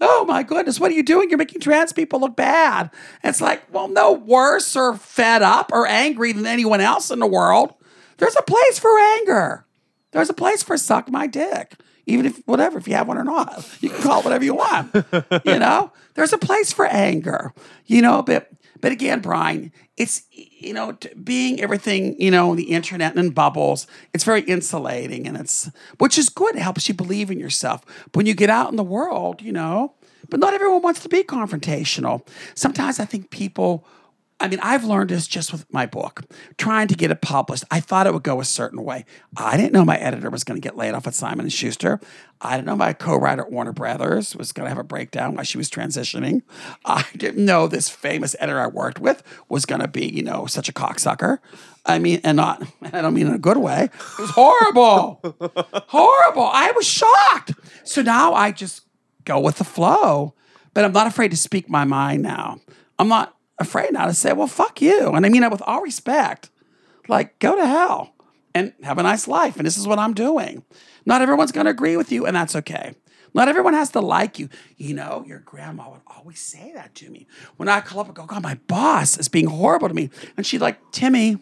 oh 0.00 0.24
my 0.26 0.42
goodness, 0.42 0.80
what 0.80 0.90
are 0.90 0.94
you 0.94 1.02
doing? 1.02 1.30
You're 1.30 1.38
making 1.38 1.60
trans 1.60 1.92
people 1.92 2.20
look 2.20 2.36
bad. 2.36 2.90
And 3.22 3.30
it's 3.30 3.40
like, 3.40 3.62
well, 3.72 3.88
no 3.88 4.12
worse 4.12 4.76
or 4.76 4.96
fed 4.96 5.42
up 5.42 5.70
or 5.72 5.86
angry 5.86 6.32
than 6.32 6.46
anyone 6.46 6.80
else 6.80 7.10
in 7.10 7.18
the 7.18 7.26
world. 7.26 7.74
There's 8.18 8.36
a 8.36 8.42
place 8.42 8.78
for 8.78 8.98
anger. 8.98 9.66
There's 10.12 10.30
a 10.30 10.34
place 10.34 10.62
for 10.62 10.76
suck 10.76 11.10
my 11.10 11.26
dick. 11.26 11.74
Even 12.06 12.26
if 12.26 12.46
whatever, 12.46 12.78
if 12.78 12.88
you 12.88 12.94
have 12.94 13.08
one 13.08 13.18
or 13.18 13.24
not, 13.24 13.66
you 13.80 13.88
can 13.88 14.02
call 14.02 14.20
it 14.20 14.24
whatever 14.24 14.44
you 14.44 14.54
want. 14.54 14.92
you 15.44 15.58
know, 15.58 15.92
there's 16.14 16.32
a 16.32 16.38
place 16.38 16.72
for 16.72 16.86
anger. 16.86 17.52
You 17.86 18.02
know, 18.02 18.22
but 18.22 18.50
but 18.80 18.92
again, 18.92 19.20
Brian, 19.20 19.72
it's 19.96 20.22
you 20.60 20.72
know 20.72 20.96
being 21.22 21.60
everything 21.60 22.20
you 22.20 22.30
know 22.30 22.54
the 22.54 22.70
internet 22.70 23.16
and 23.16 23.34
bubbles. 23.34 23.86
It's 24.14 24.24
very 24.24 24.42
insulating, 24.42 25.26
and 25.26 25.36
it's 25.36 25.70
which 25.98 26.18
is 26.18 26.28
good. 26.28 26.56
It 26.56 26.62
helps 26.62 26.88
you 26.88 26.94
believe 26.94 27.30
in 27.30 27.40
yourself. 27.40 27.84
But 28.06 28.16
when 28.16 28.26
you 28.26 28.34
get 28.34 28.50
out 28.50 28.70
in 28.70 28.76
the 28.76 28.84
world, 28.84 29.42
you 29.42 29.52
know, 29.52 29.94
but 30.28 30.40
not 30.40 30.54
everyone 30.54 30.82
wants 30.82 31.00
to 31.00 31.08
be 31.08 31.22
confrontational. 31.22 32.26
Sometimes 32.54 33.00
I 33.00 33.04
think 33.04 33.30
people 33.30 33.86
I 34.40 34.48
mean, 34.48 34.58
I've 34.62 34.84
learned 34.84 35.10
this 35.10 35.26
just 35.26 35.52
with 35.52 35.70
my 35.70 35.84
book, 35.84 36.22
trying 36.56 36.88
to 36.88 36.94
get 36.94 37.10
it 37.10 37.20
published. 37.20 37.64
I 37.70 37.80
thought 37.80 38.06
it 38.06 38.14
would 38.14 38.22
go 38.22 38.40
a 38.40 38.44
certain 38.44 38.82
way. 38.82 39.04
I 39.36 39.58
didn't 39.58 39.72
know 39.72 39.84
my 39.84 39.98
editor 39.98 40.30
was 40.30 40.44
going 40.44 40.58
to 40.58 40.66
get 40.66 40.78
laid 40.78 40.94
off 40.94 41.06
at 41.06 41.12
Simon 41.12 41.40
and 41.40 41.52
Schuster. 41.52 42.00
I 42.40 42.56
didn't 42.56 42.66
know 42.66 42.76
my 42.76 42.94
co-writer 42.94 43.46
Warner 43.46 43.72
Brothers 43.72 44.34
was 44.34 44.52
going 44.52 44.64
to 44.64 44.70
have 44.70 44.78
a 44.78 44.82
breakdown 44.84 45.34
while 45.34 45.44
she 45.44 45.58
was 45.58 45.68
transitioning. 45.68 46.40
I 46.86 47.04
didn't 47.14 47.44
know 47.44 47.66
this 47.66 47.90
famous 47.90 48.34
editor 48.40 48.58
I 48.58 48.68
worked 48.68 48.98
with 48.98 49.22
was 49.50 49.66
going 49.66 49.82
to 49.82 49.88
be, 49.88 50.06
you 50.06 50.22
know, 50.22 50.46
such 50.46 50.70
a 50.70 50.72
cocksucker. 50.72 51.38
I 51.84 51.98
mean, 51.98 52.22
and 52.24 52.38
not, 52.38 52.66
I 52.92 53.02
don't 53.02 53.12
mean 53.12 53.26
in 53.26 53.34
a 53.34 53.38
good 53.38 53.58
way. 53.58 53.90
It 53.92 54.18
was 54.18 54.30
horrible, 54.30 55.20
horrible. 55.88 56.48
I 56.50 56.72
was 56.72 56.86
shocked. 56.86 57.52
So 57.84 58.00
now 58.00 58.32
I 58.32 58.52
just 58.52 58.86
go 59.24 59.38
with 59.38 59.56
the 59.58 59.64
flow, 59.64 60.34
but 60.72 60.86
I'm 60.86 60.92
not 60.92 61.06
afraid 61.06 61.30
to 61.32 61.36
speak 61.36 61.68
my 61.68 61.84
mind 61.84 62.22
now. 62.22 62.60
I'm 62.98 63.08
not 63.08 63.36
afraid 63.60 63.92
now 63.92 64.06
to 64.06 64.14
say, 64.14 64.32
well, 64.32 64.46
fuck 64.46 64.80
you. 64.80 65.10
And 65.10 65.24
I 65.24 65.28
mean 65.28 65.42
that 65.42 65.52
with 65.52 65.62
all 65.62 65.82
respect. 65.82 66.50
Like, 67.08 67.38
go 67.38 67.54
to 67.54 67.66
hell 67.66 68.14
and 68.54 68.72
have 68.82 68.98
a 68.98 69.02
nice 69.02 69.28
life. 69.28 69.56
And 69.56 69.66
this 69.66 69.76
is 69.76 69.86
what 69.86 69.98
I'm 69.98 70.14
doing. 70.14 70.64
Not 71.06 71.22
everyone's 71.22 71.52
going 71.52 71.66
to 71.66 71.70
agree 71.70 71.96
with 71.96 72.10
you, 72.10 72.26
and 72.26 72.34
that's 72.36 72.56
okay. 72.56 72.94
Not 73.32 73.48
everyone 73.48 73.74
has 73.74 73.90
to 73.90 74.00
like 74.00 74.38
you. 74.38 74.48
You 74.76 74.94
know, 74.94 75.24
your 75.26 75.38
grandma 75.38 75.90
would 75.90 76.00
always 76.06 76.40
say 76.40 76.72
that 76.74 76.94
to 76.96 77.10
me. 77.10 77.26
When 77.56 77.68
I 77.68 77.80
call 77.80 78.00
up 78.00 78.06
and 78.06 78.16
go, 78.16 78.26
God, 78.26 78.42
my 78.42 78.58
boss 78.66 79.18
is 79.18 79.28
being 79.28 79.46
horrible 79.46 79.88
to 79.88 79.94
me. 79.94 80.10
And 80.36 80.44
she'd 80.44 80.60
like, 80.60 80.78
Timmy, 80.90 81.38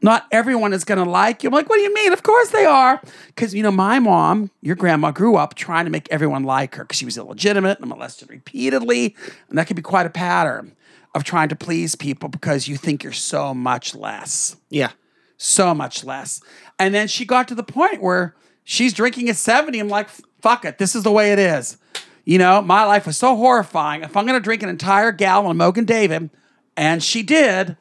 not 0.00 0.26
everyone 0.30 0.72
is 0.72 0.84
going 0.84 1.04
to 1.04 1.10
like 1.10 1.42
you. 1.42 1.48
I'm 1.48 1.54
like, 1.54 1.68
what 1.68 1.76
do 1.76 1.82
you 1.82 1.94
mean? 1.94 2.12
Of 2.12 2.22
course 2.22 2.50
they 2.50 2.64
are. 2.64 3.00
Because, 3.28 3.54
you 3.54 3.62
know, 3.62 3.70
my 3.70 3.98
mom, 3.98 4.50
your 4.60 4.76
grandma, 4.76 5.10
grew 5.10 5.36
up 5.36 5.54
trying 5.54 5.86
to 5.86 5.90
make 5.90 6.08
everyone 6.10 6.44
like 6.44 6.74
her 6.76 6.84
because 6.84 6.98
she 6.98 7.04
was 7.04 7.18
illegitimate 7.18 7.80
and 7.80 7.88
molested 7.88 8.30
repeatedly. 8.30 9.16
And 9.48 9.58
that 9.58 9.66
could 9.66 9.76
be 9.76 9.82
quite 9.82 10.06
a 10.06 10.10
pattern 10.10 10.76
of 11.14 11.24
trying 11.24 11.48
to 11.48 11.56
please 11.56 11.94
people 11.94 12.28
because 12.28 12.68
you 12.68 12.76
think 12.76 13.02
you're 13.02 13.12
so 13.12 13.52
much 13.52 13.94
less. 13.94 14.56
Yeah. 14.70 14.92
So 15.36 15.74
much 15.74 16.04
less. 16.04 16.40
And 16.78 16.94
then 16.94 17.08
she 17.08 17.24
got 17.24 17.48
to 17.48 17.54
the 17.54 17.62
point 17.62 18.00
where 18.02 18.34
she's 18.64 18.92
drinking 18.92 19.28
at 19.28 19.36
70. 19.36 19.78
I'm 19.78 19.88
like, 19.88 20.08
fuck 20.40 20.64
it. 20.64 20.78
This 20.78 20.94
is 20.94 21.02
the 21.02 21.12
way 21.12 21.32
it 21.32 21.38
is. 21.38 21.76
You 22.24 22.38
know, 22.38 22.62
my 22.62 22.84
life 22.84 23.06
was 23.06 23.16
so 23.16 23.36
horrifying. 23.36 24.02
If 24.02 24.16
I'm 24.16 24.26
going 24.26 24.38
to 24.38 24.44
drink 24.44 24.62
an 24.62 24.68
entire 24.68 25.12
gallon 25.12 25.60
of 25.60 25.74
Mogen 25.74 25.86
David, 25.86 26.30
and 26.76 27.02
she 27.02 27.22
did, 27.22 27.76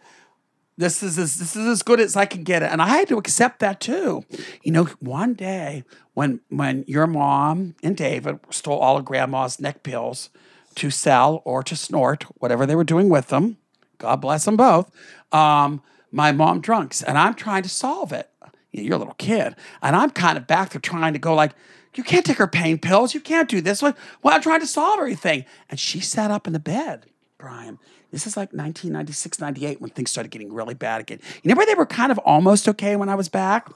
this 0.78 1.04
is 1.04 1.20
as, 1.20 1.38
this 1.38 1.56
is 1.56 1.68
as 1.68 1.84
good 1.84 2.00
as 2.00 2.16
I 2.16 2.26
can 2.26 2.44
get 2.44 2.64
it. 2.64 2.72
And 2.72 2.82
I 2.82 2.88
had 2.88 3.08
to 3.10 3.18
accept 3.18 3.60
that 3.60 3.80
too. 3.80 4.24
You 4.64 4.72
know, 4.72 4.86
one 5.00 5.36
day 5.36 5.84
when 6.14 6.42
when 6.50 6.84
your 6.88 7.08
mom 7.08 7.76
and 7.84 7.96
David 7.96 8.40
stole 8.50 8.80
all 8.80 8.98
of 8.98 9.06
grandma's 9.06 9.60
neck 9.60 9.84
pills, 9.84 10.30
to 10.76 10.90
sell 10.90 11.42
or 11.46 11.64
to 11.64 11.76
snort, 11.76 12.24
whatever 12.40 12.66
they 12.66 12.76
were 12.76 12.84
doing 12.84 13.10
with 13.10 13.28
them. 13.28 13.58
God 13.98 14.18
bless 14.18 14.46
them 14.46 14.58
both. 14.58 14.92
Um, 15.32 15.82
my 16.12 16.32
mom 16.32 16.62
drunks, 16.62 17.02
and 17.02 17.18
I'm 17.18 17.34
trying 17.34 17.64
to 17.64 17.70
solve 17.70 18.12
it. 18.12 18.30
You're 18.72 18.96
a 18.96 19.00
little 19.00 19.16
kid, 19.16 19.56
and 19.82 19.96
I'm 19.96 20.12
kind 20.12 20.38
of 20.38 20.48
back 20.48 20.70
there 20.70 20.82
trying 20.82 21.14
to 21.14 21.20
go 21.20 21.36
like, 21.36 21.52
you 21.96 22.04
can't 22.04 22.26
take 22.26 22.38
her 22.38 22.48
pain 22.48 22.78
pills. 22.78 23.14
You 23.14 23.20
can't 23.20 23.50
do 23.50 23.62
this. 23.62 23.82
Well, 23.82 23.94
I'm 24.26 24.42
trying 24.42 24.62
to 24.62 24.68
solve 24.68 25.00
everything. 25.00 25.46
And 25.70 25.80
she 25.80 26.00
sat 26.00 26.32
up 26.32 26.48
in 26.48 26.54
the 26.54 26.60
bed, 26.60 27.08
Brian. 27.38 27.80
This 28.12 28.28
is 28.28 28.36
like 28.36 28.50
1996, 28.50 29.40
98 29.40 29.82
when 29.82 29.90
things 29.90 30.12
started 30.12 30.32
getting 30.32 30.54
really 30.54 30.74
bad 30.74 31.02
again. 31.02 31.20
You 31.44 31.50
know 31.50 31.56
where 31.56 31.66
they 31.66 31.76
were 31.76 31.86
kind 31.86 32.12
of 32.12 32.18
almost 32.20 32.68
okay 32.70 32.96
when 32.96 33.10
I 33.10 33.16
was 33.16 33.30
back? 33.30 33.70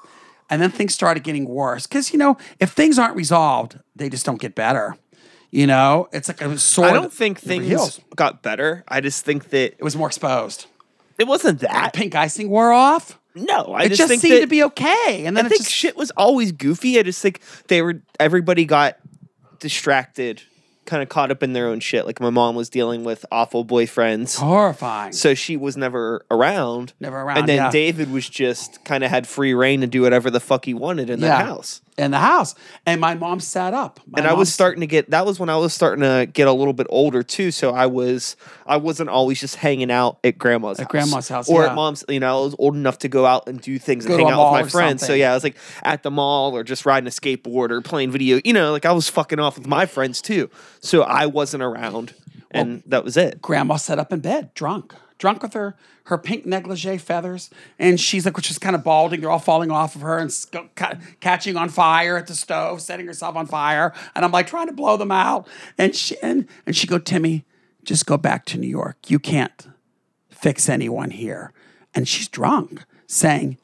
And 0.50 0.62
then 0.62 0.70
things 0.70 0.94
started 0.94 1.24
getting 1.24 1.46
worse. 1.46 1.88
Because, 1.88 2.14
you 2.14 2.20
know, 2.20 2.38
if 2.60 2.72
things 2.72 3.00
aren't 3.00 3.16
resolved, 3.16 3.80
they 3.96 4.10
just 4.10 4.26
don't 4.26 4.40
get 4.40 4.56
better. 4.56 4.98
You 5.52 5.68
know, 5.68 6.10
it's 6.12 6.28
like 6.28 6.42
a 6.42 6.58
sword. 6.58 6.90
I 6.90 6.94
don't 6.94 7.14
think 7.14 7.40
things 7.40 8.00
got 8.16 8.42
better. 8.42 8.84
I 8.88 9.00
just 9.02 9.24
think 9.26 9.50
that 9.52 9.76
It 9.78 9.84
was 9.84 9.96
more 9.96 10.08
exposed. 10.08 10.66
it 11.18 11.26
wasn't 11.28 11.60
that. 11.62 11.94
Pink 11.94 12.14
icing 12.16 12.50
wore 12.50 12.72
off. 12.74 13.18
No, 13.36 13.74
I 13.74 13.84
it 13.84 13.90
just, 13.90 14.10
just, 14.10 14.22
seemed 14.22 14.42
to 14.42 14.48
be 14.48 14.64
okay. 14.64 15.24
And 15.26 15.36
then 15.36 15.46
I 15.46 15.50
think 15.50 15.64
just 15.64 15.74
shit 15.74 15.98
was 15.98 16.10
always 16.12 16.52
goofy. 16.54 16.98
I 17.00 17.04
just 17.04 17.22
think 17.22 17.42
they 17.68 17.82
were 17.82 18.02
everybody 18.20 18.64
got 18.66 18.98
distracted, 19.60 20.42
kind 20.86 21.02
of 21.04 21.10
caught 21.10 21.32
up 21.32 21.44
in 21.44 21.54
their 21.54 21.68
own 21.68 21.80
shit. 21.80 22.06
Like 22.06 22.20
my 22.22 22.30
mom 22.30 22.56
was 22.56 22.70
dealing 22.70 23.04
with 23.04 23.26
awful 23.32 23.66
boyfriends. 23.66 24.38
horrifying. 24.38 25.12
So 25.14 25.34
she 25.34 25.58
was 25.58 25.76
never 25.76 26.26
around. 26.32 26.94
Never 27.00 27.20
around, 27.22 27.40
And 27.40 27.50
then 27.50 27.56
yeah. 27.58 27.72
David 27.72 28.12
was 28.12 28.28
just 28.30 28.84
kind 28.86 29.04
of 29.04 29.10
had 29.10 29.28
free 29.28 29.54
reign 29.54 29.82
to 29.82 29.88
do 29.88 30.02
whatever 30.02 30.30
the 30.30 30.40
fuck 30.40 30.66
he 30.66 30.74
wanted 30.74 31.10
in 31.10 31.20
Yeah. 31.20 31.30
that 31.40 31.46
house. 31.46 31.82
In 31.98 32.12
the 32.12 32.20
house. 32.20 32.56
And 32.86 33.00
my 33.00 33.16
mom 33.16 33.40
sat 33.40 33.74
up. 33.74 34.00
My 34.08 34.20
and 34.20 34.28
I 34.28 34.34
was 34.34 34.54
starting 34.54 34.82
to 34.82 34.88
get 34.88 35.10
that 35.12 35.26
was 35.26 35.40
when 35.40 35.50
I 35.50 35.58
was 35.58 35.74
starting 35.74 36.02
to 36.02 36.26
get 36.32 36.48
a 36.48 36.52
little 36.52 36.74
bit 36.74 36.88
older 36.90 37.24
too. 37.24 37.52
So 37.52 37.74
I 37.74 37.86
was 37.86 38.36
I 38.66 38.78
wasn't 38.78 39.10
always 39.10 39.40
just 39.40 39.56
hanging 39.56 39.92
out 39.92 40.20
at 40.24 40.38
grandma's 40.38 40.80
At 40.80 40.84
house. 40.84 40.92
grandma's 40.92 41.30
house, 41.30 41.50
Or 41.50 41.64
yeah. 41.64 41.70
at 41.70 41.76
mom's, 41.76 42.04
you 42.10 42.20
know, 42.20 42.38
I 42.38 42.44
was 42.44 42.56
old 42.60 42.76
enough 42.76 43.00
to 43.00 43.08
go 43.08 43.26
out 43.26 43.48
and 43.48 43.62
do 43.62 43.80
things 43.80 44.06
Go 44.06 44.16
and 44.16 44.24
hang 44.24 44.32
out 44.32 44.52
with 44.54 44.64
my 44.64 44.70
friends. 44.70 45.06
So 45.06 45.14
yeah, 45.14 45.32
I 45.32 45.34
was 45.36 45.44
like 45.44 45.56
at 45.84 46.04
the 46.04 46.12
mall 46.12 46.56
or 46.56 46.64
just 46.64 46.86
riding 46.86 47.08
a 47.08 47.12
skateboard 47.12 47.72
or 47.72 47.82
playing 47.82 48.12
video, 48.12 48.40
you 48.44 48.54
know, 48.54 48.72
like 48.72 48.86
I 48.86 48.92
was 48.92 49.08
fucking 49.10 49.40
off 49.40 49.58
with 49.58 49.68
my 49.68 49.86
friends 49.86 50.22
too. 50.22 50.50
So 50.82 51.02
I 51.04 51.26
wasn't 51.28 51.64
around 51.64 52.14
and 52.52 52.84
that 52.88 53.04
was 53.04 53.18
it. 53.18 53.42
grandma 53.42 53.76
sat 53.78 54.00
up 54.00 54.12
in 54.14 54.20
bed, 54.20 54.54
drunk, 54.54 54.94
drunk 55.18 55.42
with 55.42 55.54
her 55.54 55.76
her 56.06 56.18
pink 56.20 56.46
negligee 56.46 57.00
feathers, 57.00 57.50
and 57.80 58.00
she's 58.00 58.26
like, 58.26 58.38
which 58.38 58.52
is 58.52 58.60
kind 58.60 58.76
of 58.76 58.84
balding. 58.84 59.22
They're 59.22 59.32
all 59.32 59.40
falling 59.40 59.72
off 59.72 59.96
of 59.96 60.02
her 60.02 60.20
and 60.20 60.32
sc- 60.32 60.56
ca- 60.76 61.00
catching 61.20 61.58
on 61.58 61.70
fire 61.70 62.16
at 62.18 62.28
the 62.28 62.36
stove, 62.36 62.82
setting 62.82 63.08
herself 63.08 63.36
on 63.36 63.48
fire. 63.48 63.92
And 64.16 64.24
I'm 64.24 64.32
like 64.32 64.46
trying 64.46 64.68
to 64.68 64.74
blow 64.74 64.98
them 64.98 65.12
out. 65.12 65.48
And 65.80 65.96
she 65.96 66.16
and, 66.22 66.48
and 66.68 66.76
she 66.76 66.86
go, 66.86 67.00
Timmy, 67.00 67.44
just 67.84 68.06
go 68.06 68.18
back 68.18 68.46
to 68.46 68.60
New 68.60 68.68
York. 68.68 69.10
You 69.10 69.18
can't 69.18 69.68
fix 70.30 70.70
anyone 70.70 71.10
here. 71.10 71.54
And 71.96 72.08
she's 72.08 72.28
drunk, 72.28 72.84
saying, 73.08 73.58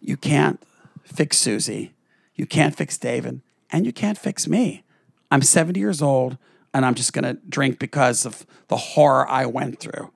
you 0.00 0.16
can't 0.16 0.60
fix 1.04 1.38
Susie, 1.38 1.94
you 2.34 2.46
can't 2.46 2.74
fix 2.74 2.98
David, 2.98 3.42
and 3.70 3.86
you 3.86 3.92
can't 3.92 4.18
fix 4.18 4.48
me. 4.48 4.82
I'm 5.30 5.42
70 5.42 5.78
years 5.78 6.02
old 6.02 6.36
and 6.76 6.84
I'm 6.84 6.94
just 6.94 7.12
going 7.12 7.24
to 7.24 7.40
drink 7.48 7.78
because 7.78 8.26
of 8.26 8.44
the 8.68 8.76
horror 8.76 9.26
I 9.28 9.46
went 9.46 9.80
through. 9.80 10.10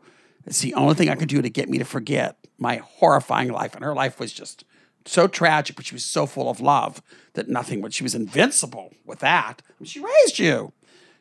It's 0.46 0.60
the 0.60 0.74
only 0.74 0.94
thing 0.94 1.08
I 1.08 1.14
could 1.14 1.28
do 1.28 1.42
to 1.42 1.50
get 1.50 1.68
me 1.68 1.78
to 1.78 1.84
forget 1.84 2.36
my 2.58 2.76
horrifying 2.76 3.48
life. 3.52 3.74
And 3.74 3.84
her 3.84 3.94
life 3.94 4.18
was 4.18 4.32
just 4.32 4.64
so 5.06 5.26
tragic, 5.28 5.76
but 5.76 5.86
she 5.86 5.94
was 5.94 6.04
so 6.04 6.26
full 6.26 6.50
of 6.50 6.60
love 6.60 7.02
that 7.34 7.48
nothing 7.48 7.80
would, 7.82 7.94
she 7.94 8.02
was 8.02 8.14
invincible 8.14 8.92
with 9.04 9.20
that. 9.20 9.62
I 9.68 9.72
mean, 9.78 9.86
she 9.86 10.00
raised 10.00 10.38
you. 10.38 10.72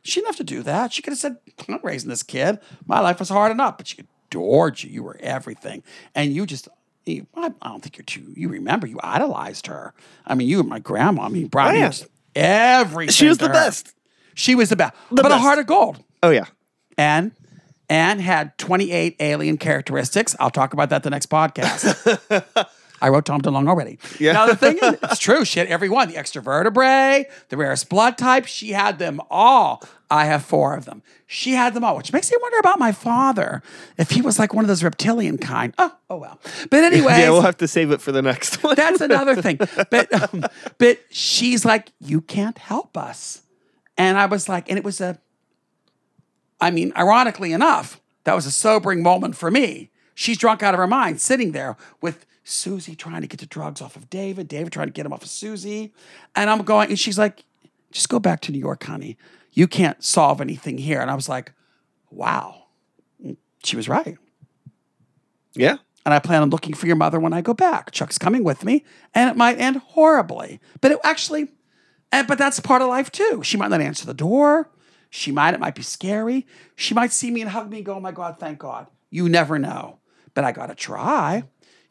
She 0.04 0.16
didn't 0.20 0.28
have 0.28 0.36
to 0.38 0.44
do 0.44 0.64
that. 0.64 0.94
She 0.94 1.02
could 1.02 1.12
have 1.12 1.20
said, 1.20 1.38
I'm 1.60 1.66
not 1.68 1.84
raising 1.84 2.10
this 2.10 2.24
kid. 2.24 2.60
My 2.86 3.00
life 3.00 3.20
was 3.20 3.30
hard 3.30 3.52
enough, 3.52 3.78
but 3.78 3.88
she 3.88 4.04
adored 4.32 4.82
you. 4.82 4.90
You 4.90 5.04
were 5.04 5.18
everything. 5.20 5.84
And 6.16 6.34
you 6.34 6.46
just, 6.46 6.68
you, 7.06 7.28
I 7.36 7.50
don't 7.64 7.82
think 7.82 7.98
you're 7.98 8.06
too, 8.06 8.34
you 8.36 8.48
remember, 8.50 8.88
you 8.88 9.00
idolized 9.04 9.68
her. 9.68 9.94
I 10.26 10.36
mean, 10.36 10.48
you 10.48 10.60
and 10.62 10.70
my 10.70 10.80
grandma, 10.80 11.24
I 11.24 11.30
mean, 11.30 11.48
Brian, 11.48 11.76
Oh, 11.76 11.80
yeah. 11.80 11.88
was 11.88 12.08
everything. 12.36 13.14
She 13.14 13.28
was 13.28 13.38
the 13.38 13.48
her. 13.48 13.54
best. 13.54 13.94
She 14.36 14.56
was 14.56 14.70
the 14.70 14.76
best. 14.78 14.94
The 15.12 15.22
but 15.22 15.32
a 15.32 15.38
heart 15.38 15.60
of 15.60 15.68
gold. 15.68 16.02
Oh 16.24 16.30
yeah. 16.30 16.46
And 16.98 17.32
and 17.90 18.22
had 18.22 18.58
28 18.58 19.16
alien 19.20 19.58
characteristics. 19.58 20.36
I'll 20.40 20.50
talk 20.52 20.74
about 20.74 20.90
that 20.90 21.04
the 21.04 21.10
next 21.10 21.30
podcast. 21.30 22.68
I 23.02 23.08
wrote 23.10 23.26
Tom 23.26 23.42
DeLonge 23.42 23.70
already. 23.70 23.98
Yeah. 24.20 24.34
Now 24.34 24.46
the 24.48 24.58
thing 24.58 24.78
is, 24.78 24.98
it's 25.04 25.20
true. 25.20 25.46
She 25.46 25.60
had 25.60 25.70
every 25.70 25.88
one. 25.90 26.10
The 26.10 26.18
extra 26.18 26.42
vertebrae, 26.42 27.26
the 27.48 27.56
rarest 27.56 27.90
blood 27.90 28.18
type. 28.18 28.46
She 28.46 28.72
had 28.72 29.00
them 29.00 29.22
all. 29.30 29.82
I 30.12 30.26
have 30.26 30.44
four 30.44 30.76
of 30.76 30.86
them. 30.86 31.02
She 31.26 31.54
had 31.54 31.74
them 31.74 31.84
all, 31.84 31.96
which 31.96 32.12
makes 32.12 32.30
me 32.32 32.38
wonder 32.42 32.58
about 32.58 32.78
my 32.80 32.92
father. 32.92 33.62
If 33.98 34.10
he 34.10 34.22
was 34.22 34.38
like 34.40 34.54
one 34.54 34.66
of 34.66 34.68
those 34.68 34.84
reptilian 34.84 35.38
kind. 35.38 35.74
Oh, 35.78 35.96
oh 36.10 36.18
well. 36.18 36.40
But 36.70 36.84
anyway, 36.84 37.14
Yeah, 37.20 37.30
we'll 37.30 37.44
have 37.44 37.58
to 37.58 37.68
save 37.68 37.92
it 37.92 38.02
for 38.02 38.12
the 38.12 38.22
next 38.22 38.64
one. 38.64 38.76
that's 38.76 39.02
another 39.02 39.42
thing. 39.42 39.60
But 39.90 40.34
um, 40.34 40.44
but 40.78 41.00
she's 41.10 41.64
like, 41.64 41.92
you 42.00 42.20
can't 42.22 42.58
help 42.58 42.98
us. 42.98 43.44
And 43.98 44.18
I 44.18 44.26
was 44.26 44.50
like, 44.50 44.68
and 44.70 44.78
it 44.78 44.84
was 44.84 45.00
a, 45.00 45.20
I 46.62 46.72
mean, 46.72 46.92
ironically 46.96 47.54
enough, 47.54 48.02
that 48.24 48.36
was 48.36 48.46
a 48.46 48.52
sobering 48.52 49.02
moment 49.02 49.36
for 49.36 49.50
me. 49.50 49.90
she's 50.20 50.38
drunk 50.38 50.62
out 50.62 50.74
of 50.74 50.78
her 50.80 50.88
mind, 50.88 51.22
sitting 51.22 51.54
there 51.54 51.78
with 52.02 52.26
Susie 52.44 52.94
trying 52.94 53.22
to 53.22 53.28
get 53.28 53.40
the 53.40 53.46
drugs 53.46 53.82
off 53.82 53.96
of 53.96 54.10
David, 54.10 54.50
David 54.50 54.74
trying 54.74 54.88
to 54.88 54.94
get 54.94 55.06
him 55.06 55.14
off 55.14 55.24
of 55.24 55.30
Susie. 55.30 55.94
And 56.36 56.50
I'm 56.50 56.64
going, 56.64 56.90
and 56.90 57.00
she's 57.00 57.18
like, 57.18 57.46
just 57.92 58.10
go 58.10 58.20
back 58.20 58.42
to 58.42 58.52
New 58.52 58.60
York, 58.60 58.84
honey. 58.84 59.18
You 59.54 59.66
can't 59.66 60.04
solve 60.04 60.42
anything 60.42 60.78
here. 60.78 61.00
And 61.00 61.10
I 61.10 61.16
was 61.16 61.30
like, 61.30 61.54
wow. 62.12 62.66
She 63.64 63.78
was 63.78 63.88
right. 63.88 64.18
Yeah. 65.54 65.78
And 66.06 66.14
I 66.14 66.20
plan 66.20 66.42
on 66.42 66.50
looking 66.50 66.74
for 66.74 66.88
your 66.88 66.96
mother 66.98 67.20
when 67.20 67.34
I 67.34 67.42
go 67.42 67.54
back. 67.54 67.92
Chuck's 67.92 68.18
coming 68.18 68.44
with 68.44 68.66
me, 68.66 68.84
and 69.14 69.30
it 69.30 69.38
might 69.38 69.60
end 69.60 69.78
horribly. 69.78 70.60
But 70.82 70.92
it 70.92 71.00
actually, 71.04 71.50
and, 72.12 72.28
but 72.28 72.38
that's 72.38 72.60
part 72.60 72.82
of 72.82 72.90
life 72.90 73.12
too. 73.12 73.42
She 73.44 73.58
might 73.58 73.70
not 73.70 73.82
answer 73.82 74.06
the 74.06 74.14
door. 74.14 74.70
She 75.10 75.32
might, 75.32 75.54
it 75.54 75.60
might 75.60 75.76
be 75.76 75.82
scary. 75.82 76.46
She 76.76 76.94
might 76.94 77.12
see 77.12 77.32
me 77.32 77.42
and 77.42 77.50
hug 77.50 77.70
me 77.70 77.78
and 77.78 77.86
go, 77.86 77.96
oh 77.96 78.00
my 78.00 78.12
God, 78.12 78.38
thank 78.40 78.60
God. 78.60 78.88
You 79.10 79.28
never 79.28 79.58
know. 79.58 80.00
But 80.34 80.44
I 80.44 80.52
got 80.52 80.68
to 80.68 80.76
try. 80.76 81.44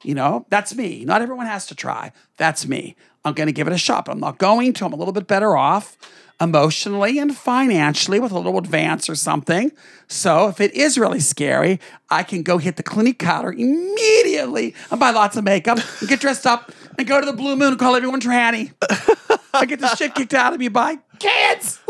You 0.04 0.14
know, 0.14 0.46
that's 0.50 0.74
me. 0.74 1.04
Not 1.04 1.22
everyone 1.22 1.46
has 1.46 1.66
to 1.66 1.74
try. 1.74 2.12
That's 2.36 2.66
me. 2.66 2.94
I'm 3.24 3.34
going 3.34 3.48
to 3.48 3.52
give 3.52 3.66
it 3.66 3.72
a 3.72 3.78
shot. 3.78 4.04
But 4.04 4.12
I'm 4.12 4.20
not 4.20 4.38
going 4.38 4.72
to. 4.74 4.84
I'm 4.84 4.92
a 4.92 4.96
little 4.96 5.12
bit 5.12 5.26
better 5.26 5.56
off 5.56 5.96
emotionally 6.40 7.18
and 7.18 7.36
financially 7.36 8.20
with 8.20 8.30
a 8.30 8.36
little 8.36 8.58
advance 8.58 9.10
or 9.10 9.16
something. 9.16 9.72
So 10.06 10.48
if 10.48 10.60
it 10.60 10.72
is 10.74 10.96
really 10.96 11.20
scary, 11.20 11.80
I 12.10 12.22
can 12.22 12.44
go 12.44 12.58
hit 12.58 12.76
the 12.76 12.84
Clinique 12.84 13.18
counter 13.18 13.52
immediately 13.52 14.74
and 14.90 15.00
buy 15.00 15.10
lots 15.10 15.36
of 15.36 15.42
makeup 15.44 15.78
and 16.00 16.08
get 16.08 16.20
dressed 16.20 16.46
up 16.46 16.70
and 16.96 17.06
go 17.06 17.18
to 17.18 17.26
the 17.26 17.32
Blue 17.32 17.56
Moon 17.56 17.70
and 17.70 17.78
call 17.78 17.96
everyone 17.96 18.20
tranny. 18.20 18.72
I 19.54 19.64
get 19.66 19.80
the 19.80 19.94
shit 19.96 20.14
kicked 20.14 20.34
out 20.34 20.52
of 20.52 20.60
me 20.60 20.68
by 20.68 20.98
kids. 21.18 21.80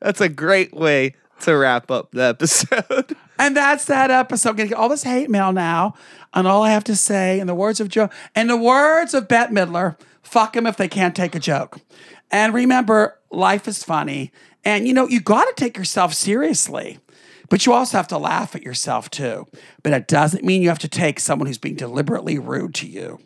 That's 0.00 0.20
a 0.20 0.28
great 0.28 0.74
way 0.74 1.14
to 1.40 1.56
wrap 1.56 1.90
up 1.90 2.10
the 2.12 2.24
episode. 2.24 3.16
And 3.38 3.56
that's 3.56 3.86
that 3.86 4.12
episode. 4.12 4.50
I'm 4.50 4.56
gonna 4.56 4.68
get 4.68 4.78
all 4.78 4.88
this 4.88 5.02
hate 5.02 5.28
mail 5.28 5.52
now. 5.52 5.94
And 6.32 6.46
all 6.46 6.62
I 6.62 6.70
have 6.70 6.84
to 6.84 6.94
say, 6.94 7.40
in 7.40 7.48
the 7.48 7.56
words 7.56 7.80
of 7.80 7.88
Joe, 7.88 8.08
in 8.36 8.46
the 8.46 8.56
words 8.56 9.14
of 9.14 9.26
Bette 9.26 9.52
Midler, 9.52 9.98
fuck 10.22 10.52
them 10.52 10.64
if 10.64 10.76
they 10.76 10.86
can't 10.86 11.16
take 11.16 11.34
a 11.34 11.40
joke. 11.40 11.78
And 12.30 12.54
remember, 12.54 13.18
life 13.32 13.66
is 13.66 13.82
funny. 13.82 14.30
And 14.64 14.86
you 14.86 14.94
know, 14.94 15.08
you 15.08 15.18
gotta 15.20 15.52
take 15.56 15.76
yourself 15.76 16.14
seriously. 16.14 17.00
But 17.50 17.66
you 17.66 17.72
also 17.72 17.96
have 17.96 18.06
to 18.08 18.18
laugh 18.18 18.54
at 18.54 18.62
yourself 18.62 19.10
too. 19.10 19.48
But 19.82 19.92
it 19.92 20.06
doesn't 20.06 20.44
mean 20.44 20.62
you 20.62 20.68
have 20.68 20.78
to 20.80 20.88
take 20.88 21.18
someone 21.18 21.48
who's 21.48 21.58
being 21.58 21.74
deliberately 21.74 22.38
rude 22.38 22.74
to 22.76 22.86
you, 22.86 23.18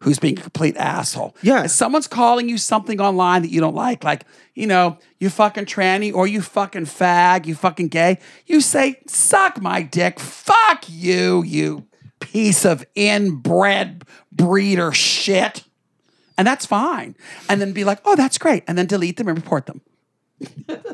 who's 0.00 0.18
being 0.18 0.38
a 0.38 0.42
complete 0.42 0.76
asshole. 0.76 1.36
Yeah. 1.42 1.64
If 1.64 1.70
someone's 1.70 2.06
calling 2.06 2.48
you 2.48 2.58
something 2.58 3.00
online 3.00 3.42
that 3.42 3.50
you 3.50 3.60
don't 3.60 3.74
like, 3.74 4.02
like, 4.02 4.24
you 4.54 4.66
know, 4.66 4.98
you 5.18 5.30
fucking 5.30 5.66
tranny 5.66 6.12
or 6.12 6.26
you 6.26 6.40
fucking 6.40 6.86
fag, 6.86 7.46
you 7.46 7.54
fucking 7.54 7.88
gay, 7.88 8.18
you 8.46 8.60
say, 8.60 9.00
suck 9.06 9.60
my 9.60 9.82
dick. 9.82 10.18
Fuck 10.18 10.84
you, 10.88 11.42
you 11.44 11.86
piece 12.20 12.64
of 12.64 12.84
inbred 12.94 14.04
breeder 14.32 14.92
shit. 14.92 15.64
And 16.38 16.46
that's 16.46 16.64
fine. 16.64 17.14
And 17.48 17.60
then 17.60 17.72
be 17.72 17.84
like, 17.84 18.00
oh, 18.04 18.16
that's 18.16 18.38
great. 18.38 18.64
And 18.66 18.78
then 18.78 18.86
delete 18.86 19.18
them 19.18 19.28
and 19.28 19.36
report 19.36 19.66
them. 19.66 19.82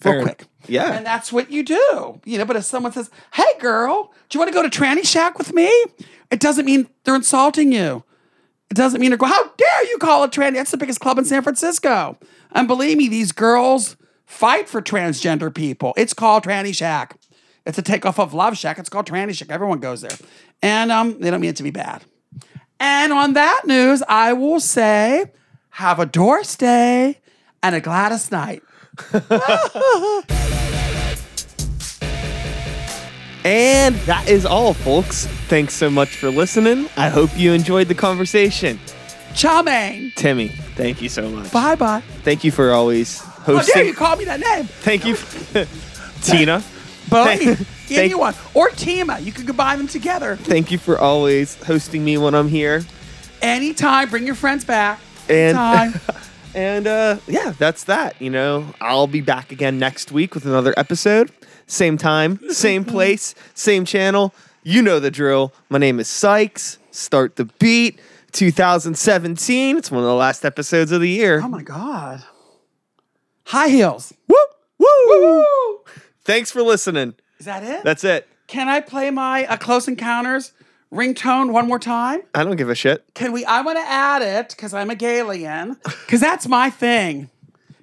Fair. 0.00 0.14
Real 0.14 0.22
quick. 0.22 0.46
Yeah. 0.66 0.92
And 0.92 1.04
that's 1.04 1.30
what 1.30 1.50
you 1.50 1.62
do. 1.62 2.20
You 2.24 2.38
know, 2.38 2.46
but 2.46 2.56
if 2.56 2.64
someone 2.64 2.92
says, 2.92 3.10
hey 3.34 3.58
girl, 3.58 4.12
do 4.28 4.36
you 4.36 4.40
want 4.40 4.50
to 4.50 4.54
go 4.54 4.66
to 4.66 4.70
Tranny 4.70 5.06
Shack 5.06 5.36
with 5.36 5.52
me? 5.52 5.70
It 6.30 6.40
doesn't 6.40 6.64
mean 6.64 6.88
they're 7.04 7.14
insulting 7.14 7.72
you. 7.72 8.04
It 8.70 8.74
doesn't 8.74 9.00
mean 9.00 9.10
they're 9.10 9.18
going, 9.18 9.32
how 9.32 9.48
dare 9.56 9.90
you 9.90 9.98
call 9.98 10.22
it 10.24 10.30
tranny? 10.30 10.54
That's 10.54 10.70
the 10.70 10.76
biggest 10.76 11.00
club 11.00 11.18
in 11.18 11.24
San 11.24 11.42
Francisco. 11.42 12.16
And 12.52 12.68
believe 12.68 12.98
me, 12.98 13.08
these 13.08 13.32
girls 13.32 13.96
fight 14.26 14.68
for 14.68 14.80
transgender 14.80 15.52
people. 15.52 15.92
It's 15.96 16.14
called 16.14 16.44
Tranny 16.44 16.74
Shack. 16.74 17.16
It's 17.66 17.78
a 17.78 17.82
takeoff 17.82 18.20
of 18.20 18.32
Love 18.32 18.56
Shack. 18.56 18.78
It's 18.78 18.88
called 18.88 19.06
Tranny 19.06 19.34
Shack. 19.34 19.50
Everyone 19.50 19.80
goes 19.80 20.02
there. 20.02 20.16
And 20.62 20.92
um, 20.92 21.18
they 21.18 21.30
don't 21.30 21.40
mean 21.40 21.50
it 21.50 21.56
to 21.56 21.62
be 21.64 21.70
bad. 21.70 22.04
And 22.78 23.12
on 23.12 23.32
that 23.34 23.62
news, 23.66 24.02
I 24.08 24.32
will 24.32 24.60
say, 24.60 25.32
have 25.70 25.98
a 25.98 26.06
Doris 26.06 26.56
Day 26.56 27.18
and 27.62 27.74
a 27.74 27.80
Gladys 27.80 28.30
Knight. 28.30 28.62
And 33.44 33.94
that 34.06 34.28
is 34.28 34.44
all, 34.44 34.74
folks. 34.74 35.26
Thanks 35.48 35.74
so 35.74 35.88
much 35.88 36.16
for 36.16 36.30
listening. 36.30 36.88
I 36.96 37.08
hope 37.08 37.30
you 37.36 37.52
enjoyed 37.52 37.88
the 37.88 37.94
conversation. 37.94 38.78
Chow 39.34 39.62
mein. 39.62 40.12
Timmy, 40.16 40.48
thank 40.48 41.00
you 41.00 41.08
so 41.08 41.28
much. 41.30 41.50
Bye 41.52 41.76
bye. 41.76 42.02
Thank 42.22 42.44
you 42.44 42.50
for 42.50 42.72
always 42.72 43.20
oh, 43.22 43.24
How 43.24 43.46
dare 43.46 43.56
hosting. 43.58 43.86
you 43.86 43.94
call 43.94 44.16
me 44.16 44.24
that 44.26 44.40
name? 44.40 44.64
Thank 44.64 45.04
you, 45.06 45.16
Tina. 46.22 46.60
Thank- 47.10 47.66
anyone. 47.90 48.34
Or 48.54 48.68
Tima. 48.70 49.22
You 49.24 49.32
could 49.32 49.46
combine 49.46 49.78
them 49.78 49.88
together. 49.88 50.36
Thank 50.36 50.70
you 50.70 50.78
for 50.78 50.98
always 50.98 51.60
hosting 51.64 52.04
me 52.04 52.18
when 52.18 52.34
I'm 52.34 52.48
here. 52.48 52.84
Anytime. 53.42 54.10
Bring 54.10 54.26
your 54.26 54.34
friends 54.36 54.64
back. 54.64 55.00
And 55.28 55.56
Anytime. 55.56 56.00
and 56.54 56.86
uh, 56.86 57.18
yeah, 57.26 57.54
that's 57.58 57.84
that. 57.84 58.20
You 58.20 58.30
know, 58.30 58.66
I'll 58.80 59.06
be 59.06 59.20
back 59.20 59.52
again 59.52 59.78
next 59.78 60.12
week 60.12 60.34
with 60.34 60.44
another 60.46 60.74
episode. 60.76 61.30
Same 61.66 61.96
time, 61.96 62.38
same 62.50 62.84
place, 62.96 63.34
same 63.54 63.84
channel. 63.84 64.34
You 64.62 64.82
know 64.82 64.98
the 65.00 65.10
drill. 65.10 65.52
My 65.68 65.78
name 65.78 66.00
is 66.00 66.08
Sykes. 66.08 66.78
Start 66.90 67.36
the 67.36 67.46
beat. 67.58 68.00
2017. 68.32 69.76
It's 69.76 69.90
one 69.90 70.00
of 70.00 70.06
the 70.06 70.14
last 70.14 70.44
episodes 70.44 70.92
of 70.92 71.00
the 71.00 71.08
year. 71.08 71.40
oh 71.42 71.48
my 71.48 71.62
God. 71.62 72.22
High 73.46 73.68
heels. 73.68 74.12
Woo! 74.28 74.36
Woo! 74.78 74.86
Woo! 75.08 75.44
Thanks 76.22 76.50
for 76.52 76.62
listening. 76.62 77.14
Is 77.38 77.46
that 77.46 77.64
it? 77.64 77.82
That's 77.82 78.04
it. 78.04 78.28
Can 78.46 78.68
I 78.68 78.80
play 78.80 79.10
my 79.10 79.46
uh, 79.46 79.56
Close 79.56 79.88
Encounters 79.88 80.52
ringtone 80.92 81.52
one 81.52 81.66
more 81.66 81.78
time? 81.78 82.22
I 82.34 82.44
don't 82.44 82.56
give 82.56 82.68
a 82.68 82.74
shit. 82.74 83.04
Can 83.14 83.32
we? 83.32 83.44
I 83.44 83.62
want 83.62 83.78
to 83.78 83.84
add 83.84 84.22
it 84.22 84.50
because 84.50 84.74
I'm 84.74 84.90
a 84.90 84.94
Galian. 84.94 85.82
Because 85.82 86.20
that's 86.20 86.46
my 86.48 86.70
thing. 86.70 87.30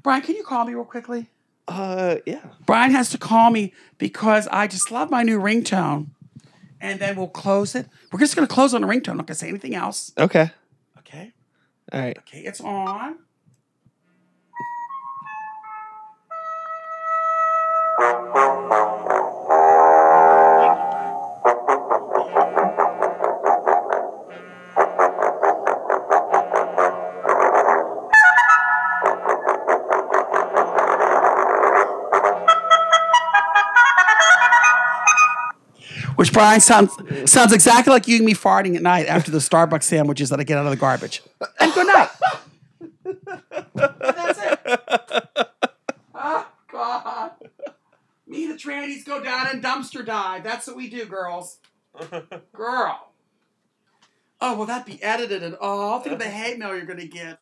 Brian, 0.04 0.22
can 0.22 0.36
you 0.36 0.44
call 0.44 0.66
me 0.66 0.74
real 0.74 0.86
quickly? 0.86 1.28
Uh, 1.68 2.18
yeah. 2.26 2.42
Brian 2.66 2.92
has 2.92 3.10
to 3.10 3.18
call 3.18 3.52
me 3.52 3.74
because 3.98 4.48
I 4.48 4.68
just 4.68 4.92
love 4.92 5.10
my 5.10 5.24
new 5.24 5.40
ringtone. 5.40 6.08
And 6.80 7.00
then 7.00 7.16
we'll 7.16 7.28
close 7.28 7.76
it. 7.76 7.88
We're 8.12 8.20
just 8.20 8.36
going 8.36 8.48
to 8.48 8.54
close 8.54 8.74
on 8.74 8.82
the 8.82 8.88
ringtone. 8.88 9.10
I'm 9.10 9.18
not 9.18 9.28
going 9.28 9.36
to 9.36 9.36
say 9.36 9.50
anything 9.50 9.76
else. 9.76 10.14
Okay. 10.18 10.52
Okay. 11.00 11.34
All 11.92 12.00
right. 12.00 12.18
Okay, 12.20 12.40
it's 12.40 12.62
on. 12.62 13.18
Which 36.28 36.34
Brian 36.34 36.60
sounds 36.60 36.92
sounds 37.32 37.54
exactly 37.54 37.94
like 37.94 38.06
you 38.06 38.18
and 38.18 38.26
me 38.26 38.34
farting 38.34 38.76
at 38.76 38.82
night 38.82 39.06
after 39.06 39.32
the 39.32 39.38
Starbucks 39.38 39.84
sandwiches 39.84 40.30
that 40.30 40.42
I 40.42 40.44
get 40.44 40.58
out 40.58 40.66
of 40.66 40.72
the 40.72 40.76
garbage. 40.76 41.24
And 41.58 41.74
good 41.74 41.88
night. 41.88 42.10
That's 43.74 44.40
it. 44.42 44.60
Oh 46.14 46.48
God. 46.70 47.32
Me 48.28 48.46
the 48.46 48.56
trannies 48.56 49.06
go 49.06 49.24
down 49.24 49.48
and 49.48 49.64
dumpster 49.64 50.06
dive. 50.06 50.44
That's 50.44 50.68
what 50.68 50.76
we 50.76 50.90
do, 50.90 51.06
girls. 51.06 51.60
Girl. 52.54 53.08
Oh, 54.42 54.58
will 54.58 54.66
that 54.66 54.86
be 54.86 55.02
edited 55.02 55.44
at 55.44 55.58
all? 55.62 56.02
Think 56.02 56.12
of 56.12 56.20
the 56.20 56.26
hate 56.26 56.60
mail 56.60 56.76
you're 56.76 56.86
gonna 56.86 57.06
get. 57.06 57.36